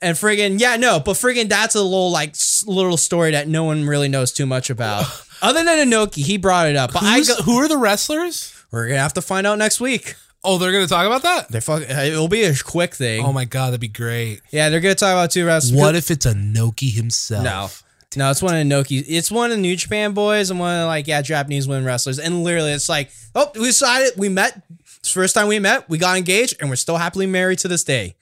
And 0.00 0.16
friggin' 0.16 0.58
yeah, 0.58 0.76
no, 0.76 0.98
but 0.98 1.12
friggin' 1.14 1.48
that's 1.48 1.74
a 1.76 1.82
little 1.82 2.10
like 2.10 2.34
little 2.66 2.96
story 2.96 3.30
that 3.32 3.46
no 3.46 3.62
one 3.64 3.86
really 3.86 4.08
knows 4.08 4.32
too 4.32 4.46
much 4.46 4.68
about. 4.70 5.04
Other 5.42 5.62
than 5.64 5.88
Inoki, 5.90 6.24
he 6.24 6.38
brought 6.38 6.66
it 6.66 6.74
up. 6.76 6.92
But 6.92 7.02
I 7.04 7.20
go, 7.22 7.34
who 7.42 7.58
are 7.58 7.68
the 7.68 7.76
wrestlers? 7.76 8.52
we're 8.72 8.88
gonna 8.88 9.00
have 9.00 9.12
to 9.14 9.22
find 9.22 9.46
out 9.46 9.58
next 9.58 9.80
week. 9.80 10.16
Oh, 10.42 10.58
they're 10.58 10.72
gonna 10.72 10.88
talk 10.88 11.06
about 11.06 11.22
that. 11.22 11.50
They're 11.50 11.60
fuck, 11.60 11.82
uh, 11.88 12.00
it'll 12.02 12.26
be 12.26 12.42
a 12.42 12.54
quick 12.56 12.94
thing. 12.96 13.24
Oh 13.24 13.32
my 13.32 13.44
god, 13.44 13.66
that'd 13.68 13.80
be 13.80 13.86
great. 13.88 14.40
yeah, 14.50 14.70
they're 14.70 14.80
gonna 14.80 14.96
talk 14.96 15.12
about 15.12 15.30
two 15.30 15.46
wrestlers. 15.46 15.78
What 15.80 15.94
if 15.94 16.10
it's 16.10 16.26
Inoki 16.26 16.90
himself? 16.92 17.44
No. 17.44 17.68
No, 18.16 18.30
it's 18.30 18.42
one 18.42 18.54
of 18.54 18.66
Inoki. 18.66 19.04
It's 19.06 19.30
one 19.30 19.50
of 19.50 19.56
the 19.56 19.62
New 19.62 19.76
Japan 19.76 20.12
boys 20.12 20.50
and 20.50 20.60
one 20.60 20.82
of 20.82 20.86
like 20.86 21.06
yeah 21.06 21.22
Japanese 21.22 21.66
women 21.66 21.84
wrestlers. 21.84 22.18
And 22.18 22.44
literally, 22.44 22.72
it's 22.72 22.88
like 22.88 23.10
oh, 23.34 23.50
we 23.54 23.66
decided 23.66 24.12
we 24.16 24.28
met. 24.28 24.62
It's 24.98 25.12
the 25.12 25.20
first 25.20 25.34
time 25.34 25.48
we 25.48 25.58
met, 25.58 25.88
we 25.88 25.98
got 25.98 26.16
engaged, 26.16 26.56
and 26.60 26.70
we're 26.70 26.76
still 26.76 26.96
happily 26.96 27.26
married 27.26 27.58
to 27.60 27.68
this 27.68 27.82
day. 27.82 28.14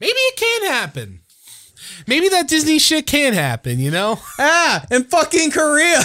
Maybe 0.00 0.12
it 0.12 0.36
can 0.36 0.70
happen. 0.72 1.20
Maybe 2.06 2.28
that 2.30 2.48
Disney 2.48 2.78
shit 2.78 3.06
can 3.06 3.34
happen. 3.34 3.78
You 3.78 3.90
know? 3.90 4.18
Ah, 4.38 4.84
in 4.90 5.04
fucking 5.04 5.50
Korea. 5.50 6.00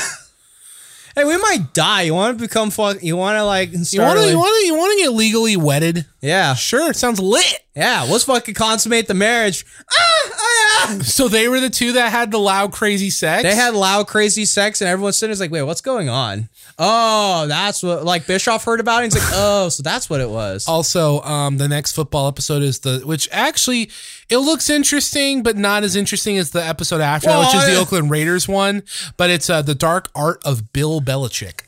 hey, 1.15 1.23
we 1.23 1.38
might 1.38 1.73
die. 1.73 2.03
You 2.03 2.13
want 2.13 2.38
to 2.38 2.43
become 2.43 2.69
fuck? 2.69 3.01
You 3.01 3.17
want 3.17 3.38
to 3.38 3.43
like 3.43 3.69
You 3.71 4.01
want 4.01 4.19
to? 4.19 4.29
You 4.29 4.38
want 4.38 4.61
to? 4.61 4.65
You 4.67 4.75
want 4.75 4.97
to 4.97 5.03
get 5.03 5.13
legally 5.13 5.57
wedded? 5.57 6.05
Yeah, 6.22 6.53
Sure, 6.56 6.89
it 6.89 6.95
sounds 6.95 7.19
lit. 7.19 7.60
yeah. 7.76 8.06
Let's 8.10 8.23
fucking 8.23 8.53
consummate 8.56 9.07
the 9.07 9.14
marriage. 9.14 9.65
Ah, 9.91 10.30
ah, 10.34 10.91
yeah. 10.95 10.99
So 11.03 11.27
they 11.27 11.48
were 11.48 11.60
the 11.60 11.69
two 11.69 11.94
that 11.94 12.11
had 12.11 12.31
the 12.31 12.38
loud, 12.39 12.72
crazy 12.72 13.10
sex. 13.10 13.44
They 13.44 13.56
had 13.56 13.73
loud, 13.73 14.07
crazy 14.07 14.45
sex, 14.45 14.81
and 14.81 14.88
everyone's 14.89 15.18
sitting 15.18 15.31
there's 15.31 15.39
like, 15.39 15.52
wait, 15.52 15.64
what's 15.64 15.81
going 15.81 16.10
on? 16.10 16.49
Oh, 16.80 17.45
that's 17.48 17.84
what. 17.84 18.03
Like 18.06 18.26
Bischoff 18.27 18.64
heard 18.64 18.80
about 18.80 19.02
it. 19.02 19.06
And 19.06 19.14
he's 19.14 19.23
like, 19.23 19.34
oh, 19.35 19.69
so 19.69 19.84
that's 19.84 20.10
what 20.10 20.22
it 20.22 20.30
was. 20.30 20.68
Also, 20.68 21.22
um, 21.22 21.57
the 21.57 21.68
next 21.68 21.94
football 21.94 22.27
episode 22.27 22.64
is 22.64 22.80
the 22.80 23.02
which 23.06 23.27
actually 23.31 23.89
it 24.30 24.38
looks 24.38 24.69
interesting, 24.69 25.44
but 25.44 25.57
not 25.57 25.84
as 25.84 25.95
interesting 25.95 26.38
as 26.38 26.52
the 26.52 26.64
episode 26.64 27.02
after, 27.02 27.27
that, 27.27 27.39
which 27.39 27.56
is 27.56 27.65
the 27.65 27.76
Oakland 27.80 28.10
Raiders 28.10 28.48
one. 28.48 28.84
But 29.18 29.30
it's 29.30 29.49
uh, 29.49 29.61
the 29.61 29.76
Dark 29.76 30.10
Art 30.15 30.41
of 30.45 30.72
Bill 30.73 31.02
Belichick, 31.02 31.61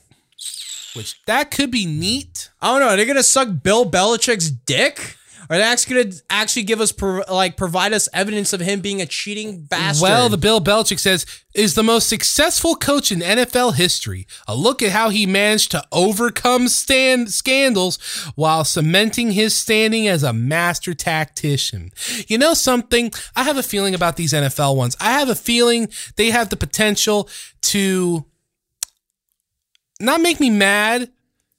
which 0.96 1.22
that 1.26 1.52
could 1.52 1.72
be 1.72 1.86
neat. 1.86 2.50
I 2.62 2.72
don't 2.72 2.80
know. 2.82 2.94
Are 2.94 2.98
they 2.98 3.06
gonna 3.06 3.24
suck 3.24 3.50
Bill 3.64 3.90
Belichick's 3.90 4.50
dick? 4.50 5.16
Are 5.52 5.58
they 5.58 5.64
actually 5.64 6.04
gonna 6.04 6.16
actually 6.30 6.64
give 6.64 6.80
us 6.80 6.94
like 7.28 7.58
provide 7.58 7.92
us 7.92 8.08
evidence 8.14 8.54
of 8.54 8.60
him 8.60 8.82
being 8.82 9.02
a 9.02 9.08
cheating 9.08 9.64
bastard? 9.64 10.04
Well, 10.04 10.30
the 10.30 10.38
Bill 10.38 10.62
Belichick 10.62 11.00
says 11.00 11.26
is 11.56 11.74
the 11.74 11.82
most 11.82 12.08
successful 12.08 12.76
coach 12.76 13.12
in 13.12 13.22
NFL 13.22 13.74
history. 13.74 14.28
A 14.48 14.56
look 14.56 14.84
at 14.84 14.92
how 14.92 15.10
he 15.10 15.26
managed 15.26 15.72
to 15.72 15.84
overcome 15.92 16.68
stand 16.68 17.32
scandals 17.32 17.98
while 18.36 18.64
cementing 18.64 19.32
his 19.32 19.56
standing 19.56 20.08
as 20.08 20.22
a 20.22 20.34
master 20.34 20.94
tactician. 20.94 21.90
You 22.28 22.38
know 22.38 22.54
something? 22.54 23.12
I 23.36 23.44
have 23.44 23.58
a 23.58 23.64
feeling 23.64 23.96
about 23.96 24.18
these 24.18 24.34
NFL 24.34 24.76
ones. 24.76 24.96
I 25.00 25.14
have 25.14 25.30
a 25.30 25.36
feeling 25.36 25.90
they 26.16 26.30
have 26.30 26.50
the 26.50 26.58
potential 26.58 27.28
to 27.62 28.26
not 30.00 30.22
make 30.22 30.40
me 30.40 30.50
mad, 30.50 31.10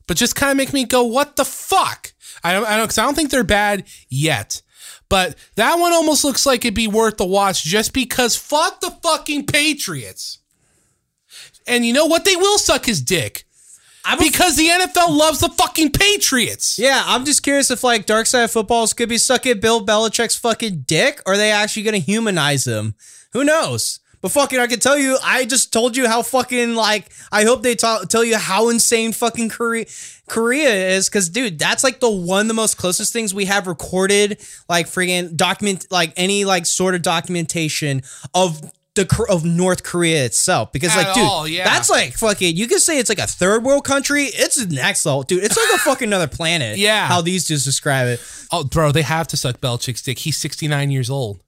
but 0.07 0.17
just 0.17 0.37
kind 0.37 0.51
of 0.51 0.57
make 0.57 0.73
me 0.73 0.85
go, 0.85 1.05
"What 1.05 1.37
the 1.37 1.45
fuck?" 1.45 2.13
I 2.43 2.53
don't, 2.53 2.67
I 2.67 2.77
don't, 2.77 2.87
cause 2.89 2.99
I 2.99 3.05
don't 3.05 3.15
think 3.15 3.31
they're 3.31 3.45
bad 3.45 3.85
yet. 4.09 4.63
But 5.09 5.35
that 5.57 5.75
one 5.75 5.93
almost 5.93 6.25
looks 6.25 6.47
like 6.47 6.65
it'd 6.65 6.75
be 6.75 6.89
worth 6.89 7.17
the 7.17 7.27
watch 7.27 7.65
just 7.65 7.93
because 7.93 8.37
fuck 8.37 8.81
the 8.81 8.93
fucking 9.03 9.47
Patriots. 9.47 10.39
And 11.67 11.85
you 11.85 11.93
know 11.93 12.07
what? 12.07 12.25
They 12.25 12.37
will 12.37 12.59
suck 12.59 12.87
his 12.87 13.03
dick. 13.03 13.45
I 14.05 14.17
because 14.17 14.57
the 14.57 14.69
NFL 14.69 15.17
loves 15.17 15.41
the 15.41 15.51
fucking 15.51 15.91
Patriots. 15.93 16.79
yeah, 16.79 17.03
I'm 17.05 17.25
just 17.25 17.43
curious 17.43 17.71
if 17.71 17.85
like 17.85 18.07
Dark 18.07 18.27
Side 18.27 18.45
of 18.45 18.51
Footballs 18.51 18.95
could 18.95 19.09
be 19.09 19.19
sucking 19.19 19.61
Bill 19.61 19.85
Belichick's 19.85 20.37
fucking 20.37 20.85
dick, 20.87 21.21
or 21.27 21.35
are 21.35 21.37
they 21.37 21.51
actually 21.51 21.83
gonna 21.83 21.99
humanize 21.99 22.67
him? 22.67 22.95
Who 23.33 23.45
knows? 23.45 24.01
But 24.23 24.33
fucking, 24.33 24.59
I 24.59 24.67
can 24.67 24.81
tell 24.81 24.99
you, 24.99 25.17
I 25.25 25.47
just 25.47 25.73
told 25.73 25.97
you 25.97 26.07
how 26.07 26.23
fucking 26.23 26.75
like. 26.75 27.11
I 27.33 27.45
hope 27.45 27.63
they 27.63 27.75
ta- 27.75 28.05
tell 28.09 28.23
you 28.25 28.37
how 28.37 28.69
insane 28.69 29.13
fucking 29.13 29.49
Korea, 29.49 29.87
Korea 30.29 30.89
is, 30.91 31.09
because 31.09 31.29
dude, 31.31 31.59
that's 31.59 31.83
like 31.83 32.01
the 32.01 32.11
one 32.11 32.47
the 32.47 32.55
most 32.55 32.77
closest 32.77 33.13
things 33.13 33.33
we 33.33 33.47
have 33.47 33.67
recorded, 33.67 34.41
like 34.69 34.87
friggin' 34.87 35.37
document, 35.37 35.87
like 35.91 36.13
any 36.17 36.45
like 36.45 36.67
sort 36.67 36.95
of 36.95 37.03
documentation 37.03 38.03
of 38.35 38.61
the 38.95 39.27
of 39.31 39.45
North 39.45 39.83
Korea 39.85 40.25
itself. 40.25 40.73
Because 40.73 40.95
At 40.97 41.05
like, 41.05 41.15
dude, 41.15 41.25
all, 41.25 41.49
yeah. 41.49 41.65
that's 41.65 41.89
like 41.89 42.13
fucking. 42.15 42.57
You 42.57 42.67
can 42.67 42.79
say 42.79 42.99
it's 42.99 43.09
like 43.09 43.19
a 43.19 43.27
third 43.27 43.63
world 43.63 43.85
country. 43.85 44.25
It's 44.25 44.65
next 44.67 45.07
level, 45.07 45.23
dude. 45.23 45.45
It's 45.45 45.57
like 45.57 45.75
a 45.75 45.79
fucking 45.85 46.09
another 46.09 46.29
planet. 46.29 46.77
Yeah. 46.79 47.07
how 47.07 47.23
these 47.23 47.47
dudes 47.47 47.65
describe 47.65 48.09
it. 48.09 48.21
Oh, 48.53 48.65
bro, 48.65 48.93
they 48.93 49.03
have 49.03 49.29
to 49.29 49.37
suck 49.37 49.61
Belichick's 49.61 50.03
dick. 50.03 50.19
He's 50.19 50.37
69 50.37 50.91
years 50.91 51.09
old. 51.09 51.41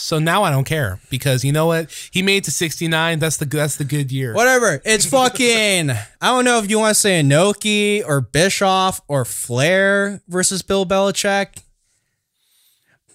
So 0.00 0.20
now 0.20 0.44
I 0.44 0.50
don't 0.50 0.64
care 0.64 1.00
because 1.10 1.44
you 1.44 1.50
know 1.50 1.66
what? 1.66 1.90
He 2.12 2.22
made 2.22 2.44
to 2.44 2.52
69. 2.52 3.18
That's 3.18 3.36
the 3.36 3.46
that's 3.46 3.76
the 3.76 3.84
good 3.84 4.12
year. 4.12 4.32
Whatever. 4.32 4.80
It's 4.84 5.04
fucking. 5.10 5.90
I 5.90 5.98
don't 6.22 6.44
know 6.44 6.60
if 6.60 6.70
you 6.70 6.78
want 6.78 6.94
to 6.94 7.00
say 7.00 7.20
Inoki 7.20 8.04
or 8.06 8.20
Bischoff 8.20 9.00
or 9.08 9.24
Flair 9.24 10.22
versus 10.28 10.62
Bill 10.62 10.86
Belichick. 10.86 11.64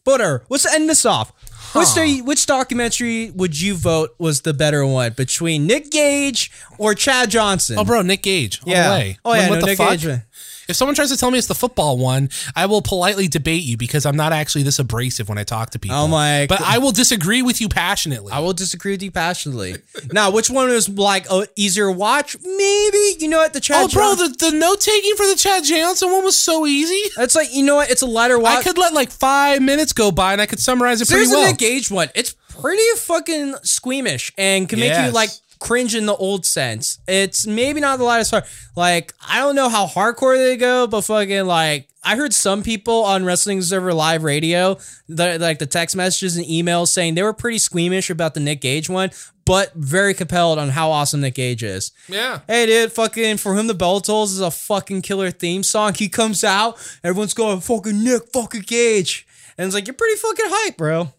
Butter. 0.04 0.44
Let's 0.50 0.66
end 0.66 0.90
this 0.90 1.06
off. 1.06 1.32
Which, 1.74 1.94
do- 1.96 2.24
which 2.26 2.46
documentary 2.46 3.32
would 3.32 3.60
you 3.60 3.76
vote 3.76 4.14
was 4.20 4.42
the 4.42 4.54
better 4.54 4.86
one 4.86 5.14
between 5.14 5.66
Nick 5.66 5.90
Gage 5.90 6.52
or 6.78 6.94
Chad 6.94 7.32
Johnson? 7.32 7.78
Oh, 7.80 7.86
bro, 7.86 8.02
Nick 8.02 8.24
Gage. 8.24 8.60
All 8.68 8.74
yeah. 8.74 9.14
Oh 9.24 9.34
yeah. 9.34 9.50
What 9.50 9.56
no, 9.56 9.62
the 9.62 9.66
Nick 9.68 9.78
fuck? 9.78 10.00
Gage. 10.00 10.20
If 10.68 10.76
someone 10.76 10.96
tries 10.96 11.10
to 11.12 11.18
tell 11.18 11.30
me 11.32 11.38
it's 11.38 11.48
the 11.48 11.56
football 11.56 11.98
one, 11.98 12.30
I 12.56 12.66
will 12.68 12.82
politely 12.82 13.28
debate 13.28 13.64
you 13.64 13.78
because 13.78 14.06
I'm 14.06 14.16
not 14.16 14.32
actually 14.34 14.64
this 14.64 14.80
abrasive 14.80 15.28
when 15.30 15.38
I 15.38 15.44
talk 15.44 15.72
to 15.72 15.80
people. 15.80 15.98
Oh 15.98 16.08
my- 16.08 16.46
But 16.48 16.62
I 16.62 16.78
will 16.78 16.92
disagree 16.92 17.42
with 17.42 17.60
you 17.62 17.70
passionately. 17.70 18.32
I 18.32 18.40
will 18.40 18.54
disagree 18.54 18.94
with 18.94 19.04
you 19.04 19.12
passionately. 19.12 19.76
now, 20.12 20.32
which 20.32 20.50
one 20.50 20.70
was 20.70 20.88
like 20.90 21.30
a 21.30 21.48
easier 21.56 21.88
to 21.88 21.92
watch? 21.92 22.36
Maybe 22.44 23.16
you 23.20 23.28
know 23.28 23.38
what 23.40 23.54
the 23.54 23.60
Chad. 23.60 23.84
oh, 23.86 23.88
bro, 23.88 24.16
Johnson- 24.16 24.36
the, 24.40 24.52
the 24.52 24.58
note 24.58 24.80
taking 24.82 25.16
for 25.16 25.26
the 25.28 25.36
Chad 25.36 25.64
Johnson 25.64 26.12
one 26.12 26.24
was 26.24 26.38
so 26.38 26.66
easy. 26.66 27.10
it's 27.18 27.36
like 27.36 27.54
you 27.54 27.64
know 27.66 27.76
what? 27.78 27.90
It's 27.92 28.02
a 28.02 28.06
lighter 28.08 28.40
watch. 28.40 28.60
I 28.60 28.64
could 28.64 28.78
let 28.78 28.94
like 28.94 29.12
five 29.12 29.62
minutes 29.62 29.94
go 29.94 30.12
by 30.12 30.32
and 30.34 30.42
I 30.42 30.46
could 30.46 30.60
summarize 30.60 31.02
it 31.02 31.08
There's 31.08 31.28
pretty 31.28 31.34
well. 31.36 31.46
a 31.46 31.52
Nick 31.52 31.58
Gage 31.60 31.92
one. 31.92 32.10
It's 32.16 32.34
pretty 32.50 32.84
fucking 32.98 33.56
squeamish 33.64 34.32
and 34.38 34.70
can 34.70 34.80
make 34.80 34.90
Yes. 34.90 35.08
you 35.08 35.12
like 35.14 35.30
cringe 35.64 35.96
in 35.96 36.06
the 36.06 36.16
old 36.16 36.46
sense. 36.46 37.00
It's 37.08 37.48
maybe 37.48 37.80
not 37.80 37.98
the 37.98 38.04
lightest 38.04 38.32
part. 38.32 38.46
Like 38.76 39.14
I 39.26 39.40
don't 39.40 39.56
know 39.56 39.70
how 39.70 39.88
hardcore 39.88 40.38
they 40.38 40.58
go, 40.58 40.86
but 40.86 41.02
fucking 41.02 41.46
like 41.46 41.88
I 42.04 42.18
heard 42.18 42.34
some 42.34 42.64
people 42.64 43.06
on 43.06 43.24
Wrestling 43.24 43.60
Observer 43.60 43.94
Live 43.94 44.24
Radio, 44.24 44.78
the, 45.08 45.40
like 45.40 45.60
the 45.60 45.66
text 45.66 45.96
messages 45.96 46.36
and 46.36 46.46
emails 46.46 46.90
saying 46.90 47.16
they 47.16 47.24
were 47.24 47.34
pretty 47.34 47.60
squeamish 47.60 48.10
about 48.10 48.34
the 48.34 48.42
Nick 48.42 48.60
Gage 48.60 48.90
one, 48.90 49.12
but 49.46 49.74
very 49.74 50.14
compelled 50.14 50.60
on 50.60 50.70
how 50.70 50.92
awesome 50.92 51.22
Nick 51.22 51.36
Gage 51.36 51.64
is. 51.64 51.94
Yeah. 52.10 52.42
Hey, 52.46 52.66
dude, 52.66 52.92
fucking 52.92 53.38
For 53.38 53.56
Whom 53.56 53.68
the 53.68 53.74
Bell 53.74 54.02
Tolls 54.02 54.34
is 54.34 54.42
a 54.42 54.52
fucking 54.52 55.02
killer 55.02 55.32
theme 55.32 55.64
song. 55.64 55.94
He 55.94 56.10
comes 56.10 56.44
out, 56.44 56.78
everyone's 57.06 57.34
going, 57.34 57.62
fucking 57.62 58.04
Nick, 58.04 58.24
fucking 58.34 58.64
Gage. 58.68 59.26
And 59.58 59.66
it's 59.66 59.76
like, 59.76 59.88
you're 59.88 59.94
pretty 59.94 60.18
fucking 60.18 60.46
hype, 60.48 60.78
bro. 60.78 61.14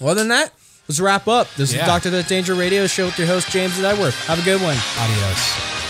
Other 0.00 0.14
than 0.14 0.28
that, 0.28 0.52
let's 0.88 1.00
wrap 1.00 1.28
up. 1.28 1.52
This 1.54 1.72
Yeah. 1.72 1.82
is 1.82 1.86
Dr. 1.86 2.10
Death 2.10 2.28
Danger 2.28 2.54
Radio 2.54 2.86
Show 2.86 3.06
with 3.06 3.18
your 3.18 3.28
host, 3.28 3.50
James 3.50 3.76
and 3.76 3.86
Edward. 3.86 4.14
Have 4.26 4.38
a 4.38 4.42
good 4.42 4.60
one. 4.62 4.76
Adios. 4.98 5.85